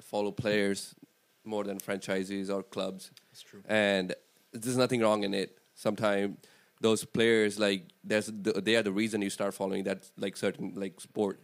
follow 0.00 0.32
players 0.32 0.96
more 1.44 1.62
than 1.62 1.78
franchises 1.78 2.50
or 2.50 2.64
clubs. 2.64 3.12
That's 3.30 3.42
true. 3.42 3.62
and 3.68 4.12
there's 4.52 4.76
nothing 4.76 5.00
wrong 5.00 5.22
in 5.22 5.32
it. 5.32 5.56
Sometimes 5.76 6.38
those 6.80 7.04
players 7.04 7.56
like 7.56 7.84
there's 8.02 8.26
the, 8.26 8.60
they 8.60 8.74
are 8.74 8.82
the 8.82 8.90
reason 8.90 9.22
you 9.22 9.30
start 9.30 9.54
following 9.54 9.84
that 9.84 10.10
like 10.18 10.36
certain 10.36 10.72
like 10.74 11.00
sport. 11.00 11.38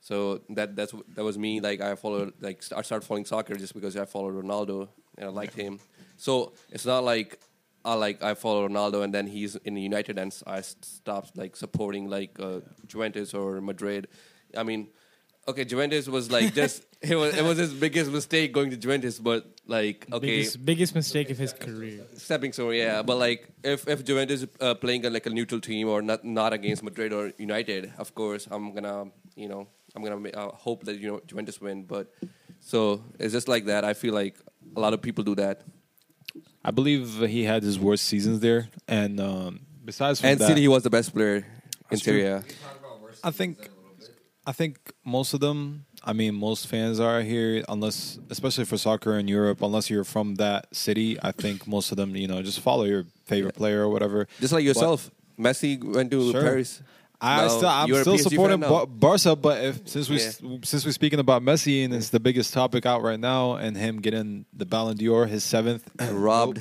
So 0.00 0.40
that 0.50 0.76
that's 0.76 0.94
that 1.14 1.24
was 1.24 1.38
me. 1.38 1.60
Like 1.60 1.80
I 1.80 1.94
followed 1.94 2.34
like 2.40 2.62
I 2.74 2.82
started 2.82 3.06
following 3.06 3.24
soccer 3.24 3.54
just 3.54 3.74
because 3.74 3.96
I 3.96 4.04
followed 4.04 4.34
Ronaldo 4.34 4.88
and 5.16 5.26
I 5.26 5.30
liked 5.30 5.54
him. 5.54 5.80
So 6.16 6.52
it's 6.70 6.86
not 6.86 7.04
like 7.04 7.38
I 7.84 7.94
like 7.94 8.22
I 8.22 8.34
follow 8.34 8.68
Ronaldo 8.68 9.02
and 9.02 9.12
then 9.12 9.26
he's 9.26 9.56
in 9.56 9.76
United 9.76 10.18
and 10.18 10.34
I 10.46 10.60
stopped 10.62 11.36
like 11.36 11.56
supporting 11.56 12.08
like 12.08 12.38
uh, 12.40 12.60
Juventus 12.86 13.34
or 13.34 13.60
Madrid. 13.60 14.08
I 14.56 14.62
mean, 14.62 14.88
okay, 15.46 15.64
Juventus 15.64 16.08
was 16.08 16.30
like 16.30 16.54
just 16.54 16.84
it 17.02 17.16
was 17.16 17.36
it 17.36 17.44
was 17.44 17.58
his 17.58 17.72
biggest 17.72 18.10
mistake 18.10 18.52
going 18.52 18.70
to 18.70 18.76
Juventus, 18.76 19.18
but 19.18 19.46
like 19.66 20.06
okay, 20.12 20.26
Biggest, 20.26 20.64
biggest 20.64 20.94
mistake 20.94 21.30
of 21.30 21.38
his 21.38 21.52
career. 21.52 22.04
stepping 22.16 22.52
stone, 22.52 22.74
yeah. 22.74 23.02
But 23.02 23.18
like, 23.18 23.48
if 23.62 23.86
if 23.88 24.04
Juventus 24.04 24.46
uh, 24.60 24.74
playing 24.74 25.04
a, 25.06 25.10
like 25.10 25.26
a 25.26 25.30
neutral 25.30 25.60
team 25.60 25.88
or 25.88 26.02
not 26.02 26.24
not 26.24 26.52
against 26.52 26.82
Madrid 26.82 27.12
or 27.12 27.32
United, 27.38 27.92
of 27.98 28.14
course 28.14 28.48
I'm 28.50 28.74
gonna 28.74 29.06
you 29.36 29.48
know 29.48 29.68
I'm 29.98 30.22
gonna 30.22 30.30
uh, 30.30 30.52
hope 30.54 30.84
that 30.84 30.98
you 30.98 31.08
know 31.08 31.20
Juventus 31.26 31.60
win. 31.60 31.84
But 31.84 32.12
so 32.60 33.02
it's 33.18 33.32
just 33.32 33.48
like 33.48 33.66
that. 33.66 33.84
I 33.84 33.94
feel 33.94 34.14
like 34.14 34.36
a 34.76 34.80
lot 34.80 34.92
of 34.94 35.02
people 35.02 35.24
do 35.24 35.34
that. 35.36 35.62
I 36.64 36.70
believe 36.70 37.18
he 37.28 37.44
had 37.44 37.62
his 37.62 37.78
worst 37.78 38.04
seasons 38.04 38.40
there, 38.40 38.68
and 38.86 39.20
um, 39.20 39.60
besides 39.84 40.20
from 40.20 40.30
And 40.30 40.40
that, 40.40 40.46
City, 40.48 40.60
he 40.62 40.68
was 40.68 40.82
the 40.82 40.90
best 40.90 41.14
player 41.14 41.36
in 41.36 41.44
That's 41.90 42.02
Serie 42.02 42.22
true. 42.22 42.42
A. 43.22 43.26
I 43.26 43.30
think 43.30 43.68
I 44.46 44.52
think 44.52 44.78
most 45.04 45.34
of 45.34 45.40
them. 45.40 45.84
I 46.04 46.12
mean, 46.12 46.34
most 46.34 46.68
fans 46.68 47.00
are 47.00 47.20
here, 47.22 47.64
unless, 47.68 48.18
especially 48.30 48.64
for 48.64 48.78
soccer 48.78 49.18
in 49.18 49.26
Europe, 49.28 49.60
unless 49.62 49.90
you're 49.90 50.04
from 50.04 50.36
that 50.36 50.74
city. 50.74 51.18
I 51.20 51.32
think 51.32 51.66
most 51.66 51.90
of 51.90 51.96
them, 51.96 52.14
you 52.16 52.28
know, 52.28 52.40
just 52.40 52.60
follow 52.60 52.84
your 52.84 53.04
favorite 53.26 53.56
player 53.56 53.82
or 53.82 53.88
whatever. 53.90 54.26
Just 54.40 54.52
like 54.52 54.64
yourself, 54.64 55.10
Messi 55.38 55.82
went 55.82 56.10
to 56.12 56.30
Sure. 56.32 56.40
Paris. 56.40 56.82
I 57.20 57.42
No, 57.42 57.48
still, 57.48 57.68
I'm 57.68 57.94
still 58.02 58.18
supporting 58.18 58.60
now. 58.60 58.68
Bar- 58.68 58.86
Barca, 58.86 59.34
but 59.34 59.62
if, 59.64 59.88
since 59.88 60.08
we 60.08 60.20
Yeah. 60.22 60.58
since 60.62 60.86
we're 60.86 60.92
speaking 60.92 61.18
about 61.18 61.42
Messi 61.42 61.84
and 61.84 61.92
it's 61.92 62.10
the 62.10 62.20
biggest 62.20 62.54
topic 62.54 62.86
out 62.86 63.02
right 63.02 63.18
now, 63.18 63.54
and 63.56 63.76
him 63.76 64.00
getting 64.00 64.44
the 64.52 64.64
Ballon 64.64 64.96
d'Or, 64.96 65.26
his 65.26 65.42
seventh, 65.42 65.82
Robbed, 66.12 66.60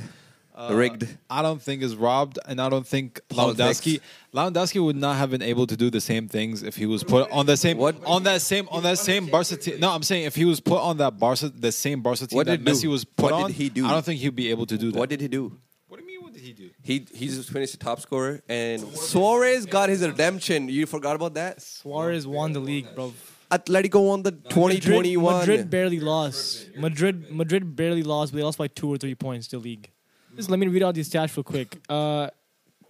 uh, 0.55 0.69
rigged. 0.73 1.07
I 1.29 1.43
don't 1.43 1.61
think 1.61 1.83
is 1.83 1.95
robbed, 1.95 2.39
and 2.47 2.59
I 2.59 2.69
don't 2.69 2.87
think 2.87 3.21
Politics. 3.29 3.81
Lewandowski 3.81 3.99
Lewandowski 4.33 4.83
would 4.83 4.95
not 4.95 5.17
have 5.17 5.29
been 5.29 5.43
able 5.43 5.67
to 5.67 5.77
do 5.77 5.91
the 5.91 6.01
same 6.01 6.27
things 6.27 6.63
if 6.63 6.75
he 6.75 6.87
was 6.87 7.03
put 7.03 7.29
on 7.29 7.45
the 7.45 7.55
same 7.55 7.77
What? 7.77 8.03
on 8.05 8.23
that 8.23 8.41
same 8.41 8.67
on 8.71 8.81
that 8.81 8.97
same 8.97 9.27
Barca 9.27 9.57
team. 9.57 9.79
No, 9.79 9.91
I'm 9.91 10.01
saying 10.01 10.25
if 10.25 10.35
he 10.35 10.45
was 10.45 10.59
put 10.59 10.79
on 10.81 10.97
that 10.97 11.19
Barca 11.19 11.49
the 11.49 11.71
same 11.71 12.01
Barca 12.01 12.25
team 12.25 12.35
What 12.35 12.47
that 12.47 12.63
did 12.63 12.67
he 12.67 12.73
Messi 12.73 12.81
do? 12.81 12.89
was 12.89 13.05
put 13.05 13.25
What 13.25 13.33
on, 13.33 13.47
did 13.51 13.57
he 13.57 13.69
do? 13.69 13.85
I 13.85 13.91
don't 13.91 14.03
think 14.03 14.19
he'd 14.21 14.35
be 14.35 14.49
able 14.49 14.65
to 14.65 14.77
do 14.79 14.91
that. 14.91 14.97
What 14.97 15.09
did 15.09 15.21
he 15.21 15.27
do? 15.27 15.55
What 15.87 15.97
do 15.99 16.03
you 16.03 16.07
mean? 16.07 16.23
What 16.23 16.33
did 16.33 16.41
he 16.41 16.51
do? 16.53 16.69
He 16.87 17.05
he 17.13 17.27
just 17.27 17.49
finished 17.49 17.73
the 17.73 17.83
top 17.83 17.99
scorer, 17.99 18.41
and 18.47 18.81
Suarez 18.95 19.65
got 19.65 19.89
his 19.89 20.07
redemption. 20.07 20.69
You 20.69 20.85
forgot 20.85 21.17
about 21.17 21.33
that? 21.33 21.61
Suarez 21.61 22.25
won 22.25 22.53
the 22.53 22.61
league, 22.61 22.87
bro. 22.95 23.13
Atletico 23.51 24.07
won 24.07 24.23
the 24.23 24.31
2021. 24.31 25.21
Madrid, 25.21 25.47
Madrid 25.49 25.69
barely 25.69 25.99
lost. 25.99 26.69
Madrid 26.77 27.29
Madrid 27.29 27.75
barely 27.75 28.03
lost, 28.03 28.31
but 28.31 28.37
they 28.37 28.43
lost 28.43 28.57
by 28.57 28.67
two 28.67 28.89
or 28.89 28.97
three 28.97 29.15
points 29.15 29.49
to 29.49 29.57
league. 29.57 29.91
Just 30.37 30.49
let 30.49 30.59
me 30.59 30.67
read 30.67 30.81
out 30.81 30.95
these 30.95 31.09
stats 31.09 31.35
real 31.35 31.43
quick. 31.43 31.77
Uh, 31.89 32.29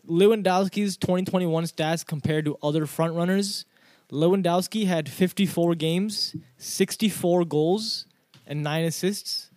Lewandowski's 0.08 0.95
2021 0.98 1.64
stats 1.64 2.06
compared 2.06 2.45
to 2.45 2.56
other 2.62 2.86
front 2.86 3.16
runners. 3.16 3.66
Lewandowski 4.12 4.86
had 4.86 5.10
54 5.10 5.74
games, 5.74 6.36
64 6.58 7.45
goals, 7.45 8.06
and 8.45 8.62
nine 8.62 8.86
assists. 8.86 9.50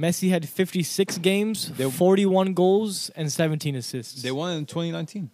Messi 0.00 0.30
had 0.30 0.48
56 0.48 1.18
games, 1.18 1.70
They- 1.76 1.90
41 1.90 2.54
goals, 2.54 3.10
and 3.10 3.30
17 3.30 3.74
assists. 3.76 4.22
They 4.22 4.32
won 4.32 4.56
in 4.56 4.64
2019. 4.66 5.30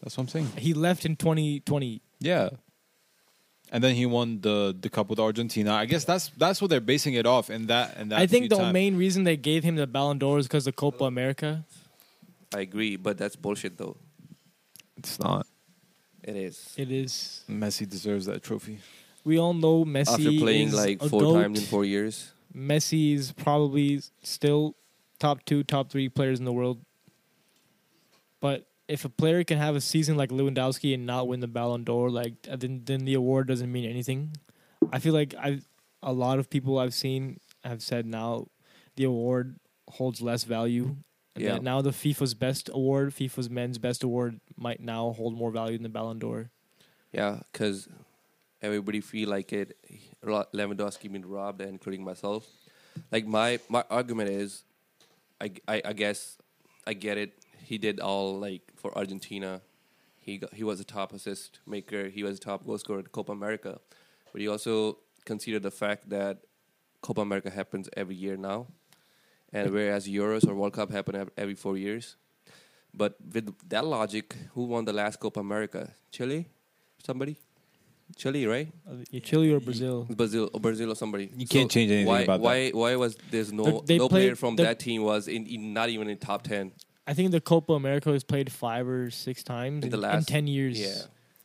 That's 0.00 0.16
what 0.16 0.22
I'm 0.24 0.28
saying. 0.28 0.48
he 0.56 0.72
left 0.74 1.04
in 1.04 1.16
2020. 1.16 2.00
Yeah. 2.20 2.50
And 3.70 3.84
then 3.84 3.94
he 3.94 4.06
won 4.06 4.40
the 4.40 4.74
the 4.80 4.88
cup 4.88 5.10
with 5.10 5.18
Argentina. 5.18 5.74
I 5.74 5.84
guess 5.84 6.04
that's 6.04 6.30
that's 6.38 6.62
what 6.62 6.70
they're 6.70 6.80
basing 6.94 7.14
it 7.14 7.26
off. 7.26 7.50
And 7.50 7.68
that 7.68 7.96
and 7.98 8.10
that. 8.10 8.18
I 8.18 8.26
think 8.26 8.48
the 8.48 8.56
time- 8.56 8.72
main 8.72 8.96
reason 8.96 9.24
they 9.24 9.36
gave 9.36 9.62
him 9.62 9.76
the 9.76 9.86
Ballon 9.86 10.16
d'Or 10.18 10.38
is 10.38 10.46
because 10.48 10.66
of 10.66 10.74
Copa 10.74 11.04
America. 11.04 11.66
I 12.54 12.60
agree, 12.60 12.96
but 12.96 13.18
that's 13.18 13.36
bullshit 13.36 13.76
though. 13.76 13.96
it's 14.96 15.18
not. 15.18 15.46
It 16.24 16.36
is. 16.36 16.74
It 16.78 16.90
is. 16.90 17.44
Messi 17.48 17.86
deserves 17.86 18.24
that 18.26 18.42
trophy. 18.42 18.78
We 19.24 19.38
all 19.38 19.52
know 19.52 19.84
Messi 19.84 20.14
After 20.14 20.32
playing 20.44 20.68
is 20.68 20.74
like 20.74 21.02
four 21.02 21.34
times 21.34 21.60
in 21.60 21.66
four 21.66 21.84
years. 21.84 22.32
Messi 22.54 23.14
is 23.14 23.32
probably 23.32 24.00
still 24.22 24.76
top 25.18 25.44
two, 25.44 25.62
top 25.62 25.90
three 25.90 26.08
players 26.08 26.38
in 26.38 26.44
the 26.44 26.52
world. 26.52 26.80
But 28.40 28.66
if 28.86 29.04
a 29.04 29.08
player 29.08 29.44
can 29.44 29.58
have 29.58 29.76
a 29.76 29.80
season 29.80 30.16
like 30.16 30.30
Lewandowski 30.30 30.94
and 30.94 31.06
not 31.06 31.28
win 31.28 31.40
the 31.40 31.46
Ballon 31.48 31.84
d'Or, 31.84 32.10
like 32.10 32.42
then 32.42 32.82
then 32.84 33.04
the 33.04 33.14
award 33.14 33.48
doesn't 33.48 33.70
mean 33.70 33.88
anything. 33.88 34.32
I 34.92 34.98
feel 34.98 35.12
like 35.12 35.34
I 35.34 35.60
a 36.02 36.12
lot 36.12 36.38
of 36.38 36.48
people 36.48 36.78
I've 36.78 36.94
seen 36.94 37.38
have 37.64 37.82
said 37.82 38.06
now 38.06 38.46
the 38.96 39.04
award 39.04 39.58
holds 39.88 40.20
less 40.20 40.44
value. 40.44 40.96
Yeah. 41.36 41.58
now 41.58 41.80
the 41.82 41.90
FIFA's 41.90 42.34
best 42.34 42.68
award, 42.72 43.14
FIFA's 43.14 43.48
men's 43.48 43.78
best 43.78 44.02
award, 44.02 44.40
might 44.56 44.80
now 44.80 45.12
hold 45.12 45.34
more 45.36 45.52
value 45.52 45.76
than 45.76 45.84
the 45.84 45.88
Ballon 45.88 46.18
d'Or. 46.18 46.50
Yeah, 47.12 47.40
because 47.52 47.88
everybody 48.62 49.00
feel 49.00 49.28
like 49.28 49.52
it. 49.52 49.76
Lewandowski 50.24 51.10
been 51.10 51.26
robbed, 51.26 51.60
including 51.60 52.04
myself. 52.04 52.46
Like 53.12 53.26
my 53.26 53.60
my 53.68 53.84
argument 53.90 54.30
is, 54.30 54.64
I, 55.40 55.52
I, 55.66 55.82
I 55.84 55.92
guess 55.92 56.38
I 56.86 56.94
get 56.94 57.18
it. 57.18 57.32
He 57.62 57.78
did 57.78 58.00
all 58.00 58.38
like 58.38 58.62
for 58.76 58.96
Argentina. 58.96 59.60
He 60.16 60.38
got, 60.38 60.52
he 60.52 60.64
was 60.64 60.80
a 60.80 60.84
top 60.84 61.12
assist 61.12 61.60
maker. 61.66 62.08
He 62.08 62.22
was 62.22 62.38
a 62.38 62.40
top 62.40 62.66
goal 62.66 62.78
scorer 62.78 63.00
at 63.00 63.12
Copa 63.12 63.32
America, 63.32 63.78
but 64.32 64.40
he 64.40 64.48
also 64.48 64.98
considered 65.24 65.62
the 65.62 65.70
fact 65.70 66.08
that 66.10 66.38
Copa 67.00 67.20
America 67.20 67.50
happens 67.50 67.88
every 67.96 68.16
year 68.16 68.36
now, 68.36 68.66
and 69.52 69.70
whereas 69.70 70.08
Euros 70.08 70.46
or 70.48 70.54
World 70.54 70.72
Cup 70.72 70.90
happen 70.90 71.30
every 71.36 71.54
four 71.54 71.76
years. 71.76 72.16
But 72.92 73.16
with 73.32 73.54
that 73.68 73.84
logic, 73.84 74.34
who 74.54 74.64
won 74.64 74.84
the 74.84 74.92
last 74.92 75.20
Copa 75.20 75.40
America? 75.40 75.92
Chile, 76.10 76.48
somebody, 77.04 77.36
Chile, 78.16 78.46
right? 78.46 78.68
Uh, 78.88 79.18
Chile 79.22 79.52
or 79.52 79.60
Brazil? 79.60 80.06
Brazil, 80.10 80.50
or 80.52 80.60
Brazil 80.60 80.90
or 80.92 80.94
somebody. 80.96 81.30
You 81.36 81.46
can't 81.46 81.70
change 81.70 81.90
anything 81.90 82.06
why, 82.06 82.20
about 82.20 82.38
that. 82.38 82.44
why, 82.44 82.70
Why 82.70 82.96
was 82.96 83.16
there's 83.30 83.52
no 83.52 83.64
They- 83.64 83.94
they 83.94 83.98
no 83.98 84.08
played- 84.08 84.20
player 84.22 84.34
from 84.34 84.56
the- 84.56 84.64
that 84.64 84.78
team 84.80 85.02
was 85.02 85.28
in, 85.28 85.46
in 85.46 85.72
not 85.72 85.88
even 85.88 86.08
in 86.08 86.16
top 86.18 86.42
ten 86.42 86.72
I 87.06 87.14
think 87.14 87.30
the 87.30 87.40
Copa 87.40 87.72
America 87.72 88.10
was 88.10 88.22
played 88.22 88.52
five 88.52 88.86
or 88.86 89.10
six 89.10 89.42
times 89.42 89.78
in 89.78 89.84
in, 89.84 89.90
the 89.90 89.96
in 89.96 90.02
last 90.02 90.28
ten 90.28 90.46
years. 90.46 90.78
Yeah, 90.78 90.94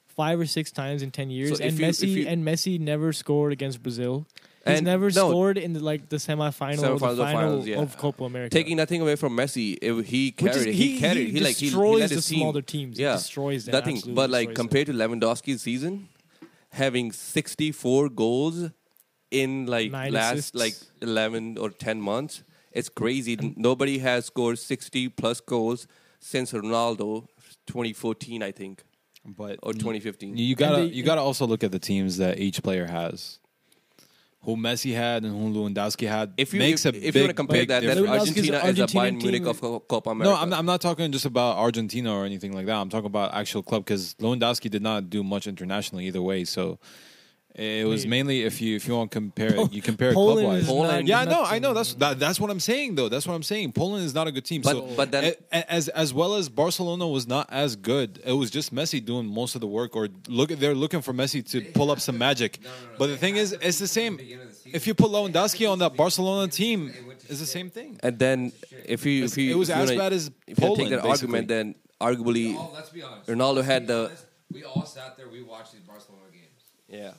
five 0.07 0.38
or 0.39 0.45
six 0.45 0.72
times 0.72 1.01
in 1.01 1.09
ten 1.11 1.30
years. 1.30 1.57
So 1.57 1.64
and 1.64 1.80
you- 1.80 1.86
Messi 1.86 2.07
you- 2.09 2.28
and 2.28 2.43
Messi 2.45 2.80
never 2.80 3.14
scored 3.14 3.53
against 3.53 3.82
Brazil. 3.82 4.26
He's 4.66 4.78
And 4.78 4.86
never 4.86 5.07
no. 5.11 5.30
scored 5.30 5.57
in 5.57 5.74
the, 5.74 5.82
like 5.82 6.07
the 6.07 6.16
semifinal 6.18 6.80
or 6.80 6.97
Semifinals 6.97 6.99
the 6.99 7.24
final 7.24 7.24
finals, 7.34 7.68
yeah. 7.68 7.82
of 7.82 7.97
Copa 7.97 8.24
America. 8.24 8.49
taking 8.53 8.78
nothing 8.78 9.01
away 9.01 9.18
from 9.18 9.36
Messi, 9.36 9.78
if 9.82 10.05
he 10.07 10.32
carried. 10.32 10.55
is- 10.55 10.66
it. 10.68 10.74
he, 10.76 10.99
carried. 10.99 11.30
He, 11.32 11.39
like 11.41 11.57
he, 11.57 11.66
he 11.66 11.72
destroys 11.72 11.99
led 11.99 12.09
the 12.09 12.16
his 12.16 12.28
team. 12.28 12.39
smaller 12.39 12.61
teams. 12.61 12.97
He 12.97 13.03
Yeah, 13.03 13.14
destroys 13.14 13.66
them. 13.66 13.74
nothing. 13.74 14.01
But 14.16 14.30
like 14.30 14.49
destroys 14.49 14.55
compared 14.55 14.88
to 14.88 14.93
Lewandowski's 14.93 15.61
season, 15.61 16.07
having 16.74 17.11
64 17.11 18.09
goals 18.09 18.69
in 19.32 19.65
like 19.67 19.91
Nine 19.91 20.11
last 20.13 20.34
assists. 20.34 20.55
like 20.55 20.76
11 21.01 21.57
or 21.57 21.69
10 21.69 22.01
months, 22.01 22.43
It's 22.71 22.89
crazy. 22.89 23.38
Nobody 23.55 23.99
has 23.99 24.26
scored 24.26 24.57
60 24.57 25.09
plus 25.09 25.39
goals 25.41 25.86
since 26.19 26.53
Ronaldo, 26.53 27.28
2014, 27.67 28.41
I 28.41 28.51
think, 28.51 28.84
But 29.24 29.59
or 29.61 29.74
2015. 29.74 30.36
You 30.38 30.55
gotta 30.55 30.78
they- 30.84 30.93
you 30.95 31.03
gotta 31.03 31.21
also 31.21 31.45
look 31.45 31.63
at 31.63 31.71
the 31.71 31.80
teams 31.80 32.17
that 32.17 32.39
each 32.39 32.63
player 32.63 32.88
has. 32.88 33.39
Who 34.44 34.58
Messi 34.58 34.94
had 34.94 35.24
and 35.24 35.34
who 35.34 35.58
Lewandowski 35.58 36.06
had 36.08 36.34
If 36.36 36.54
you 36.54 36.60
makes 36.60 36.86
if, 36.86 36.94
a 36.94 36.98
if 36.98 37.14
big, 37.14 37.16
you 37.16 37.22
want 37.22 37.30
to 37.30 37.34
compare 37.34 37.66
that, 37.66 37.82
then 37.82 37.96
difference. 37.96 38.10
Lewandowski's 38.10 38.50
Argentina 38.50 38.58
is 38.58 38.76
the 38.76 38.84
Argentinian 38.84 39.14
Bayern 39.14 39.22
Munich 39.22 39.46
of 39.46 39.62
Copa 39.88 40.10
America. 40.10 40.36
No, 40.36 40.41
I'm 40.41 40.50
not, 40.50 40.60
I'm 40.60 40.66
not 40.66 40.82
talking 40.82 41.12
just 41.14 41.26
about 41.26 41.58
Argentina 41.58 42.14
or 42.14 42.26
anything 42.26 42.52
like 42.52 42.66
that. 42.66 42.76
I'm 42.76 42.89
talking 42.89 43.06
about 43.06 43.34
actual 43.34 43.64
club 43.64 43.86
because 43.86 44.16
Lewandowski 44.16 44.70
did 44.70 44.82
not 44.82 45.10
do 45.10 45.24
much 45.24 45.48
internationally 45.48 46.08
either 46.08 46.22
way. 46.22 46.44
So 46.44 46.78
it 47.56 47.86
was 47.88 48.01
Wait. 48.04 48.10
mainly 48.10 48.41
if 48.43 48.62
you 48.62 48.76
if 48.76 48.88
you 48.88 48.95
want 48.95 49.12
to 49.12 49.16
compare 49.16 49.56
it, 49.56 49.72
you 49.72 49.82
compare 49.82 50.10
it 50.10 50.14
Poland 50.16 50.45
club 50.47 50.58
is 50.58 50.64
wise. 50.64 50.68
Poland- 50.68 51.08
yeah, 51.08 51.24
no. 51.24 51.43
I 51.43 51.60
know 51.60 51.74
that's 51.74 51.93
that, 51.95 52.20
that's 52.20 52.39
what 52.39 52.49
I'm 52.49 52.60
saying 52.60 52.95
though. 52.95 53.10
That's 53.10 53.28
what 53.28 53.36
I'm 53.36 53.43
saying. 53.43 53.74
Poland 53.74 54.06
is 54.06 54.14
not 54.16 54.28
a 54.28 54.32
good 54.32 54.43
team. 54.45 54.62
But- 54.64 54.72
so, 54.72 54.82
but 54.97 55.12
then- 55.12 55.24
a- 55.26 55.36
a- 55.58 55.72
as 55.72 55.88
as 55.89 56.14
well 56.14 56.34
as 56.36 56.49
Barcelona 56.49 57.08
was 57.08 57.28
not 57.28 57.47
as 57.51 57.76
good. 57.76 58.20
It 58.26 58.34
was 58.34 58.49
just 58.49 58.74
Messi 58.74 59.04
doing 59.04 59.28
most 59.28 59.54
of 59.56 59.62
the 59.62 59.68
work, 59.68 59.95
or 59.95 60.10
look 60.28 60.49
they're 60.49 60.74
looking 60.74 61.01
for 61.01 61.14
Messi 61.14 61.47
to 61.51 61.62
pull 61.74 61.91
up 61.91 61.99
some 61.99 62.18
magic. 62.18 62.60
But 62.97 63.08
the 63.08 63.18
thing 63.18 63.36
is, 63.36 63.51
it's 63.62 63.78
the 63.80 63.88
same. 63.88 64.20
If 64.74 64.88
you 64.88 64.93
put 64.95 65.12
Lewandowski 65.12 65.70
on 65.72 65.78
that 65.80 65.95
Barcelona 65.95 66.47
team, 66.51 66.91
it's 67.30 67.39
the 67.39 67.45
same 67.45 67.70
thing. 67.70 67.99
And 68.01 68.18
then 68.18 68.51
if 68.86 69.06
you 69.06 69.26
if 69.26 69.38
you 69.38 69.51
It 69.51 69.58
was 69.58 69.70
if 69.70 69.76
you 69.76 69.82
as 69.84 69.89
wanna- 69.89 69.99
bad 70.01 70.14
as 70.14 70.28
if 70.28 70.34
you 70.47 70.56
Poland, 70.56 70.78
take 70.82 70.89
that 70.89 71.04
basically. 71.04 71.10
argument, 71.12 71.47
then 71.49 71.76
arguably 72.01 72.56
Oh, 72.58 72.72
let's 72.74 72.89
be 72.89 73.04
honest. 73.04 73.30
Ronaldo 73.30 73.56
Let's 73.58 73.68
had 73.68 73.82
be 73.84 73.88
the- 73.93 74.06
honest. 74.06 74.26
We 74.51 74.64
all 74.64 74.86
sat 74.86 75.18
there. 75.18 75.28
We 75.30 75.41
watched 75.43 75.72
these 75.74 75.82
Barcelona 75.82 76.24
games. 76.32 76.62
yeah. 76.89 77.12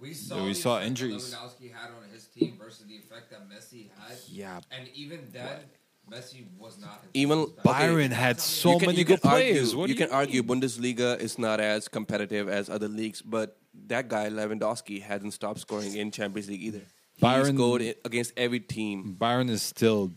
We 0.00 0.14
saw, 0.14 0.36
Yeah, 0.36 0.44
we 0.44 0.54
saw 0.54 0.76
effect 0.76 0.82
that 0.82 0.86
injuries. 0.88 1.34
Lewandowski 1.34 1.72
had 1.72 1.90
on 1.90 2.08
his 2.12 2.26
team 2.26 2.56
versus 2.58 2.86
the 2.86 2.94
effect 2.96 3.30
that 3.30 3.48
Messi 3.50 3.88
had. 3.98 4.16
Yeah. 4.28 4.60
And 4.70 4.88
even 4.94 5.28
then, 5.32 5.60
Messi 6.10 6.44
was 6.58 6.78
not. 6.78 7.00
his 7.02 7.10
Even 7.14 7.46
best. 7.46 7.66
Bayern 7.66 8.10
had 8.10 8.40
so 8.40 8.78
can, 8.78 8.86
many 8.86 8.98
you 9.00 9.04
can 9.04 9.16
good 9.16 9.22
players. 9.22 9.74
What 9.74 9.88
you 9.88 9.94
do 9.94 10.04
can 10.06 10.10
argue 10.14 10.42
Bundesliga 10.42 11.18
is 11.20 11.38
not 11.38 11.60
as 11.60 11.88
competitive 11.88 12.48
as 12.48 12.70
other 12.70 12.88
leagues, 12.88 13.20
but 13.22 13.58
that 13.86 14.08
guy 14.08 14.28
Lewandowski 14.30 15.02
hasn't 15.02 15.34
stopped 15.34 15.60
scoring 15.60 15.94
in 15.96 16.10
Champions 16.10 16.48
League 16.48 16.62
either. 16.62 16.82
He 17.14 17.22
Bayern- 17.26 17.54
scored 17.54 17.82
against 18.04 18.32
every 18.36 18.60
team. 18.60 19.16
Bayern 19.18 19.50
is 19.50 19.62
still 19.62 20.12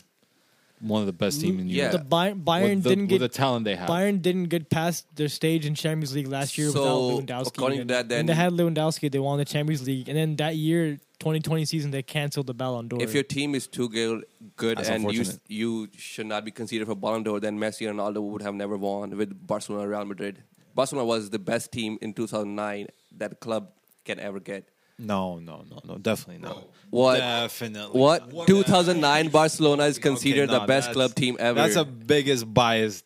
one 0.82 1.00
of 1.00 1.06
the 1.06 1.12
best 1.12 1.40
teams 1.40 1.60
in 1.60 1.68
Europe. 1.68 1.70
Yeah. 1.70 1.98
Europe. 1.98 2.08
The 2.10 2.16
Bayern, 2.16 2.44
Bayern 2.44 2.62
with 2.74 2.82
the, 2.82 2.88
didn't 2.90 3.02
with 3.04 3.10
get 3.10 3.18
the 3.20 3.28
talent 3.28 3.64
they 3.64 3.76
have. 3.76 3.88
Bayern 3.88 4.20
didn't 4.20 4.44
get 4.46 4.68
past 4.68 5.06
their 5.14 5.28
stage 5.28 5.64
in 5.64 5.74
Champions 5.74 6.14
League 6.14 6.26
last 6.28 6.58
year 6.58 6.70
So, 6.70 7.16
without 7.16 7.26
Lewandowski. 7.44 7.46
according 7.56 7.76
to 7.78 7.80
And 7.82 7.90
that, 7.90 8.08
when 8.08 8.08
then- 8.08 8.26
they 8.26 8.34
had 8.34 8.52
Lewandowski, 8.52 9.10
they 9.10 9.18
won 9.18 9.38
the 9.38 9.44
Champions 9.44 9.86
League, 9.86 10.08
and 10.08 10.16
then 10.18 10.36
that 10.36 10.56
year, 10.56 10.98
2020 11.20 11.64
season, 11.66 11.92
they 11.92 12.02
canceled 12.02 12.48
the 12.48 12.54
Ballon 12.54 12.88
d'Or. 12.88 13.00
If 13.00 13.14
your 13.14 13.22
team 13.22 13.54
is 13.54 13.68
too 13.68 13.88
good, 13.88 14.24
good 14.56 14.78
That's 14.78 14.88
and 14.88 15.12
you 15.12 15.24
you 15.46 15.88
should 15.96 16.26
not 16.26 16.44
be 16.44 16.50
considered 16.50 16.86
for 16.88 16.96
Ballon 16.96 17.22
d'Or, 17.22 17.38
then 17.38 17.58
Messi 17.58 17.88
and 17.88 17.96
Ronaldo 17.98 18.20
would 18.22 18.42
have 18.42 18.54
never 18.56 18.76
won 18.76 19.16
with 19.16 19.46
Barcelona, 19.46 19.86
Real 19.88 20.04
Madrid. 20.04 20.42
Barcelona 20.74 21.06
was 21.06 21.30
the 21.30 21.38
best 21.38 21.70
team 21.70 21.96
in 22.02 22.12
2009 22.12 22.88
that 23.18 23.38
club 23.38 23.68
can 24.04 24.18
ever 24.18 24.40
get. 24.40 24.68
No, 25.02 25.38
no, 25.38 25.64
no, 25.70 25.80
no, 25.84 25.98
definitely 25.98 26.42
not. 26.46 26.66
What? 26.90 27.18
Definitely. 27.18 27.98
What? 27.98 28.32
not. 28.32 28.46
2009 28.46 29.28
Barcelona 29.28 29.84
is 29.84 29.98
considered 29.98 30.50
Okay, 30.50 30.58
the 30.58 30.66
best 30.66 30.88
that's- 30.88 30.94
club 30.94 31.14
team 31.14 31.36
ever. 31.40 31.58
That's 31.60 31.74
the 31.74 31.84
biggest 31.84 32.52
biased 32.52 33.04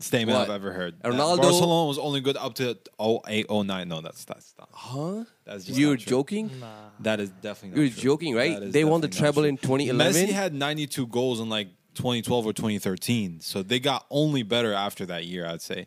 statement 0.00 0.38
What? 0.38 0.48
I've 0.48 0.54
ever 0.54 0.72
heard. 0.72 0.98
Ronaldo- 1.02 1.36
That 1.36 1.42
Barcelona 1.42 1.88
was 1.88 1.98
only 1.98 2.20
good 2.20 2.36
up 2.36 2.54
to 2.54 2.78
08, 3.00 3.46
09. 3.50 3.88
No, 3.88 4.00
that's 4.00 4.24
that's 4.24 4.54
not. 4.58 4.68
huh? 4.72 5.24
That's 5.44 5.64
just 5.64 5.78
You're 5.78 5.90
not 5.94 6.00
true. 6.00 6.10
joking? 6.10 6.50
Nah. 6.60 6.66
That 7.00 7.18
is 7.20 7.30
definitely. 7.42 7.80
You're 7.82 7.90
true. 7.90 8.02
joking, 8.02 8.34
right? 8.36 8.54
That 8.60 8.62
is 8.68 8.72
They 8.72 8.84
won 8.84 9.00
the 9.00 9.08
definitely 9.08 9.18
not 9.18 9.32
treble 9.32 9.42
true. 9.42 9.48
in 9.48 9.56
2011. 9.96 10.26
Messi 10.28 10.32
had 10.32 10.54
92 10.54 11.06
goals 11.08 11.40
in 11.40 11.48
like 11.48 11.68
2012 11.98 12.46
or 12.46 12.52
2013, 12.52 13.40
so 13.40 13.62
they 13.62 13.80
got 13.80 14.06
only 14.10 14.42
better 14.42 14.72
after 14.72 15.04
that 15.06 15.26
year, 15.26 15.44
I'd 15.44 15.60
say. 15.60 15.86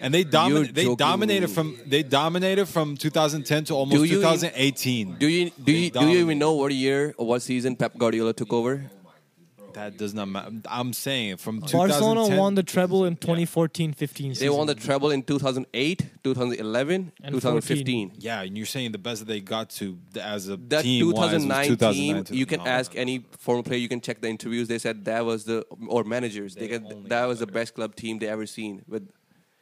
And 0.00 0.12
they 0.12 0.20
You're 0.20 0.30
dominated. 0.30 0.74
They 0.74 0.94
dominated 0.94 1.48
from 1.48 1.78
they 1.86 2.02
dominated 2.02 2.66
from 2.66 2.96
2010 2.96 3.64
to 3.66 3.74
almost 3.74 4.02
Do 4.02 4.04
you- 4.04 4.16
2018. 4.16 5.16
Do 5.18 5.26
you 5.26 5.50
do 5.64 5.72
you 5.72 5.90
do 5.90 6.06
you 6.08 6.18
even 6.18 6.38
know 6.38 6.52
what 6.52 6.72
year 6.72 7.14
or 7.16 7.26
what 7.26 7.42
season 7.42 7.76
Pep 7.76 7.96
Guardiola 7.96 8.32
took 8.34 8.52
over? 8.52 8.90
That 9.76 9.98
does 9.98 10.14
not 10.14 10.28
matter. 10.28 10.52
I'm 10.70 10.94
saying 10.94 11.36
from 11.36 11.60
Barcelona 11.60 12.34
won 12.34 12.54
the 12.54 12.62
treble 12.62 13.04
in 13.04 13.14
2014-15 13.16 14.38
They 14.38 14.48
won 14.48 14.66
the 14.66 14.74
treble 14.74 15.10
in 15.10 15.22
2008, 15.22 16.06
2011, 16.24 17.12
And 17.22 17.34
2015. 17.34 18.12
Yeah, 18.18 18.40
and 18.40 18.56
you're 18.56 18.64
saying 18.64 18.92
the 18.92 18.98
best 18.98 19.18
that 19.20 19.28
they 19.28 19.40
got 19.42 19.68
to 19.70 19.98
as 20.18 20.48
a 20.48 20.56
That 20.56 20.82
team 20.82 21.04
2009 21.10 21.58
was 21.58 21.68
2009 21.78 22.24
team, 22.24 22.36
you 22.38 22.46
can 22.46 22.60
no, 22.60 22.66
ask 22.66 22.94
no. 22.94 23.02
any 23.02 23.26
former 23.38 23.62
player, 23.62 23.78
you 23.78 23.88
can 23.90 24.00
check 24.00 24.22
the 24.22 24.28
interviews. 24.28 24.66
They 24.66 24.78
said 24.78 25.04
that 25.04 25.26
was 25.26 25.44
the 25.44 25.66
or 25.88 26.04
managers. 26.04 26.54
They, 26.54 26.62
They 26.62 26.78
get, 26.78 26.88
that 26.88 27.08
got 27.10 27.28
was 27.28 27.40
the 27.40 27.46
best 27.46 27.74
club 27.74 27.94
team 27.96 28.18
they 28.18 28.28
ever 28.28 28.46
seen. 28.46 28.82
With 28.88 29.06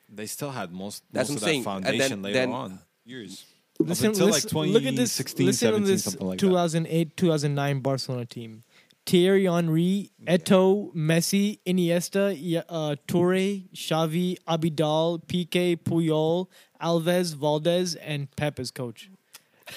They 0.08 0.26
still 0.26 0.52
had 0.52 0.70
most, 0.72 1.02
That's 1.12 1.28
most 1.28 1.42
what 1.42 1.42
of 1.42 1.48
I'm 1.48 1.48
that 1.48 1.50
saying. 1.50 1.58
And 1.58 1.84
foundation 1.84 2.10
then- 2.10 2.22
later 2.22 2.38
then- 2.38 2.52
on. 2.52 2.78
Years. 3.04 3.44
Listen, 3.80 4.06
Up 4.06 4.12
until 4.12 4.26
like 4.26 4.44
listen- 4.44 4.58
look 4.72 4.84
at 4.84 4.94
this. 4.94 5.16
2016, 5.18 5.46
listen 5.46 5.66
17, 5.66 5.82
to 5.86 5.90
this 5.92 6.04
something 6.04 6.26
like 6.28 6.38
that. 6.38 6.46
2008, 6.46 7.16
2009 7.16 7.80
Barcelona 7.80 8.24
team. 8.24 8.62
Thierry 9.06 9.44
Henry, 9.44 10.10
Eto'o, 10.26 10.94
Messi, 10.94 11.58
Iniesta, 11.66 12.32
Y- 12.34 12.62
uh, 12.68 12.96
Toure, 13.06 13.68
Xavi, 13.74 14.36
Abidal, 14.48 15.22
Piqué, 15.26 15.76
Puyol, 15.76 16.48
Alves, 16.80 17.34
Valdés, 17.34 17.96
and 18.00 18.34
Pep 18.36 18.58
as 18.58 18.70
coach. 18.70 19.10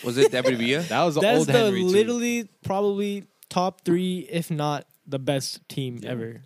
was 0.04 0.18
it 0.18 0.32
David 0.32 0.58
Villa? 0.58 0.84
That 0.90 1.04
was 1.04 1.16
the 1.16 1.22
That's 1.22 1.40
old 1.40 1.48
the 1.48 1.54
Henry 1.54 1.82
too. 1.82 1.88
literally 1.90 2.50
probably 2.64 3.26
top 3.50 3.82
three, 3.84 4.28
if 4.30 4.50
not 4.52 4.86
the 5.06 5.20
best 5.20 5.68
team 5.70 6.00
ever. 6.06 6.42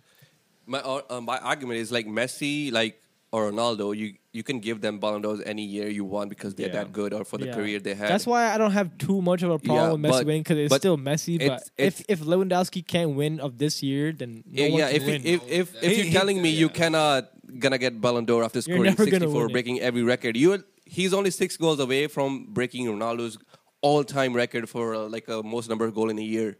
my 0.66 0.78
uh, 0.80 1.20
my 1.20 1.38
argument 1.38 1.78
is 1.80 1.90
like 1.92 2.06
Messi, 2.06 2.72
like 2.72 3.01
or 3.32 3.50
Ronaldo. 3.50 3.96
You 3.96 4.14
you 4.32 4.42
can 4.42 4.60
give 4.60 4.80
them 4.80 4.98
Ballon 4.98 5.20
d'Ors 5.22 5.40
any 5.44 5.64
year 5.64 5.88
you 5.88 6.04
want 6.04 6.30
because 6.30 6.54
they're 6.54 6.68
Yeah. 6.68 6.84
that 6.84 6.92
good 6.92 7.12
or 7.12 7.24
for 7.24 7.36
the 7.38 7.46
Yeah. 7.46 7.54
career 7.54 7.80
they 7.80 7.94
had. 7.94 8.08
That's 8.08 8.26
why 8.26 8.52
I 8.54 8.56
don't 8.58 8.70
have 8.72 8.96
too 8.98 9.20
much 9.20 9.42
of 9.42 9.50
a 9.50 9.58
problem 9.58 9.76
Yeah, 9.86 9.92
with 9.92 10.00
Messi 10.00 10.10
but- 10.18 10.26
winning 10.26 10.42
because 10.42 10.58
it's 10.58 10.70
but 10.70 10.80
still 10.80 10.96
Messi. 10.96 11.38
But 11.38 11.44
it's- 11.44 11.70
if 11.78 12.04
if 12.08 12.20
Lewandowski 12.20 12.86
can't 12.86 13.10
win 13.16 13.40
of 13.40 13.58
this 13.58 13.82
year, 13.82 14.12
then 14.12 14.44
no 14.46 14.62
yeah, 14.62 14.68
one 14.70 14.78
yeah. 14.78 14.86
can 14.92 14.96
If, 15.00 15.06
win. 15.06 15.20
if 15.24 15.40
if 15.48 15.74
if 15.82 15.90
He- 15.90 15.96
you're 15.96 16.06
he- 16.06 16.12
telling 16.12 16.40
me 16.40 16.50
you 16.50 16.68
cannot 16.68 17.30
gonna 17.58 17.78
get 17.78 18.00
Ballon 18.00 18.24
d'Or 18.24 18.44
after 18.44 18.58
You're 18.58 18.62
scoring 18.62 18.82
never 18.84 19.04
gonna 19.04 19.26
64, 19.26 19.40
win 19.42 19.50
it. 19.50 19.52
breaking 19.52 19.80
every 19.80 20.02
record, 20.02 20.36
you 20.36 20.62
he's 20.84 21.12
only 21.14 21.30
six 21.30 21.56
goals 21.56 21.80
away 21.80 22.06
from 22.06 22.46
breaking 22.52 22.86
Ronaldo's 22.86 23.36
all-time 23.82 24.32
record 24.34 24.68
for 24.68 24.94
uh, 24.94 25.08
like 25.08 25.26
a 25.28 25.42
most 25.42 25.68
number 25.68 25.84
of 25.86 25.94
goal 25.94 26.08
in 26.10 26.18
a 26.18 26.22
year, 26.22 26.58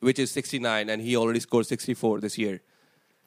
which 0.00 0.18
is 0.18 0.30
69, 0.30 0.88
and 0.88 1.02
he 1.02 1.16
already 1.16 1.40
scored 1.40 1.66
64 1.66 2.20
this 2.20 2.38
year, 2.38 2.62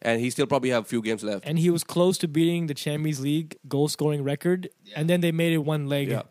and 0.03 0.21
he 0.21 0.29
still 0.29 0.45
probably 0.45 0.69
have 0.69 0.83
a 0.83 0.87
few 0.87 1.01
games 1.01 1.23
left. 1.23 1.43
and 1.47 1.57
he 1.57 1.69
was 1.71 1.83
close 1.83 2.17
to 2.19 2.27
beating 2.27 2.67
the 2.67 2.73
Champions 2.75 3.19
League 3.21 3.57
goal 3.67 3.87
scoring 3.87 4.23
record, 4.23 4.69
and 4.95 5.09
then 5.09 5.21
they 5.21 5.31
made 5.31 5.53
it 5.53 5.63
one 5.73 5.87
leg. 5.87 6.09
Yeah. 6.09 6.23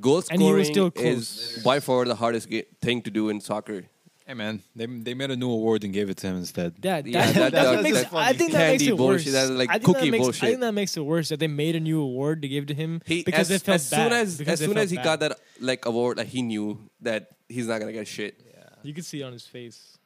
Goal 0.00 0.22
And 0.30 0.40
he 0.42 0.52
was 0.52 0.68
scoring 0.68 0.92
still 0.92 1.04
is 1.12 1.60
by 1.64 1.80
far 1.80 2.04
the 2.04 2.14
hardest 2.14 2.48
ga- 2.50 2.66
thing 2.80 3.02
to 3.02 3.10
do 3.10 3.28
in 3.30 3.40
soccer. 3.40 3.84
Hey 4.26 4.34
man, 4.34 4.60
they 4.74 4.86
they 4.86 5.14
made 5.14 5.30
a 5.30 5.36
new 5.36 5.50
award 5.58 5.84
and 5.84 5.92
gave 5.94 6.10
it 6.10 6.16
to 6.22 6.26
him 6.26 6.36
instead. 6.36 6.74
That, 6.82 7.06
Yeah, 7.06 7.30
that, 7.30 7.34
that- 7.34 7.52
that's 7.52 7.66
what 7.68 7.76
that- 7.76 7.82
makes, 7.84 8.02
that's 8.02 8.12
I 8.12 8.32
think 8.32 8.50
that 8.52 8.58
makes 8.72 8.82
Candy 8.82 8.88
it 8.88 8.92
worse. 8.98 9.22
bullshit, 9.24 9.32
that's 9.32 9.50
like 9.50 9.70
I 9.70 9.78
think 9.78 9.84
cookie 9.84 10.10
that 10.10 10.18
makes, 10.18 10.42
I 10.42 10.46
think 10.48 10.60
that 10.66 10.72
makes 10.80 10.96
it 10.96 11.04
worse 11.14 11.28
that 11.30 11.38
they 11.38 11.46
made 11.46 11.76
a 11.76 11.80
new 11.80 12.00
award 12.02 12.42
to 12.42 12.48
give 12.48 12.66
to 12.66 12.74
him 12.74 13.00
He, 13.06 13.22
because 13.22 13.50
as, 13.52 13.62
it 13.62 13.64
felt 13.64 13.76
as 13.76 13.90
bad. 13.90 14.02
soon 14.02 14.12
as 14.12 14.40
as 14.54 14.58
soon 14.58 14.76
as 14.78 14.90
he 14.90 14.96
bad. 14.96 15.04
got 15.04 15.20
that 15.20 15.32
like 15.60 15.86
award, 15.86 16.18
like 16.18 16.26
he 16.26 16.42
knew 16.42 16.90
that 17.02 17.30
he's 17.48 17.68
not 17.68 17.78
gonna 17.80 17.92
get 17.92 18.08
shit. 18.08 18.34
Yeah. 18.52 18.64
you 18.82 18.92
could 18.92 19.04
see 19.06 19.20
it 19.20 19.24
on 19.24 19.32
his 19.32 19.46
face. 19.46 19.96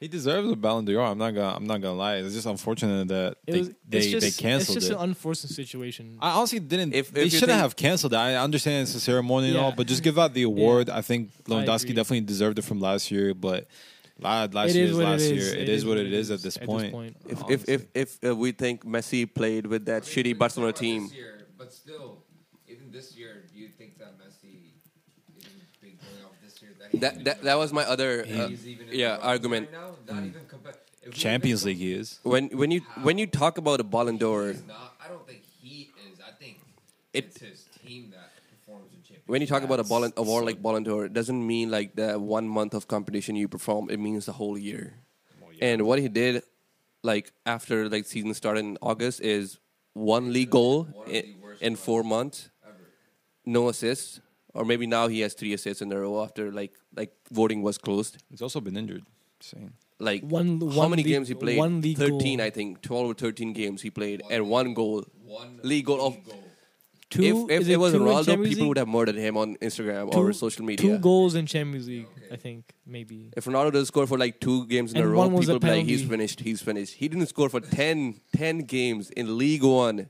He 0.00 0.08
deserves 0.08 0.50
a 0.52 0.56
Ballon 0.56 0.84
d'Or. 0.84 1.00
I'm 1.02 1.16
not 1.16 1.30
gonna 1.34 1.56
I'm 1.56 1.66
not 1.66 1.80
gonna 1.80 1.94
lie. 1.94 2.16
It's 2.16 2.34
just 2.34 2.46
unfortunate 2.46 3.08
that 3.08 3.38
It 3.46 3.52
they 3.52 3.58
was, 3.60 3.68
they, 3.88 3.98
it's 3.98 4.06
just, 4.08 4.26
they 4.38 4.42
canceled 4.42 4.76
It's 4.76 4.86
just 4.86 4.92
it. 4.92 5.02
an 5.02 5.08
unfortunate 5.10 5.52
situation. 5.54 6.18
I 6.20 6.32
honestly 6.32 6.58
didn't. 6.60 6.92
If- 6.94 7.10
they 7.12 7.22
if 7.22 7.32
you 7.32 7.38
shouldn't 7.38 7.52
think- 7.56 7.62
have 7.62 7.76
canceled 7.76 8.12
it. 8.12 8.16
I 8.16 8.34
understand 8.36 8.82
it's 8.82 8.94
a 8.94 9.00
ceremony 9.00 9.48
and 9.48 9.56
all, 9.56 9.72
but 9.72 9.86
just 9.86 10.02
give 10.02 10.18
out 10.18 10.34
the 10.34 10.42
award. 10.42 10.90
I 10.90 11.00
think 11.00 11.32
Lewandowski 11.44 11.84
agree. 11.84 11.94
definitely 11.94 12.20
deserved 12.26 12.58
it 12.58 12.62
from 12.62 12.78
last 12.80 13.10
year, 13.10 13.32
but 13.32 13.66
la- 14.20 14.46
last 14.52 14.74
year 14.74 14.84
is 14.84 14.90
is 14.90 14.96
what 14.98 15.06
it 15.06 15.10
last 15.12 15.20
is. 15.22 15.30
year. 15.32 15.54
It 15.54 15.60
it 15.62 15.68
is 15.70 15.78
is 15.80 15.84
what 15.86 15.92
what 15.96 15.98
it 15.98 16.06
it 16.08 16.12
is 16.12 16.30
at 16.30 16.42
this 16.42 16.56
at 16.56 16.60
this 16.62 16.68
point. 16.68 16.92
point. 16.92 17.16
If 17.26 17.40
if 17.50 17.68
if 17.68 17.86
if 17.94 18.18
uh, 18.30 18.36
we 18.36 18.52
think 18.52 18.84
Messi 18.84 19.24
played 19.32 19.66
with 19.66 19.86
that 19.86 20.02
shitty 20.02 20.36
Barcelona 20.36 20.74
team, 20.74 21.04
This 21.04 21.14
year, 21.16 21.38
but 21.56 21.72
still, 21.72 22.18
even 22.68 22.90
this 22.92 23.16
year, 23.16 23.44
do 23.50 23.58
you 23.58 23.68
think 23.78 23.96
that 23.98 24.18
Messi 24.20 24.76
isn't 25.40 25.52
big 25.80 25.96
going 26.04 26.22
off 26.26 26.36
this 26.44 26.60
year? 26.60 26.72
That, 26.94 27.00
that 27.00 27.24
that, 27.24 27.38
in 27.40 27.44
that 27.46 27.52
the- 27.54 27.58
was 27.58 27.72
my 27.72 27.84
other 27.84 28.22
uh, 28.28 28.48
even 28.64 28.86
yeah 28.92 29.16
argument. 29.20 29.68
Right 29.72 29.80
now, 29.80 30.14
not 30.14 30.24
even 30.24 30.42
compa- 30.46 31.12
Champions 31.12 31.64
League, 31.64 31.78
he 31.78 31.92
is. 31.92 32.20
When 32.22 32.48
when 32.48 32.70
you 32.70 32.82
when 32.94 33.18
you 33.18 33.26
talk 33.26 33.58
about 33.58 33.80
a 33.80 33.84
Ballon 33.84 34.16
d'Or, 34.18 34.48
He's 34.52 34.64
not. 34.66 34.94
I 35.04 35.08
don't 35.08 35.26
think 35.26 35.42
he 35.62 35.90
is. 36.10 36.20
I 36.20 36.32
think 36.42 36.58
It- 37.12 37.24
it's 37.26 37.38
his 37.40 37.64
team 37.84 38.10
that 38.12 38.30
performs 38.50 38.92
in 38.92 38.98
Champions. 39.02 39.28
when 39.28 39.40
you 39.40 39.46
talk 39.46 39.62
about 39.62 39.74
a 39.74 39.82
That's 39.82 39.88
Ballon 39.88 40.12
award 40.16 40.42
so- 40.42 40.46
like 40.46 40.62
Ballon 40.62 40.82
d'Or, 40.82 41.04
it 41.06 41.12
doesn't 41.12 41.46
mean 41.46 41.70
like 41.70 41.94
the 41.96 42.18
one 42.18 42.48
month 42.48 42.74
of 42.74 42.88
competition 42.88 43.36
you 43.36 43.48
perform. 43.48 43.88
It 43.90 43.98
means 44.00 44.26
the 44.26 44.32
whole 44.32 44.58
year. 44.58 44.94
And 45.60 45.82
what 45.86 45.98
he 46.00 46.08
did, 46.08 46.42
like 47.02 47.32
after 47.46 47.88
like 47.88 48.04
season 48.06 48.34
started 48.34 48.60
in 48.64 48.76
August, 48.82 49.20
is 49.22 49.58
one 49.94 50.32
league 50.32 50.50
goal 50.50 50.84
One 50.92 51.08
in, 51.08 51.24
in 51.60 51.76
four 51.76 52.02
months, 52.04 52.50
ever. 52.66 52.76
no 53.46 53.68
assists, 53.70 54.20
or 54.56 54.64
maybe 54.64 54.86
now 54.86 55.06
he 55.08 55.20
has 55.20 55.34
three 55.34 55.52
assists 55.52 55.82
in 55.82 55.92
a 55.92 55.98
row 56.00 56.22
after 56.22 56.50
like 56.60 56.72
like 56.94 57.12
voting 57.30 57.62
was 57.62 57.78
closed. 57.78 58.16
He's 58.30 58.42
also 58.42 58.60
been 58.60 58.76
injured. 58.76 59.04
Saying. 59.40 59.72
like 60.00 60.22
One- 60.22 60.60
how 60.60 60.78
one 60.82 60.90
many 60.90 61.02
league- 61.02 61.12
games 61.12 61.28
he 61.28 61.34
played? 61.34 61.58
one 61.58 61.80
league 61.82 61.98
Thirteen, 61.98 62.38
goal. 62.38 62.46
I 62.46 62.50
think. 62.50 62.80
Twelve 62.88 63.06
or 63.10 63.14
thirteen 63.14 63.52
games 63.52 63.82
he 63.82 63.90
played, 63.90 64.22
One 64.22 64.32
and 64.32 64.48
one 64.50 64.74
goal. 64.74 65.04
One 65.24 65.60
League 65.62 65.86
goal 65.90 66.00
of- 66.08 66.16
Two. 67.08 67.22
if 67.22 67.50
if 67.56 67.60
is 67.62 67.68
it 67.74 67.78
was 67.82 67.94
Ronaldo, 67.94 68.36
people 68.44 68.66
would 68.68 68.78
have 68.78 68.88
murdered 68.94 69.14
him 69.24 69.36
on 69.42 69.56
Instagram 69.68 70.10
Two- 70.12 70.18
or 70.18 70.32
social 70.32 70.64
media. 70.70 70.84
Two 70.86 70.98
goals 70.98 71.34
in 71.40 71.46
Champions 71.46 71.86
League, 71.86 72.08
Okay. 72.16 72.34
I 72.34 72.36
think 72.46 72.72
maybe. 72.96 73.18
If 73.36 73.44
Ronaldo 73.44 73.70
doesn't 73.74 73.86
score 73.92 74.06
for 74.12 74.18
like 74.24 74.40
two 74.46 74.66
games 74.66 74.92
in 74.92 74.98
a 75.02 75.06
row, 75.06 75.28
people 75.30 75.56
a 75.56 75.60
be 75.60 75.68
like, 75.68 75.86
he's 75.92 76.02
finished, 76.14 76.40
he's 76.48 76.62
finished. 76.62 76.94
He 76.94 77.06
didn't 77.08 77.26
score 77.34 77.48
for 77.48 77.60
10, 77.60 78.20
10 78.34 78.58
games 78.76 79.10
in 79.10 79.38
League 79.38 79.62
One. 79.62 80.08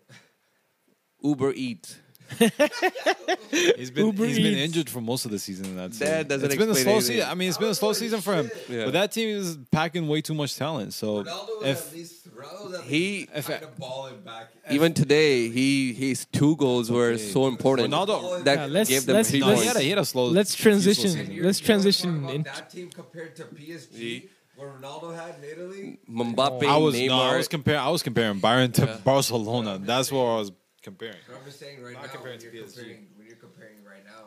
Uber 1.23 1.53
Eats. 1.55 1.99
He's 3.51 3.91
been 3.91 4.07
Uber 4.07 4.27
he's 4.27 4.37
been 4.39 4.47
Eats. 4.47 4.61
injured 4.61 4.91
for 4.91 5.01
most 5.01 5.25
of 5.25 5.31
the 5.31 5.39
season. 5.39 5.77
That's 5.77 5.99
That 5.99 6.29
doesn't 6.29 6.47
it's 6.47 6.57
been 6.57 6.69
a 6.69 6.73
explain 6.73 6.85
slow 6.85 6.93
anything. 6.95 7.15
season. 7.17 7.29
I 7.31 7.35
mean, 7.35 7.49
it's 7.49 7.59
been 7.59 7.69
a 7.69 7.75
slow 7.75 7.93
season 7.93 8.21
for 8.21 8.35
him. 8.35 8.51
Yeah. 8.69 8.85
But 8.87 8.93
that 8.95 9.13
team 9.13 9.29
is 9.37 9.59
packing 9.71 10.09
way 10.09 10.21
too 10.21 10.35
much 10.35 10.57
talent. 10.57 10.93
So 10.93 11.23
Ronaldo 11.25 11.61
was 11.61 11.67
if 11.69 11.87
at 11.89 11.95
least 11.95 12.37
Ronaldo 12.37 12.65
was 12.71 12.75
at 12.81 12.85
He- 12.85 13.19
least 13.21 13.31
if 13.35 13.47
kind 13.47 13.63
I- 13.63 13.67
of 13.67 13.77
balling 13.79 14.21
back. 14.23 14.49
Even 14.71 14.93
today, 14.95 15.49
he 15.49 15.93
his 15.93 16.27
two 16.33 16.57
goals 16.57 16.91
were 16.91 17.13
Okay. 17.13 17.23
so 17.23 17.47
important. 17.47 17.93
Ronaldo- 17.93 18.45
that 18.45 18.59
Yeah, 18.59 18.67
let's- 18.67 18.91
gave 18.91 19.07
them 19.07 19.17
let's- 19.17 19.31
three 19.31 19.41
no, 19.41 19.47
let's- 19.49 19.61
he 19.63 19.67
had 19.69 19.77
a, 19.77 19.81
he 19.81 19.89
had 19.91 19.99
a 19.99 20.05
slow. 20.05 20.27
Let's 20.27 20.55
transition. 20.55 21.03
season. 21.11 21.31
You're- 21.31 21.31
Let's 21.31 21.37
you 21.37 21.43
wanna 21.45 21.53
talk 21.53 21.67
transition 21.67 22.19
about 22.25 22.35
in- 22.35 22.43
that 22.43 22.71
team 22.71 22.91
compared 22.91 23.37
to 23.37 23.45
PSG, 23.45 23.97
See? 23.97 24.29
where 24.57 24.71
Ronaldo 24.71 25.15
had 25.15 25.37
in 25.43 25.51
Italy. 25.51 25.99
Mbappe, 26.11 26.65
I 26.67 26.77
was 26.79 26.95
Neymar. 26.97 27.09
no, 27.09 27.21
I 27.21 27.37
was 27.37 27.49
comparing. 27.49 27.81
I 27.81 27.89
was 27.91 28.03
comparing 28.03 28.41
Bayern 28.41 28.73
to 28.75 28.83
Yeah. 28.87 28.97
Barcelona. 29.05 29.79
That's 29.83 30.11
what 30.11 30.23
I 30.25 30.37
was 30.39 30.53
comparing. 30.91 31.23
But 31.29 31.37
I'm 31.39 31.45
just 31.51 31.59
saying 31.63 31.77
right 31.83 31.95
Not 31.95 32.07
now, 32.07 32.13
comparing 32.17 32.39
when 32.39 32.51
to 32.51 32.57
you're, 32.57 32.65
PSG. 32.67 32.75
comparing, 32.77 33.07
when 33.17 33.27
you're 33.29 33.43
comparing 33.49 33.79
right 33.93 34.05
now, 34.15 34.25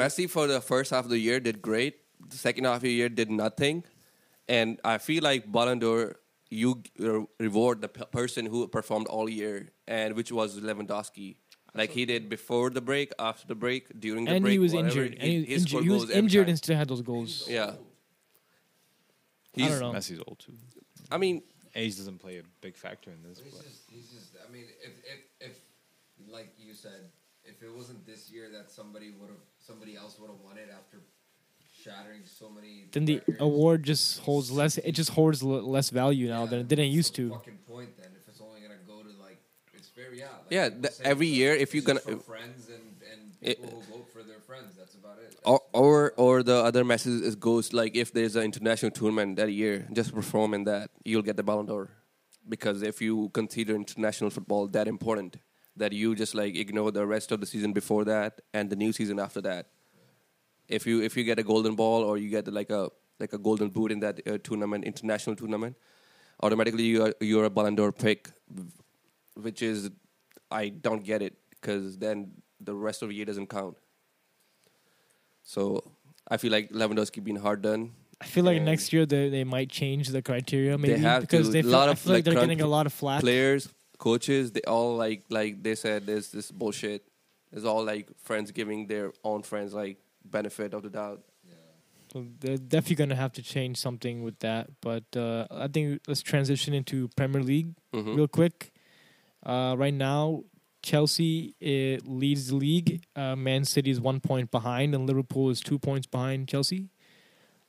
Messi 0.00 0.26
for 0.28 0.44
the 0.54 0.60
first 0.60 0.88
half 0.92 1.04
of 1.08 1.10
the 1.10 1.18
year 1.28 1.38
did 1.48 1.56
great. 1.70 1.94
The 2.34 2.36
second 2.46 2.64
half 2.64 2.76
of 2.76 2.82
the 2.82 2.92
year 3.00 3.08
did 3.20 3.30
nothing, 3.30 3.84
and 4.48 4.68
I 4.84 4.96
feel 4.98 5.22
like 5.22 5.50
Ballon 5.56 5.78
d'Or, 5.78 6.16
you 6.50 6.82
uh, 7.00 7.20
reward 7.38 7.80
the 7.82 7.88
pe- 7.96 8.06
person 8.20 8.46
who 8.46 8.66
performed 8.78 9.06
all 9.08 9.28
year, 9.28 9.56
and 9.86 10.14
which 10.18 10.32
was 10.32 10.58
Lewandowski. 10.68 11.36
Like 11.76 11.90
he 11.90 12.04
did 12.06 12.28
before 12.28 12.70
the 12.70 12.80
break, 12.80 13.12
after 13.18 13.46
the 13.52 13.54
break, 13.66 13.82
during 14.00 14.24
the 14.26 14.30
and 14.32 14.42
break. 14.44 14.52
he 14.52 14.58
was 14.60 14.72
whatever, 14.72 14.88
injured. 15.04 15.12
And 15.20 15.28
he, 15.28 15.44
he 15.44 15.54
injured. 15.54 15.68
scored 15.68 15.84
He 15.84 15.90
was 15.90 16.10
injured 16.10 16.46
time. 16.46 16.50
and 16.50 16.58
still 16.58 16.76
had 16.76 16.88
those 16.88 17.02
goals. 17.02 17.46
Yeah. 17.50 17.72
I 17.72 17.76
He's, 19.60 19.68
don't 19.70 19.80
know. 19.80 19.92
Messi's 19.98 20.20
old 20.26 20.38
too. 20.38 20.52
I 21.10 21.18
mean, 21.18 21.42
Age 21.76 21.96
doesn't 21.96 22.18
play 22.20 22.38
a 22.38 22.42
big 22.60 22.76
factor 22.76 23.10
in 23.10 23.20
this. 23.28 23.38
he's 23.42 23.52
But. 23.52 23.64
just, 23.64 23.82
he's 23.90 24.08
just. 24.10 24.36
I 24.48 24.52
mean, 24.52 24.64
if 24.82 24.92
if 24.92 24.92
if 24.94 25.02
like 25.08 25.18
you 25.18 25.23
said, 26.84 27.02
if 27.44 27.56
it 27.66 27.72
wasn't 27.80 28.00
this 28.06 28.22
year 28.34 28.46
that 28.56 28.66
somebody 28.78 29.08
would 29.18 29.30
have, 29.34 29.42
somebody 29.68 29.92
else 30.02 30.12
would 30.20 30.30
have 30.32 30.40
won 30.48 30.56
it 30.64 30.68
after 30.80 30.98
shattering 31.82 32.22
so 32.40 32.46
many. 32.56 32.72
Then 32.92 33.04
the 33.10 33.16
records, 33.18 33.40
award 33.40 33.78
just 33.92 34.20
holds 34.20 34.48
less. 34.50 34.72
It 34.78 34.92
just 35.00 35.10
holds 35.18 35.42
l- 35.42 35.62
less 35.76 35.88
value 35.90 36.28
now 36.28 36.42
yeah, 36.44 36.50
than 36.50 36.58
it 36.60 36.68
didn't 36.68 36.92
used 37.00 37.14
to. 37.16 37.24
Fucking 37.30 37.58
point 37.74 37.90
then, 38.00 38.10
if 38.20 38.24
it's 38.28 38.40
only 38.40 38.60
gonna 38.64 38.82
go 38.86 38.96
to 39.08 39.12
like, 39.26 39.38
it's 39.78 39.90
very 40.00 40.18
yeah. 40.24 40.28
Like 40.44 40.50
Yeah, 40.56 40.68
the- 40.82 40.90
say, 40.92 41.04
every 41.12 41.26
year, 41.40 41.52
like- 41.52 41.62
if 41.64 41.74
you're 41.74 41.82
gonna- 41.90 42.00
for 42.00 42.16
friends 42.34 42.68
and 42.76 42.84
and 43.12 43.20
It- 43.50 43.58
who 43.60 43.80
vote 43.92 44.08
for 44.14 44.22
their 44.30 44.40
friends, 44.48 44.70
that's 44.78 44.94
about 45.00 45.18
it. 45.24 45.30
or 45.44 45.60
or, 45.82 45.96
or 46.24 46.34
the 46.50 46.58
other 46.68 46.84
message 46.92 47.18
is 47.28 47.34
goes 47.48 47.72
like 47.80 47.92
if 48.04 48.08
there's 48.16 48.34
an 48.40 48.44
international 48.50 48.90
tournament 49.00 49.36
that 49.40 49.50
year, 49.52 49.74
just 49.98 50.10
perform 50.20 50.50
in 50.54 50.62
that, 50.70 50.90
you'll 51.04 51.26
get 51.30 51.36
the 51.40 51.42
Ballon 51.50 51.66
d'Or. 51.66 51.90
Because 52.54 52.78
if 52.82 52.96
you 53.06 53.30
consider 53.40 53.74
international 53.74 54.30
football 54.36 54.66
that 54.76 54.86
important, 54.96 55.36
that 55.76 55.92
you 55.92 56.14
just 56.14 56.34
like 56.34 56.56
ignore 56.56 56.90
the 56.90 57.06
rest 57.06 57.32
of 57.32 57.40
the 57.40 57.46
season 57.46 57.72
before 57.72 58.04
that 58.04 58.40
and 58.52 58.70
the 58.70 58.76
new 58.76 58.92
season 58.92 59.18
after 59.18 59.40
that. 59.40 59.66
If 60.68 60.86
you 60.86 61.02
if 61.02 61.16
you 61.16 61.24
get 61.24 61.38
a 61.38 61.42
golden 61.42 61.74
ball 61.74 62.02
or 62.02 62.16
you 62.16 62.28
get 62.28 62.46
like 62.52 62.70
a 62.70 62.90
like 63.20 63.32
a 63.32 63.38
golden 63.38 63.68
boot 63.68 63.92
in 63.92 64.00
that 64.00 64.20
uh, 64.26 64.38
tournament, 64.42 64.84
international 64.84 65.36
tournament, 65.36 65.76
automatically 66.42 66.84
you 66.84 67.04
are 67.04 67.14
you're 67.20 67.44
a 67.44 67.50
Ballon 67.50 67.74
d'Or 67.74 67.92
pick, 67.92 68.30
which 69.34 69.62
is 69.62 69.90
I 70.50 70.68
don't 70.68 71.04
get 71.04 71.22
it 71.22 71.36
because 71.50 71.98
then 71.98 72.32
the 72.60 72.74
rest 72.74 73.02
of 73.02 73.08
the 73.08 73.14
year 73.14 73.24
doesn't 73.24 73.48
count. 73.48 73.76
So 75.42 75.82
I 76.28 76.38
feel 76.38 76.52
like 76.52 76.70
Lewandowski 76.70 77.22
being 77.22 77.36
hard 77.36 77.62
done. 77.62 77.92
I 78.20 78.26
feel 78.26 78.44
like 78.44 78.62
next 78.62 78.92
year 78.92 79.04
they, 79.04 79.28
they 79.28 79.44
might 79.44 79.68
change 79.68 80.08
the 80.08 80.22
criteria 80.22 80.78
maybe 80.78 81.00
have 81.00 81.22
because 81.22 81.48
to. 81.48 81.52
they 81.52 81.62
feel, 81.62 81.72
Lot 81.72 81.88
I 81.88 81.94
feel 81.94 82.12
like, 82.12 82.18
like, 82.18 82.24
they're 82.24 82.40
getting 82.40 82.62
a 82.62 82.66
lot 82.66 82.86
of 82.86 82.92
flack. 82.92 83.20
Players, 83.20 83.68
coaches, 83.98 84.52
they 84.52 84.62
all 84.62 84.96
like 84.96 85.24
like 85.30 85.62
they 85.62 85.74
said 85.74 86.06
this 86.06 86.28
this 86.30 86.50
bullshit. 86.50 87.06
It's 87.52 87.64
all 87.64 87.84
like 87.84 88.08
friends 88.18 88.50
giving 88.50 88.86
their 88.88 89.12
own 89.22 89.42
friends 89.42 89.72
like 89.74 89.98
benefit 90.24 90.74
of 90.74 90.82
the 90.82 90.90
doubt. 90.90 91.22
So 92.12 92.24
they're 92.40 92.56
definitely 92.58 92.96
gonna 92.96 93.16
have 93.16 93.32
to 93.32 93.42
change 93.42 93.76
something 93.78 94.22
with 94.22 94.38
that. 94.40 94.68
But 94.80 95.04
uh, 95.16 95.46
I 95.50 95.68
think 95.68 96.00
let's 96.06 96.22
transition 96.22 96.74
into 96.74 97.08
Premier 97.16 97.42
League 97.42 97.74
Mhm. 97.92 98.16
real 98.16 98.28
quick. 98.28 98.72
Uh, 99.44 99.74
right 99.76 99.92
now, 99.94 100.44
Chelsea 100.82 101.54
uh, 101.62 102.00
leads 102.08 102.48
the 102.48 102.56
league. 102.56 103.04
Uh, 103.16 103.34
Man 103.36 103.64
City 103.64 103.90
is 103.90 104.00
one 104.00 104.20
point 104.20 104.50
behind, 104.50 104.94
and 104.94 105.06
Liverpool 105.06 105.50
is 105.50 105.60
two 105.60 105.78
points 105.78 106.06
behind 106.06 106.46
Chelsea. 106.48 106.88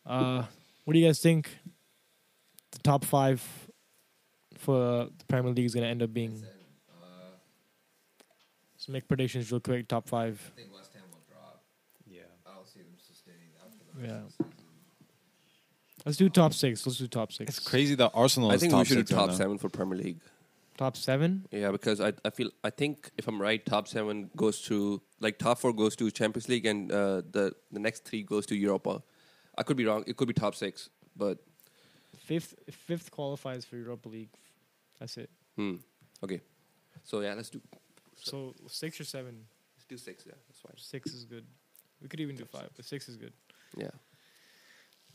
Uh, 0.06 0.44
what 0.84 0.94
do 0.94 1.00
you 1.00 1.08
guys 1.08 1.20
think? 1.20 1.50
The 2.72 2.80
top 2.80 3.04
five 3.06 3.42
for 4.66 5.06
the 5.18 5.26
Premier 5.28 5.52
League 5.54 5.66
is 5.66 5.74
going 5.74 5.84
to 5.84 5.90
end 5.90 6.02
up 6.04 6.14
being. 6.14 6.44
Uh, 6.90 6.96
Let's 8.76 8.90
make 8.90 9.08
predictions 9.08 9.52
real 9.52 9.60
quick. 9.62 9.88
Top 9.88 10.08
five. 10.08 10.40
I 10.56 10.60
think 10.62 10.74
West 10.74 10.92
Ham 10.94 11.04
will 11.12 11.22
drop. 11.30 11.64
Yeah. 12.08 12.22
I 12.46 12.56
don't 12.56 12.68
see 12.68 12.80
them 12.82 12.94
sustaining 12.98 13.50
that 13.58 13.72
for 13.72 13.84
the 14.00 14.08
Yeah. 14.08 14.22
rest 14.24 14.40
of 14.40 14.46
the 14.48 14.52
season. 14.52 14.66
Let's 16.06 16.18
do 16.18 16.30
top 16.30 16.54
six. 16.54 16.86
Let's 16.86 17.00
do 17.00 17.08
top 17.08 17.32
six. 17.32 17.58
It's 17.58 17.68
crazy 17.68 17.96
that 17.96 18.12
Arsenal 18.14 18.52
I 18.52 18.56
is 18.56 18.62
think 18.62 18.72
top 18.72 18.80
we 18.82 18.86
should 18.86 18.96
do 18.96 19.00
six 19.02 19.12
right 19.12 19.28
top 19.28 19.36
seven 19.36 19.58
for 19.58 19.70
Premier 19.70 19.98
League. 19.98 20.20
Top 20.78 20.98
seven. 20.98 21.48
Yeah, 21.52 21.72
because 21.72 22.02
I 22.02 22.12
I 22.26 22.30
feel 22.32 22.50
I 22.64 22.70
think 22.70 23.10
if 23.18 23.28
I'm 23.30 23.42
right, 23.42 23.66
top 23.66 23.88
seven 23.88 24.30
goes 24.36 24.62
to 24.64 25.02
like 25.22 25.40
top 25.40 25.58
four 25.60 25.72
goes 25.74 25.96
to 25.96 26.12
Champions 26.12 26.50
League 26.50 26.66
and 26.66 26.92
uh, 26.92 27.22
the 27.32 27.54
the 27.72 27.80
next 27.80 28.04
three 28.04 28.24
goes 28.24 28.46
to 28.48 28.56
Europa. 28.56 29.02
I 29.58 29.64
could 29.64 29.78
be 29.78 29.86
wrong. 29.86 30.04
It 30.06 30.18
could 30.18 30.28
be 30.28 30.34
top 30.34 30.54
six, 30.54 30.90
but 31.16 31.38
Fifth. 32.26 32.56
Fifth 32.72 33.10
qualifies 33.12 33.64
for 33.66 33.78
Europa 33.78 34.10
League. 34.10 34.32
That's 35.00 35.18
it. 35.18 35.30
hmm. 35.56 35.76
Okay, 36.24 36.42
so 37.04 37.20
yeah, 37.22 37.34
let's 37.34 37.50
do 37.50 37.62
So 38.16 38.54
six 38.68 39.00
or 39.00 39.04
seven. 39.04 39.46
let's 39.76 39.86
do 39.86 39.98
six. 39.98 40.24
Yeah, 40.26 40.34
that's 40.48 40.60
fine. 40.60 40.74
Six 40.78 41.14
is 41.14 41.26
good. 41.26 41.46
We 42.02 42.08
could 42.08 42.20
even 42.20 42.36
do 42.36 42.46
five, 42.46 42.70
but 42.76 42.86
six 42.86 43.08
is 43.10 43.16
good. 43.18 43.34
Yeah, 43.78 43.90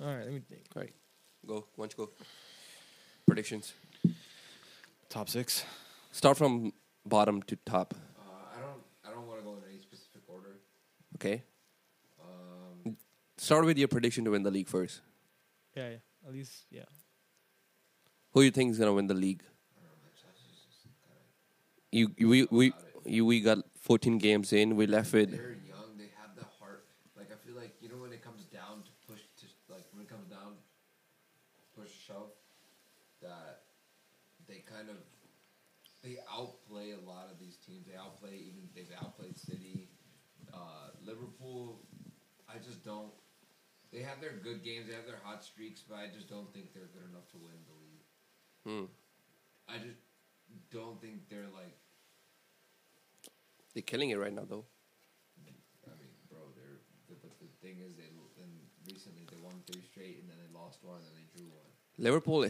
All 0.01 0.07
right. 0.07 0.24
Let 0.24 0.32
me 0.32 0.40
think. 0.48 0.62
All 0.77 0.82
right. 0.82 0.93
Go. 1.47 1.66
Why 1.77 1.86
don't 1.86 1.93
you 1.98 2.07
go? 2.07 2.12
Predictions. 3.27 3.73
Top 5.09 5.28
six. 5.28 5.65
Start 6.12 6.36
from 6.36 6.73
bottom 7.07 7.43
to 7.44 7.57
top. 7.65 7.94
Uh, 8.19 8.57
I 8.57 8.61
don't. 8.61 8.82
I 9.07 9.15
don't 9.15 9.27
want 9.27 9.39
to 9.40 9.44
go 9.44 9.52
in 9.55 9.62
any 9.70 9.78
specific 9.81 10.23
order. 10.28 10.59
Okay. 11.16 11.43
Um, 12.20 12.97
Start 13.39 13.65
with 13.65 13.78
your 13.78 13.89
prediction 13.89 14.24
to 14.27 14.31
win 14.32 14.43
the 14.43 14.51
league 14.51 14.69
first. 14.69 15.01
Yeah. 15.74 15.89
yeah. 15.90 15.97
At 16.27 16.32
least. 16.35 16.52
Yeah. 16.70 16.85
Who 18.32 18.43
you 18.43 18.51
think 18.51 18.70
is 18.73 18.78
gonna 18.78 18.93
win 18.93 19.07
the 19.07 19.15
league? 19.15 19.43
I 19.43 19.81
don't 19.82 19.90
know. 19.90 20.02
man, 20.05 20.12
Chelsea's 20.20 20.61
just 20.69 20.82
kinda 20.85 21.16
You, 21.93 22.15
we 22.19 22.47
we 22.51 22.73
you, 23.05 23.27
we 23.27 23.41
got 23.41 23.59
14 23.81 24.19
games 24.19 24.53
in. 24.53 24.77
We 24.77 24.87
left 24.87 25.12
with 25.12 25.31
They're 25.33 25.59
young. 25.67 25.99
They 25.99 26.11
have 26.23 26.37
the 26.37 26.47
heart. 26.61 26.85
Like 27.17 27.33
I 27.33 27.37
feel 27.47 27.57
like 27.57 27.75
you 27.81 27.89
know 27.89 27.97
when 27.97 28.12
it 28.12 28.23
comes 28.23 28.45
down 28.45 28.85
to 28.87 28.93
push 29.11 29.21
to 29.41 29.47
like 29.73 29.85
when 29.93 30.03
it 30.03 30.09
comes 30.09 30.29
down, 30.29 30.55
push 31.75 31.91
shove, 31.91 32.31
that 33.23 33.62
they 34.47 34.62
kind 34.71 34.89
of 34.89 34.97
they 36.03 36.19
outplay 36.31 36.93
a 36.93 37.03
lot 37.09 37.27
of 37.31 37.39
these 37.41 37.57
teams. 37.57 37.87
They 37.87 37.97
outplay 37.99 38.39
even 38.39 38.71
they've 38.75 38.95
outplayed 39.03 39.39
City, 39.39 39.89
uh, 40.55 40.95
Liverpool. 41.05 41.81
I 42.49 42.59
just 42.59 42.85
don't. 42.85 43.11
They 43.93 44.03
have 44.07 44.21
their 44.21 44.39
good 44.39 44.62
games. 44.62 44.87
They 44.87 44.95
have 44.95 45.07
their 45.07 45.19
hot 45.25 45.43
streaks, 45.43 45.83
but 45.83 45.99
I 45.99 46.07
just 46.15 46.31
don't 46.31 46.53
think 46.55 46.73
they're 46.73 46.91
good 46.95 47.11
enough 47.11 47.27
to 47.35 47.39
win 47.43 47.59
the 47.67 47.77
league. 47.83 48.07
hmm, 48.62 48.87
I 49.67 49.79
just 49.83 49.99
don't 50.71 51.01
think 51.01 51.29
they're 51.29 51.51
like. 51.53 51.80
They're 53.75 53.83
killing 53.83 54.11
it 54.11 54.19
right 54.19 54.33
now 54.33 54.45
though. 54.49 54.65
I 55.37 55.45
mean, 55.45 55.55
bro, 56.29 56.39
they're 56.55 56.81
the, 57.09 57.15
but 57.21 57.39
the 57.41 57.47
thing 57.67 57.79
is, 57.87 57.97
they 57.97 58.11
then 58.39 58.51
recently 58.89 59.23
they 59.31 59.37
won 59.43 59.55
three 59.71 59.83
straight, 59.83 60.19
and 60.21 60.29
then 60.29 60.37
they 60.43 60.59
lost 60.59 60.79
one, 60.83 60.97
and 60.97 61.05
then 61.07 61.15
they 61.23 61.39
drew 61.39 61.49
one. 61.49 61.71
Liverpool 61.99 62.47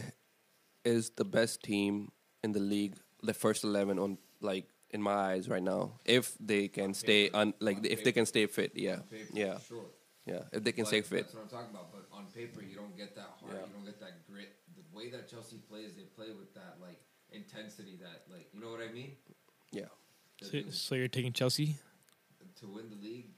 is 0.85 1.11
the 1.11 1.25
best 1.25 1.63
team 1.63 2.11
in 2.43 2.51
the 2.53 2.59
league, 2.59 2.95
the 3.23 3.33
first 3.33 3.63
eleven 3.63 3.99
on 3.99 4.17
like 4.41 4.65
in 4.91 5.01
my 5.01 5.13
eyes 5.13 5.47
right 5.49 5.63
now. 5.63 5.99
If 6.05 6.35
they 6.39 6.67
can 6.67 6.93
stay 6.93 7.29
on 7.33 7.53
like 7.59 7.77
On 7.77 7.85
if 7.85 8.03
they 8.03 8.11
can 8.11 8.25
stay 8.25 8.45
fit, 8.47 8.71
yeah, 8.75 8.93
On 8.95 9.03
paper, 9.03 9.29
yeah, 9.33 9.57
sure. 9.59 9.85
yeah. 10.25 10.43
If 10.51 10.63
they 10.63 10.71
can 10.71 10.83
But 10.83 10.87
stay 10.89 11.01
fit, 11.01 11.23
That's 11.23 11.33
what 11.35 11.43
I'm 11.43 11.49
talking 11.49 11.71
about. 11.71 11.91
But 11.91 12.07
on 12.11 12.25
paper, 12.33 12.61
you 12.61 12.75
don't 12.75 12.95
get 12.97 13.15
that 13.15 13.29
heart. 13.39 13.53
Yeah. 13.53 13.65
You 13.67 13.73
don't 13.73 13.85
get 13.85 13.99
that 13.99 14.27
grit. 14.27 14.49
The 14.75 14.83
way 14.97 15.09
that 15.11 15.29
Chelsea 15.29 15.57
plays, 15.69 15.93
they 15.95 16.03
play 16.03 16.31
with 16.37 16.53
that 16.55 16.77
like 16.81 16.99
intensity. 17.31 17.97
That 18.01 18.23
like, 18.31 18.47
you 18.53 18.59
know 18.59 18.71
what 18.71 18.81
I 18.81 18.91
mean? 18.91 19.11
yeah. 19.71 19.85
So, 20.41 20.61
so 20.71 20.95
you're 20.95 21.07
taking 21.07 21.33
Chelsea. 21.33 21.75
to 22.59 22.67
win 22.67 22.89
the 22.89 22.95
league, 22.97 23.29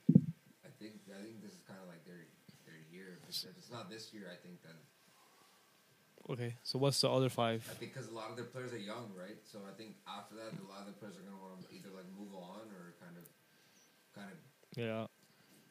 I 0.64 0.70
think 0.80 0.94
I 1.12 1.22
think 1.22 1.42
this 1.44 1.52
is 1.52 1.62
kind 1.68 1.80
of 1.82 1.88
like 1.88 2.06
their 2.06 2.28
their 2.66 2.80
year. 2.92 3.20
If 3.22 3.30
it's, 3.30 3.44
if 3.44 3.58
it's 3.58 3.72
not 3.72 3.90
this 3.90 4.14
year, 4.14 4.32
I 4.32 4.36
think 4.40 4.62
then 4.64 4.76
Okay, 6.30 6.56
so 6.64 6.80
what's 6.80 7.02
the 7.02 7.10
other 7.12 7.28
five? 7.28 7.68
I 7.70 7.76
think 7.76 7.94
because 7.94 8.08
a 8.08 8.16
lot 8.16 8.30
of 8.30 8.38
their 8.38 8.46
players 8.48 8.72
are 8.72 8.78
young, 8.80 9.12
right? 9.12 9.36
So 9.44 9.60
I 9.68 9.76
think 9.76 9.96
after 10.08 10.36
that, 10.36 10.56
a 10.56 10.64
lot 10.72 10.80
of 10.80 10.86
their 10.88 10.96
players 10.96 11.18
are 11.20 11.26
gonna 11.28 11.36
want 11.36 11.68
to 11.68 11.76
either 11.76 11.90
like 11.92 12.08
move 12.18 12.32
on 12.34 12.72
or 12.72 12.96
kind 13.04 13.18
of, 13.20 13.28
kind 14.16 14.32
of, 14.32 14.38
Yeah. 14.80 15.08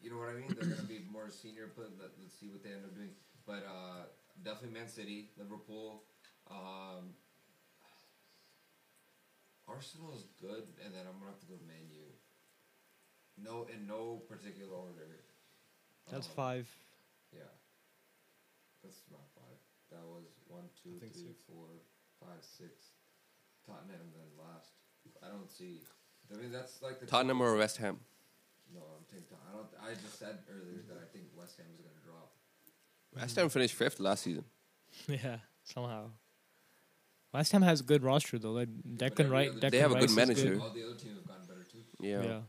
you 0.05 0.11
know 0.13 0.19
what 0.21 0.29
I 0.29 0.35
mean? 0.37 0.53
They're 0.53 0.69
gonna 0.69 0.85
be 0.85 1.01
more 1.11 1.31
senior. 1.33 1.73
But 1.75 1.97
let, 1.97 2.13
let's 2.21 2.37
see 2.37 2.53
what 2.53 2.63
they 2.63 2.77
end 2.77 2.85
up 2.85 2.93
doing. 2.95 3.17
But 3.49 3.65
uh, 3.65 4.13
definitely 4.45 4.77
Man 4.79 4.89
City, 4.89 5.31
Liverpool, 5.41 6.05
um, 6.53 7.17
Arsenal 9.73 10.13
is 10.15 10.25
good, 10.41 10.65
and 10.85 10.93
then 10.95 11.07
I'm 11.09 11.17
gonna 11.19 11.33
have 11.33 11.41
to 11.41 11.47
go 11.47 11.57
to 11.57 11.65
Man 11.65 11.89
U. 11.91 12.05
No, 13.41 13.65
in 13.73 13.87
no 13.87 14.23
particular 14.29 14.77
order. 14.77 15.25
That's 16.11 16.29
Um, 16.29 16.35
five. 16.35 16.69
Yeah. 17.33 17.49
That's 18.83 19.01
not 19.11 19.25
five. 19.35 19.59
That 19.91 20.05
was 20.05 20.27
one, 20.47 20.69
two, 20.83 20.97
I 20.97 21.01
think 21.01 21.15
three, 21.15 21.33
six. 21.33 21.43
four, 21.49 21.69
five, 22.21 22.43
six. 22.45 22.93
Tottenham 23.67 24.13
then 24.13 24.31
last. 24.37 24.73
I 25.23 25.29
don't 25.29 25.51
see. 25.51 25.81
I 26.33 26.37
mean, 26.37 26.53
that's 26.53 26.83
like 26.83 27.01
the 27.01 27.07
Tottenham 27.07 27.41
or 27.41 27.57
West 27.57 27.77
Ham. 27.79 28.01
No, 28.75 28.81
I'm 28.81 29.05
taking. 29.09 29.27
Tot- 29.29 29.41
I 29.49 29.53
don't. 29.57 29.69
I 29.81 29.95
just 29.95 30.19
said 30.19 30.39
earlier 30.51 30.83
that 30.89 30.99
I 30.99 31.07
think 31.13 31.27
West 31.37 31.57
Ham 31.59 31.67
is 31.73 31.81
going 31.81 31.95
to 31.97 32.05
drop. 32.05 32.33
West 33.15 33.37
Ham 33.37 33.49
finished 33.49 33.75
fifth 33.75 34.01
last 34.01 34.23
season. 34.25 34.45
Yeah, 35.09 35.39
somehow. 35.65 36.11
West 37.33 37.53
Ham 37.53 37.63
has 37.63 37.81
a 37.81 37.85
good 37.85 38.03
roster 38.03 38.39
though. 38.39 38.53
Like 38.53 38.69
but 38.85 38.99
Declan 38.99 39.21
every 39.25 39.31
Wright, 39.33 39.51
other- 39.51 39.61
Declan 39.61 39.71
They 39.71 39.79
have 39.79 39.91
a 39.93 39.95
good 39.95 40.03
Rice 40.03 40.11
is 40.11 40.17
manager. 40.17 40.61
All 40.61 40.71
the 40.71 40.85
other 40.85 40.95
teams 40.95 41.17
have 41.17 41.27
gotten 41.27 41.47
better 41.47 41.65
too. 41.71 41.79
Yeah. 42.01 42.23
Yeah. 42.23 42.41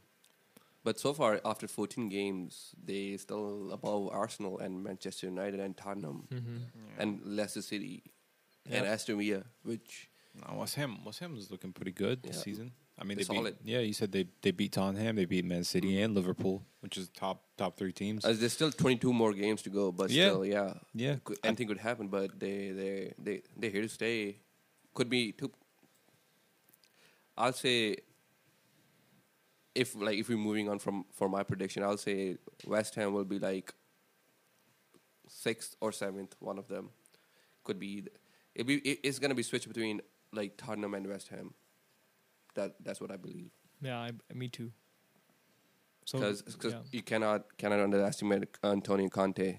But 0.83 0.99
so 0.99 1.13
far, 1.13 1.39
after 1.45 1.65
14 1.65 2.09
games, 2.09 2.75
they 2.83 3.15
still 3.15 3.71
above 3.71 4.09
Arsenal 4.11 4.59
and 4.59 4.83
Manchester 4.83 5.27
United 5.27 5.59
and 5.61 5.77
Tottenham 5.77 6.27
hmm 6.29 6.57
and 6.99 7.21
Leicester 7.23 7.61
City 7.61 8.03
and 8.69 8.85
Aston 8.85 9.17
Villa, 9.17 9.43
which 9.63 10.09
No, 10.35 10.57
West 10.59 10.75
Ham. 10.75 11.03
West 11.05 11.19
Ham 11.19 11.37
is 11.37 11.49
looking 11.51 11.71
pretty 11.71 11.91
good 11.93 12.21
this 12.23 12.41
season. 12.41 12.73
I 12.99 13.05
mean, 13.05 13.17
They're 13.17 13.25
they 13.25 13.33
solid. 13.35 13.57
beat. 13.63 13.71
Yeah, 13.73 13.79
you 13.79 13.93
said 13.93 14.11
they 14.11 14.27
they 14.41 14.51
beat 14.51 14.73
Tottenham. 14.73 15.15
They 15.15 15.25
beat 15.25 15.45
Man 15.45 15.63
City 15.63 15.99
and 16.01 16.13
Liverpool, 16.13 16.63
which 16.81 16.97
is 16.97 17.09
top 17.09 17.43
top 17.57 17.77
three 17.77 17.91
teams. 17.93 18.23
uh, 18.25 18.33
there's 18.33 18.53
still 18.53 18.71
22 18.71 19.11
more 19.13 19.33
games 19.33 19.61
to 19.63 19.69
go. 19.69 19.91
But 19.91 20.11
Yeah. 20.11 20.27
still, 20.29 20.45
yeah, 20.45 20.73
yeah, 20.93 21.15
could, 21.23 21.39
anything 21.43 21.67
could 21.69 21.79
happen. 21.79 22.07
But 22.09 22.39
they 22.39 22.69
they 22.71 23.13
they 23.17 23.41
they're 23.57 23.71
here 23.71 23.81
to 23.83 23.89
stay. 23.89 24.37
Could 24.93 25.09
be 25.09 25.31
two. 25.31 25.51
I'll 27.37 27.53
say. 27.53 27.97
If 29.75 29.95
like 29.95 30.19
if 30.19 30.29
we're 30.29 30.37
moving 30.37 30.69
on 30.69 30.77
from 30.77 31.05
for 31.11 31.27
my 31.27 31.41
prediction, 31.41 31.83
I'll 31.83 31.97
say 31.97 32.37
West 32.67 32.93
Ham 32.93 33.13
will 33.13 33.25
be 33.25 33.39
like 33.39 33.73
sixth 35.27 35.75
or 35.81 35.91
seventh. 35.91 36.35
One 36.39 36.59
of 36.59 36.67
them 36.67 36.89
could 37.63 37.79
be. 37.79 38.05
It 38.53 38.67
be 38.67 38.75
it, 38.75 38.99
it's 39.03 39.17
gonna 39.17 39.33
be 39.33 39.41
switched 39.41 39.67
between 39.67 40.01
like 40.31 40.57
Tottenham 40.57 40.93
and 40.93 41.07
West 41.07 41.29
Ham. 41.29 41.55
That 42.53 42.75
that's 42.83 43.01
what 43.01 43.11
I 43.11 43.17
believe. 43.17 43.49
Yeah, 43.81 43.97
I, 43.97 44.11
me 44.33 44.47
too. 44.47 44.71
So 46.05 46.19
because 46.19 46.43
yeah. 46.73 46.79
you 46.91 47.01
cannot 47.01 47.57
cannot 47.57 47.79
underestimate 47.79 48.49
Antonio 48.63 49.09
Conte. 49.09 49.57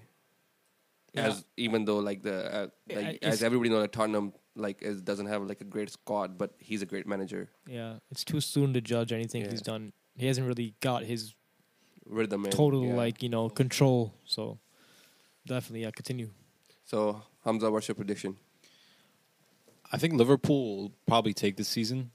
Yeah. 1.13 1.27
As 1.27 1.45
even 1.57 1.85
though 1.85 1.97
like 1.97 2.21
the 2.21 2.55
uh, 2.55 2.67
like 2.87 3.15
it's- 3.15 3.33
as 3.33 3.43
everybody 3.43 3.69
knows, 3.69 3.81
that 3.81 3.91
Tottenham 3.91 4.33
like 4.55 4.81
is, 4.81 5.01
doesn't 5.01 5.25
have 5.27 5.43
like 5.43 5.61
a 5.61 5.65
great 5.65 5.89
squad, 5.89 6.37
but 6.37 6.51
he's 6.59 6.81
a 6.81 6.85
great 6.85 7.07
manager. 7.07 7.49
yeah, 7.67 7.95
it's 8.11 8.23
too 8.23 8.39
soon 8.41 8.73
to 8.73 8.81
judge 8.81 9.11
anything 9.11 9.43
Yeah. 9.43 9.51
he's 9.51 9.61
done. 9.61 9.93
He 10.17 10.27
hasn't 10.27 10.47
really 10.47 10.75
got 10.79 11.03
his 11.03 11.33
Rhythm 12.07 12.43
total 12.51 12.85
yeah. 12.85 12.93
like 12.93 13.23
you 13.23 13.29
know 13.29 13.49
control. 13.49 14.13
So 14.25 14.59
definitely, 15.47 15.81
yeah, 15.81 15.91
continue. 15.91 16.29
So 16.85 17.21
Hamza, 17.43 17.71
what's 17.71 17.87
your 17.87 17.95
prediction? 17.95 18.37
I 19.91 19.97
think 19.97 20.13
Liverpool 20.13 20.77
will 20.77 20.91
probably 21.07 21.33
take 21.33 21.57
this 21.57 21.67
season. 21.67 22.11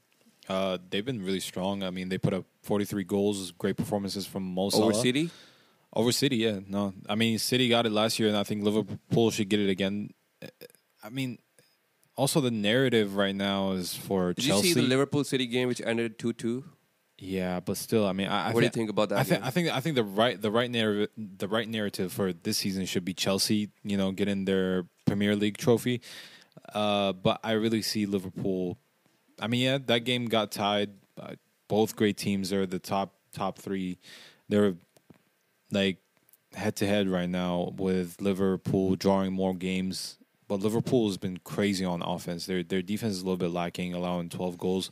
Uh, 0.47 0.77
they've 0.89 1.05
been 1.05 1.23
really 1.23 1.39
strong. 1.39 1.83
I 1.83 1.89
mean, 1.89 2.09
they 2.09 2.17
put 2.17 2.33
up 2.33 2.45
43 2.63 3.03
goals, 3.03 3.51
great 3.51 3.77
performances 3.77 4.25
from 4.25 4.43
Mo 4.43 4.69
Salah. 4.69 4.85
Over 4.85 4.93
City? 4.93 5.29
Over 5.93 6.11
City, 6.11 6.37
yeah. 6.37 6.59
No, 6.67 6.93
I 7.07 7.15
mean 7.15 7.37
City 7.37 7.67
got 7.69 7.85
it 7.85 7.91
last 7.91 8.17
year, 8.19 8.29
and 8.29 8.37
I 8.37 8.43
think 8.43 8.63
Liverpool 8.63 9.29
should 9.31 9.49
get 9.49 9.59
it 9.59 9.69
again. 9.69 10.11
I 11.03 11.09
mean, 11.09 11.37
also 12.15 12.41
the 12.41 12.51
narrative 12.51 13.15
right 13.15 13.35
now 13.35 13.71
is 13.71 13.95
for 13.95 14.33
Chelsea. 14.33 14.41
Did 14.41 14.47
Chelsea. 14.47 14.67
you 14.67 14.73
see 14.73 14.81
the 14.81 14.87
Liverpool 14.87 15.23
City 15.23 15.47
game, 15.47 15.67
which 15.67 15.81
ended 15.81 16.19
two 16.19 16.33
two? 16.33 16.63
yeah, 17.23 17.59
but 17.59 17.77
still, 17.77 18.07
I 18.07 18.13
mean, 18.13 18.27
I, 18.27 18.49
I 18.49 18.51
What 18.51 18.61
do 18.61 18.65
you 18.65 18.71
think 18.71 18.89
about 18.89 19.09
that? 19.09 19.19
I 19.19 19.23
think? 19.23 19.45
I 19.45 19.51
think 19.51 19.69
I 19.69 19.79
think 19.79 19.95
the 19.95 20.03
right 20.03 20.41
the 20.41 20.49
right 20.49 20.69
narrative 20.69 21.09
the 21.15 21.47
right 21.47 21.69
narrative 21.69 22.11
for 22.11 22.33
this 22.33 22.57
season 22.57 22.85
should 22.87 23.05
be 23.05 23.13
Chelsea, 23.13 23.69
you 23.83 23.95
know, 23.95 24.11
getting 24.11 24.45
their 24.45 24.87
Premier 25.05 25.35
League 25.35 25.57
trophy. 25.57 26.01
Uh, 26.73 27.13
but 27.13 27.39
I 27.43 27.51
really 27.51 27.83
see 27.83 28.07
Liverpool. 28.07 28.79
I 29.39 29.45
mean, 29.45 29.61
yeah, 29.61 29.77
that 29.85 29.99
game 29.99 30.25
got 30.25 30.51
tied. 30.51 30.89
Uh, 31.15 31.35
both 31.67 31.95
great 31.95 32.17
teams. 32.17 32.49
They're 32.49 32.65
the 32.65 32.79
top 32.79 33.13
top 33.33 33.59
three. 33.59 33.99
They're 34.49 34.73
like 35.69 35.97
head 36.53 36.75
to 36.77 36.87
head 36.87 37.07
right 37.07 37.29
now 37.29 37.71
with 37.77 38.19
Liverpool 38.19 38.95
drawing 38.95 39.31
more 39.31 39.53
games. 39.53 40.17
But 40.51 40.59
Liverpool 40.59 41.07
has 41.07 41.15
been 41.15 41.37
crazy 41.45 41.85
on 41.85 42.01
offense. 42.01 42.45
Their 42.45 42.61
their 42.61 42.81
defense 42.81 43.13
is 43.13 43.21
a 43.21 43.23
little 43.23 43.37
bit 43.37 43.51
lacking, 43.51 43.93
allowing 43.93 44.27
twelve 44.27 44.57
goals. 44.57 44.91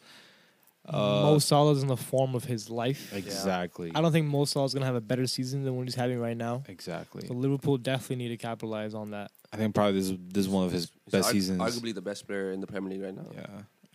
Uh, 0.86 0.94
Mo 0.94 1.40
Salah's 1.40 1.82
in 1.82 1.90
the 1.90 1.98
form 1.98 2.34
of 2.34 2.46
his 2.46 2.70
life. 2.70 3.12
exactly. 3.14 3.92
I 3.94 4.00
don't 4.00 4.14
think 4.14 4.28
Mo 4.28 4.46
Salah's 4.46 4.74
gonna 4.74 4.86
have 4.86 4.96
a 4.96 5.02
better 5.02 5.28
season 5.28 5.66
than 5.66 5.76
what 5.76 5.84
he's 5.84 5.96
having 5.96 6.18
right 6.18 6.38
now. 6.38 6.64
Exactly. 6.70 7.28
So 7.28 7.34
Liverpool 7.34 7.78
definitely 7.78 8.16
need 8.24 8.30
to 8.30 8.38
capitalize 8.38 8.94
on 8.94 9.12
that. 9.12 9.32
I 9.52 9.58
think 9.58 9.76
probably 9.76 10.00
this 10.00 10.12
is, 10.12 10.18
this 10.30 10.46
is 10.46 10.50
one 10.50 10.64
of 10.66 10.72
his 10.72 10.90
He's 11.04 11.12
best 11.12 11.28
argu- 11.28 11.32
seasons. 11.34 11.60
Arguably 11.62 11.94
the 11.94 12.02
best 12.02 12.26
player 12.26 12.54
in 12.54 12.62
the 12.62 12.68
Premier 12.68 12.92
League 12.92 13.02
right 13.02 13.14
now. 13.14 13.28
Yeah, 13.36 13.48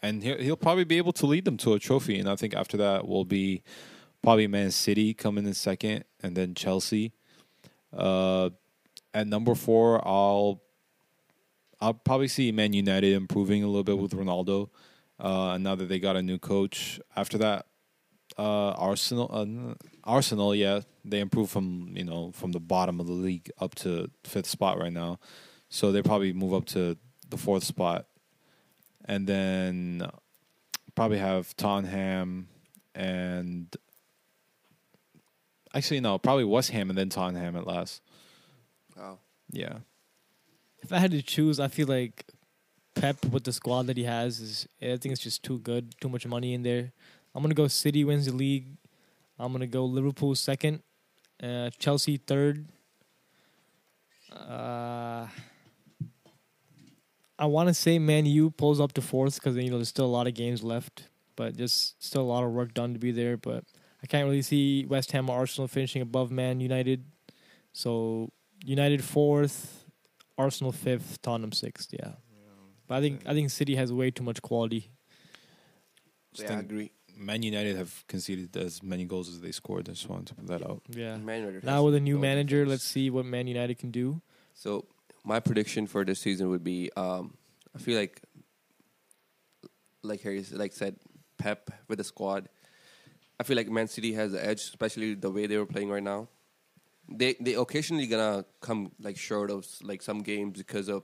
and 0.03 0.23
he'll 0.23 0.37
he'll 0.37 0.57
probably 0.59 0.85
be 0.85 0.99
able 0.99 1.15
to 1.15 1.25
lead 1.25 1.47
them 1.47 1.57
to 1.57 1.73
a 1.73 1.79
trophy. 1.79 2.19
And 2.19 2.29
I 2.29 2.37
think 2.37 2.53
after 2.53 2.77
that 2.77 3.09
will 3.09 3.25
be 3.25 3.63
probably 4.23 4.49
Man 4.49 4.71
City 4.71 5.15
coming 5.15 5.47
in 5.47 5.55
second, 5.55 6.05
and 6.23 6.37
then 6.37 6.55
Chelsea. 6.55 7.15
Uh, 7.91 8.51
at 9.15 9.27
number 9.27 9.55
four, 9.55 10.07
I'll 10.07 10.61
I'll 11.85 11.93
probably 11.93 12.29
see 12.29 12.51
Man 12.51 12.73
United 12.73 13.13
improving 13.13 13.63
a 13.63 13.67
little 13.67 13.85
bit 13.85 13.99
with 13.99 14.13
Ronaldo. 14.13 14.71
Uh, 15.21 15.59
now 15.59 15.75
that 15.75 15.85
they 15.85 15.99
got 15.99 16.17
a 16.17 16.23
new 16.23 16.39
coach. 16.39 16.99
After 17.15 17.37
that, 17.39 17.67
uh, 18.39 18.71
Arsenal, 18.71 19.29
uh, 19.31 19.75
Arsenal, 20.03 20.55
yeah, 20.55 20.81
they 21.05 21.21
improved 21.21 21.51
from 21.51 21.93
you 21.95 22.05
know 22.05 22.33
from 22.33 22.53
the 22.53 22.61
bottom 22.61 23.01
of 23.01 23.07
the 23.07 23.13
league 23.13 23.51
up 23.61 23.75
to 23.77 24.11
fifth 24.25 24.47
spot 24.47 24.79
right 24.79 24.93
now. 24.93 25.19
So 25.69 25.93
they 25.93 26.01
probably 26.01 26.33
move 26.33 26.55
up 26.55 26.65
to 26.67 26.97
the 27.29 27.37
fourth 27.37 27.65
spot, 27.65 28.07
and 29.05 29.27
then 29.27 30.09
probably 30.95 31.19
have 31.19 31.55
Tottenham 31.55 32.49
and 32.95 33.77
actually 35.75 36.01
no, 36.01 36.19
probably 36.19 36.45
West 36.45 36.71
Ham 36.71 36.89
and 36.89 36.99
then 36.99 37.11
Tottenham 37.11 37.57
at 37.57 37.67
last. 37.67 38.01
Wow. 38.97 39.19
Yeah, 39.51 39.81
If 40.85 40.93
I 40.93 40.99
had 40.99 41.13
to 41.13 41.23
choose, 41.23 41.59
I 41.59 41.69
feel 41.69 41.89
like 41.89 42.27
Pep 42.95 43.25
with 43.25 43.45
the 43.45 43.53
squad 43.53 43.87
that 43.87 43.97
he 43.97 44.05
has 44.05 44.39
is 44.39 44.69
I 44.83 44.97
think 44.97 45.07
it's 45.13 45.23
just 45.23 45.43
too 45.43 45.59
good, 45.59 45.95
too 45.99 46.11
much 46.11 46.27
money 46.27 46.53
in 46.53 46.63
there. 46.63 46.93
I'm 47.35 47.43
gonna 47.43 47.55
go 47.55 47.67
City 47.69 48.05
wins 48.05 48.27
the 48.27 48.33
league. 48.33 48.67
I'm 49.39 49.51
gonna 49.51 49.67
go 49.67 49.87
Liverpool 49.87 50.35
second, 50.35 50.83
uh, 51.43 51.71
Chelsea 51.79 52.19
third. 52.19 52.67
Uh, 54.31 55.27
I 57.39 57.47
want 57.47 57.69
to 57.69 57.75
say 57.75 57.99
Man 57.99 58.27
U 58.27 58.51
pulls 58.51 58.79
up 58.79 58.93
to 58.93 59.01
fourth 59.01 59.37
because 59.37 59.57
you 59.57 59.71
know 59.71 59.77
there's 59.77 59.89
still 59.89 60.05
a 60.05 60.07
lot 60.07 60.27
of 60.27 60.35
games 60.35 60.63
left, 60.63 61.09
but 61.35 61.57
just 61.57 62.03
still 62.05 62.23
a 62.23 62.31
lot 62.31 62.45
of 62.45 62.53
work 62.53 62.75
done 62.75 62.93
to 62.93 62.99
be 62.99 63.11
there. 63.11 63.39
But 63.39 63.65
I 64.03 64.07
can't 64.07 64.27
really 64.27 64.43
see 64.43 64.85
West 64.85 65.13
Ham 65.13 65.31
or 65.31 65.39
Arsenal 65.39 65.67
finishing 65.67 66.03
above 66.03 66.31
Man 66.31 66.61
United. 66.61 67.05
So 67.73 68.31
United 68.65 69.03
fourth, 69.03 69.84
Arsenal 70.39 70.73
fifth, 70.73 71.21
Tottenham 71.23 71.53
sixth. 71.53 71.91
Yeah, 71.93 72.13
but 72.89 72.97
I 72.97 73.01
think 73.01 73.23
I 73.27 73.33
think 73.35 73.51
City 73.51 73.75
has 73.77 73.93
way 73.93 74.11
too 74.11 74.25
much 74.25 74.43
quality. 74.43 74.91
Just 76.33 76.49
Yeah, 76.49 76.55
I 76.55 76.59
think- 76.61 76.71
agree. 76.71 76.91
Man 77.17 77.45
United 77.45 77.77
have 77.77 78.05
conceded 78.09 78.57
as 78.57 78.83
many 78.83 79.05
goals 79.05 79.29
as 79.29 79.41
they 79.41 79.53
scored. 79.53 79.89
I 79.89 79.93
just 79.93 80.09
wanted 80.09 80.27
to 80.27 80.35
put 80.35 80.47
that 80.49 80.69
out. 80.69 80.83
Yeah. 80.91 81.17
Man 81.17 81.41
United 81.43 81.55
has 81.63 81.65
Now 81.65 81.85
with 81.85 81.95
a 81.95 82.01
new 82.01 82.17
no 82.17 82.21
manager, 82.23 82.65
defense. 82.65 82.71
let's 82.71 82.85
see 82.85 83.09
what 83.09 83.25
Man 83.25 83.47
United 83.47 83.79
can 83.79 83.93
do. 83.93 84.21
So 84.53 84.87
my 85.25 85.39
prediction 85.39 85.87
for 85.87 86.05
this 86.05 86.19
season 86.19 86.49
would 86.49 86.65
be 86.65 86.91
um, 86.97 87.37
I 87.73 87.79
feel 87.79 87.97
like 87.97 88.21
like 90.03 90.23
Harry 90.23 90.45
like 90.51 90.73
said 90.73 90.97
Pep 91.39 91.71
with 91.89 91.99
the 91.99 92.05
squad. 92.05 92.49
I 93.39 93.45
feel 93.45 93.57
like 93.57 93.69
Man 93.71 93.87
City 93.89 94.13
has 94.15 94.33
the 94.33 94.45
edge, 94.45 94.61
especially 94.63 95.15
the 95.15 95.31
way 95.31 95.47
they 95.47 95.57
were 95.57 95.67
playing 95.67 95.91
right 95.91 96.03
now. 96.03 96.29
They 97.09 97.35
they 97.41 97.55
occasionally 97.55 98.07
gonna 98.07 98.45
come 98.61 98.93
like 99.01 99.17
short 99.17 99.51
of 99.51 99.67
like 99.83 100.03
some 100.03 100.21
games 100.23 100.59
because 100.59 100.89
of 100.89 101.03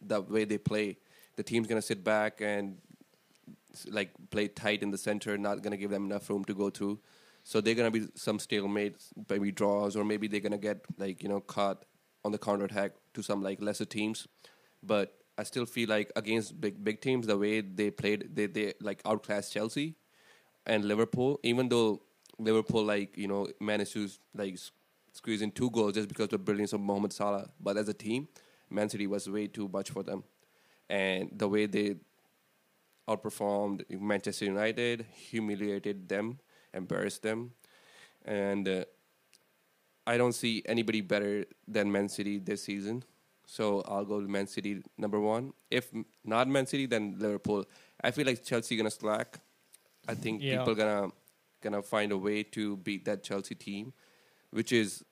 the 0.00 0.20
way 0.20 0.44
they 0.44 0.58
play. 0.58 0.98
The 1.36 1.42
team's 1.42 1.66
gonna 1.66 1.82
sit 1.82 2.04
back 2.04 2.40
and 2.40 2.78
like 3.88 4.10
play 4.30 4.48
tight 4.48 4.82
in 4.82 4.90
the 4.90 4.98
center, 4.98 5.36
not 5.36 5.62
gonna 5.62 5.76
give 5.76 5.90
them 5.90 6.06
enough 6.06 6.28
room 6.30 6.44
to 6.44 6.54
go 6.54 6.70
through. 6.70 7.00
So 7.44 7.60
they're 7.60 7.74
gonna 7.74 7.90
be 7.90 8.06
some 8.14 8.38
stalemates, 8.38 9.08
maybe 9.28 9.52
draws, 9.52 9.96
or 9.96 10.04
maybe 10.04 10.28
they're 10.28 10.40
gonna 10.40 10.58
get 10.58 10.84
like 10.98 11.22
you 11.22 11.28
know 11.28 11.40
caught 11.40 11.84
on 12.24 12.32
the 12.32 12.38
counter 12.38 12.64
attack 12.64 12.92
to 13.14 13.22
some 13.22 13.42
like 13.42 13.60
lesser 13.60 13.84
teams. 13.84 14.26
But 14.82 15.14
I 15.38 15.42
still 15.42 15.66
feel 15.66 15.88
like 15.88 16.10
against 16.16 16.60
big 16.60 16.82
big 16.82 17.00
teams, 17.00 17.26
the 17.26 17.36
way 17.36 17.60
they 17.60 17.90
played, 17.90 18.34
they 18.34 18.46
they 18.46 18.74
like 18.80 19.02
outclassed 19.04 19.52
Chelsea 19.52 19.96
and 20.66 20.84
Liverpool. 20.84 21.40
Even 21.42 21.68
though 21.68 22.02
Liverpool 22.38 22.84
like 22.84 23.16
you 23.16 23.28
know 23.28 23.48
managed 23.60 23.92
to 23.92 24.08
like 24.34 24.58
squeeze 25.16 25.42
in 25.42 25.50
two 25.50 25.70
goals 25.70 25.94
just 25.94 26.08
because 26.08 26.24
of 26.24 26.30
the 26.30 26.38
brilliance 26.38 26.72
of 26.72 26.80
Mohamed 26.80 27.12
Salah, 27.12 27.48
but 27.60 27.76
as 27.76 27.88
a 27.88 27.94
team, 27.94 28.28
Man 28.70 28.88
City 28.88 29.06
was 29.06 29.28
way 29.28 29.46
too 29.46 29.68
much 29.72 29.90
for 29.90 30.02
them, 30.02 30.22
and 30.88 31.30
the 31.32 31.48
way 31.48 31.66
they 31.66 31.96
outperformed 33.08 33.84
Manchester 34.00 34.44
United, 34.46 35.06
humiliated 35.30 36.08
them, 36.08 36.38
embarrassed 36.74 37.22
them, 37.22 37.52
and 38.24 38.68
uh, 38.68 38.84
I 40.06 40.16
don't 40.16 40.32
see 40.34 40.62
anybody 40.66 41.00
better 41.00 41.44
than 41.66 41.90
Man 41.90 42.08
City 42.08 42.38
this 42.38 42.62
season. 42.62 43.02
So 43.48 43.82
I'll 43.86 44.04
go 44.04 44.20
to 44.20 44.26
Man 44.28 44.46
City 44.48 44.82
number 44.98 45.20
one. 45.20 45.52
If 45.70 45.92
not 46.24 46.48
Man 46.48 46.66
City, 46.66 46.86
then 46.86 47.14
Liverpool. 47.18 47.64
I 48.02 48.10
feel 48.10 48.26
like 48.26 48.42
Chelsea 48.44 48.76
gonna 48.76 48.90
slack. 48.90 49.38
I 50.08 50.14
think 50.14 50.42
Yeah. 50.42 50.58
people 50.58 50.74
gonna 50.74 51.10
gonna 51.62 51.82
find 51.82 52.10
a 52.12 52.18
way 52.18 52.42
to 52.42 52.76
beat 52.78 53.04
that 53.04 53.22
Chelsea 53.22 53.54
team, 53.54 53.92
which 54.50 54.72
is 54.72 55.04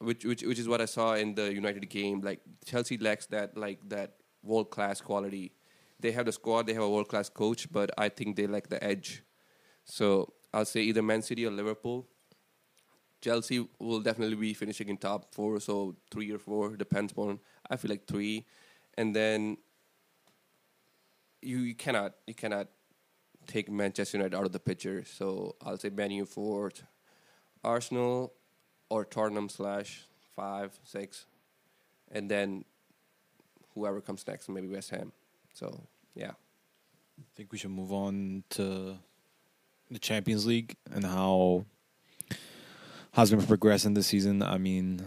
which 0.00 0.24
which 0.24 0.42
which 0.42 0.58
is 0.58 0.68
what 0.68 0.80
I 0.80 0.86
saw 0.86 1.14
in 1.14 1.34
the 1.34 1.52
United 1.52 1.88
game. 1.88 2.20
Like 2.20 2.40
Chelsea 2.64 2.98
lacks 2.98 3.26
that 3.26 3.56
like 3.56 3.78
that 3.88 4.16
world 4.42 4.70
class 4.70 5.00
quality. 5.00 5.52
They 6.00 6.12
have 6.12 6.26
the 6.26 6.32
squad, 6.32 6.66
they 6.66 6.72
have 6.74 6.82
a 6.82 6.88
world 6.88 7.08
class 7.08 7.28
coach, 7.28 7.70
but 7.70 7.90
I 7.98 8.08
think 8.08 8.36
they 8.36 8.46
lack 8.46 8.68
the 8.68 8.82
edge. 8.82 9.22
So 9.84 10.32
I'll 10.52 10.64
say 10.64 10.80
either 10.80 11.02
Man 11.02 11.22
City 11.22 11.46
or 11.46 11.50
Liverpool. 11.50 12.08
Chelsea 13.20 13.68
will 13.78 14.00
definitely 14.00 14.36
be 14.36 14.54
finishing 14.54 14.88
in 14.88 14.96
top 14.96 15.34
four, 15.34 15.60
so 15.60 15.96
three 16.10 16.30
or 16.32 16.38
four 16.38 16.74
depends 16.76 17.12
on. 17.16 17.38
I 17.68 17.76
feel 17.76 17.90
like 17.90 18.06
three, 18.06 18.46
and 18.96 19.14
then 19.14 19.58
you, 21.42 21.58
you 21.58 21.74
cannot 21.74 22.14
you 22.26 22.34
cannot 22.34 22.68
take 23.46 23.70
Manchester 23.70 24.16
United 24.16 24.34
out 24.34 24.46
of 24.46 24.52
the 24.52 24.58
picture. 24.58 25.04
So 25.04 25.56
I'll 25.62 25.76
say 25.76 25.90
Man 25.90 26.12
U 26.12 26.24
fourth, 26.24 26.82
Arsenal 27.62 28.32
or 28.90 29.06
Tottenham 29.06 29.48
slash 29.48 30.04
five 30.36 30.78
six, 30.84 31.24
and 32.12 32.30
then 32.30 32.66
whoever 33.74 34.02
comes 34.02 34.26
next, 34.26 34.48
maybe 34.48 34.68
West 34.68 34.90
Ham. 34.90 35.12
So 35.54 35.86
yeah, 36.14 36.32
I 36.32 37.24
think 37.34 37.52
we 37.52 37.58
should 37.58 37.70
move 37.70 37.92
on 37.92 38.44
to 38.50 38.98
the 39.90 39.98
Champions 39.98 40.46
League 40.46 40.76
and 40.92 41.04
how 41.04 41.64
how's 43.12 43.30
been 43.30 43.42
progressing 43.42 43.94
this 43.94 44.08
season. 44.08 44.42
I 44.42 44.58
mean, 44.58 45.02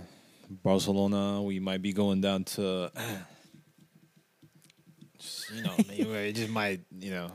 Barcelona, 0.49 1.41
we 1.41 1.60
might 1.60 1.81
be 1.81 1.93
going 1.93 2.22
down 2.22 2.43
to 2.43 2.91
just, 5.18 5.51
you 5.51 5.64
know, 5.64 5.73
maybe 5.88 6.03
it 6.03 6.34
just 6.34 6.49
might, 6.49 6.81
you 6.99 7.11
know, 7.11 7.31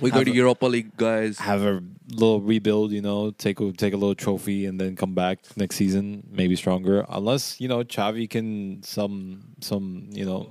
we 0.00 0.10
go 0.10 0.18
to 0.18 0.24
to 0.24 0.36
Europa 0.36 0.66
League, 0.66 0.96
guys. 0.96 1.38
have 1.38 1.62
a 1.62 1.82
little 2.10 2.40
rebuild, 2.40 2.92
you 2.92 3.00
know, 3.02 3.30
take 3.30 3.60
a 3.60 3.72
take 3.72 3.92
a 3.94 3.96
little 3.96 4.14
trophy 4.14 4.66
and 4.66 4.80
then 4.80 4.96
come 4.96 5.14
back 5.14 5.38
next 5.56 5.76
season, 5.76 6.26
maybe 6.30 6.56
stronger. 6.56 7.04
Unless 7.08 7.60
you 7.60 7.68
know 7.68 7.82
Xavi 7.84 8.28
can 8.28 8.82
some 8.82 9.54
some 9.60 10.08
you 10.10 10.24
know, 10.24 10.50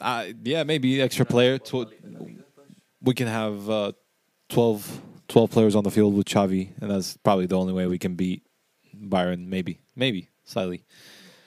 uh, 0.00 0.26
yeah, 0.42 0.62
maybe 0.64 1.00
extra 1.00 1.24
player. 1.24 1.58
Tw- 1.58 1.92
we 3.02 3.14
can 3.14 3.26
have 3.26 3.68
uh, 3.68 3.92
12, 4.48 5.00
12 5.28 5.50
players 5.50 5.76
on 5.76 5.84
the 5.84 5.90
field 5.90 6.16
with 6.16 6.26
Xavi, 6.26 6.70
and 6.80 6.90
that's 6.90 7.16
probably 7.18 7.44
the 7.46 7.58
only 7.58 7.72
way 7.74 7.86
we 7.86 7.98
can 7.98 8.14
beat 8.14 8.42
Bayern. 8.96 9.46
Maybe, 9.48 9.80
maybe 9.94 10.30
slightly. 10.44 10.84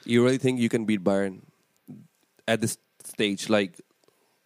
You 0.05 0.23
really 0.23 0.37
think 0.37 0.59
you 0.59 0.69
can 0.69 0.85
beat 0.85 1.03
Bayern 1.03 1.41
at 2.47 2.61
this 2.61 2.77
stage? 3.03 3.49
Like 3.49 3.81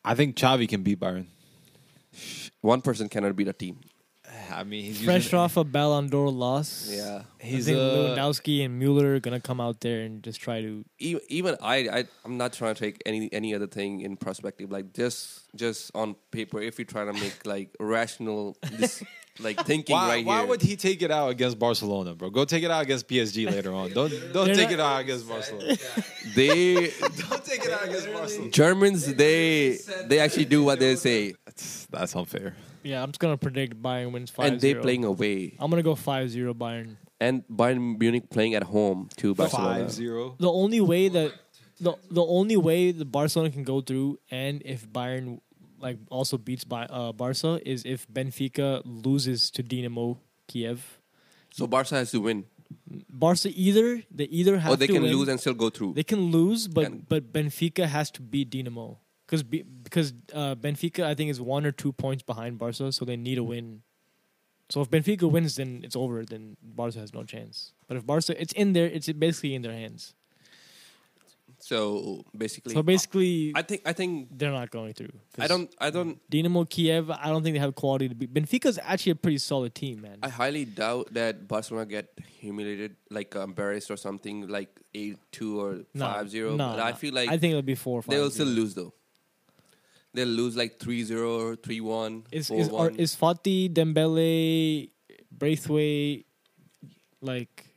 I 0.04 0.16
think 0.16 0.36
Xavi 0.36 0.68
can 0.68 0.84
beat 0.84 1.00
Bayern. 1.00 1.28
One 2.62 2.82
person 2.82 3.10
cannot 3.10 3.36
beat 3.36 3.48
a 3.48 3.54
team. 3.54 3.80
I 4.52 4.64
mean, 4.64 4.86
he's 4.86 5.04
Fresh 5.04 5.26
using- 5.26 5.40
off 5.40 5.58
a 5.58 5.64
Ballon 5.64 6.08
d'Or 6.08 6.30
loss. 6.32 6.90
Yeah. 6.92 7.24
He's 7.40 7.68
I 7.68 7.74
think 7.74 7.82
uh, 7.82 7.96
Lewandowski 7.96 8.64
and 8.66 8.78
Mueller 8.80 9.16
are 9.16 9.20
gonna 9.20 9.40
come 9.40 9.60
out 9.60 9.82
there 9.82 10.02
and 10.02 10.22
just 10.24 10.40
try 10.40 10.62
to. 10.62 10.86
even, 11.00 11.22
even 11.30 11.58
I, 11.62 11.76
I 11.90 12.06
I'm 12.24 12.38
not 12.38 12.54
trying 12.54 12.76
to 12.76 12.80
take 12.80 13.02
any 13.06 13.32
any 13.34 13.54
other 13.56 13.68
thing 13.68 14.02
in 14.02 14.16
perspective. 14.18 14.72
Like 14.72 14.94
just 14.94 15.50
just 15.56 15.92
on 15.96 16.16
paper, 16.32 16.62
if 16.62 16.78
you're 16.80 16.86
trying 16.86 17.12
to 17.14 17.20
make 17.20 17.46
like 17.46 17.76
rational, 17.80 18.58
this, 18.74 19.04
like 19.44 19.66
thinking 19.66 19.94
Why, 19.96 20.08
right 20.08 20.26
why 20.26 20.40
here. 20.40 20.48
would 20.48 20.62
he 20.62 20.76
take 20.76 21.02
it 21.02 21.12
out 21.12 21.30
against 21.30 21.58
Barcelona, 21.60 22.14
bro? 22.16 22.30
Go 22.30 22.46
take 22.46 22.64
it 22.64 22.72
out 22.72 22.84
against 22.84 23.08
PSG 23.08 23.46
later 23.52 23.74
on. 23.74 23.92
Don't 23.92 24.10
don't 24.34 24.46
They're 24.48 24.56
take 24.56 24.70
not- 24.70 24.74
it 24.74 24.80
out 24.80 25.02
against 25.02 25.28
Barcelona. 25.28 25.78
they 26.36 26.92
don't 27.30 27.44
take 27.46 27.66
it 27.66 27.72
out 27.72 27.86
against 27.86 28.12
Barcelona. 28.12 28.52
Germans 28.52 29.14
they 29.16 29.78
they 30.06 30.20
actually 30.20 30.46
do 30.46 30.64
what 30.64 30.80
they 30.80 30.96
say, 30.96 31.34
That's, 31.46 31.86
that's 31.88 32.16
unfair. 32.16 32.56
Yeah, 32.84 33.04
I'm 33.04 33.10
just 33.12 33.20
gonna 33.20 33.38
predict 33.38 33.82
Bayern 33.82 34.12
wins 34.12 34.30
five. 34.32 34.54
and 34.54 34.62
they 34.62 34.74
playing 34.74 35.06
away, 35.06 35.56
I'm 35.60 35.70
gonna 35.70 35.84
go 35.84 35.94
5-0 35.96 36.54
Bayern. 36.56 36.96
and 37.20 37.44
Bayern 37.48 38.00
Munich 38.00 38.30
playing 38.32 38.56
at 38.56 38.64
home 38.64 39.10
to 39.18 39.36
Barcelona. 39.36 39.86
5-0. 39.86 40.38
The 40.40 40.52
only 40.52 40.82
way 40.82 41.08
that 41.10 41.32
the 41.80 41.94
the 42.10 42.24
only 42.24 42.58
way 42.58 42.92
the 42.92 43.06
Barcelona 43.06 43.52
can 43.52 43.64
go 43.64 43.82
through, 43.82 44.18
and 44.32 44.62
if 44.66 44.88
Bayern 44.88 45.40
like 45.82 45.98
also 46.10 46.38
beats 46.38 46.64
by 46.64 46.86
uh, 46.86 47.12
Barca, 47.12 47.60
is 47.66 47.84
if 47.86 48.08
Benfica 48.08 48.82
loses 48.86 49.50
to 49.52 49.64
Dinamo 49.64 50.18
Kiev. 50.48 51.00
So 51.52 51.68
Barca 51.68 51.96
has 51.96 52.12
to 52.12 52.22
win, 52.22 52.46
Barca 53.10 53.50
either 53.54 54.04
they 54.12 54.26
either 54.26 54.58
have 54.60 54.72
or 54.74 54.76
they 54.78 54.88
to 54.88 54.94
can 54.94 55.04
win, 55.04 55.12
lose 55.14 55.28
and 55.28 55.40
still 55.40 55.54
go 55.54 55.70
through. 55.70 55.94
They 55.94 56.04
can 56.04 56.32
lose, 56.32 56.68
but 56.68 56.86
And- 56.86 57.08
but 57.10 57.34
Benfica 57.34 57.86
has 57.88 58.12
to 58.12 58.22
beat 58.22 58.50
Dinamo 58.50 58.98
because 59.26 59.44
because 59.44 60.14
uh, 60.34 60.56
Benfica 60.56 61.04
I 61.06 61.14
think 61.16 61.30
is 61.30 61.42
one 61.42 61.66
or 61.66 61.72
two 61.72 61.92
points 61.92 62.24
behind 62.24 62.58
Barca, 62.58 62.92
so 62.92 63.06
they 63.06 63.18
need 63.18 63.38
a 63.38 63.44
win. 63.44 63.82
So 64.70 64.80
if 64.80 64.90
Benfica 64.90 65.30
wins, 65.30 65.58
then 65.58 65.82
it's 65.84 65.98
over. 65.98 66.24
Then 66.24 66.56
Barca 66.64 67.00
has 67.00 67.14
no 67.14 67.24
chance. 67.26 67.74
But 67.90 67.98
if 67.98 68.06
Barca, 68.06 68.40
it's 68.42 68.54
in 68.54 68.72
there. 68.72 68.86
It's 68.88 69.12
basically 69.12 69.54
in 69.54 69.64
their 69.64 69.74
hands. 69.74 70.14
So 71.62 72.24
basically, 72.36 72.74
So 72.74 72.82
basically, 72.84 73.52
I 73.56 73.62
think 73.62 73.82
I 73.86 73.94
think 73.94 74.30
they're 74.32 74.52
not 74.52 74.72
going 74.72 74.94
through. 74.94 75.14
I 75.38 75.48
don't 75.48 75.74
I 75.80 75.90
don't 75.90 76.20
Dinamo 76.30 76.68
Kiev. 76.70 77.10
I 77.12 77.28
don't 77.30 77.44
think 77.44 77.54
they 77.56 77.60
have 77.60 77.76
quality 77.76 78.10
to 78.10 78.16
beat. 78.16 78.34
Benfica's 78.34 78.80
actually 78.82 79.12
a 79.14 79.16
pretty 79.16 79.38
solid 79.38 79.74
team, 79.76 80.02
man. 80.02 80.18
I 80.24 80.30
highly 80.30 80.66
doubt 80.66 81.14
that 81.14 81.48
Barcelona 81.48 81.86
get 81.86 82.10
humiliated, 82.40 82.96
like 83.10 83.36
um, 83.36 83.50
embarrassed 83.52 83.92
or 83.92 83.98
something, 83.98 84.48
like 84.48 84.70
eight 84.94 85.18
two 85.32 85.62
or 85.62 85.86
No, 85.94 86.06
five 86.06 86.30
zero. 86.30 86.56
no, 86.56 86.72
but 86.72 86.80
I 86.80 86.94
feel 86.94 87.14
like 87.14 87.30
I 87.30 87.38
think 87.38 87.52
it'll 87.52 87.62
be 87.62 87.76
four. 87.76 88.02
Five, 88.02 88.10
they 88.12 88.20
will 88.20 88.30
5-0. 88.30 88.32
still 88.34 88.48
lose 88.48 88.74
though. 88.74 88.94
They'll 90.14 90.28
lose 90.28 90.58
like 90.58 90.78
3-0 90.78 91.12
or 91.40 91.56
3-1, 91.56 92.26
Is 92.34 92.50
4-1. 92.50 92.60
is 92.60 92.70
are, 92.70 92.90
is 92.90 93.16
Fati 93.16 93.70
Dembele, 93.72 94.90
Braithwaite, 95.32 96.26
like 97.22 97.71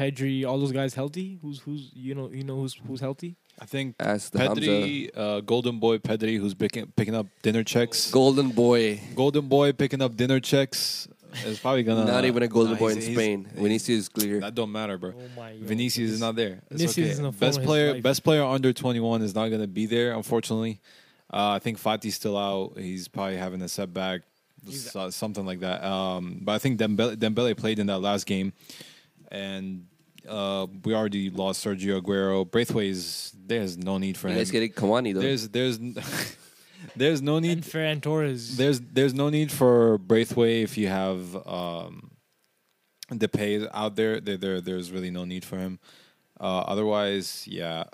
Pedri, 0.00 0.46
all 0.46 0.58
those 0.58 0.72
guys 0.72 0.94
healthy? 0.94 1.38
Who's 1.42 1.58
who's 1.60 1.90
you 1.94 2.14
know 2.14 2.30
you 2.32 2.42
know 2.44 2.56
who's 2.56 2.74
who's 2.86 3.00
healthy? 3.00 3.36
I 3.60 3.66
think 3.66 3.96
As 4.00 4.30
the 4.30 4.38
Pedri, 4.38 5.10
uh, 5.14 5.40
Golden 5.40 5.78
Boy 5.78 5.98
Pedri, 5.98 6.38
who's 6.38 6.54
picking 6.54 6.86
picking 6.96 7.14
up 7.14 7.26
dinner 7.42 7.62
checks. 7.62 8.10
golden 8.10 8.50
boy. 8.50 9.00
Golden 9.14 9.46
Boy 9.48 9.72
picking 9.72 10.00
up 10.00 10.16
dinner 10.16 10.40
checks 10.40 11.06
is 11.44 11.58
probably 11.58 11.82
gonna. 11.82 12.06
Not 12.06 12.24
even 12.24 12.42
a 12.42 12.48
golden 12.48 12.72
Nah, 12.72 12.78
boy 12.78 12.88
in 12.88 12.94
he's- 12.96 13.06
he's- 13.08 13.18
Spain. 13.18 13.46
Vinicius 13.54 13.98
is 14.04 14.08
clear. 14.08 14.40
That 14.40 14.54
don't 14.54 14.72
matter, 14.72 14.96
bro. 14.96 15.12
Oh. 15.14 15.50
Vinicius 15.60 16.12
is 16.12 16.20
not 16.20 16.34
there. 16.34 16.62
It's 16.70 16.80
Vinicius 16.80 16.98
okay. 17.04 17.10
is 17.12 17.18
in 17.18 17.24
the 17.24 17.32
best 17.32 17.62
player, 17.62 17.92
life. 17.94 18.02
best 18.02 18.24
player 18.24 18.42
under 18.42 18.72
twenty 18.72 19.00
one 19.00 19.20
is 19.22 19.34
not 19.34 19.48
going 19.48 19.60
to 19.60 19.68
be 19.68 19.84
there, 19.86 20.12
unfortunately. 20.14 20.80
Uh, 21.32 21.50
I 21.50 21.58
think 21.60 21.78
Fati's 21.78 22.14
still 22.16 22.36
out. 22.38 22.78
He's 22.78 23.06
probably 23.06 23.36
having 23.36 23.60
a 23.62 23.68
setback, 23.68 24.22
He's- 24.66 24.96
something 25.14 25.44
like 25.46 25.60
that. 25.60 25.84
Um, 25.84 26.40
but 26.42 26.52
I 26.52 26.58
think 26.58 26.80
Dembele, 26.80 27.16
Dembele 27.16 27.54
played 27.56 27.78
in 27.78 27.86
that 27.88 28.00
last 28.00 28.24
game, 28.26 28.52
and 29.30 29.86
uh, 30.28 30.66
we 30.84 30.94
already 30.94 31.30
lost 31.30 31.64
Sergio 31.64 32.00
Aguero. 32.00 32.48
Braithwaite's 32.50 33.32
there's 33.46 33.76
no 33.78 33.98
need 33.98 34.16
for 34.16 34.28
You 34.28 34.32
him. 34.34 34.38
guys 34.40 34.50
getting 34.50 34.72
Cavani 34.72 35.14
though. 35.14 35.20
There's 35.20 35.48
there's 35.48 35.78
there's 36.96 37.22
no 37.22 37.38
need 37.38 37.52
and 37.58 37.62
Ferran 37.62 38.00
Torres. 38.00 38.56
there's 38.56 38.80
there's 38.80 39.14
no 39.14 39.28
need 39.30 39.50
for 39.52 39.98
Braithwaite 39.98 40.62
if 40.64 40.78
you 40.78 40.88
have 40.88 41.34
um, 41.46 42.10
Depay 43.12 43.68
out 43.72 43.96
there. 43.96 44.20
There, 44.20 44.36
there 44.36 44.60
there's 44.60 44.90
really 44.92 45.10
no 45.10 45.24
need 45.24 45.44
for 45.44 45.56
him. 45.58 45.78
Uh, 46.38 46.60
otherwise, 46.60 47.44
yeah, 47.48 47.84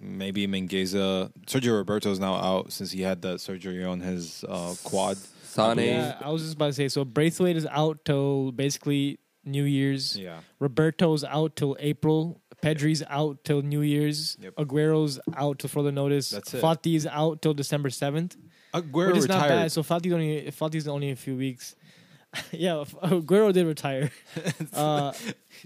maybe 0.00 0.46
Mingueza. 0.46 1.32
Sergio 1.46 1.76
Roberto 1.76 2.10
is 2.10 2.20
now 2.20 2.34
out 2.34 2.72
since 2.72 2.92
he 2.92 3.02
had 3.02 3.22
that 3.22 3.40
surgery 3.40 3.84
on 3.84 4.00
his 4.00 4.44
uh, 4.48 4.74
quad. 4.84 5.16
Sane. 5.44 5.78
yeah, 5.78 6.18
I 6.22 6.30
was 6.30 6.42
just 6.42 6.54
about 6.54 6.66
to 6.66 6.72
say. 6.74 6.88
So 6.88 7.04
Braithwaite 7.04 7.56
is 7.56 7.66
out 7.70 8.04
till 8.04 8.52
basically 8.52 9.18
New 9.44 9.64
Year's. 9.64 10.16
Yeah, 10.16 10.40
Roberto's 10.60 11.24
out 11.24 11.56
till 11.56 11.76
April. 11.78 12.40
Pedri's 12.62 13.02
out 13.08 13.44
till 13.44 13.62
New 13.62 13.82
Year's. 13.82 14.36
Yep. 14.40 14.56
Aguero's 14.56 15.20
out 15.36 15.60
till 15.60 15.68
further 15.68 15.92
notice. 15.92 16.30
That's 16.30 16.54
it. 16.54 16.60
Fati's 16.60 17.06
out 17.06 17.40
till 17.42 17.54
December 17.54 17.90
seventh. 17.90 18.36
Aguero 18.74 19.08
Which 19.08 19.18
is 19.18 19.28
not 19.28 19.40
bad. 19.40 19.50
retired. 19.50 19.72
So 19.72 19.82
Fati's 19.82 20.12
only 20.12 20.50
Fati's 20.50 20.88
only 20.88 21.10
a 21.10 21.16
few 21.16 21.36
weeks. 21.36 21.76
yeah, 22.52 22.84
Aguero 23.02 23.52
did 23.52 23.66
retire. 23.66 24.10
uh, 24.74 25.12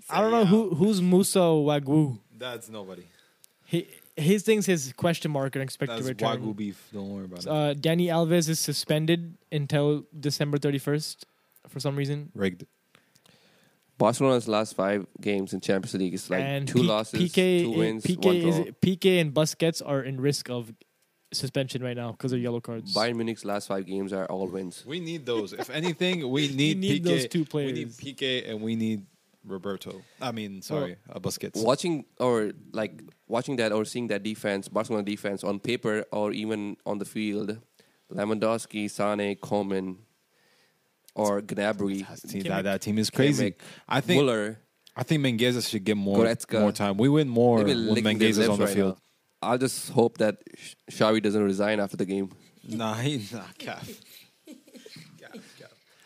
I 0.09 0.21
don't 0.21 0.31
know 0.31 0.45
who 0.45 0.75
who's 0.75 1.01
Musa 1.03 1.39
Wagwu. 1.39 2.19
That's 2.37 2.69
nobody. 2.69 3.05
He 3.65 3.89
his 4.17 4.43
things 4.43 4.67
his 4.67 4.93
question 4.93 5.31
mark 5.31 5.57
and 5.57 5.63
expected 5.63 5.97
That's 5.97 6.09
return. 6.09 6.43
wagyu 6.43 6.55
beef. 6.55 6.89
Don't 6.93 7.09
worry 7.09 7.25
about 7.25 7.41
it. 7.41 7.49
Uh, 7.49 7.75
Dani 7.75 8.07
Alves 8.09 8.49
is 8.49 8.61
suspended 8.61 9.37
until 9.51 10.05
December 10.19 10.59
31st 10.59 11.25
for 11.69 11.81
some 11.81 11.97
reason. 11.97 12.31
Rigged. 12.35 12.67
Barcelona's 14.03 14.49
last 14.49 14.75
five 14.75 15.07
games 15.21 15.53
in 15.53 15.61
Champions 15.61 15.95
League 15.95 16.15
is 16.15 16.29
like 16.29 16.41
and 16.41 16.67
two 16.67 16.81
P- 16.81 16.83
losses, 16.83 17.21
PK, 17.21 17.63
two 17.63 17.71
wins, 17.71 18.03
PK 18.03 18.25
one 18.25 18.37
is 18.37 18.57
draw. 18.57 18.65
Piqué 18.83 19.21
and 19.21 19.33
Busquets 19.33 19.81
are 19.85 20.03
in 20.03 20.21
risk 20.21 20.51
of 20.51 20.73
suspension 21.33 21.85
right 21.85 21.97
now 21.97 22.11
because 22.11 22.33
of 22.33 22.41
yellow 22.41 22.61
cards. 22.61 22.93
Bayern 22.93 23.15
Munich's 23.15 23.45
last 23.45 23.69
five 23.69 23.87
games 23.87 24.13
are 24.13 24.27
all 24.27 24.49
wins. 24.49 24.85
We 24.85 24.99
need 24.99 25.25
those. 25.25 25.53
If 25.53 25.71
anything, 25.71 26.29
we 26.29 26.49
need, 26.63 26.79
need 26.79 27.05
Piqué. 27.05 27.07
those 27.07 27.29
two 27.29 27.45
players. 27.45 27.73
We 27.73 27.79
need. 27.79 27.91
Piqué 27.91 28.51
and 28.51 28.61
we 28.61 28.75
need 28.75 29.07
Roberto. 29.47 30.03
I 30.21 30.33
mean, 30.33 30.63
sorry, 30.63 30.97
uh, 31.09 31.21
Busquets. 31.21 31.63
Watching 31.63 32.05
or 32.19 32.51
like 32.73 33.05
watching 33.29 33.55
that 33.57 33.71
or 33.71 33.85
seeing 33.85 34.09
that 34.09 34.25
defense, 34.25 34.67
Barcelona 34.67 35.05
defense 35.05 35.45
on 35.45 35.61
paper 35.61 36.05
or 36.11 36.33
even 36.33 36.77
on 36.85 36.99
the 36.99 37.05
field, 37.05 37.57
Lewandowski, 38.13 38.91
Sane, 38.91 39.37
Coman, 39.37 39.99
or 41.15 41.41
Gnabry, 41.43 42.07
That 42.09 42.29
team, 42.29 42.43
that, 42.45 42.63
that 42.65 42.81
team 42.81 42.99
is 42.99 43.11
crazy. 43.11 43.51
Kimmich, 43.53 43.55
I 43.89 44.01
think 44.01 44.21
Muller. 44.25 44.59
I 44.95 45.03
think 45.03 45.25
Mingueza 45.25 45.67
should 45.69 45.85
get 45.85 45.97
more 45.97 46.19
Goretzka. 46.19 46.61
more 46.61 46.73
time. 46.73 46.97
We 46.99 47.09
win 47.09 47.29
more 47.29 47.57
when 47.65 47.67
been 47.67 48.05
Mingueza's 48.05 48.49
on 48.49 48.59
the 48.59 48.65
right 48.67 48.75
field. 48.75 48.97
now. 49.43 49.49
I'll 49.49 49.59
just 49.59 49.91
hope 49.91 50.19
that 50.19 50.39
Sh- 50.57 50.75
Xavi 50.91 51.23
doesn't 51.23 51.43
resign 51.43 51.81
after 51.81 51.97
the 51.97 52.05
game. 52.07 52.31
Nah, 52.69 52.95
he 52.95 53.27
nah, 53.33 53.43
Cap. 53.59 53.83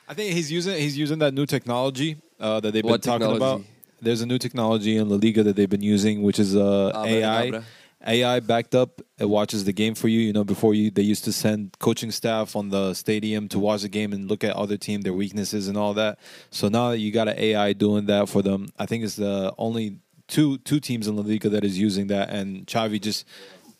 I 0.08 0.14
think 0.14 0.32
he's 0.34 0.50
using 0.50 0.76
he's 0.78 0.96
using 0.96 1.18
that 1.18 1.34
new 1.34 1.46
technology 1.46 2.16
uh, 2.40 2.60
that 2.60 2.72
they've 2.72 2.82
been 2.82 2.90
What 2.90 3.02
talking 3.02 3.30
about. 3.30 3.62
There's 4.00 4.20
a 4.20 4.26
new 4.26 4.38
technology 4.38 4.96
in 4.96 5.08
La 5.08 5.16
Liga 5.16 5.42
that 5.42 5.56
they've 5.56 5.68
been 5.68 5.82
using, 5.82 6.22
which 6.22 6.38
is 6.38 6.54
uh, 6.54 6.92
Abra 6.94 7.10
AI. 7.10 7.62
AI 8.04 8.40
backed 8.40 8.74
up. 8.74 9.00
It 9.18 9.28
watches 9.28 9.64
the 9.64 9.72
game 9.72 9.94
for 9.94 10.08
you. 10.08 10.20
You 10.20 10.32
know, 10.32 10.44
before 10.44 10.74
you, 10.74 10.90
they 10.90 11.02
used 11.02 11.24
to 11.24 11.32
send 11.32 11.78
coaching 11.78 12.10
staff 12.10 12.54
on 12.54 12.68
the 12.68 12.94
stadium 12.94 13.48
to 13.48 13.58
watch 13.58 13.82
the 13.82 13.88
game 13.88 14.12
and 14.12 14.28
look 14.28 14.44
at 14.44 14.54
other 14.54 14.76
team, 14.76 15.02
their 15.02 15.14
weaknesses 15.14 15.68
and 15.68 15.76
all 15.76 15.94
that. 15.94 16.18
So 16.50 16.68
now 16.68 16.90
that 16.90 16.98
you 16.98 17.10
got 17.12 17.28
an 17.28 17.38
AI 17.38 17.72
doing 17.72 18.06
that 18.06 18.28
for 18.28 18.42
them, 18.42 18.68
I 18.78 18.86
think 18.86 19.04
it's 19.04 19.16
the 19.16 19.54
only 19.58 19.98
two 20.28 20.58
two 20.58 20.80
teams 20.80 21.06
in 21.08 21.16
La 21.16 21.22
Liga 21.22 21.48
that 21.48 21.64
is 21.64 21.78
using 21.78 22.08
that. 22.08 22.30
And 22.30 22.66
Xavi 22.66 23.00
just 23.00 23.26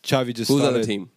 Xavi 0.03 0.33
just 0.33 0.49
Who's 0.49 0.61
on 0.61 0.67
started, 0.67 0.83
the 0.83 0.87
team? 0.87 1.09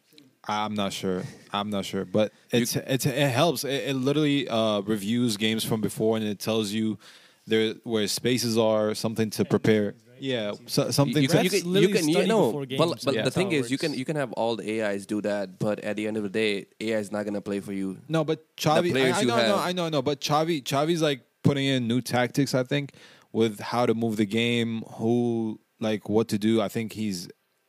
I'm 0.46 0.74
not 0.74 0.92
sure. 0.92 1.22
I'm 1.52 1.70
not 1.70 1.84
sure, 1.84 2.04
but 2.04 2.32
it's 2.50 2.76
it's 2.76 3.06
it 3.06 3.30
helps. 3.30 3.64
It, 3.64 3.90
it 3.90 3.94
literally 3.94 4.48
uh, 4.48 4.80
reviews 4.80 5.36
games 5.36 5.64
from 5.64 5.80
before, 5.80 6.16
and 6.16 6.26
it 6.26 6.38
tells 6.38 6.70
you 6.70 6.98
there 7.46 7.74
where 7.84 8.06
spaces 8.08 8.56
are, 8.56 8.94
something 8.94 9.30
to 9.30 9.44
prepare. 9.44 9.94
Yeah, 10.20 10.52
so, 10.66 10.90
something. 10.90 11.22
you, 11.22 11.28
can, 11.28 11.44
you 11.44 11.50
can, 11.50 11.74
you 11.74 11.88
can 11.88 12.08
you 12.08 12.26
know, 12.26 12.64
but, 12.78 13.04
but 13.04 13.14
Yeah. 13.14 13.22
the 13.22 13.30
thing 13.30 13.52
is, 13.52 13.70
you 13.70 13.78
can 13.78 13.94
you 13.94 14.04
can 14.04 14.16
have 14.16 14.32
all 14.32 14.56
the 14.56 14.82
AIs 14.82 15.06
do 15.06 15.20
that, 15.22 15.58
but 15.58 15.80
at 15.80 15.96
the 15.96 16.06
end 16.06 16.16
of 16.16 16.22
the 16.22 16.28
day, 16.28 16.66
AI 16.80 16.98
is 16.98 17.10
not 17.10 17.24
gonna 17.24 17.40
play 17.40 17.60
for 17.60 17.72
you. 17.72 17.98
No, 18.08 18.24
but 18.24 18.44
Xavi, 18.56 18.94
I, 18.96 19.20
I 19.20 19.24
know, 19.24 19.34
I 19.34 19.42
know, 19.42 19.56
have. 19.56 19.66
I 19.66 19.72
know, 19.72 19.88
know, 19.88 20.02
but 20.02 20.20
Xavi, 20.20 20.62
Xavi's 20.62 21.02
like 21.02 21.22
putting 21.42 21.66
in 21.66 21.88
new 21.88 22.00
tactics. 22.00 22.54
I 22.54 22.62
think 22.62 22.92
with 23.32 23.60
how 23.60 23.86
to 23.86 23.94
move 23.94 24.16
the 24.16 24.26
game, 24.26 24.82
who 24.94 25.58
like 25.80 26.08
what 26.08 26.28
to 26.28 26.38
do. 26.38 26.60
I 26.60 26.68
think 26.68 26.92
he's 26.92 27.28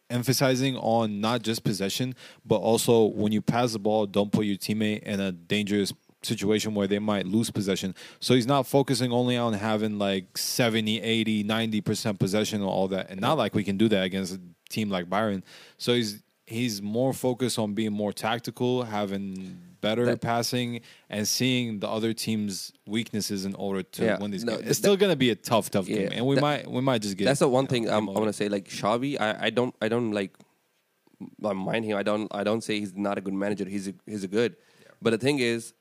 emphasizing 0.10 0.76
on 0.78 1.22
not 1.22 1.42
just 1.42 1.64
possession, 1.64 2.14
but 2.46 2.58
also 2.58 3.06
when 3.06 3.32
you 3.32 3.42
pass 3.42 3.74
the 3.74 3.80
ball, 3.80 4.06
don't 4.06 4.32
put 4.32 4.46
your 4.46 4.58
teammate 4.58 5.04
in 5.04 5.20
a 5.20 5.32
dangerous 5.32 5.94
situation 6.24 6.74
where 6.76 6.88
they 6.88 7.00
might 7.00 7.26
lose 7.26 7.50
possession. 7.50 7.96
So 8.20 8.36
he's 8.36 8.48
not 8.48 8.68
focusing 8.68 9.12
only 9.12 9.38
on 9.38 9.54
having 9.54 9.98
like 9.98 10.38
70, 10.38 11.02
80, 11.02 11.44
90% 11.44 12.20
possession 12.20 12.62
and 12.62 12.70
all 12.70 12.88
that. 12.90 13.10
And 13.10 13.20
not 13.20 13.38
like 13.38 13.56
we 13.56 13.64
can 13.64 13.78
do 13.78 13.88
that 13.90 14.04
against 14.04 14.36
a 14.36 14.42
team 14.70 14.90
like 14.90 15.10
Bayern. 15.10 15.44
So 15.78 15.94
he's 15.94 16.22
he's 16.46 16.82
more 16.82 17.14
focused 17.14 17.58
on 17.58 17.74
being 17.74 17.94
more 17.94 18.12
tactical, 18.12 18.84
having 18.84 19.58
better 19.80 20.06
That- 20.06 20.22
passing 20.22 20.82
and 21.10 21.26
seeing 21.28 21.80
the 21.80 21.88
other 21.88 22.14
team's 22.14 22.74
weaknesses 22.86 23.46
in 23.46 23.56
order 23.56 23.82
to 23.84 24.04
Yeah. 24.04 24.20
win 24.20 24.32
these 24.32 24.44
No, 24.44 24.52
game. 24.54 24.60
th- 24.62 24.70
It's 24.72 24.78
still 24.80 24.98
going 24.98 25.12
to 25.12 25.16
be 25.16 25.30
a 25.30 25.36
tough 25.36 25.72
tough 25.72 25.88
Yeah. 25.88 25.98
game 25.98 26.10
and 26.12 26.26
we 26.28 26.36
That- 26.36 26.42
might 26.42 26.70
we 26.70 26.82
might 26.82 27.02
just 27.02 27.16
get 27.18 27.26
That's 27.26 27.40
the 27.40 27.48
one 27.48 27.68
thing 27.68 27.90
I'm, 27.90 28.10
I 28.10 28.12
want 28.14 28.26
to 28.28 28.34
say. 28.34 28.50
Like 28.50 28.68
Xavi, 28.68 29.20
I, 29.20 29.46
I 29.48 29.50
don't 29.50 29.74
I 29.82 29.88
don't 29.88 30.12
like 30.12 30.36
I 31.44 31.54
mind 31.54 31.86
him. 31.86 31.98
I 31.98 32.04
don't 32.04 32.28
I 32.32 32.44
don't 32.44 32.62
say 32.64 32.80
he's 32.80 32.96
not 32.96 33.18
a 33.18 33.22
good 33.22 33.34
manager. 33.34 33.66
He's 33.68 33.88
a, 33.88 33.94
he's 34.06 34.24
a 34.24 34.28
good. 34.28 34.56
But 35.02 35.12
the 35.12 35.18
thing 35.18 35.40
is, 35.40 35.74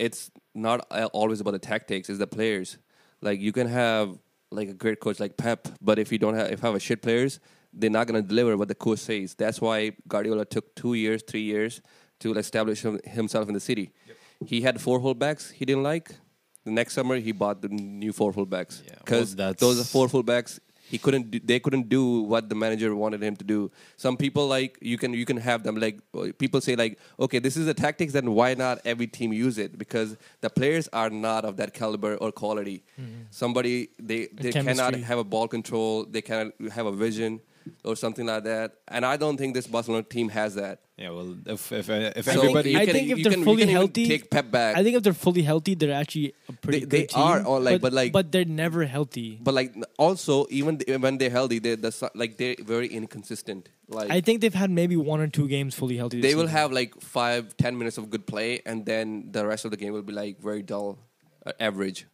it's 0.00 0.30
not 0.54 0.80
always 1.12 1.40
about 1.40 1.52
the 1.52 1.58
tactics. 1.58 2.08
It's 2.08 2.18
the 2.18 2.26
players. 2.26 2.78
Like 3.20 3.40
you 3.40 3.52
can 3.52 3.68
have 3.68 4.18
like 4.50 4.68
a 4.68 4.74
great 4.74 4.98
coach 4.98 5.20
like 5.20 5.36
Pep, 5.36 5.68
but 5.80 5.98
if 5.98 6.10
you 6.10 6.18
don't 6.18 6.34
have 6.34 6.50
if 6.50 6.60
you 6.62 6.66
have 6.66 6.74
a 6.74 6.80
shit 6.80 7.02
players, 7.02 7.38
they're 7.72 7.90
not 7.90 8.06
gonna 8.06 8.22
deliver 8.22 8.56
what 8.56 8.68
the 8.68 8.74
coach 8.74 9.00
says. 9.00 9.34
That's 9.34 9.60
why 9.60 9.92
Guardiola 10.08 10.44
took 10.44 10.74
two 10.74 10.94
years, 10.94 11.22
three 11.22 11.42
years 11.42 11.82
to 12.20 12.34
establish 12.34 12.84
himself 13.04 13.48
in 13.48 13.54
the 13.54 13.60
city. 13.60 13.92
He 14.44 14.62
had 14.62 14.80
four 14.80 14.98
fullbacks 15.00 15.52
he 15.52 15.64
didn't 15.64 15.82
like. 15.82 16.10
The 16.64 16.70
next 16.70 16.94
summer 16.94 17.16
he 17.16 17.32
bought 17.32 17.62
the 17.62 17.68
new 17.68 18.12
four 18.12 18.32
fullbacks 18.32 18.82
Yeah, 18.84 18.92
well, 18.92 19.02
because 19.04 19.36
those 19.36 19.80
are 19.80 19.84
four 19.84 20.08
fullbacks 20.08 20.60
he 20.90 20.98
couldn't 20.98 21.30
do, 21.30 21.40
they 21.50 21.60
couldn't 21.60 21.88
do 21.88 22.22
what 22.22 22.48
the 22.48 22.54
manager 22.54 22.94
wanted 22.94 23.22
him 23.22 23.36
to 23.36 23.44
do. 23.44 23.70
Some 23.96 24.16
people 24.16 24.48
like 24.48 24.76
you 24.80 24.98
can 24.98 25.14
you 25.14 25.24
can 25.24 25.36
have 25.36 25.62
them 25.62 25.76
like 25.76 26.00
people 26.38 26.60
say 26.60 26.74
like 26.74 26.98
okay 27.18 27.38
this 27.38 27.56
is 27.56 27.66
the 27.66 27.74
tactics 27.74 28.12
then 28.12 28.32
why 28.34 28.54
not 28.54 28.80
every 28.84 29.06
team 29.06 29.32
use 29.32 29.56
it? 29.58 29.78
Because 29.78 30.16
the 30.40 30.50
players 30.50 30.88
are 30.92 31.10
not 31.10 31.44
of 31.44 31.56
that 31.58 31.74
caliber 31.74 32.16
or 32.16 32.32
quality. 32.32 32.82
Mm-hmm. 33.00 33.22
Somebody 33.30 33.90
they 33.98 34.26
they 34.32 34.52
cannot 34.52 34.94
have 34.94 35.18
a 35.18 35.24
ball 35.24 35.46
control. 35.46 36.04
They 36.04 36.22
cannot 36.22 36.52
have 36.72 36.86
a 36.86 36.92
vision 36.92 37.40
or 37.84 37.94
something 37.96 38.26
like 38.26 38.44
that 38.44 38.72
and 38.88 39.04
i 39.06 39.16
don't 39.16 39.36
think 39.36 39.54
this 39.54 39.66
barcelona 39.66 40.02
team 40.02 40.28
has 40.28 40.54
that 40.54 40.78
Yeah, 41.00 41.12
well, 41.16 41.30
if 41.54 41.62
if 41.72 41.88
if 41.88 42.24
So 42.28 42.32
everybody, 42.36 42.70
you 42.72 42.78
I 42.80 42.84
can- 42.84 42.94
think 42.94 43.06
if 43.12 43.18
you 43.18 43.24
they're 43.24 43.32
can- 43.40 43.44
fully 43.48 43.64
healthy- 43.76 44.04
take 44.12 44.24
pep 44.34 44.46
back 44.56 44.76
I 44.78 44.82
think 44.84 44.94
if 44.98 45.02
they're 45.04 45.16
fully 45.26 45.40
healthy, 45.50 45.72
they're 45.80 45.96
actually 46.02 46.28
a 46.52 46.52
pretty 46.64 46.80
They- 46.80 46.84
they 46.92 47.00
good 47.04 47.08
team. 47.16 47.24
are, 47.28 47.38
or 47.50 47.56
like- 47.66 47.80
but 47.84 47.92
like- 48.00 48.12
but 48.18 48.26
they're 48.32 48.44
never 48.64 48.84
healthy. 48.96 49.28
but 49.46 49.54
like 49.60 49.70
also 50.06 50.34
even 50.58 50.72
when 51.04 51.16
they're 51.20 51.32
healthy 51.38 51.58
they're 51.64 51.80
the, 51.86 51.92
like 52.22 52.32
they're 52.40 52.58
very 52.74 52.88
inconsistent 53.00 53.62
like 53.88 54.10
I 54.18 54.20
think 54.20 54.36
they've 54.44 54.60
had 54.64 54.70
maybe 54.80 54.96
one 55.12 55.20
or 55.24 55.28
two 55.38 55.48
games 55.56 55.72
fully 55.80 55.96
healthy. 56.02 56.20
this 56.20 56.26
they 56.28 56.36
will 56.40 56.50
season. 56.52 56.60
have 56.60 56.70
like 56.80 56.92
five, 57.00 57.42
ten 57.64 57.72
minutes 57.80 57.96
of 58.00 58.04
good 58.14 58.24
play, 58.32 58.50
and 58.68 58.84
then 58.90 59.06
the 59.36 59.42
rest 59.52 59.64
of 59.64 59.70
the 59.72 59.80
game 59.82 59.92
will 59.96 60.06
be 60.12 60.16
like 60.24 60.34
very 60.50 60.62
dull, 60.72 60.88
uh, 61.48 61.52
average. 61.68 62.06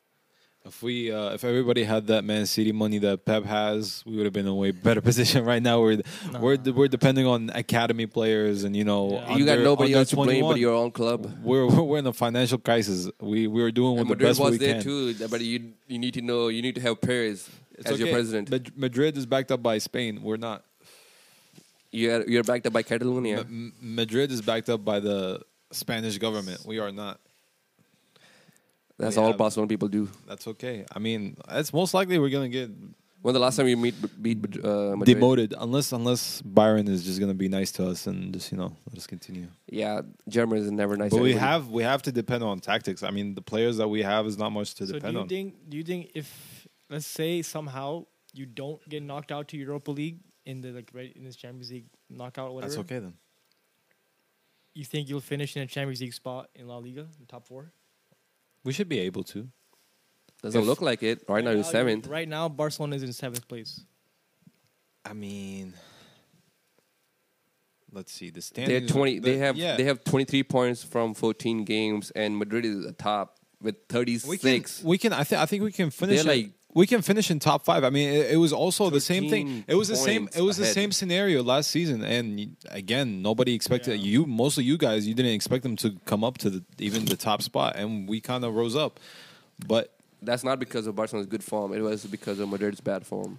If 0.66 0.82
we 0.82 1.12
uh, 1.12 1.30
if 1.34 1.44
everybody 1.44 1.84
had 1.84 2.09
that 2.09 2.24
Man 2.24 2.44
City 2.47 2.72
money 2.72 2.98
that 2.98 3.24
Pep 3.24 3.44
has, 3.44 4.02
we 4.05 4.16
would 4.16 4.24
have 4.24 4.32
been 4.32 4.47
in 4.47 4.52
a 4.52 4.55
way 4.55 4.72
better 4.72 5.01
position 5.10 5.44
right 5.44 5.62
now. 5.62 5.80
We're 5.80 6.02
we're 6.40 6.56
we're 6.72 6.88
depending 6.88 7.24
on 7.26 7.51
academy 7.55 8.06
players 8.06 8.64
and 8.64 8.74
you 8.74 8.82
know 8.84 9.12
Yeah. 9.12 9.36
you 9.36 9.44
got 9.47 9.60
nobody 9.60 9.94
else 9.94 10.10
to 10.10 10.16
blame 10.16 10.43
but 10.43 10.59
your 10.59 10.74
own 10.74 10.90
club. 10.90 11.30
We're 11.43 11.66
we're 11.68 11.98
in 11.98 12.06
a 12.06 12.12
financial 12.12 12.59
crisis. 12.59 13.09
We 13.20 13.47
we 13.47 13.62
were 13.62 13.70
doing 13.70 13.98
And 13.98 14.09
with 14.09 14.18
the 14.18 14.24
Madrid 14.24 14.30
best 14.30 14.40
was 14.40 14.51
we 14.52 14.59
there 14.59 14.74
can. 14.74 14.82
too, 14.82 15.14
but 15.28 15.40
you 15.40 15.72
you 15.86 15.98
need 15.98 16.14
to 16.14 16.22
know 16.22 16.48
you 16.48 16.62
need 16.62 16.74
to 16.74 16.80
have 16.80 17.01
Perez 17.01 17.48
It's 17.78 17.88
as 17.90 18.01
your 18.01 18.09
president. 18.10 18.51
Mad- 18.51 18.72
Madrid 18.76 19.16
is 19.16 19.24
backed 19.24 19.52
up 19.52 19.62
by 19.62 19.78
Spain. 19.78 20.20
We're 20.22 20.36
not. 20.36 20.64
You're 21.93 22.28
you're 22.28 22.43
backed 22.44 22.66
up 22.66 22.72
by 22.72 22.82
Catalonia. 22.82 23.40
M- 23.40 23.72
M- 23.80 23.94
Madrid 23.94 24.32
is 24.32 24.43
backed 24.43 24.68
up 24.68 24.84
by 24.84 24.98
the 25.01 25.43
Spanish 25.70 26.18
government. 26.18 26.66
We 26.66 26.78
are 26.80 26.90
not. 26.90 27.20
That's 28.98 29.16
we 29.16 29.23
all 29.23 29.28
have- 29.28 29.39
Barcelona 29.39 29.68
people 29.68 29.89
do. 29.89 30.09
That's 30.27 30.47
okay. 30.48 30.85
I 30.94 30.98
mean, 30.98 31.36
it's 31.51 31.73
most 31.73 31.93
likely 31.94 32.18
we're 32.18 32.31
gonna 32.31 32.48
get 32.48 32.70
When 33.23 33.35
the 33.35 33.40
last 33.40 33.56
time 33.56 33.66
you 33.68 33.77
meet 33.77 33.94
beat 34.23 34.39
uh, 34.64 34.94
Madrid? 34.97 35.05
demoted 35.06 35.55
unless 35.59 35.93
unless 35.93 36.40
Bayern 36.43 36.89
is 36.89 37.05
just 37.05 37.18
gonna 37.20 37.35
be 37.35 37.48
nice 37.48 37.73
to 37.73 37.89
us 37.89 38.06
and 38.06 38.32
just 38.32 38.52
you 38.52 38.59
know 38.59 38.74
let 38.89 38.97
us 38.98 39.06
continue. 39.06 39.48
Yeah, 39.68 40.02
Germany 40.28 40.60
is 40.62 40.70
never 40.70 40.97
nice. 40.97 41.10
but 41.10 41.18
to 41.18 41.23
we 41.23 41.32
have 41.35 41.68
we 41.68 41.82
have 41.82 42.02
to 42.02 42.12
depend 42.12 42.43
on 42.44 42.60
tactics. 42.60 43.02
I 43.02 43.10
mean, 43.10 43.35
the 43.35 43.43
players 43.43 43.77
that 43.78 43.89
we 43.89 44.02
have 44.02 44.27
is 44.27 44.39
not 44.39 44.51
much 44.51 44.74
to 44.77 44.86
So 44.86 44.98
do 44.98 45.10
you 45.10 45.18
on. 45.18 45.28
think? 45.28 45.68
Do 45.68 45.77
you 45.77 45.82
think 45.85 46.12
if 46.14 46.28
let's 46.89 47.06
say 47.06 47.43
somehow 47.43 48.06
you 48.32 48.47
don't 48.47 48.81
get 48.89 49.02
knocked 49.02 49.32
out 49.32 49.48
to 49.48 49.56
Europa 49.56 49.90
League 49.90 50.20
in 50.44 50.60
the 50.60 50.70
like 50.70 50.90
right 50.94 51.12
in 51.16 51.24
this 51.24 51.36
Champions 51.36 51.70
League 51.73 51.86
knockout 52.09 52.55
whatever, 52.55 52.70
That's 52.73 52.81
okay 52.86 53.01
then. 53.01 53.14
you 54.74 54.85
think 54.85 55.09
you'll 55.09 55.20
finish 55.20 55.56
in 55.56 55.62
a 55.62 55.66
Champions 55.66 56.01
League 56.01 56.14
spot 56.14 56.48
in 56.55 56.68
La 56.68 56.77
Liga, 56.78 57.06
the 57.18 57.27
top 57.27 57.44
four? 57.47 57.73
We 58.66 58.72
should 58.72 58.88
be 58.88 58.98
able 58.98 59.22
to. 59.24 59.48
doesn't 60.43 60.60
if- 60.60 60.66
look 60.66 60.80
like 60.82 61.02
it. 61.02 61.24
Right, 61.28 61.43
now 61.44 61.52
you're 61.52 61.64
seventh. 61.64 62.06
Right 62.09 62.28
now, 62.28 62.48
Barcelona 62.48 62.97
is 62.97 63.02
in 63.05 63.12
seventh 63.12 63.47
place. 63.48 63.80
I 65.05 65.12
mean, 65.12 65.72
let's 67.93 68.12
see 68.12 68.26
the 68.30 68.34
They're 68.34 68.43
standings. 68.43 68.90
twenty. 68.90 69.18
the- 69.20 69.30
They 69.30 69.38
have 69.38 69.56
yeah. 69.56 69.76
they 69.76 69.84
have 69.84 70.02
twenty 70.05 70.24
three 70.24 70.43
points 70.43 70.82
from 70.82 71.14
fourteen 71.14 71.64
games, 71.64 72.10
and 72.10 72.36
Madrid 72.36 72.64
is 72.64 72.78
at 72.78 72.82
the 72.98 73.02
top 73.02 73.38
with 73.62 73.76
thirty 73.88 74.14
we 74.26 74.36
can, 74.36 74.40
six. 74.40 74.82
we 74.82 74.98
can. 74.98 75.12
I 75.12 75.22
think. 75.24 75.40
I 75.40 75.47
think 75.47 75.62
we 75.62 75.72
can 75.72 75.90
finish. 75.90 76.22
They're 76.24 76.32
in- 76.34 76.43
like- 76.47 76.52
we 76.74 76.86
can 76.86 77.01
finish 77.02 77.30
in 77.30 77.38
top 77.38 77.64
five. 77.64 77.84
I 77.84 77.90
mean, 77.90 78.09
it, 78.09 78.32
it 78.32 78.36
was 78.36 78.52
also 78.52 78.90
the 78.90 79.01
same 79.01 79.30
thing. 79.30 79.64
It 79.66 79.74
was 79.74 79.88
the 79.88 79.97
same. 79.97 80.28
It 80.36 80.43
was 80.43 80.56
the 80.56 80.66
same 80.66 80.93
scenario 80.93 81.43
last 81.43 81.70
season, 81.70 82.05
and 82.05 82.56
again, 82.70 83.22
nobody 83.22 83.55
expected 83.55 83.98
Yeah. 84.01 84.06
you. 84.10 84.26
Most 84.26 84.59
of 84.59 84.64
you 84.64 84.76
guys, 84.76 85.06
you 85.06 85.14
didn't 85.14 85.32
expect 85.32 85.62
them 85.62 85.76
to 85.76 85.97
come 86.05 86.22
up 86.22 86.38
to 86.38 86.51
the 86.51 86.64
even 86.78 87.05
the 87.06 87.16
top 87.16 87.43
spot, 87.43 87.76
and 87.76 88.09
we 88.09 88.20
kind 88.20 88.44
of 88.44 88.55
rose 88.55 88.76
up. 88.76 89.01
But 89.66 89.93
That's 90.22 90.44
not 90.44 90.59
because 90.59 90.86
of 90.86 90.94
Barcelona's 90.97 91.26
good 91.26 91.44
form. 91.44 91.72
It 91.72 91.80
was 91.80 92.05
because 92.05 92.38
of 92.40 92.48
Madrid's 92.48 92.80
bad 92.80 93.06
form. 93.06 93.38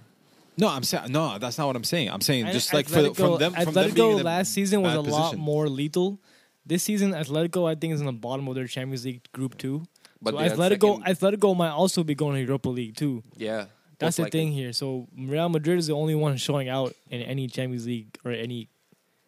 No, 0.57 0.67
I'm 0.69 0.83
saying 0.83 1.11
no. 1.11 1.37
That's 1.37 1.57
not 1.59 1.67
what 1.67 1.75
I'm 1.75 1.83
saying. 1.83 2.09
I'm 2.09 2.21
saying 2.21 2.45
And 2.45 2.53
just 2.53 2.73
like 2.73 2.89
for 2.89 3.13
from 3.13 3.37
them. 3.37 3.53
From 3.53 3.65
Atletico 3.65 3.93
being 3.95 4.11
in 4.13 4.19
a 4.21 4.23
last 4.23 4.51
season 4.53 4.81
was 4.81 4.93
bad 4.93 4.97
a 4.97 5.01
lot 5.01 5.37
more 5.37 5.69
lethal. 5.69 6.19
This 6.65 6.83
season, 6.83 7.11
Atletico 7.11 7.69
I 7.69 7.75
think 7.75 7.93
is 7.93 7.99
in 7.99 8.07
the 8.07 8.11
bottom 8.11 8.47
of 8.47 8.55
their 8.55 8.65
Champions 8.67 9.05
League 9.05 9.21
group 9.31 9.57
two. 9.57 9.83
But 10.21 10.33
so 10.33 10.37
they're 10.39 10.49
Atletico, 10.77 10.97
second- 11.05 11.15
Atletico 11.41 11.55
might 11.55 11.69
also 11.69 12.03
be 12.03 12.15
going 12.15 12.35
to 12.35 12.41
Europa 12.41 12.69
League 12.69 12.95
too. 12.95 13.23
yeah, 13.35 13.65
That's 13.99 14.15
the 14.17 14.23
likely. 14.23 14.39
thing 14.39 14.51
here. 14.51 14.73
So 14.73 15.07
Real 15.17 15.49
Madrid 15.49 15.77
is 15.79 15.87
the 15.87 15.93
only 15.93 16.15
one 16.15 16.37
showing 16.37 16.69
out 16.69 16.95
in 17.09 17.21
any 17.21 17.47
Champions 17.47 17.85
League 17.85 18.17
or 18.25 18.31
any 18.31 18.69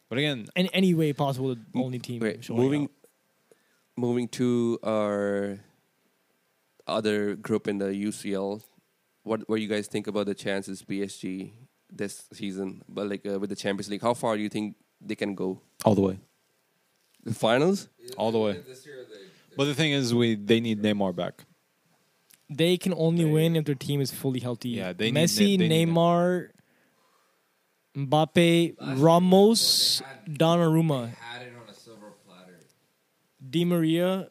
But 0.09 0.17
again, 0.17 0.47
in 0.55 0.67
any 0.73 0.93
way 0.95 1.13
possible. 1.13 1.53
The 1.55 1.79
only 1.79 1.99
team 1.99 2.21
Wait, 2.21 2.43
showing 2.43 2.59
moving, 2.61 2.83
out. 2.83 2.91
moving 3.95 4.27
to 4.29 4.79
our 4.83 5.59
other 6.87 7.35
group 7.35 7.67
in 7.67 7.77
the 7.77 7.93
UCL. 7.93 8.63
What 9.23 9.47
what 9.47 9.61
you 9.61 9.67
guys 9.67 9.87
think 9.87 10.07
about 10.07 10.25
the 10.25 10.33
chances 10.33 10.81
PSG 10.81 11.51
this 11.91 12.25
season? 12.33 12.81
But 12.89 13.09
like 13.09 13.25
uh, 13.27 13.37
with 13.39 13.49
the 13.51 13.55
Champions 13.55 13.89
League, 13.89 14.01
how 14.01 14.15
far 14.15 14.35
do 14.37 14.41
you 14.41 14.49
think 14.49 14.75
they 14.99 15.15
can 15.15 15.35
go? 15.35 15.61
all 15.85 15.93
the 15.95 16.01
way, 16.01 16.17
The 17.23 17.33
finals? 17.33 17.89
all 18.17 18.31
the 18.31 18.39
way. 18.39 18.53
But 19.59 19.65
the 19.65 19.75
thing 19.75 19.91
is, 19.91 20.13
we 20.13 20.35
they 20.35 20.61
need 20.61 20.81
Neymar 20.81 21.13
back. 21.13 21.43
They 22.49 22.77
can 22.77 22.93
only 22.93 23.25
win 23.25 23.57
if 23.57 23.65
their 23.65 23.75
team 23.75 23.99
is 23.99 24.09
fully 24.09 24.39
healthy. 24.39 24.69
Yeah, 24.69 24.93
they 24.93 25.11
need- 25.11 25.27
Messi, 25.27 25.57
they 25.57 25.67
need- 25.67 25.89
Neymar, 25.89 26.51
Mbappe, 27.93 28.75
Ramos, 28.79 30.01
Donnarumma, 30.29 31.13
Had 31.13 31.41
it 31.41 31.53
on 31.61 31.67
a 31.67 31.73
silver 31.73 32.13
platter. 32.25 32.57
Di 33.49 33.65
Maria, 33.65 34.29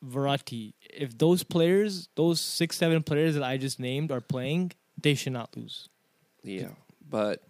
Verratti. 0.00 0.74
If 0.80 1.18
those 1.18 1.42
players, 1.42 2.08
those 2.14 2.40
six, 2.40 2.76
seven 2.76 3.02
players 3.02 3.34
that 3.34 3.42
I 3.42 3.56
just 3.56 3.80
named 3.80 4.12
are 4.12 4.20
playing, 4.20 4.70
they 4.96 5.16
should 5.16 5.32
not 5.32 5.56
lose. 5.56 5.88
Yeah, 6.44 6.68
but 7.10 7.42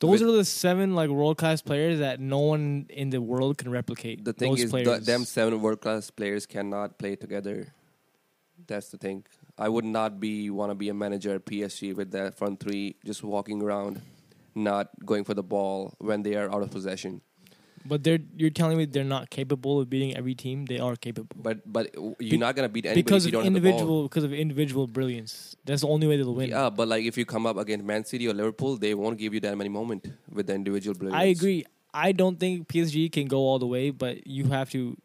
Those 0.00 0.22
are 0.22 0.32
the 0.32 0.44
seven 0.44 0.94
like 0.94 1.10
world 1.10 1.36
class 1.36 1.60
players 1.60 1.98
that 1.98 2.20
no 2.20 2.38
one 2.38 2.86
in 2.88 3.10
the 3.10 3.20
world 3.20 3.58
can 3.58 3.70
replicate. 3.70 4.24
the 4.24 4.32
thing 4.32 4.52
those 4.52 4.64
is, 4.64 4.70
the, 4.70 4.82
players. 4.82 5.06
them 5.06 5.24
seven 5.24 5.60
world 5.60 5.80
class 5.80 6.10
players 6.10 6.46
cannot 6.46 6.98
play 6.98 7.16
together. 7.16 7.72
That's 8.66 8.88
the 8.88 8.96
thing. 8.96 9.24
I 9.58 9.68
would 9.68 9.84
not 9.84 10.18
be 10.18 10.48
want 10.48 10.70
to 10.70 10.74
be 10.74 10.88
a 10.88 10.94
manager 10.94 11.34
at 11.34 11.44
PSG 11.44 11.94
with 11.94 12.12
that 12.12 12.36
front 12.38 12.60
three 12.60 12.96
just 13.04 13.22
walking 13.22 13.62
around, 13.62 14.00
not 14.54 14.88
going 15.04 15.24
for 15.24 15.34
the 15.34 15.42
ball 15.42 15.94
when 15.98 16.22
they 16.22 16.34
are 16.36 16.50
out 16.50 16.62
of 16.62 16.70
possession. 16.70 17.20
But 17.84 18.04
they're 18.04 18.18
you're 18.36 18.50
telling 18.50 18.76
me 18.78 18.84
they're 18.84 19.04
not 19.04 19.30
capable 19.30 19.80
of 19.80 19.88
beating 19.88 20.16
every 20.16 20.34
team. 20.34 20.66
They 20.66 20.78
are 20.78 20.96
capable. 20.96 21.34
But 21.42 21.60
but 21.70 21.94
you're 21.94 22.14
Be- 22.18 22.36
not 22.38 22.54
gonna 22.56 22.68
beat 22.68 22.86
anybody 22.86 23.02
because 23.02 23.26
if 23.26 23.32
you 23.32 23.38
of 23.38 23.44
don't 23.44 23.54
have 23.54 23.62
the 23.62 23.68
ball. 23.70 23.78
individual 23.78 24.02
because 24.04 24.24
of 24.24 24.32
individual 24.32 24.86
brilliance. 24.86 25.56
That's 25.64 25.82
the 25.82 25.88
only 25.88 26.06
way 26.06 26.16
they'll 26.16 26.34
win. 26.34 26.50
Yeah, 26.50 26.70
but 26.70 26.88
like 26.88 27.04
if 27.04 27.16
you 27.18 27.24
come 27.24 27.46
up 27.46 27.56
against 27.56 27.84
Man 27.84 28.04
City 28.04 28.28
or 28.28 28.34
Liverpool, 28.34 28.76
they 28.76 28.94
won't 28.94 29.18
give 29.18 29.32
you 29.34 29.40
that 29.40 29.56
many 29.56 29.70
moment 29.70 30.06
with 30.32 30.46
the 30.48 30.54
individual 30.54 30.94
brilliance. 30.96 31.20
I 31.20 31.26
agree. 31.26 31.64
I 31.92 32.12
don't 32.12 32.38
think 32.38 32.68
PSG 32.68 33.10
can 33.10 33.26
go 33.26 33.38
all 33.38 33.58
the 33.58 33.66
way, 33.66 33.90
but 33.90 34.26
you 34.26 34.44
have 34.46 34.70
to. 34.70 34.96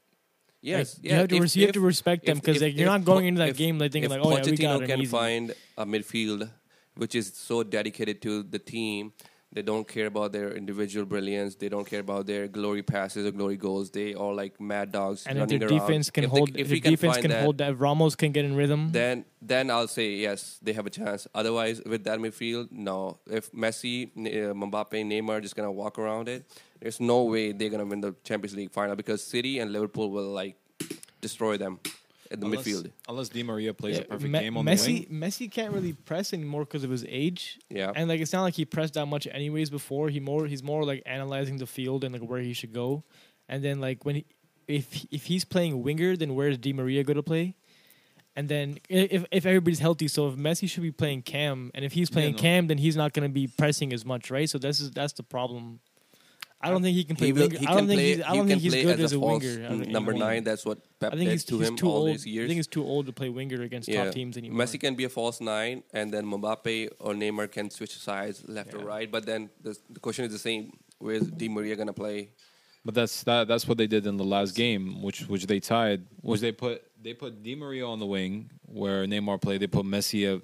Yes, 0.62 0.98
like, 0.98 1.06
yeah, 1.06 1.12
you 1.12 1.18
have 1.20 1.28
to. 1.30 1.36
if- 1.36 1.42
res- 1.44 1.56
you 1.56 1.62
have 1.64 1.70
if- 1.70 1.74
to 1.76 1.80
respect 1.82 2.26
them 2.26 2.38
if- 2.38 2.44
because 2.44 2.58
if- 2.58 2.62
like, 2.64 2.74
you're 2.76 2.88
if 2.88 2.92
not 2.94 3.06
going 3.06 3.24
Po- 3.24 3.28
into 3.28 3.40
that 3.40 3.50
if- 3.50 3.58
game 3.58 3.78
like 3.78 3.92
thinking 3.92 4.12
if 4.12 4.18
like, 4.18 4.26
oh 4.26 4.32
yeah, 4.32 4.44
we 4.44 4.52
Pochettino 4.52 4.62
got 4.80 4.84
it 4.84 4.88
can 4.88 5.00
easy. 5.02 5.12
find 5.12 5.54
a 5.78 5.86
midfield 5.86 6.50
which 6.96 7.14
is 7.14 7.32
so 7.36 7.62
dedicated 7.62 8.22
to 8.22 8.42
the 8.44 8.58
team, 8.58 9.14
they 9.56 9.62
don't 9.62 9.88
care 9.88 10.08
about 10.08 10.34
their 10.34 10.52
individual 10.52 11.06
brilliance. 11.06 11.56
They 11.56 11.70
don't 11.70 11.88
care 11.88 12.02
about 12.02 12.26
their 12.28 12.48
glory 12.50 12.84
passes 12.84 13.26
or 13.26 13.32
glory 13.32 13.56
goals. 13.56 13.90
They 13.90 14.14
are 14.14 14.34
like 14.34 14.60
mad 14.60 14.92
dogs 14.92 15.26
and 15.26 15.40
if 15.40 15.48
their 15.48 15.60
around. 15.70 15.80
defense 15.80 16.10
can 16.10 16.26
if 16.26 16.32
they- 16.32 16.38
hold, 16.38 16.50
if 16.50 16.72
if 16.74 16.84
their 16.84 16.92
defense 16.92 17.16
find 17.16 17.26
can 17.32 17.42
hold 17.44 17.58
that, 17.60 17.72
if 17.72 17.80
Ramos 17.80 18.16
can 18.16 18.34
get 18.34 18.44
in 18.44 18.56
rhythm. 18.58 18.90
then 18.92 19.24
then 19.42 19.72
I'll 19.72 19.88
say 19.88 20.10
yes, 20.28 20.60
they 20.62 20.74
have 20.74 20.86
a 20.86 20.90
chance. 20.90 21.26
Otherwise, 21.34 21.82
with 21.86 22.04
that 22.04 22.20
midfield, 22.20 22.70
no. 22.72 23.20
If 23.28 23.52
Messi, 23.54 23.96
uh, 24.18 24.54
Mbappe, 24.54 24.98
Neymar 25.12 25.38
are 25.38 25.42
just 25.42 25.56
gonna 25.56 25.72
walk 25.72 25.98
around 25.98 26.28
it, 26.28 26.44
there's 26.82 27.00
no 27.00 27.24
way 27.24 27.54
they're 27.54 27.70
gonna 27.70 27.86
win 27.86 28.02
the 28.02 28.14
Champions 28.26 28.56
League 28.58 28.72
final 28.72 28.96
because 28.98 29.24
City 29.24 29.60
and 29.60 29.72
Liverpool 29.72 30.12
will 30.12 30.32
like 30.42 30.58
destroy 31.22 31.56
them 31.58 31.80
at 32.36 32.40
the 32.42 32.46
unless, 32.48 32.66
midfield. 32.68 32.92
unless 33.10 33.30
Di 33.30 33.44
Maria 33.44 33.74
plays 33.74 33.96
Yeah, 33.98 34.04
a 34.04 34.06
perfect 34.06 34.32
Me- 34.32 34.40
game 34.40 34.58
on 34.58 34.66
the 34.66 34.72
Messi, 34.72 35.10
wing. 35.10 35.20
Messi 35.22 35.52
can't 35.52 35.74
really 35.74 35.94
press 35.94 36.32
anymore 36.34 36.66
because 36.66 36.84
of 36.84 36.90
his 36.92 37.04
age. 37.08 37.60
Yeah, 37.70 37.92
And 37.96 38.08
like 38.08 38.22
it's 38.22 38.32
not 38.34 38.44
like 38.44 38.54
he 38.54 38.66
pressed 38.66 38.94
that 38.94 39.08
much 39.08 39.28
anyways 39.32 39.70
before. 39.70 40.10
He 40.10 40.20
more 40.20 40.46
he's 40.48 40.64
more 40.64 40.84
like 40.86 41.02
analyzing 41.06 41.58
the 41.58 41.66
field 41.68 42.04
and 42.04 42.14
like 42.14 42.22
where 42.30 42.40
he 42.42 42.54
should 42.54 42.74
go. 42.74 43.04
And 43.50 43.64
then 43.64 43.82
like 43.82 44.06
when 44.06 44.16
he, 44.16 44.26
if 44.68 45.06
if 45.12 45.26
he's 45.26 45.46
playing 45.46 45.82
winger, 45.84 46.16
then 46.18 46.36
where's 46.36 46.58
Di 46.58 46.74
Maria 46.74 47.04
going 47.04 47.18
to 47.18 47.24
play? 47.24 47.56
And 48.38 48.50
then 48.50 48.80
if 48.90 49.24
if 49.32 49.46
everybody's 49.46 49.80
healthy, 49.80 50.08
so 50.10 50.28
if 50.28 50.36
Messi 50.36 50.70
should 50.70 50.84
be 50.84 50.92
playing 50.92 51.22
Cam, 51.22 51.72
and 51.74 51.86
if 51.86 51.94
he's 51.94 52.10
playing 52.10 52.34
no. 52.34 52.38
Cam, 52.40 52.68
then 52.68 52.78
he's 52.78 52.98
not 52.98 53.14
going 53.14 53.28
to 53.30 53.34
be 53.34 53.48
pressing 53.48 53.94
as 53.94 54.04
much, 54.04 54.30
right? 54.30 54.50
So 54.50 54.58
that's 54.58 54.90
that's 54.90 55.14
the 55.14 55.24
problem. 55.24 55.80
I 56.62 56.70
don't 56.72 56.82
think 56.82 56.96
he 56.96 57.04
can 57.04 57.16
play 57.16 57.28
he 57.28 57.34
will. 57.34 57.48
winger. 57.48 57.60
He 57.60 57.68
I 57.68 57.70
don't 57.70 57.78
can 57.80 57.88
think 57.88 57.98
play. 58.00 58.16
he's 58.16 58.22
I 58.24 58.28
don't 58.30 58.38
can 58.38 58.48
think 58.48 58.62
he's 58.62 58.74
good 58.76 59.00
as 59.00 59.06
as 59.06 59.14
a 59.14 59.18
a 59.18 59.20
winger. 59.20 59.66
I 59.68 59.72
n- 59.72 59.80
think- 59.82 59.92
number 59.92 60.14
I 60.14 60.18
nine. 60.18 60.44
That's 60.44 60.66
what 60.66 60.80
Pep 61.00 61.12
think 61.12 61.24
did 61.26 61.32
he's, 61.32 61.46
to 61.46 61.60
he's 61.60 61.68
him 61.68 61.76
too 61.76 61.88
all 61.88 61.98
old. 61.98 62.08
these 62.10 62.26
years. 62.26 62.46
I 62.46 62.48
think 62.48 62.58
he's 62.58 62.68
too 62.68 62.84
old 62.84 63.06
to 63.08 63.14
play 63.14 63.30
winger 63.30 63.62
against 63.62 63.88
yeah. 63.90 64.06
top 64.06 64.14
teams 64.14 64.38
anymore. 64.38 64.66
Messi 64.66 64.80
can 64.80 64.96
be 64.96 65.04
a 65.04 65.10
false 65.10 65.42
nine, 65.42 65.84
and 65.94 66.12
then 66.14 66.26
Mbappe 66.26 66.90
or 67.00 67.14
Neymar 67.14 67.52
can 67.52 67.70
switch 67.70 67.96
sides 67.98 68.44
left 68.48 68.74
or 68.74 68.80
right. 68.80 69.12
But 69.12 69.26
then 69.26 69.50
the, 69.62 69.78
the 69.90 70.00
question 70.00 70.26
is 70.26 70.32
the 70.32 70.40
same: 70.40 70.72
Where's 70.98 71.28
Di 71.30 71.50
Maria 71.50 71.76
gonna 71.76 71.94
play? 71.94 72.30
But 72.84 72.94
that's 72.96 73.24
that. 73.24 73.48
That's 73.48 73.68
what 73.68 73.78
they 73.78 73.88
did 73.88 74.06
in 74.08 74.18
the 74.18 74.24
last 74.24 74.56
game, 74.56 75.02
which 75.02 75.28
which 75.28 75.46
they 75.48 75.60
tied. 75.60 76.06
Was 76.24 76.42
they 76.42 76.52
put 76.52 76.82
they 77.02 77.14
put 77.14 77.44
Di 77.44 77.56
Maria 77.56 77.86
on 77.86 78.00
the 78.00 78.06
wing 78.06 78.50
where 78.66 79.06
Neymar 79.06 79.42
played. 79.42 79.60
They 79.62 79.68
put 79.68 79.86
Messi 79.86 80.36
at 80.36 80.42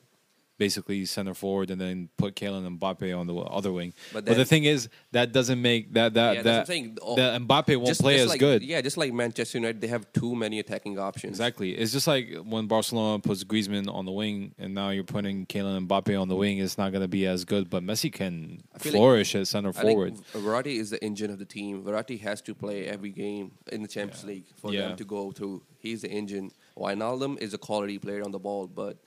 basically 0.65 0.99
center 1.05 1.33
forward, 1.33 1.67
and 1.71 1.79
then 1.81 2.09
put 2.17 2.35
Kylian 2.35 2.65
Mbappe 2.77 3.09
on 3.19 3.25
the 3.27 3.35
other 3.35 3.71
wing. 3.71 3.93
But 4.13 4.25
But, 4.25 4.37
the 4.37 4.45
thing 4.45 4.63
is 4.73 4.89
that 5.11 5.27
doesn't 5.37 5.59
make 5.69 5.93
that 5.97 6.13
that 6.13 6.35
yeah, 6.35 6.41
that, 6.41 6.43
that's 6.43 6.69
what 6.69 6.75
I'm 6.77 6.83
saying. 6.83 6.97
Oh, 7.01 7.15
that 7.15 7.41
Mbappe 7.41 7.75
won't 7.77 7.87
just- 7.87 8.01
play 8.01 8.15
just 8.15 8.25
as 8.25 8.29
like- 8.29 8.39
good. 8.39 8.61
Yeah, 8.63 8.79
just 8.81 8.97
like 8.97 9.11
Manchester 9.11 9.57
United, 9.57 9.81
they 9.81 9.87
have 9.87 10.05
too 10.13 10.35
many 10.35 10.59
attacking 10.59 10.99
options. 10.99 11.31
Exactly. 11.31 11.71
It's 11.71 11.91
just 11.91 12.05
like 12.07 12.25
when 12.53 12.67
Barcelona 12.67 13.19
puts 13.19 13.43
Griezmann 13.43 13.87
on 13.91 14.05
the 14.05 14.11
wing, 14.11 14.53
and 14.59 14.73
now 14.75 14.89
you're 14.91 15.03
putting 15.15 15.45
Kylian 15.47 15.87
Mbappe 15.87 16.13
on 16.21 16.27
the 16.27 16.35
wing. 16.35 16.59
It's 16.59 16.77
not 16.77 16.91
going 16.91 17.01
to 17.01 17.07
be 17.19 17.25
as 17.25 17.43
good, 17.43 17.69
but 17.69 17.83
Messi 17.83 18.11
can 18.13 18.61
feel 18.77 18.93
like- 18.93 18.99
flourish 18.99 19.33
at 19.35 19.47
center 19.47 19.69
I 19.75 19.81
forward. 19.81 20.13
think 20.17 20.45
Verratti 20.45 20.75
is 20.83 20.91
the 20.91 21.03
engine 21.03 21.31
of 21.31 21.39
the 21.39 21.45
team. 21.45 21.83
Verratti 21.83 22.19
has 22.21 22.39
to 22.43 22.53
play 22.53 22.85
every 22.85 23.09
game 23.11 23.51
in 23.71 23.81
the 23.81 23.87
Champions 23.87 24.23
League 24.23 24.45
for 24.57 24.71
Yeah. 24.71 24.89
them 24.89 24.97
to 24.97 25.05
go 25.05 25.31
through. 25.31 25.63
He's 25.79 26.01
the 26.03 26.11
engine. 26.11 26.51
Wijnaldum 26.77 27.39
is 27.41 27.53
a 27.53 27.57
quality 27.57 27.97
player 27.99 28.23
on 28.23 28.31
the 28.31 28.39
ball, 28.39 28.67
but 28.67 28.97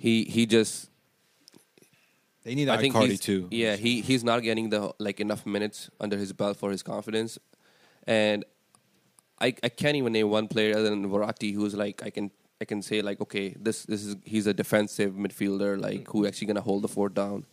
he 0.00 0.24
he 0.24 0.46
just 0.46 0.88
They 2.44 2.54
need 2.54 2.68
I 2.70 2.78
think 2.78 2.94
Icardi 2.94 3.10
he's, 3.10 3.20
too. 3.20 3.48
Yeah, 3.50 3.76
he 3.76 4.00
he's 4.00 4.24
not 4.24 4.42
getting 4.42 4.70
the 4.70 4.92
like 4.98 5.20
enough 5.20 5.44
minutes 5.44 5.90
under 6.00 6.16
his 6.16 6.32
belt 6.32 6.56
for 6.56 6.70
his 6.70 6.82
confidence, 6.82 7.38
and 8.06 8.44
I 9.40 9.48
I 9.62 9.68
can't 9.68 9.96
even 9.96 10.12
name 10.14 10.30
one 10.30 10.48
player 10.48 10.72
other 10.78 10.88
than 10.90 11.04
Verratti 11.14 11.52
who's 11.54 11.74
like 11.74 12.02
I 12.02 12.10
can 12.10 12.30
I 12.62 12.64
can 12.64 12.80
say 12.82 13.02
like 13.02 13.20
okay 13.20 13.54
this 13.68 13.84
this 13.84 14.04
is 14.06 14.16
he's 14.24 14.46
a 14.46 14.54
defensive 14.54 15.12
midfielder 15.14 15.78
like 15.78 16.08
who 16.08 16.26
actually 16.26 16.46
gonna 16.46 16.66
hold 16.72 16.82
the 16.82 16.88
fort 16.88 17.14
down. 17.14 17.44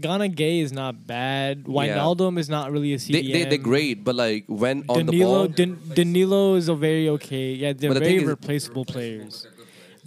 Gana 0.00 0.28
Gueye 0.28 0.62
is 0.62 0.72
not 0.72 1.06
bad. 1.06 1.64
Wijnaldum 1.64 2.38
is 2.38 2.48
not 2.48 2.70
really 2.70 2.92
a 2.94 2.98
CDM. 2.98 3.12
They 3.12 3.32
they 3.32 3.44
they're 3.50 3.66
great, 3.72 4.04
but 4.04 4.14
like 4.14 4.44
when 4.46 4.84
on 4.88 5.06
the 5.06 5.12
Danilo, 5.12 5.34
ball, 5.34 5.48
Dan- 5.48 5.78
Danilo 5.94 6.54
is 6.56 6.68
a 6.68 6.74
very 6.74 7.08
okay. 7.16 7.52
Yeah, 7.52 7.72
they're 7.72 7.94
the 7.94 8.00
very 8.00 8.18
thing 8.18 8.20
is- 8.22 8.28
replaceable 8.28 8.84
players. 8.84 9.46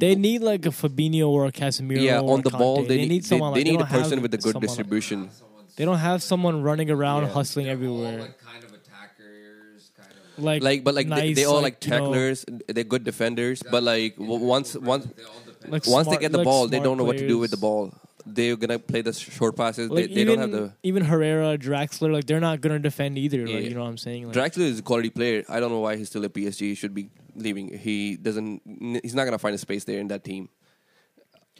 They 0.01 0.15
need 0.15 0.41
like 0.51 0.65
a 0.65 0.73
Fabinho 0.81 1.27
or 1.29 1.45
a 1.45 1.51
Casemiro. 1.51 2.01
yeah, 2.01 2.19
or 2.19 2.33
on 2.33 2.41
the 2.41 2.49
Conte. 2.49 2.59
ball 2.63 2.77
they, 2.91 3.05
need 3.13 3.23
someone 3.25 3.53
they 3.53 3.59
like, 3.59 3.65
they 3.65 3.71
need 3.71 3.75
a 3.75 3.79
don't 3.79 3.87
have 3.95 4.01
person 4.03 4.21
with 4.23 4.33
a 4.33 4.37
good 4.37 4.53
someone- 4.53 4.67
distribution. 4.67 5.29
They 5.77 5.85
don't 5.85 5.99
have 6.09 6.21
someone 6.31 6.61
running 6.69 6.89
around 6.91 7.21
Yeah. 7.23 7.29
hustling 7.37 7.65
They're 7.67 7.75
all, 7.77 7.81
everywhere. 8.05 8.19
like 8.27 8.37
kind 8.39 8.63
of 8.63 8.71
attackers, 8.79 9.91
kind 9.97 10.11
of. 10.37 10.43
Like, 10.43 10.61
Like 10.63 10.83
but 10.83 10.93
like 10.95 11.07
they, 11.07 11.15
nice, 11.27 11.35
they 11.35 11.45
all 11.45 11.61
like, 11.61 11.83
you 11.85 11.91
know, 11.91 11.97
tacklers, 11.97 12.45
they're 12.67 12.83
good 12.83 13.03
defenders, 13.03 13.63
but 13.69 13.81
like 13.83 14.17
w- 14.17 14.39
once 14.55 14.75
once 14.75 15.05
They 15.05 15.23
all 15.23 15.41
depend. 15.45 15.71
Like 15.73 15.87
once 15.87 16.05
smart- 16.07 16.07
they 16.09 16.21
get 16.25 16.31
the 16.31 16.39
like 16.39 16.45
ball, 16.45 16.67
they 16.67 16.77
smart 16.77 16.83
don't 16.85 16.97
know 16.97 17.03
what 17.05 17.17
to 17.17 17.27
do 17.27 17.37
with 17.37 17.51
the 17.51 17.57
players. 17.57 17.91
ball. 17.91 17.93
They're 18.25 18.55
gonna 18.55 18.77
play 18.79 19.01
the 19.01 19.13
sh- 19.13 19.31
short 19.31 19.55
passes. 19.55 19.89
Like 19.89 20.09
they, 20.09 20.13
they 20.15 20.21
even, 20.21 20.39
don't 20.39 20.51
have 20.51 20.51
the. 20.51 20.73
even 20.83 21.03
Herrera, 21.05 21.57
Draxler, 21.57 22.11
like 22.13 22.25
they're 22.27 22.39
not 22.39 22.61
gonna 22.61 22.77
defend 22.79 23.17
either. 23.17 23.39
Yeah. 23.47 23.55
Like 23.55 23.63
you 23.65 23.73
know 23.73 23.81
what 23.81 23.87
I'm 23.89 23.97
saying? 23.97 24.27
Like, 24.27 24.35
Draxler 24.35 24.67
is 24.73 24.79
a 24.79 24.83
quality 24.83 25.09
player. 25.09 25.43
I 25.49 25.59
don't 25.59 25.71
know 25.71 25.79
why 25.79 25.95
he's 25.95 26.09
still 26.09 26.23
at 26.25 26.33
PSG. 26.33 26.59
He 26.59 26.75
should 26.75 26.93
be 26.93 27.09
leaving. 27.35 27.77
He 27.77 28.15
doesn't. 28.17 28.61
He's 29.03 29.15
not 29.15 29.25
gonna 29.25 29.37
find 29.39 29.55
a 29.55 29.57
space 29.57 29.83
there 29.83 29.99
in 29.99 30.07
that 30.09 30.23
team. 30.23 30.49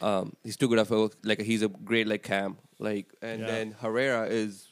Um, 0.02 0.34
he's 0.44 0.58
too 0.58 0.68
good 0.68 0.80
of 0.80 0.92
a 0.92 1.10
like. 1.24 1.42
He's 1.42 1.62
a 1.62 1.68
great 1.68 2.08
like 2.08 2.24
Cam. 2.24 2.58
Like 2.80 3.14
and 3.22 3.42
Yeah. 3.42 3.48
then 3.48 3.72
Herrera 3.80 4.26
is 4.28 4.68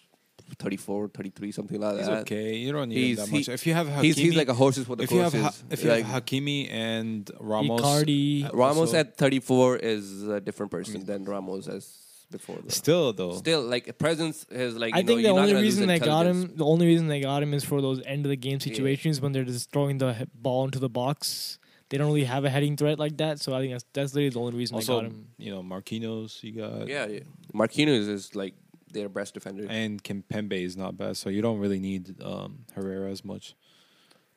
34, 0.58 1.10
33, 1.10 1.52
something 1.52 1.80
like 1.80 1.98
He's 1.98 2.08
that. 2.08 2.22
okay. 2.22 2.56
You 2.56 2.72
don't 2.72 2.90
need 2.90 2.96
He's- 2.96 3.20
him 3.20 3.26
that 3.26 3.32
much. 3.32 3.46
he- 3.46 3.52
if 3.52 3.68
you 3.68 3.74
have 3.76 3.88
Hakimi, 3.88 4.02
He's 4.04 4.16
he's 4.18 4.36
like 4.36 4.50
a 4.50 4.54
horses 4.56 4.86
for 4.88 4.96
the 4.96 5.04
if 5.04 5.12
you 5.12 5.20
have 5.20 5.32
courses. 5.32 5.62
Ha- 5.62 5.68
if 5.70 5.84
you 5.84 5.90
like, 5.92 6.06
have 6.06 6.24
Hakimi 6.26 6.72
and 6.72 7.30
Ramos, 7.40 7.82
Icardi. 7.82 8.52
Ramos 8.52 8.78
also- 8.78 8.98
at 8.98 9.16
34 9.18 9.78
is 9.78 10.24
a 10.28 10.40
different 10.42 10.72
person 10.72 11.06
than 11.06 11.24
Ramos 11.26 11.68
as 11.68 11.96
before. 12.32 12.58
though. 12.62 12.70
still 12.70 13.14
though. 13.14 13.36
Still, 13.38 13.62
like 13.62 13.98
presence 13.98 14.46
is 14.50 14.76
like. 14.76 14.94
I 14.94 14.98
you 15.00 15.04
know, 15.04 15.08
think 15.08 15.18
the 15.24 15.30
you're 15.30 15.40
only 15.40 15.54
reason 15.56 15.88
they 15.88 16.00
got 16.00 16.26
him, 16.26 16.56
the 16.56 16.66
only 16.66 16.86
reason 16.88 17.08
they 17.08 17.22
got 17.22 17.42
him 17.44 17.54
is 17.54 17.64
for 17.64 17.82
those 17.82 18.02
end 18.06 18.26
of 18.26 18.30
the 18.30 18.36
game 18.38 18.60
situations 18.60 19.20
when 19.22 19.32
they're 19.32 19.44
just 19.46 19.72
throwing 19.72 19.98
the 19.98 20.28
ball 20.34 20.66
into 20.66 20.80
the 20.80 20.90
box. 20.90 21.58
they 21.90 21.98
don't 21.98 22.08
really 22.08 22.24
have 22.26 22.46
a 22.46 22.50
heading 22.50 22.78
threat 22.78 23.00
like 23.00 23.18
that. 23.18 23.40
So 23.40 23.54
I 23.56 23.60
think 23.62 23.72
that's 23.74 23.86
that's 23.94 24.14
literally 24.14 24.30
the 24.30 24.40
only 24.40 24.58
reason 24.58 24.76
I 24.76 24.78
Also, 24.80 24.96
got 25.02 25.06
him. 25.06 25.28
you 25.38 25.52
know, 25.52 25.62
Marquinhos, 25.64 26.44
you 26.44 26.52
got 26.54 26.88
yeah, 26.88 27.06
yeah. 27.08 27.20
Marquinhos 27.54 28.08
is 28.08 28.36
like 28.36 28.54
their 28.92 29.10
best 29.10 29.34
defender. 29.36 29.66
and 29.70 30.04
Kimpembe 30.04 30.54
is 30.64 30.76
not 30.78 30.98
bad, 30.98 31.18
so 31.18 31.30
you 31.30 31.42
don't 31.42 31.60
really 31.60 31.80
need 31.80 32.22
um, 32.22 32.66
Herrera 32.76 33.10
as 33.12 33.24
much. 33.26 33.56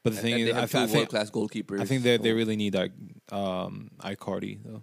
But 0.02 0.14
the 0.14 0.18
And- 0.18 0.22
thing 0.24 0.32
and 0.34 0.42
is, 0.42 0.48
they 0.48 0.56
I, 0.56 0.60
have 0.60 0.70
th- 0.70 0.82
I 0.82 0.86
two 0.86 0.92
think 0.92 0.98
world 0.98 1.08
class 1.10 1.30
goalkeepers. 1.30 1.80
I 1.80 1.84
think 1.84 2.02
they 2.02 2.16
they 2.16 2.32
really 2.32 2.56
need 2.56 2.74
like 2.74 2.92
um, 3.30 3.90
Icardi 4.00 4.58
though. 4.64 4.82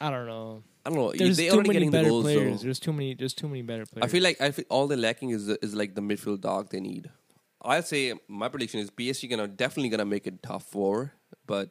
I 0.00 0.10
don't 0.10 0.26
know. 0.26 0.62
I 0.86 0.88
don't 0.88 0.98
know. 0.98 1.12
There's 1.12 1.36
they 1.36 1.48
too 1.48 1.54
already 1.54 1.68
many 1.68 1.78
getting 1.80 1.90
better 1.90 2.08
goals. 2.08 2.24
players. 2.24 2.60
So. 2.60 2.64
There's 2.64 2.78
too 2.78 2.92
many. 2.92 3.14
There's 3.14 3.34
too 3.34 3.48
many 3.48 3.62
better 3.62 3.84
players. 3.86 4.04
I 4.04 4.08
feel 4.08 4.22
like 4.22 4.40
I 4.40 4.52
feel 4.52 4.64
all 4.68 4.86
the 4.86 4.96
lacking 4.96 5.30
is 5.30 5.48
is 5.48 5.74
like 5.74 5.94
the 5.96 6.00
midfield 6.00 6.40
dog 6.42 6.70
they 6.70 6.78
need. 6.80 7.10
I'll 7.60 7.82
say 7.82 8.14
my 8.28 8.48
prediction 8.48 8.78
is 8.78 8.90
PSG 8.90 9.28
gonna 9.28 9.48
definitely 9.48 9.88
gonna 9.88 10.04
make 10.04 10.28
it 10.28 10.42
top 10.44 10.62
four, 10.62 11.12
but 11.46 11.70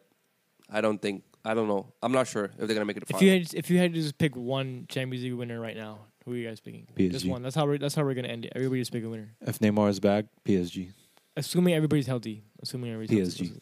I 0.70 0.82
don't 0.82 1.02
think 1.02 1.24
I 1.46 1.54
don't 1.54 1.70
know. 1.70 1.94
I'm 2.04 2.12
not 2.12 2.28
sure 2.28 2.46
if 2.46 2.58
they're 2.58 2.68
gonna 2.68 2.84
make 2.84 2.98
it. 2.98 3.04
if 3.04 3.10
Final. 3.10 3.24
you 3.26 3.32
had 3.32 3.54
if 3.54 3.70
you 3.70 3.78
had 3.78 3.94
to 3.94 4.02
just 4.02 4.18
pick 4.18 4.36
one 4.36 4.86
Champions 4.90 5.24
League 5.24 5.34
winner 5.34 5.62
right 5.62 5.78
now, 5.78 6.00
who 6.26 6.34
are 6.34 6.36
you 6.36 6.46
guys 6.46 6.60
picking? 6.60 6.86
Just 6.98 7.26
one. 7.26 7.42
That's 7.42 7.56
how 7.56 7.66
we're 7.66 7.78
that's 7.78 7.96
how 7.96 8.04
we're 8.04 8.16
gonna 8.16 8.28
end 8.28 8.44
it. 8.46 8.52
Everybody 8.54 8.82
just 8.82 8.92
pick 8.92 9.06
a 9.06 9.10
winner, 9.10 9.34
If 9.42 9.60
Neymar 9.60 9.90
is 9.90 10.02
back, 10.02 10.26
PSG. 10.44 10.92
assuming 11.38 11.74
everybody's 11.74 12.08
healthy. 12.08 12.44
Assuming 12.62 12.92
everybody's 12.92 13.36
PSG. 13.36 13.46
healthy. 13.46 13.62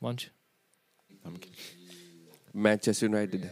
Lunch. 0.00 0.30
I'm 1.24 1.36
kidding. 1.36 1.54
Manchester 2.52 3.06
United. 3.06 3.48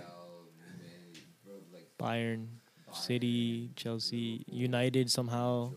Bayern, 2.01 2.47
City, 2.93 3.70
Chelsea, 3.77 4.44
United 4.48 5.10
somehow. 5.10 5.72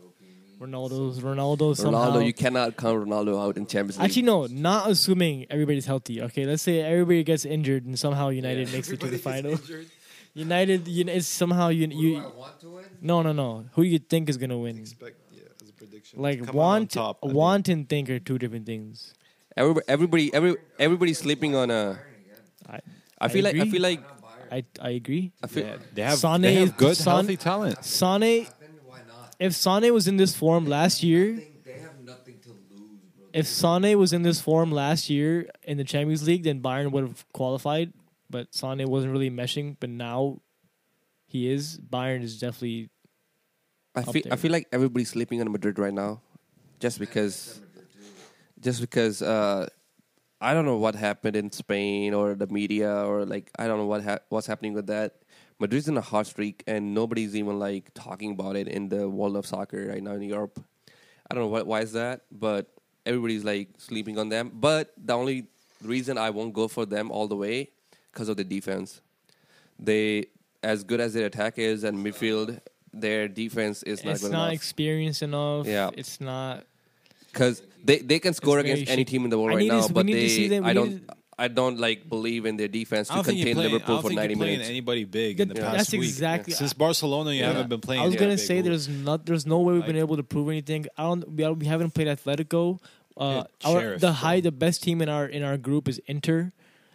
Ronaldo's 0.60 1.20
Ronaldo 1.20 1.76
somehow. 1.76 2.10
Ronaldo, 2.12 2.24
you 2.24 2.32
cannot 2.32 2.76
count 2.76 3.06
Ronaldo 3.06 3.42
out 3.42 3.56
in 3.56 3.66
Champions 3.66 3.98
League. 3.98 4.04
Actually, 4.04 4.22
no. 4.22 4.46
Not 4.46 4.88
assuming 4.88 5.46
everybody's 5.50 5.84
healthy. 5.84 6.22
Okay, 6.22 6.46
let's 6.46 6.62
say 6.62 6.80
everybody 6.80 7.24
gets 7.24 7.44
injured 7.44 7.84
and 7.84 7.98
somehow 7.98 8.28
United 8.28 8.72
makes 8.72 8.88
it 8.88 9.00
to 9.00 9.08
the 9.08 9.18
final. 9.18 9.58
United, 10.34 10.88
you, 10.88 11.04
it's 11.06 11.28
somehow 11.28 11.68
you 11.68 11.86
you. 11.88 12.22
want 12.36 12.58
to 12.60 12.70
win? 12.70 12.84
No, 13.00 13.22
no, 13.22 13.32
no. 13.32 13.66
Who 13.74 13.82
you 13.82 13.98
think 14.00 14.28
is 14.28 14.36
gonna 14.36 14.58
win? 14.58 14.78
Expect 14.78 15.16
yeah, 15.32 15.42
as 15.62 15.68
a 15.68 15.72
prediction. 15.72 16.20
Like 16.20 16.52
want, 16.52 16.96
want 17.22 17.68
and 17.68 17.88
think 17.88 18.10
are 18.10 18.18
two 18.18 18.38
different 18.38 18.66
things. 18.66 19.14
everybody, 19.56 19.84
everybody, 19.86 20.34
every, 20.34 20.56
everybody's 20.78 21.18
sleeping 21.18 21.54
on 21.54 21.70
a. 21.70 21.98
I, 22.68 22.80
I 23.20 23.28
feel 23.28 23.44
like 23.44 23.56
I 23.56 23.68
feel 23.68 23.82
like 23.82 24.13
I, 24.54 24.64
I 24.80 24.90
agree. 24.90 25.32
I 25.42 25.46
feel. 25.48 25.78
They 25.92 26.02
have 26.02 26.18
Sane 26.18 26.42
they 26.42 26.54
is- 26.56 26.68
have 26.68 26.76
good 26.76 26.96
San- 26.96 27.12
healthy 27.14 27.36
talent. 27.36 27.84
Sane, 27.84 28.20
Then 28.20 28.70
why 28.84 29.00
not? 29.06 29.34
if 29.38 29.52
Sane 29.54 29.92
was 29.92 30.06
in 30.06 30.16
this 30.16 30.34
form 30.36 30.64
last 30.66 31.02
year, 31.02 31.42
They 31.66 31.78
have 31.80 31.98
nothing 31.98 32.38
to 32.46 32.50
lose, 32.50 33.00
bro. 33.16 33.24
if 33.32 33.46
Sane 33.46 33.98
was 33.98 34.12
in 34.12 34.22
this 34.22 34.40
form 34.40 34.70
last 34.72 35.10
year 35.10 35.48
in 35.64 35.76
the 35.76 35.84
Champions 35.84 36.22
League, 36.26 36.44
then 36.44 36.60
Bayern 36.62 36.92
would 36.92 37.04
have 37.08 37.24
qualified. 37.32 37.92
But 38.30 38.54
Sane 38.54 38.88
wasn't 38.88 39.12
really 39.12 39.30
meshing. 39.30 39.76
But 39.80 39.90
now 39.90 40.40
he 41.26 41.50
is. 41.50 41.78
Bayern 41.78 42.22
is 42.22 42.38
definitely. 42.38 42.90
I 43.94 44.00
up 44.02 44.12
feel 44.12 44.22
I 44.30 44.36
feel 44.36 44.50
like 44.52 44.66
everybody's 44.72 45.10
sleeping 45.10 45.40
on 45.40 45.50
Madrid 45.52 45.78
right 45.78 45.94
now, 45.94 46.20
just 46.80 46.98
because, 46.98 47.60
just 48.60 48.80
because 48.80 49.22
uh, 49.22 49.68
I 50.44 50.52
don't 50.54 50.66
know 50.66 50.76
what 50.76 50.94
happened 50.94 51.36
in 51.36 51.50
Spain 51.50 52.12
or 52.12 52.34
the 52.34 52.46
media 52.46 52.92
or 53.04 53.24
like 53.24 53.50
I 53.58 53.66
don't 53.66 53.78
know 53.78 53.86
what 53.86 54.04
ha- 54.04 54.24
what's 54.28 54.46
happening 54.46 54.74
with 54.74 54.86
that. 54.88 55.22
Madrid's 55.58 55.88
in 55.88 55.96
a 55.96 56.02
hot 56.02 56.26
streak 56.26 56.62
and 56.66 56.94
nobody's 56.94 57.34
even 57.34 57.58
like 57.58 57.92
talking 57.94 58.32
about 58.32 58.54
it 58.56 58.68
in 58.68 58.88
the 58.88 59.08
world 59.08 59.36
of 59.36 59.46
soccer 59.46 59.86
right 59.88 60.02
now 60.02 60.12
in 60.12 60.22
Europe. 60.22 60.60
I 61.30 61.34
don't 61.34 61.44
know 61.44 61.48
what 61.48 61.66
why 61.66 61.80
is 61.80 61.92
that, 61.92 62.22
but 62.30 62.68
everybody's 63.06 63.44
like 63.44 63.68
sleeping 63.78 64.18
on 64.18 64.28
them. 64.28 64.50
But 64.52 64.92
the 65.02 65.14
only 65.14 65.46
reason 65.82 66.18
I 66.18 66.30
won't 66.30 66.52
go 66.52 66.68
for 66.68 66.84
them 66.84 67.10
all 67.10 67.26
the 67.26 67.36
way 67.36 67.70
because 68.12 68.28
of 68.28 68.36
the 68.36 68.44
defense. 68.44 69.00
They 69.78 70.26
as 70.62 70.84
good 70.84 71.00
as 71.00 71.14
their 71.14 71.26
attack 71.26 71.58
is 71.58 71.84
and 71.84 72.04
midfield, 72.04 72.60
their 72.92 73.28
defense 73.28 73.82
is 73.84 74.04
not 74.04 74.14
it's 74.14 74.22
not 74.22 74.28
enough. 74.30 74.52
experienced 74.52 75.22
enough. 75.22 75.66
Yeah. 75.66 75.90
It's 75.94 76.20
not. 76.20 76.64
because 77.32 77.62
they, 77.84 77.98
they 77.98 78.18
can 78.18 78.34
score 78.34 78.58
It's 78.58 78.66
very 78.66 78.72
against 78.80 78.90
any 78.92 79.00
shaky. 79.02 79.10
team 79.12 79.24
in 79.24 79.30
the 79.30 79.38
world 79.38 79.52
I 79.52 79.54
right 79.56 79.62
need 79.62 79.68
now, 79.68 79.78
s- 79.78 79.88
we 79.88 79.94
but 79.94 80.06
need 80.06 80.14
to 80.28 80.38
they 80.40 80.48
them- 80.48 80.64
I 80.64 80.72
need 80.72 80.74
don't 80.74 81.10
I 81.36 81.48
don't 81.48 81.78
like 81.80 82.08
believe 82.08 82.46
in 82.46 82.56
their 82.56 82.68
defense 82.68 83.10
I 83.10 83.14
to 83.14 83.16
don't 83.18 83.24
think 83.24 83.38
you're 83.38 83.46
contain 83.46 83.54
playing, 83.56 83.70
I 83.70 83.72
Liverpool 83.74 83.94
don't 83.96 84.02
for 84.02 84.08
think 84.08 84.18
you're 84.18 84.28
90 84.28 84.34
playing 84.36 84.52
minutes. 84.54 84.70
anybody 84.70 85.04
big 85.04 85.40
in 85.40 85.48
the 85.48 85.54
That- 85.54 85.62
past 85.64 85.76
that's 85.76 85.92
week. 85.92 86.02
exactly- 86.02 86.54
Since 86.54 86.72
Barcelona, 86.74 87.32
you 87.32 87.40
Yeah. 87.40 87.46
haven't 87.48 87.68
been 87.68 87.80
playing. 87.80 88.02
I 88.02 88.06
was 88.06 88.14
gonna 88.14 88.30
big 88.36 88.38
say 88.38 88.54
league. 88.56 88.64
there's 88.66 88.88
not 88.88 89.26
there's 89.26 89.44
no 89.46 89.58
way 89.60 89.74
we've 89.74 89.84
been 89.86 89.96
Like- 89.96 90.04
able 90.08 90.16
to 90.16 90.22
prove 90.22 90.48
anything. 90.48 90.86
I 90.96 91.02
don't 91.02 91.28
we, 91.28 91.46
we 91.48 91.66
haven't 91.66 91.90
played 91.94 92.06
Atletico. 92.08 92.78
Uh, 93.16 93.44
Yeah, 93.64 93.68
our, 93.70 93.80
Sheriff, 93.80 94.00
the 94.00 94.12
high 94.14 94.40
the 94.40 94.52
best 94.52 94.82
team 94.82 95.00
in 95.02 95.08
our 95.08 95.26
in 95.26 95.42
our 95.42 95.56
group 95.56 95.88
is 95.88 96.00
Inter, 96.06 96.52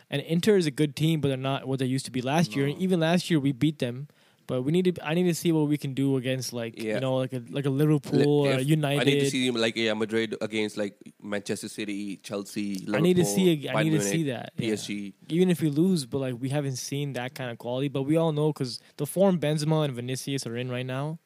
and 0.10 0.22
Inter 0.22 0.56
is 0.58 0.66
a 0.66 0.72
good 0.72 0.96
team, 0.96 1.20
but 1.22 1.28
they're 1.30 1.38
not 1.38 1.68
what 1.68 1.80
they 1.80 1.86
used 1.86 2.06
to 2.06 2.12
be 2.12 2.22
last 2.22 2.56
year. 2.56 2.66
And 2.68 2.78
even 2.82 3.00
last 3.00 3.30
year 3.30 3.40
we 3.40 3.52
beat 3.52 3.80
them, 3.80 4.08
but 4.50 4.64
we 4.66 4.72
need 4.76 4.86
to 4.90 4.94
I 5.10 5.14
need 5.14 5.28
to 5.34 5.36
see 5.36 5.52
what 5.52 5.68
we 5.74 5.78
can 5.78 5.94
do 5.94 6.18
against 6.18 6.54
like 6.60 6.74
Yeah. 6.82 6.96
you 6.96 7.00
know 7.06 7.16
like 7.24 7.34
a 7.40 7.42
like 7.58 7.68
a 7.72 7.74
Liverpool 7.82 8.28
or 8.46 8.52
If- 8.54 8.62
a 8.62 8.64
United. 8.78 9.02
I 9.02 9.04
need 9.10 9.20
to 9.26 9.30
see 9.30 9.52
like 9.66 9.76
yeah, 9.78 9.94
Madrid 10.04 10.36
against 10.48 10.76
like 10.84 10.96
Manchester 11.34 11.70
City, 11.70 12.18
Chelsea, 12.28 12.68
Liverpool, 12.80 12.96
I 12.96 13.00
need 13.08 13.18
to 13.18 13.26
see. 13.26 13.46
I 13.70 13.74
Bayern 13.74 13.84
need 13.86 13.98
to 14.02 14.08
see 14.14 14.24
that. 14.34 14.52
yeah. 14.58 14.74
PSG. 14.74 15.14
Even 15.38 15.48
if 15.54 15.62
we 15.62 15.70
lose, 15.70 16.06
but 16.12 16.18
like 16.26 16.36
we 16.44 16.50
haven't 16.58 16.78
seen 16.78 17.14
that 17.14 17.36
kind 17.36 17.50
of 17.52 17.58
quality. 17.66 17.90
But 17.90 18.04
we 18.10 18.18
all 18.18 18.32
know 18.40 18.48
because 18.52 18.80
the 18.98 19.06
form 19.06 19.40
Benzema 19.40 19.86
and 19.86 19.94
Vinicius 19.94 20.48
are 20.48 20.58
in 20.58 20.68
right 20.78 20.86
now, 20.98 21.20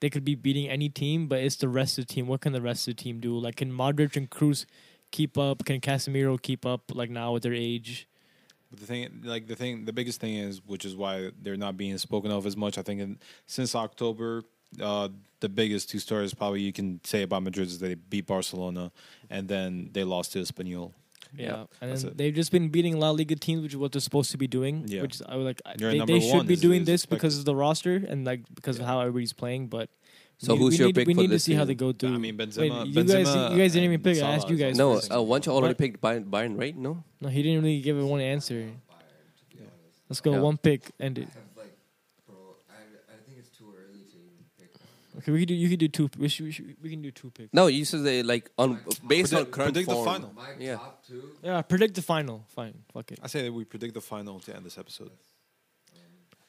they 0.00 0.10
could 0.10 0.24
be 0.24 0.34
beating 0.34 0.68
any 0.68 0.88
team. 0.88 1.28
But 1.28 1.38
it's 1.46 1.56
the 1.56 1.68
rest 1.68 1.98
of 1.98 2.06
the 2.06 2.12
team. 2.14 2.26
What 2.26 2.40
can 2.40 2.52
the 2.52 2.62
rest 2.70 2.88
of 2.88 2.96
the 2.96 3.02
team 3.04 3.20
do? 3.20 3.38
Like 3.38 3.56
can 3.62 3.70
Modric 3.72 4.16
and 4.16 4.28
Kroos 4.28 4.66
keep 5.12 5.38
up? 5.38 5.64
Can 5.64 5.80
Casemiro 5.80 6.34
keep 6.40 6.66
up? 6.66 6.82
Like 7.00 7.10
now 7.10 7.32
with 7.34 7.42
their 7.44 7.54
age, 7.54 8.08
But 8.70 8.80
the 8.80 8.86
thing, 8.86 9.22
like 9.24 9.46
the 9.48 9.56
thing, 9.56 9.84
the 9.84 9.92
biggest 9.92 10.20
thing 10.20 10.36
is, 10.36 10.60
which 10.64 10.84
is 10.84 10.94
why 10.94 11.30
they're 11.42 11.56
not 11.56 11.76
being 11.76 11.98
spoken 11.98 12.30
of 12.30 12.46
as 12.46 12.56
much. 12.56 12.78
I 12.78 12.82
think 12.82 13.00
in, 13.00 13.18
since 13.46 13.74
October, 13.74 14.42
uh, 14.80 15.08
the 15.40 15.48
biggest 15.48 15.90
two 15.90 15.98
stories 15.98 16.32
probably 16.34 16.60
you 16.60 16.72
can 16.72 17.00
say 17.04 17.22
about 17.22 17.42
Madrid 17.42 17.66
is 17.66 17.78
they 17.80 17.94
beat 17.94 18.26
Barcelona, 18.26 18.92
and 19.28 19.48
then 19.48 19.90
they 19.92 20.04
lost 20.04 20.32
to 20.34 20.38
Espanyol. 20.40 20.92
yeah. 21.36 21.46
Yeah, 21.48 21.64
and 21.80 21.96
then 21.96 22.12
they've 22.16 22.34
just 22.34 22.52
been 22.52 22.68
beating 22.68 22.98
La 22.98 23.10
Liga 23.10 23.34
teams, 23.36 23.62
which 23.62 23.72
is 23.72 23.76
what 23.78 23.90
they're 23.92 24.00
supposed 24.00 24.30
to 24.32 24.38
be 24.38 24.46
doing. 24.46 24.84
Yeah. 24.86 25.02
Which 25.02 25.16
is, 25.16 25.22
I 25.26 25.36
would 25.36 25.46
like. 25.46 25.60
You're 25.78 25.90
they 25.92 26.04
they 26.04 26.20
should 26.20 26.46
be 26.46 26.54
is- 26.54 26.60
doing 26.60 26.82
is 26.82 26.86
this 26.86 27.00
expected. 27.02 27.16
because 27.16 27.38
of 27.38 27.44
the 27.46 27.54
roster 27.56 27.96
and 27.96 28.24
like 28.24 28.42
because 28.54 28.78
of 28.78 28.86
how 28.86 29.00
everybody's 29.00 29.32
playing. 29.32 29.66
But 29.68 29.90
So 30.42 30.54
we, 30.54 30.60
who's 30.60 30.72
we 30.72 30.78
your 30.78 30.86
need, 30.88 30.94
pick 30.94 31.06
we 31.06 31.14
for 31.14 31.20
need 31.20 31.26
to 31.26 31.32
this 31.34 31.44
see 31.44 31.52
how 31.54 31.64
they 31.66 31.74
go 31.74 31.92
through. 31.92 32.14
I 32.14 32.16
mean, 32.16 32.36
Benzema. 32.36 32.60
Wait, 32.60 32.86
you 32.88 32.94
guys, 33.04 33.04
Benzema 33.26 33.50
you 33.52 33.58
guys 33.58 33.72
didn't 33.74 33.84
even 33.84 33.94
and 33.96 34.04
pick. 34.04 34.22
I 34.22 34.30
asked 34.36 34.48
you 34.48 34.54
is 34.56 34.60
guys. 34.62 34.76
No, 34.78 34.94
first. 34.94 35.12
uh, 35.12 35.16
Wancho 35.16 35.48
already 35.48 35.72
What? 35.72 35.78
picked 35.78 36.00
Bayern, 36.00 36.24
Bayern, 36.30 36.58
right? 36.58 36.74
No, 36.76 37.04
No, 37.20 37.28
he 37.28 37.42
didn't 37.42 37.62
really 37.62 37.80
give 37.82 37.98
it 37.98 38.02
one 38.02 38.20
answer. 38.22 38.70
Let's 40.08 40.20
go 40.22 40.32
Yeah. 40.32 40.40
one 40.40 40.56
pick 40.56 40.90
and 40.98 41.18
it. 41.18 41.28
I 41.28 41.34
have 41.34 41.56
like, 41.56 41.76
bro, 42.26 42.36
I, 42.68 42.72
I 43.14 43.16
think 43.26 43.38
it's 43.38 43.50
too 43.50 43.66
early 43.76 44.00
to 44.10 44.18
pick. 44.58 44.70
Okay, 45.18 45.30
we 45.30 45.40
could 45.40 45.48
do. 45.48 45.54
You 45.54 45.68
could 45.68 45.78
do 45.78 45.88
two. 45.88 46.10
We, 46.18 46.28
should, 46.28 46.46
we, 46.46 46.52
should, 46.52 46.74
we 46.82 46.88
can 46.90 47.02
do 47.02 47.10
two 47.12 47.30
picks. 47.30 47.52
no. 47.52 47.66
You 47.68 47.84
said 47.84 48.02
they 48.02 48.22
like 48.24 48.50
on 48.58 48.80
based 49.06 49.32
on 49.34 49.44
Predict- 49.44 49.52
current 49.52 49.74
predict 49.74 49.88
the 49.90 50.04
final. 50.04 50.32
My 50.34 50.48
Yeah. 50.58 50.76
top 50.76 51.06
two. 51.06 51.22
Yeah, 51.44 51.62
predict 51.62 51.94
the 51.94 52.02
final. 52.02 52.44
Fine, 52.48 52.74
fuck 52.94 53.12
it. 53.12 53.20
I 53.22 53.26
say 53.28 53.42
that 53.42 53.52
we 53.52 53.64
predict 53.64 53.94
the 53.94 54.00
final 54.00 54.40
to 54.40 54.56
end 54.56 54.64
this 54.64 54.78
episode. 54.78 55.10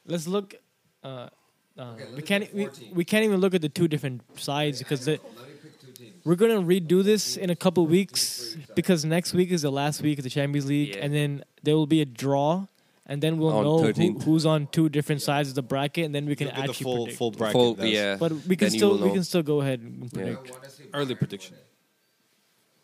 Let's 0.07 0.27
look. 0.27 0.55
Uh, 1.03 1.29
uh, 1.77 1.81
Okay, 1.93 2.05
we 2.15 2.21
can't. 2.21 2.53
We, 2.53 2.67
we 2.93 3.05
can't 3.05 3.23
even 3.23 3.39
look 3.39 3.53
at 3.53 3.61
the 3.61 3.69
two 3.69 3.87
different 3.87 4.21
sides 4.39 4.79
because 4.79 5.05
the, 5.05 5.11
Let 5.13 5.23
me 5.23 5.53
pick 5.63 5.79
two 5.79 5.91
teams. 5.91 6.25
we're 6.25 6.35
gonna 6.35 6.61
redo 6.61 7.03
this 7.03 7.37
in 7.37 7.49
a 7.49 7.55
couple 7.55 7.85
weeks 7.87 8.55
because 8.75 9.05
next 9.05 9.33
week 9.33 9.51
is 9.51 9.61
the 9.63 9.71
last 9.71 10.01
week 10.01 10.17
of 10.19 10.23
the 10.23 10.29
Champions 10.29 10.67
League, 10.67 10.95
Yeah. 10.95 11.03
and 11.05 11.13
then 11.13 11.43
there 11.63 11.75
will 11.75 11.87
be 11.87 12.01
a 12.01 12.05
draw, 12.05 12.67
and 13.05 13.21
then 13.23 13.37
we'll 13.37 13.51
On 13.53 13.63
know 13.63 13.91
who, 13.91 14.19
who's 14.19 14.45
on 14.45 14.67
two 14.67 14.89
different 14.89 15.21
sides 15.21 15.49
of 15.49 15.55
the 15.55 15.61
bracket, 15.63 16.05
and 16.05 16.13
then 16.13 16.25
we 16.25 16.35
can 16.35 16.47
Look 16.47 16.55
at 16.57 16.63
the 16.65 16.69
actually 16.71 16.83
full 16.83 16.95
predict. 17.05 17.17
full 17.17 17.31
bracket. 17.31 17.53
Full- 17.53 17.85
yeah, 17.85 18.15
But 18.17 18.31
we 18.47 18.55
can 18.55 18.69
Then 18.69 18.77
still 18.77 18.97
we 18.97 19.11
can 19.11 19.23
still 19.23 19.43
go 19.43 19.61
ahead 19.61 19.79
and 19.79 20.03
Yeah. 20.03 20.09
predict. 20.35 20.51
I 20.51 20.97
Early 20.97 21.15
prediction. 21.15 21.55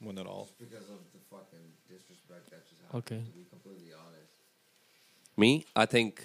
win 0.02 0.16
One 0.16 0.18
at 0.20 0.26
all. 0.28 0.48
it 0.60 0.70
Because 0.70 0.90
of 0.90 1.00
the 1.14 1.20
fucking 1.30 1.60
disrespect 1.90 2.50
that 2.52 2.68
just 2.70 2.82
happened. 2.84 3.04
Okay. 3.04 3.20
To 3.26 3.32
be 3.38 3.46
completely 3.52 3.92
honest. 3.94 4.32
Me, 5.36 5.66
I 5.76 5.86
think 5.86 6.24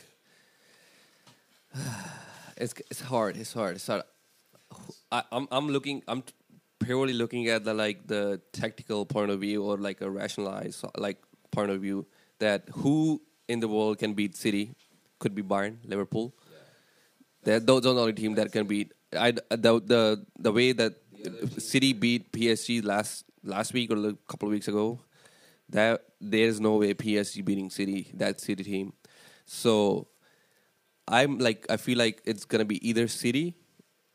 it's 2.63 2.75
it's 2.91 3.01
hard. 3.01 3.37
It's 3.37 3.53
hard. 3.53 3.77
It's 3.77 3.87
hard. 3.87 4.03
I, 5.11 5.23
I'm 5.33 5.49
I'm 5.51 5.69
looking. 5.69 6.03
I'm 6.07 6.23
purely 6.79 7.13
looking 7.13 7.49
at 7.49 7.65
the 7.65 7.75
like 7.75 8.07
the 8.07 8.41
tactical 8.53 9.05
point 9.05 9.31
of 9.31 9.41
view 9.41 9.63
or 9.65 9.77
like 9.77 10.01
a 10.01 10.11
rationalized 10.11 10.85
like 10.97 11.19
point 11.51 11.71
of 11.71 11.81
view 11.81 12.07
that 12.39 12.69
who 12.73 13.21
in 13.49 13.61
the 13.61 13.69
world 13.69 13.99
can 13.99 14.15
beat 14.15 14.37
City 14.37 14.75
could 15.19 15.35
be 15.35 15.43
Bayern, 15.43 15.77
Liverpool. 15.85 16.35
That 17.45 17.67
those 17.67 17.85
are 17.87 17.95
the 17.95 18.01
only 18.01 18.13
team 18.13 18.35
that 18.37 18.53
can 18.53 18.67
beat. 18.67 18.93
I 19.13 19.33
the 19.33 19.81
the 19.93 20.25
the 20.39 20.53
way 20.53 20.73
that 20.73 20.95
City 21.59 21.93
beat 21.93 22.33
PSG 22.33 22.85
last 22.85 23.25
last 23.43 23.73
week 23.73 23.91
or 23.91 23.99
a 24.09 24.15
couple 24.29 24.49
of 24.49 24.53
weeks 24.53 24.69
ago. 24.69 25.01
That 25.69 26.05
there 26.21 26.47
is 26.47 26.61
no 26.61 26.77
way 26.77 26.95
PSG 26.95 27.45
beating 27.45 27.71
City 27.71 28.11
that 28.15 28.41
City 28.41 28.63
team. 28.63 28.93
So 29.47 30.09
I'm 31.09 31.39
like 31.39 31.67
I 31.69 31.77
feel 31.77 31.99
like 31.99 32.23
it's 32.25 32.45
gonna 32.45 32.65
be 32.65 32.87
either 32.87 33.09
City 33.09 33.55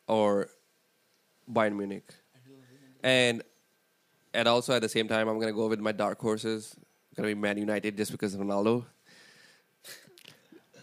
or 0.07 0.49
Bayern 1.51 1.75
Munich. 1.77 2.13
And 3.03 3.43
and 4.33 4.47
also 4.47 4.73
at 4.73 4.81
the 4.81 4.89
same 4.89 5.07
time, 5.07 5.27
I'm 5.27 5.39
gonna 5.39 5.53
go 5.53 5.67
with 5.67 5.79
my 5.79 5.91
dark 5.91 6.19
horses. 6.19 6.75
Gonna 7.15 7.29
be 7.29 7.35
Man 7.35 7.57
United 7.57 7.97
just 7.97 8.11
because 8.11 8.33
of 8.33 8.41
Ronaldo. 8.41 8.85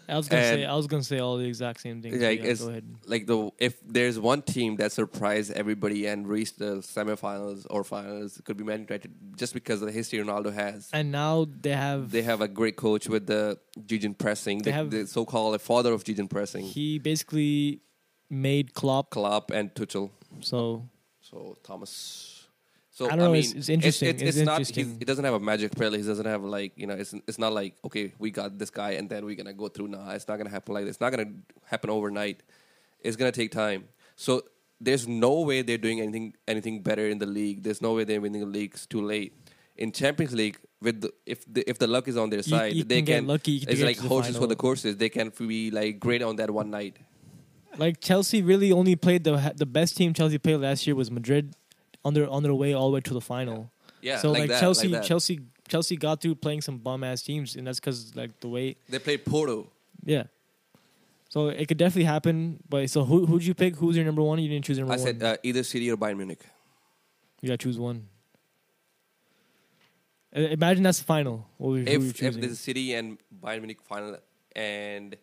I 0.07 0.17
was 0.17 0.27
gonna 0.27 0.41
And- 0.43 0.55
say 0.59 0.65
I 0.65 0.75
was 0.75 0.87
gonna 0.87 1.03
say 1.03 1.19
all 1.19 1.37
the 1.37 1.45
exact 1.45 1.81
same 1.81 2.01
things. 2.01 2.21
Like, 2.21 2.43
yeah, 2.43 2.53
go 2.53 2.69
ahead. 2.69 2.85
Like 3.07 3.25
the 3.27 3.49
if 3.57 3.73
there's 3.87 4.19
one 4.19 4.41
team 4.41 4.75
that 4.77 4.91
surprised 4.91 5.51
everybody 5.51 6.05
and 6.05 6.27
reached 6.27 6.59
the 6.59 6.77
semifinals 6.77 7.65
or 7.69 7.83
finals, 7.83 8.37
it 8.37 8.45
could 8.45 8.57
be 8.57 8.63
Man 8.63 8.81
United 8.81 9.11
just 9.35 9.53
because 9.53 9.81
of 9.81 9.87
the 9.87 9.91
history 9.91 10.19
Ronaldo 10.19 10.53
has. 10.53 10.89
And 10.93 11.11
now 11.11 11.47
they 11.61 11.71
have 11.71 12.11
They 12.11 12.21
have 12.21 12.41
a 12.41 12.47
great 12.47 12.75
coach 12.75 13.07
with 13.09 13.25
the 13.27 13.59
Gegen 13.87 14.13
pressing, 14.13 14.59
They 14.59 14.71
the, 14.71 14.75
have- 14.77 14.91
the 14.91 15.07
so-called 15.07 15.59
father 15.61 15.91
of 15.93 16.03
Gegen 16.03 16.27
pressing, 16.27 16.65
he 16.65 16.99
basically 16.99 17.81
made 18.29 18.73
Klopp. 18.73 19.09
Klopp 19.11 19.51
and 19.51 19.73
Tuchel. 19.73 20.11
So 20.41 20.87
So 21.21 21.57
Thomas. 21.63 22.34
So 22.97 23.07
I 23.07 23.09
don't 23.09 23.19
know, 23.19 23.31
mean, 23.33 23.43
it's- 23.43 23.55
it's 23.59 23.67
interesting, 23.67 24.07
It's, 24.09 24.21
it's 24.23 24.37
not. 24.45 24.59
interesting. 24.59 24.95
He 24.99 25.03
doesn't 25.03 25.25
have 25.25 25.33
a 25.33 25.39
magic 25.51 25.71
pill. 25.75 25.91
He 25.91 26.01
doesn't 26.01 26.25
have 26.33 26.43
like 26.57 26.71
you 26.77 26.87
know. 26.87 26.93
It's 27.03 27.13
it's 27.29 27.37
not 27.43 27.51
like 27.51 27.75
okay, 27.87 28.13
we 28.23 28.31
got 28.31 28.57
this 28.61 28.69
guy 28.69 28.91
and 28.91 29.09
then 29.09 29.25
we're 29.25 29.35
gonna 29.41 29.53
go 29.63 29.67
through. 29.67 29.89
Nah, 29.89 30.11
it's 30.17 30.27
not 30.29 30.37
gonna 30.37 30.49
happen 30.57 30.73
like 30.73 30.85
this. 30.85 30.95
It's 30.95 31.01
not 31.01 31.11
gonna 31.11 31.31
happen 31.65 31.89
overnight. 31.89 32.37
It's 33.01 33.17
gonna 33.17 33.33
take 33.33 33.51
time. 33.51 33.81
So 34.15 34.43
there's 34.79 35.05
no 35.09 35.41
way 35.41 35.61
they're 35.61 35.83
doing 35.87 35.99
anything 35.99 36.35
anything 36.47 36.75
better 36.83 37.05
in 37.09 37.17
the 37.19 37.25
league. 37.39 37.63
There's 37.63 37.81
no 37.81 37.91
way 37.95 38.05
they're 38.05 38.21
winning 38.21 38.39
the 38.47 38.53
league. 38.59 38.71
It's 38.75 38.85
too 38.85 39.01
late. 39.01 39.33
In 39.77 39.91
Champions 39.91 40.33
League, 40.33 40.57
with 40.81 41.01
the, 41.01 41.11
if 41.25 41.43
the 41.53 41.69
if 41.69 41.77
the 41.79 41.87
luck 41.87 42.07
is 42.07 42.15
on 42.15 42.29
their 42.29 42.43
side, 42.43 42.71
you 42.77 42.85
they 42.85 43.01
can 43.01 43.05
can. 43.23 43.27
lucky 43.27 43.57
It's 43.57 43.81
like 43.81 43.99
horses 43.99 44.37
for 44.37 44.47
the 44.47 44.55
courses. 44.55 44.95
They 44.95 45.09
can 45.09 45.33
be 45.37 45.69
like 45.69 45.99
great 45.99 46.21
on 46.21 46.37
that 46.37 46.49
one 46.49 46.69
night. 46.71 46.95
like 47.77 47.99
Chelsea 47.99 48.41
really 48.41 48.71
only 48.71 48.95
played 48.95 49.25
the 49.25 49.33
the 49.57 49.65
best 49.65 49.97
team 49.97 50.13
Chelsea 50.13 50.37
played 50.37 50.61
last 50.61 50.87
year 50.87 50.95
was 50.95 51.11
Madrid 51.11 51.53
on 52.05 52.13
their 52.13 52.29
on 52.29 52.43
their 52.43 52.53
way 52.53 52.73
all 52.73 52.89
the 52.89 52.95
way 52.95 53.01
to 53.01 53.13
the 53.13 53.19
final. 53.21 53.69
Yeah. 54.01 54.19
so 54.19 54.31
like, 54.31 54.47
that, 54.49 54.59
Chelsea 54.61 54.87
like. 54.87 55.03
Chelsea 55.03 55.41
Chelsea 55.67 55.97
got 55.97 56.21
through 56.21 56.35
playing 56.35 56.61
some 56.61 56.77
bum 56.77 57.03
ass 57.03 57.23
teams 57.23 57.55
and 57.57 57.65
that's 57.67 57.79
cuz 57.81 58.15
like 58.15 58.39
the 58.39 58.47
way 58.47 58.75
They 58.87 58.99
played 58.99 59.25
Porto. 59.25 59.67
yeah. 60.05 60.23
So 61.29 61.47
it 61.47 61.67
could 61.67 61.77
definitely 61.77 62.05
happen, 62.05 62.59
but 62.69 62.89
so 62.89 63.03
who 63.03 63.25
who'd 63.25 63.43
you 63.43 63.53
pick? 63.55 63.75
Who's 63.75 63.95
your 63.97 64.05
number 64.05 64.21
one? 64.21 64.39
You 64.39 64.47
didn't 64.47 64.63
choose 64.63 64.77
your 64.77 64.85
number 64.87 65.01
I 65.01 65.03
one. 65.03 65.19
said 65.19 65.23
uh, 65.23 65.37
either 65.43 65.63
City 65.63 65.89
or 65.91 65.97
Bayern 65.97 66.17
Munich. 66.17 66.39
you 67.41 67.47
gotta 67.49 67.57
choose 67.57 67.77
one. 67.79 68.07
Imagine 70.31 70.83
that's 70.83 70.99
the 70.99 71.05
final. 71.05 71.47
What 71.57 71.69
would, 71.69 71.87
who 71.89 71.93
you 72.03 72.09
if 72.09 72.21
if 72.21 72.35
there's 72.35 72.51
a 72.51 72.55
City 72.55 72.93
and 72.93 73.17
Bayern 73.43 73.59
Munich 73.59 73.81
final, 73.81 74.17
and 74.55 75.15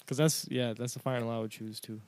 Because 0.00 0.16
that's 0.16 0.46
yeah, 0.50 0.72
that's 0.72 0.94
the 0.94 1.00
final 1.00 1.30
I 1.30 1.38
would 1.40 1.50
choose 1.50 1.80
too. 1.80 2.00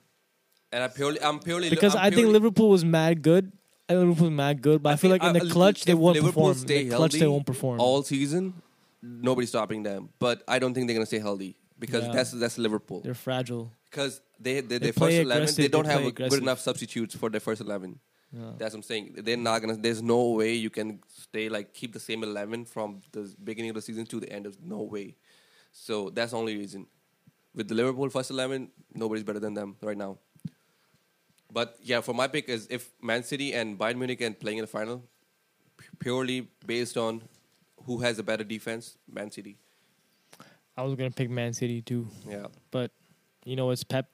And 0.71 0.83
I 0.83 0.87
purely 0.87 1.21
I'm 1.21 1.39
purely 1.39 1.69
Because 1.69 1.95
I'm 1.95 2.01
I 2.01 2.03
think 2.05 2.15
purely- 2.15 2.33
Liverpool 2.33 2.69
was 2.69 2.83
mad 2.85 3.21
good. 3.21 3.51
I 3.89 3.93
think 3.93 4.01
Liverpool 4.07 4.27
was 4.29 4.35
mad 4.37 4.61
good, 4.61 4.81
but 4.83 4.89
I, 4.89 4.93
I 4.93 4.95
feel 4.95 5.11
like 5.11 5.23
in 5.23 5.33
the 5.33 5.49
clutch 5.49 5.83
they 5.83 5.93
won't 5.93 6.15
Liverpool 6.15 6.43
perform. 6.49 6.57
stay 6.57 6.81
In 6.83 6.89
the 6.89 6.95
clutch 6.95 7.13
they 7.13 7.27
won't 7.27 7.45
perform. 7.45 7.79
all 7.81 8.03
season. 8.03 8.53
Nobody's 9.01 9.49
stopping 9.49 9.83
them, 9.83 10.09
but 10.19 10.43
I 10.47 10.59
don't 10.59 10.73
think 10.73 10.87
they're 10.87 10.93
gonna 10.95 11.05
stay 11.07 11.19
healthy 11.19 11.55
because 11.79 12.05
Yeah. 12.05 12.11
that's 12.13 12.31
that's 12.31 12.57
Liverpool. 12.57 13.01
They're 13.01 13.13
fragile. 13.15 13.71
Because 13.89 14.21
they, 14.39 14.61
they, 14.61 14.61
They 14.61 14.77
their 14.77 14.93
first 14.93 15.17
eleven, 15.17 15.49
they 15.55 15.67
don't 15.67 15.85
they 15.85 15.91
have 15.91 16.05
a 16.05 16.11
good 16.11 16.33
enough 16.33 16.59
substitutes 16.59 17.15
for 17.15 17.29
their 17.29 17.41
first 17.41 17.59
eleven. 17.61 17.99
Yeah. 18.31 18.51
That's 18.57 18.73
what 18.73 18.77
I'm 18.79 18.83
saying. 18.83 19.15
They're 19.17 19.35
not 19.35 19.59
gonna. 19.59 19.75
There's 19.75 20.01
no 20.01 20.29
way 20.29 20.53
you 20.53 20.69
can 20.69 21.01
stay 21.09 21.49
like 21.49 21.73
keep 21.73 21.91
the 21.91 21.99
same 21.99 22.23
eleven 22.23 22.63
from 22.63 23.01
the 23.11 23.29
beginning 23.43 23.71
of 23.71 23.75
the 23.75 23.81
season 23.81 24.05
to 24.05 24.19
the 24.21 24.31
end. 24.31 24.45
Of 24.45 24.55
no 24.63 24.83
way. 24.83 25.15
So 25.73 26.09
that's 26.09 26.31
the 26.31 26.37
only 26.37 26.55
reason. 26.55 26.87
With 27.53 27.67
the 27.67 27.75
Liverpool 27.75 28.07
first 28.09 28.31
eleven, 28.31 28.69
nobody's 28.93 29.25
better 29.25 29.39
than 29.39 29.53
them 29.53 29.75
right 29.81 29.97
now. 29.97 30.17
But 31.53 31.77
yeah, 31.83 32.01
for 32.01 32.13
my 32.13 32.27
pick 32.27 32.47
is 32.49 32.67
if 32.69 32.89
Man 33.01 33.23
City 33.23 33.53
and 33.53 33.77
Bayern 33.77 33.97
Munich 33.97 34.21
and 34.21 34.39
playing 34.39 34.59
in 34.59 34.63
the 34.63 34.67
final, 34.67 35.03
purely 35.99 36.47
based 36.65 36.97
on 36.97 37.21
who 37.85 37.99
has 37.99 38.19
a 38.19 38.23
better 38.23 38.43
defense, 38.43 38.97
Man 39.11 39.31
City. 39.31 39.57
I 40.77 40.83
was 40.83 40.95
gonna 40.95 41.11
pick 41.11 41.29
Man 41.29 41.53
City 41.53 41.81
too, 41.81 42.07
Yeah, 42.27 42.47
but 42.71 42.91
you 43.43 43.55
know 43.57 43.69
it's 43.71 43.83
Pep, 43.83 44.07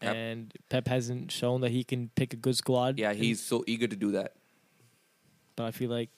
Pep. 0.00 0.14
and 0.16 0.52
Pep 0.68 0.88
hasn't 0.88 1.30
shown 1.30 1.60
that 1.60 1.70
he 1.70 1.84
can 1.84 2.10
pick 2.16 2.32
a 2.32 2.36
good 2.36 2.56
squad. 2.56 2.98
yeah, 2.98 3.12
he's 3.12 3.40
so 3.40 3.62
eager 3.66 3.86
to 3.86 3.96
do 3.96 4.10
that. 4.12 4.34
But 5.54 5.64
I 5.66 5.70
feel 5.70 5.90
like 5.90 6.10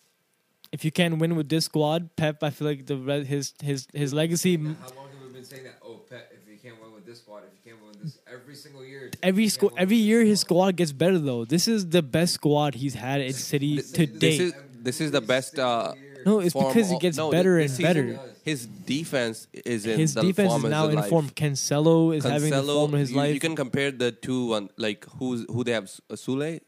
if 0.73 0.85
you 0.87 0.91
can't 0.91 1.19
win 1.19 1.37
with 1.37 1.49
this 1.51 1.67
squad, 1.67 2.17
Pep, 2.17 2.43
I 2.43 2.49
feel 2.51 2.67
like 2.67 2.87
the 2.87 2.97
re- 2.97 3.25
his 3.25 3.53
his 3.63 3.87
his 3.93 4.15
legacy. 4.15 4.57
How 4.57 4.65
long 4.65 5.09
have 5.13 5.27
we 5.27 5.33
been 5.35 5.45
saying 5.45 5.65
that? 5.65 5.77
Oh, 5.85 6.01
Pep, 6.09 6.33
if 6.33 6.49
you 6.51 6.57
can't 6.59 6.81
win 6.81 6.95
with 6.95 7.02
this 7.13 7.21
squad, 7.25 7.43
if 7.49 7.53
you 7.59 7.63
can't 7.73 7.83
win 7.85 7.95
this 8.03 8.19
every 8.37 8.55
single 8.55 8.85
year, 8.85 9.11
Every 9.23 9.45
you 9.45 9.51
squ- 9.51 9.73
every 9.77 9.97
year 9.97 10.21
his 10.25 10.41
squad 10.41 10.77
gets 10.77 10.93
better 10.93 11.19
though. 11.19 11.45
This 11.45 11.69
is 11.69 11.81
the 11.97 12.03
best 12.03 12.35
squad 12.35 12.75
he's 12.83 12.95
had 12.95 13.21
in 13.21 13.33
City 13.35 13.77
This- 13.77 13.93
to 13.93 14.07
this 14.07 14.19
date. 14.19 14.41
is 14.41 14.53
this 14.89 15.01
is 15.01 15.11
the 15.13 15.21
best. 15.21 15.59
Uh, 15.59 15.93
no, 16.27 16.41
it's 16.41 16.53
form 16.55 16.69
because 16.73 16.89
he 16.89 16.97
of- 16.97 17.01
gets 17.07 17.17
no, 17.17 17.31
better 17.31 17.55
this 17.61 17.71
and 17.71 17.77
season, 17.79 18.17
better. 18.17 18.29
His 18.51 18.67
defense 18.67 19.47
is 19.53 19.87
in 19.87 19.99
His 20.01 20.15
the 20.15 20.23
defense 20.23 20.51
form 20.51 20.65
is 20.65 20.71
now 20.71 20.85
his 20.87 20.95
in 20.95 21.01
life. 21.01 21.11
form. 21.11 21.31
Cancelo 21.31 22.17
is 22.17 22.25
having 22.25 22.51
the 22.51 22.57
Cancelo, 22.57 22.75
form 22.81 22.95
of 22.95 23.01
his 23.01 23.11
you, 23.13 23.17
life. 23.19 23.35
You 23.35 23.41
can 23.41 23.55
compare 23.65 23.91
the 23.93 24.11
two 24.11 24.41
one 24.47 24.69
like 24.87 25.05
who's 25.19 25.45
who 25.55 25.63
they 25.65 25.73
have 25.79 25.89
uh, 26.11 26.15
Sule, 26.25 26.61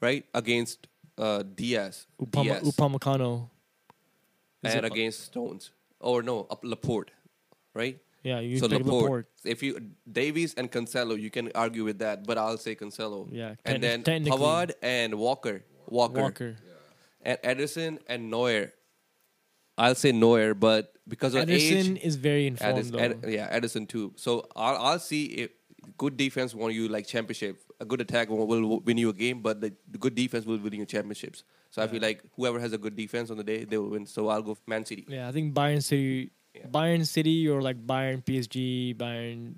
right 0.00 0.24
against 0.34 0.88
uh, 1.16 1.42
Diaz, 1.42 2.06
Upama, 2.20 2.60
Dayot 2.60 2.62
Upamecano. 2.74 3.30
Is 4.64 4.74
and 4.74 4.84
it- 4.86 4.92
against 4.92 5.24
Stones, 5.30 5.70
or 6.00 6.22
no, 6.22 6.46
up 6.50 6.60
Laporte, 6.62 7.10
right? 7.74 7.98
Yeah, 8.22 8.40
you 8.40 8.58
so 8.58 8.68
pick 8.68 8.78
Laporte. 8.78 9.02
Laporte. 9.02 9.26
If 9.44 9.62
you 9.62 9.90
Davies 10.10 10.54
and 10.54 10.70
Cancelo, 10.70 11.20
you 11.20 11.30
can 11.30 11.50
argue 11.54 11.84
with 11.84 11.98
that, 11.98 12.24
but 12.26 12.38
I'll 12.38 12.58
say 12.58 12.74
Cancelo. 12.74 13.28
Yeah, 13.30 13.54
and 13.64 13.82
then 13.82 14.02
Pavard 14.04 14.72
and 14.82 15.14
Walker, 15.14 15.64
Walker, 15.86 16.22
Walker. 16.22 16.56
and 17.22 17.38
Ederson 17.42 17.98
and 18.06 18.30
Neuer. 18.30 18.72
I'll 19.76 19.94
say 19.94 20.12
Neuer, 20.12 20.54
but 20.54 20.92
because 21.08 21.34
of 21.34 21.46
Ederson 21.46 21.96
age, 21.96 22.00
is 22.02 22.16
very 22.16 22.46
informed 22.46 22.78
Ederson, 22.78 22.90
though. 22.92 22.98
Ed, 22.98 23.24
yeah, 23.28 23.58
Ederson 23.58 23.88
too. 23.88 24.12
So 24.16 24.46
I'll, 24.54 24.76
I'll 24.76 24.98
see 24.98 25.24
if 25.26 25.50
good 25.98 26.16
defense 26.16 26.54
won 26.54 26.72
you 26.72 26.88
like 26.88 27.06
championship. 27.06 27.60
A 27.80 27.84
good 27.84 28.00
attack 28.00 28.28
will, 28.28 28.46
will 28.46 28.80
win 28.80 28.98
you 28.98 29.08
a 29.08 29.12
game, 29.12 29.40
but 29.40 29.60
the, 29.60 29.72
the 29.90 29.98
good 29.98 30.14
defense 30.14 30.46
will 30.46 30.58
win 30.58 30.74
you 30.74 30.86
championships. 30.86 31.42
So 31.70 31.82
I 31.82 31.88
feel 31.88 32.02
like 32.02 32.22
whoever 32.36 32.60
has 32.60 32.72
a 32.72 32.78
good 32.78 32.94
defense 32.94 33.30
on 33.30 33.38
the 33.38 33.44
day, 33.44 33.64
they 33.64 33.78
will 33.78 33.88
win. 33.88 34.06
So 34.06 34.28
I'll 34.28 34.42
go 34.42 34.56
Man 34.66 34.84
City. 34.84 35.06
Yeah, 35.08 35.26
I 35.28 35.32
think 35.32 35.54
Bayern 35.54 35.82
City, 35.82 36.30
Yeah. 36.54 36.66
Bayern 36.66 37.06
City, 37.06 37.48
or 37.48 37.62
like 37.62 37.84
Bayern 37.86 38.24
PSG, 38.24 38.96
Bayern, 38.96 39.54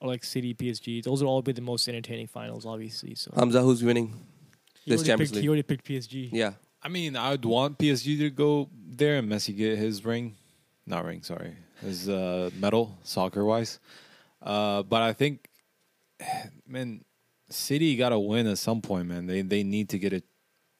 or 0.00 0.08
like 0.08 0.24
City 0.24 0.54
PSG. 0.54 1.02
Those 1.02 1.22
will 1.22 1.30
all 1.30 1.42
be 1.42 1.52
the 1.52 1.62
most 1.62 1.88
entertaining 1.88 2.26
finals, 2.26 2.66
obviously. 2.66 3.14
So 3.14 3.32
Hamza, 3.34 3.62
who's 3.62 3.82
winning 3.82 4.14
he 4.84 4.90
this 4.90 5.00
already 5.00 5.08
Champions 5.08 5.30
picked, 5.30 5.36
League? 5.36 5.42
He 5.42 5.48
already 5.48 5.62
picked 5.62 5.86
PSG. 5.86 6.28
Yeah, 6.32 6.52
I 6.82 6.88
mean, 6.88 7.16
I'd 7.16 7.44
want 7.44 7.78
PSG 7.78 8.18
to 8.18 8.30
go 8.30 8.68
there 8.86 9.16
and 9.16 9.30
Messi 9.30 9.56
get 9.56 9.78
his 9.78 10.04
ring, 10.04 10.36
not 10.86 11.04
ring, 11.04 11.22
sorry, 11.22 11.54
his 11.80 12.08
uh, 12.08 12.50
medal 12.58 12.98
soccer 13.04 13.44
wise. 13.44 13.80
Uh, 14.42 14.82
but 14.82 15.00
I 15.00 15.14
think, 15.14 15.48
man, 16.66 17.04
City 17.48 17.96
got 17.96 18.10
to 18.10 18.18
win 18.18 18.46
at 18.46 18.58
some 18.58 18.82
point, 18.82 19.06
man. 19.06 19.26
They 19.26 19.42
they 19.42 19.62
need 19.62 19.88
to 19.90 19.98
get 19.98 20.12
a 20.12 20.22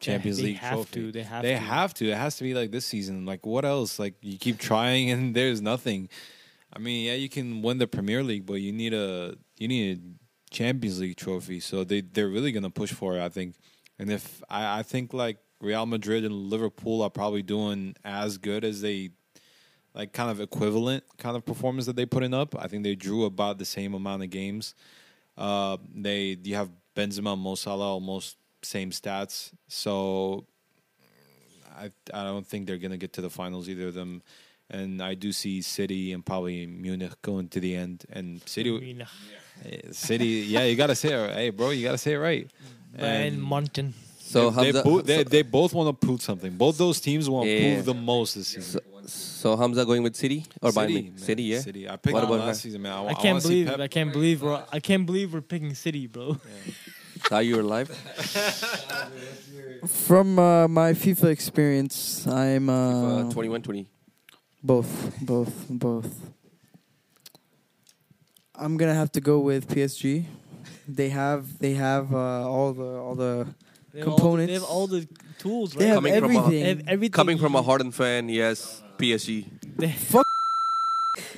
Champions 0.05 0.37
they 0.39 0.43
League 0.45 0.57
have 0.59 0.75
trophy. 0.75 1.01
to. 1.01 1.13
They 1.13 1.23
have 1.23 1.43
they 1.43 1.53
to. 1.53 1.59
have 1.59 1.95
to. 1.95 2.11
It 2.11 2.17
has 2.17 2.37
to 2.37 2.45
be 2.45 2.55
like 2.55 2.71
this 2.71 2.87
season. 2.87 3.27
Like 3.27 3.45
what 3.47 3.65
else? 3.65 3.99
Like 3.99 4.15
you 4.21 4.39
keep 4.39 4.59
trying 4.59 5.11
and 5.11 5.35
there's 5.37 5.61
nothing. 5.61 6.09
I 6.73 6.79
mean, 6.79 7.07
yeah, 7.07 7.15
you 7.15 7.29
can 7.29 7.63
win 7.63 7.79
the 7.79 7.87
Premier 7.87 8.23
League, 8.23 8.47
but 8.47 8.55
you 8.55 8.73
need 8.73 8.95
a 8.95 9.37
you 9.59 9.69
need 9.69 9.99
a 9.99 10.55
Champions 10.55 11.01
League 11.01 11.17
trophy. 11.17 11.61
So 11.61 11.85
they 11.85 12.01
they're 12.01 12.29
really 12.29 12.53
gonna 12.53 12.71
push 12.71 12.93
for 12.93 13.17
it, 13.17 13.23
I 13.23 13.29
think. 13.29 13.57
And 13.99 14.11
if 14.11 14.43
I, 14.49 14.81
I 14.81 14.83
think 14.83 15.13
like 15.15 15.39
Real 15.61 15.87
Madrid 15.87 16.25
and 16.25 16.35
Liverpool 16.51 17.03
are 17.03 17.11
probably 17.11 17.43
doing 17.43 17.95
as 18.05 18.39
good 18.39 18.65
as 18.65 18.81
they 18.81 19.11
like 19.95 20.13
kind 20.13 20.31
of 20.31 20.41
equivalent 20.41 21.05
kind 21.19 21.37
of 21.37 21.45
performance 21.45 21.87
that 21.87 21.97
they 21.97 22.07
putting 22.07 22.35
up. 22.35 22.55
I 22.59 22.67
think 22.67 22.83
they 22.83 22.97
drew 22.97 23.25
about 23.25 23.59
the 23.59 23.65
same 23.65 23.95
amount 23.95 24.23
of 24.23 24.31
games. 24.31 24.75
Uh, 25.39 25.77
they 25.95 26.37
you 26.43 26.57
have 26.57 26.71
Benzema, 26.97 27.39
Mo 27.39 27.55
Salah, 27.55 27.93
almost 27.93 28.37
same 28.65 28.91
stats. 28.91 29.51
So 29.69 30.45
I 31.77 31.91
I 32.13 32.25
don't 32.25 32.47
think 32.47 32.67
they're 32.67 32.79
gonna 32.79 32.97
get 32.97 33.13
to 33.15 33.21
the 33.21 33.31
finals 33.31 33.69
either 33.69 33.89
of 33.89 33.95
them. 33.95 34.23
And 34.71 35.03
I 35.03 35.15
do 35.15 35.31
see 35.33 35.61
City 35.61 36.13
and 36.13 36.25
probably 36.25 36.67
Munich 36.67 37.13
going 37.23 37.49
to 37.49 37.61
the 37.61 37.77
end. 37.77 38.05
And 38.11 38.41
City, 38.49 38.71
mean, 38.81 39.07
eh, 39.65 39.77
City, 39.93 40.27
yeah, 40.49 40.65
you 40.65 40.75
gotta 40.75 40.95
say 40.95 41.13
it. 41.13 41.17
right. 41.27 41.35
Hey, 41.35 41.51
bro, 41.51 41.71
you 41.71 41.85
gotta 41.85 41.99
say 41.99 42.15
it 42.15 42.19
right. 42.19 42.49
Bayern 42.97 43.27
And 43.27 43.43
München. 43.43 43.93
So 44.19 44.51
they, 44.51 44.73
they, 44.73 44.83
bo- 44.83 45.03
they, 45.03 45.19
so, 45.19 45.25
they 45.25 45.43
both 45.43 45.75
want 45.75 45.89
to 46.01 46.07
prove 46.07 46.23
something. 46.23 46.57
Both 46.57 46.79
those 46.79 46.99
teams 46.99 47.29
want 47.29 47.45
to 47.47 47.51
Yeah. 47.53 47.75
prove 47.75 47.85
the 47.85 47.95
most 47.95 48.35
this 48.35 48.49
season. 48.49 48.81
so, 49.07 49.07
so 49.07 49.57
Hamza 49.57 49.85
going 49.85 50.03
with 50.03 50.17
City 50.17 50.47
or 50.63 50.71
Bayern 50.71 50.75
City, 50.75 50.93
Munich? 50.95 51.11
man. 51.13 51.19
City, 51.23 51.43
yeah. 51.43 51.61
City. 51.61 51.89
I 51.89 51.97
picked 51.97 52.15
What 52.15 52.25
about 52.25 52.39
last 52.39 52.47
Man- 52.47 52.55
season, 52.55 52.83
man. 52.83 52.93
I, 52.93 53.07
I 53.09 53.15
can't 53.15 53.43
see 53.43 53.65
believe. 53.65 53.81
I 53.81 53.87
can't 53.89 54.13
believe. 54.13 54.43
We're, 54.43 54.65
I 54.73 54.81
can't 54.81 55.05
believe 55.05 55.35
we're 55.35 55.43
picking 55.43 55.75
City, 55.75 56.07
bro. 56.07 56.39
Are 57.31 57.43
you 57.43 57.57
were 57.57 57.63
alive? 57.63 57.89
From 59.87 60.39
uh, 60.39 60.69
my 60.69 60.93
FIFA 60.93 61.25
experience, 61.31 62.27
I'm 62.27 62.69
uh, 62.69 63.25
FIFA 63.25 63.33
21 63.33 63.63
20. 63.63 63.87
both, 64.63 65.13
both, 65.21 65.67
both. 65.69 66.31
I'm 68.55 68.77
gonna 68.77 68.95
have 68.95 69.11
to 69.13 69.21
go 69.21 69.41
with 69.41 69.69
PSG. 69.69 70.25
They 70.87 71.09
have 71.11 71.59
they 71.59 71.75
have 71.75 72.13
uh, 72.15 72.49
all 72.49 72.73
the 72.73 72.85
all 72.85 73.15
the 73.15 73.47
They 73.93 74.01
have 74.01 74.09
all 74.09 74.15
the- 74.17 74.21
Components. 74.23 74.49
they 74.49 74.55
have 74.55 74.65
all 74.65 74.87
the 74.87 75.09
tools, 75.39 75.73
They 75.73 75.85
right? 75.87 75.95
have 75.95 75.97
Coming 75.97 76.15
from 76.21 76.31
a- 76.31 76.39
everything. 76.39 76.63
They 76.63 76.69
have 76.69 76.83
everything. 76.89 77.13
Coming 77.13 77.39
from 77.39 77.55
a 77.55 77.59
you- 77.59 77.65
Harden 77.65 77.91
fan, 77.91 78.29
yes, 78.29 78.83
PSG. 78.99 79.47
Fuck. 79.97 80.27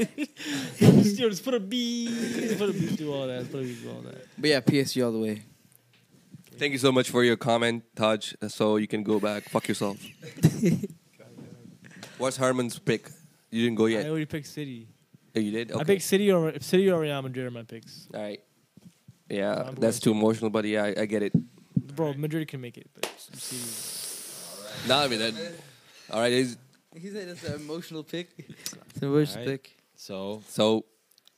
just, 0.78 1.18
yo, 1.18 1.28
just 1.28 1.44
put 1.44 1.54
a 1.54 1.60
B. 1.60 2.06
Just 2.08 2.58
put 2.58 2.70
a 2.70 2.72
B 2.72 2.86
through 2.96 3.12
all 3.12 3.26
that. 3.26 3.50
Put 3.50 3.60
a 3.60 3.64
B 3.64 3.74
through 3.74 3.90
all 3.92 4.00
that. 4.02 4.26
But 4.38 4.50
yeah, 4.50 4.60
PSG 4.60 5.04
all 5.04 5.12
the 5.12 5.18
way. 5.18 5.42
Thank 6.58 6.72
you 6.72 6.78
so 6.78 6.90
much 6.90 7.10
for 7.10 7.22
your 7.22 7.36
comment, 7.36 7.84
Taj. 7.94 8.32
So 8.48 8.76
you 8.76 8.86
can 8.86 9.02
go 9.02 9.20
back. 9.20 9.44
Fuck 9.44 9.68
yourself. 9.68 9.98
What's 12.18 12.38
Herman's 12.38 12.78
pick? 12.78 13.10
You 13.50 13.64
didn't 13.64 13.76
go 13.76 13.86
yet. 13.86 13.98
I 13.98 14.02
yet. 14.02 14.10
already 14.10 14.26
picked 14.26 14.46
City. 14.46 14.88
Oh, 15.36 15.40
you 15.40 15.50
did. 15.50 15.70
Okay. 15.70 15.80
I 15.80 15.84
picked 15.84 16.02
City 16.02 16.32
or 16.32 16.58
City 16.60 16.90
or 16.90 17.00
Real 17.00 17.20
Madrid 17.20 17.46
are 17.46 17.50
my 17.50 17.62
picks. 17.62 18.08
All 18.14 18.22
right. 18.22 18.40
Yeah, 19.28 19.64
I'm 19.66 19.74
that's 19.74 20.00
too 20.00 20.12
emotional, 20.12 20.50
but 20.50 20.64
yeah, 20.64 20.84
I, 20.84 21.02
I 21.02 21.06
get 21.06 21.22
it. 21.22 21.32
Bro, 21.94 22.14
Madrid 22.14 22.48
can 22.48 22.60
make 22.60 22.78
it, 22.78 22.88
but 22.94 23.06
City. 23.18 24.88
Nah, 24.88 25.02
I 25.02 25.08
mean 25.08 25.18
that. 25.18 25.34
All 26.10 26.20
right. 26.20 26.32
is- 26.32 26.56
He 26.94 27.10
said 27.10 27.28
it's 27.28 27.44
an 27.44 27.54
emotional 27.60 28.02
pick. 28.02 28.28
It's 28.38 29.02
an 29.02 29.08
emotional 29.08 29.44
Alright. 29.44 29.62
pick. 29.62 29.76
So 29.96 30.42
So, 30.48 30.86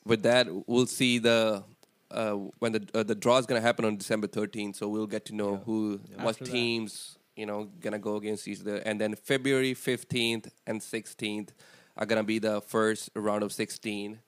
with 0.04 0.22
that, 0.22 0.46
we'll 0.68 0.86
see 0.86 1.18
the 1.18 1.64
uh, 2.10 2.32
when 2.59 2.72
the 2.72 2.89
uh, 2.94 3.02
the 3.02 3.14
draw 3.14 3.39
is 3.39 3.47
gonna 3.47 3.60
happen 3.60 3.85
on 3.85 3.97
December 3.97 4.26
13th. 4.26 4.76
So 4.76 4.89
we'll 4.89 5.06
get 5.06 5.24
to 5.26 5.35
know 5.35 5.52
Yeah. 5.52 5.59
who 5.64 6.01
what 6.16 6.28
After 6.35 6.44
that. 6.44 6.51
teams 6.51 7.18
you 7.36 7.47
know 7.47 7.68
gonna 7.80 7.98
go 7.98 8.16
against 8.16 8.48
each 8.48 8.60
other, 8.60 8.76
and 8.76 9.01
then 9.01 9.14
February 9.14 9.74
15th 9.74 10.48
and 10.66 10.80
16th 10.80 11.51
are 11.97 12.06
gonna 12.06 12.24
be 12.24 12.39
the 12.39 12.60
first 12.60 13.10
round 13.14 13.43
of 13.43 13.52
16 13.52 14.20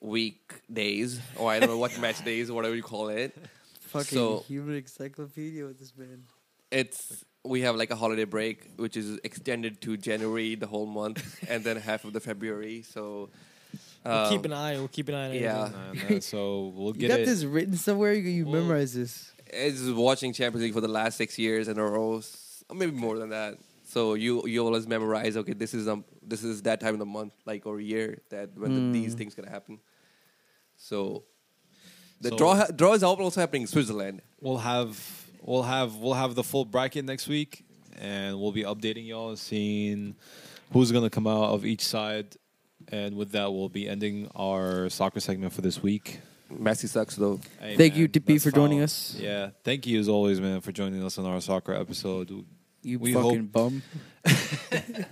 week 0.00 0.60
days, 0.72 1.20
or 1.36 1.50
I 1.50 1.58
don't 1.58 1.68
know 1.68 1.78
what 1.78 1.98
match 2.06 2.24
days, 2.24 2.50
or 2.50 2.54
whatever 2.54 2.74
you 2.74 2.82
call 2.82 3.08
it. 3.08 3.36
Fucking 3.80 4.18
So- 4.18 4.44
human 4.46 4.76
encyclopedia 4.76 5.64
with 5.66 5.78
this 5.78 5.92
man. 5.96 6.24
It's 6.70 7.24
we 7.44 7.62
have 7.62 7.74
like 7.74 7.90
a 7.90 7.96
holiday 7.96 8.24
break, 8.24 8.68
which 8.76 8.96
is 8.96 9.18
extended 9.24 9.80
to 9.82 9.96
January, 9.96 10.54
the 10.54 10.66
whole 10.66 10.86
month, 10.86 11.42
and 11.48 11.64
then 11.64 11.76
half 11.76 12.04
of 12.04 12.12
the 12.12 12.20
February. 12.20 12.82
So. 12.82 13.30
We'll 14.04 14.14
um, 14.14 14.30
keep 14.30 14.44
an 14.46 14.52
eye. 14.52 14.72
We'll 14.76 14.88
keep 14.88 15.08
an 15.08 15.14
eye 15.14 15.28
on 15.28 15.34
yeah. 15.34 15.70
everything. 15.88 16.12
and, 16.14 16.24
so 16.24 16.72
we'll 16.74 16.92
get 16.92 17.02
You 17.02 17.08
get 17.08 17.14
got 17.14 17.20
it. 17.20 17.26
this 17.26 17.44
written 17.44 17.76
somewhere. 17.76 18.14
You, 18.14 18.22
you 18.30 18.44
Well- 18.46 18.62
memorize 18.62 18.94
this. 18.94 19.32
It's 19.52 19.82
watching 19.88 20.32
Champions 20.32 20.62
League 20.62 20.72
for 20.74 20.80
the 20.80 20.88
last 20.88 21.16
six 21.16 21.36
years 21.38 21.66
in 21.68 21.76
a 21.78 21.84
row, 21.84 22.22
maybe 22.72 22.92
more 22.92 23.18
than 23.18 23.30
that. 23.30 23.58
So 23.84 24.14
you 24.14 24.46
you 24.46 24.64
always 24.64 24.86
memorize. 24.86 25.36
Okay, 25.36 25.52
this 25.54 25.74
is 25.74 25.88
um 25.88 26.04
this 26.22 26.44
is 26.44 26.62
that 26.62 26.80
time 26.80 26.92
of 26.94 27.00
the 27.00 27.06
month, 27.06 27.32
like 27.44 27.66
or 27.66 27.80
year 27.80 28.20
that 28.30 28.56
when 28.56 28.92
the, 28.92 28.98
these 29.00 29.14
Mm. 29.14 29.18
things 29.18 29.34
gonna 29.34 29.50
happen. 29.50 29.80
So 30.76 31.24
the 32.20 32.28
So- 32.30 32.36
draw 32.38 32.54
ha- 32.54 32.66
draw 32.74 32.92
is 32.94 33.02
also 33.02 33.40
happening 33.40 33.62
in 33.62 33.68
Switzerland. 33.68 34.22
We'll 34.40 34.58
have 34.58 34.96
we'll 35.42 35.64
have 35.64 35.96
we'll 35.96 36.14
have 36.14 36.34
the 36.36 36.44
full 36.44 36.64
bracket 36.64 37.04
next 37.04 37.26
week, 37.28 37.64
and 37.98 38.38
we'll 38.40 38.52
be 38.52 38.62
updating 38.62 39.06
y'all, 39.06 39.34
seeing 39.36 40.14
who's 40.72 40.92
gonna 40.92 41.10
come 41.10 41.26
out 41.26 41.50
of 41.50 41.66
each 41.66 41.82
side. 41.84 42.36
And 42.92 43.16
with 43.16 43.32
that, 43.32 43.52
we'll 43.52 43.68
be 43.68 43.88
ending 43.88 44.28
our 44.34 44.88
soccer 44.88 45.20
segment 45.20 45.52
for 45.52 45.60
this 45.60 45.82
week. 45.82 46.20
Messi 46.52 46.88
sucks 46.88 47.14
though. 47.14 47.38
Hey, 47.60 47.76
Thank 47.76 47.94
you, 47.94 48.02
man, 48.04 48.08
Tipi, 48.12 48.26
that's 48.34 48.42
for 48.44 48.50
joining 48.50 48.82
us. 48.82 49.16
Yeah, 49.18 49.50
thank 49.62 49.86
you 49.86 50.00
as 50.00 50.08
always, 50.08 50.40
man, 50.40 50.60
for 50.60 50.72
joining 50.72 51.04
us 51.04 51.16
on 51.18 51.24
our 51.24 51.40
soccer 51.40 51.72
episode. 51.72 52.44
You 52.82 52.98
We 52.98 53.12
fucking 53.14 53.50
hope- 53.52 53.52
bum. 53.52 53.82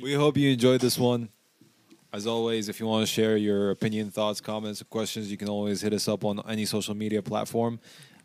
We 0.00 0.14
hope 0.14 0.36
you 0.36 0.50
enjoyed 0.52 0.80
this 0.80 0.96
one. 0.98 1.28
As 2.12 2.26
always, 2.26 2.68
if 2.68 2.78
you 2.78 2.86
want 2.86 3.06
to 3.06 3.12
share 3.12 3.36
your 3.36 3.70
opinion, 3.70 4.10
thoughts, 4.10 4.40
comments, 4.40 4.80
or 4.80 4.84
questions, 4.84 5.30
you 5.30 5.36
can 5.36 5.48
always 5.48 5.80
hit 5.80 5.92
us 5.92 6.06
up 6.08 6.24
on 6.24 6.40
any 6.48 6.64
social 6.64 6.94
media 6.94 7.20
platform. 7.20 7.80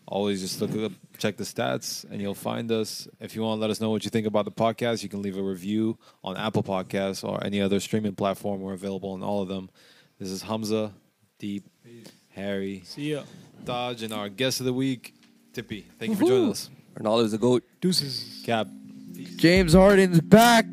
Always 0.05 0.41
just 0.41 0.61
look 0.61 0.75
up, 0.83 0.91
check 1.17 1.37
the 1.37 1.43
stats, 1.43 2.03
and 2.09 2.21
you'll 2.21 2.33
find 2.33 2.71
us. 2.71 3.07
If 3.19 3.35
you 3.35 3.41
want 3.41 3.57
to 3.57 3.61
let 3.61 3.69
us 3.69 3.79
know 3.79 3.89
what 3.89 4.03
you 4.03 4.09
think 4.09 4.27
about 4.27 4.45
the 4.45 4.51
podcast, 4.51 5.01
you 5.01 5.09
can 5.09 5.21
leave 5.21 5.37
a 5.37 5.41
review 5.41 5.97
on 6.23 6.35
Apple 6.37 6.61
Podcasts 6.61 7.27
or 7.27 7.43
any 7.43 7.61
other 7.61 7.79
streaming 7.79 8.13
platform. 8.13 8.61
We're 8.61 8.73
available 8.73 9.11
on 9.11 9.23
all 9.23 9.41
of 9.41 9.47
them. 9.47 9.69
This 10.19 10.29
is 10.29 10.41
Hamza, 10.41 10.93
Deep, 11.39 11.65
Harry, 12.29 12.81
See 12.85 13.13
ya. 13.13 13.23
Dodge, 13.63 14.03
and 14.03 14.13
our 14.13 14.29
guest 14.29 14.59
of 14.59 14.65
the 14.65 14.73
week, 14.73 15.13
Tipi. 15.53 15.85
Thank 15.99 16.11
you 16.11 16.15
for 16.17 16.25
joining 16.25 16.51
us. 16.51 16.69
Ronaldo 16.99 17.23
is 17.23 17.33
a 17.33 17.37
goat. 17.37 17.63
Deuces. 17.81 18.41
Cap. 18.45 18.67
James 19.37 19.73
Harden's 19.73 20.21
back. 20.21 20.65